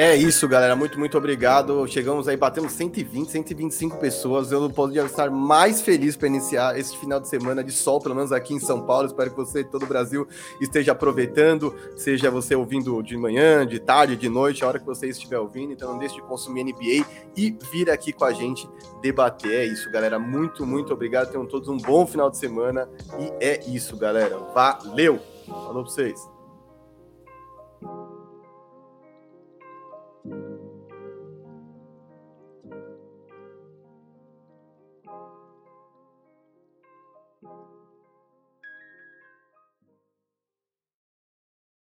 É 0.00 0.14
isso, 0.14 0.46
galera. 0.46 0.76
Muito, 0.76 0.96
muito 0.96 1.18
obrigado. 1.18 1.84
Chegamos 1.88 2.28
aí, 2.28 2.36
batemos 2.36 2.70
120, 2.70 3.32
125 3.32 3.96
pessoas. 3.96 4.52
Eu 4.52 4.60
não 4.60 4.70
podia 4.70 5.02
estar 5.02 5.28
mais 5.28 5.82
feliz 5.82 6.16
para 6.16 6.28
iniciar 6.28 6.78
esse 6.78 6.96
final 6.96 7.18
de 7.18 7.26
semana 7.26 7.64
de 7.64 7.72
sol, 7.72 8.00
pelo 8.00 8.14
menos 8.14 8.30
aqui 8.30 8.54
em 8.54 8.60
São 8.60 8.80
Paulo. 8.86 9.08
Espero 9.08 9.30
que 9.30 9.36
você, 9.36 9.64
todo 9.64 9.82
o 9.82 9.86
Brasil, 9.86 10.28
esteja 10.60 10.92
aproveitando, 10.92 11.74
seja 11.96 12.30
você 12.30 12.54
ouvindo 12.54 13.02
de 13.02 13.16
manhã, 13.16 13.66
de 13.66 13.80
tarde, 13.80 14.14
de 14.14 14.28
noite, 14.28 14.62
a 14.62 14.68
hora 14.68 14.78
que 14.78 14.86
você 14.86 15.08
estiver 15.08 15.40
ouvindo. 15.40 15.72
Então 15.72 15.90
não 15.90 15.98
deixe 15.98 16.14
de 16.14 16.22
consumir 16.22 16.62
NBA 16.62 17.04
e 17.36 17.58
vir 17.72 17.90
aqui 17.90 18.12
com 18.12 18.24
a 18.24 18.32
gente 18.32 18.70
debater. 19.02 19.52
É 19.52 19.64
isso, 19.64 19.90
galera. 19.90 20.16
Muito, 20.16 20.64
muito 20.64 20.92
obrigado. 20.92 21.32
Tenham 21.32 21.44
todos 21.44 21.68
um 21.68 21.76
bom 21.76 22.06
final 22.06 22.30
de 22.30 22.38
semana. 22.38 22.88
E 23.18 23.32
é 23.44 23.68
isso, 23.68 23.96
galera. 23.96 24.38
Valeu! 24.54 25.18
Falou 25.44 25.82
pra 25.82 25.92
vocês. 25.92 26.37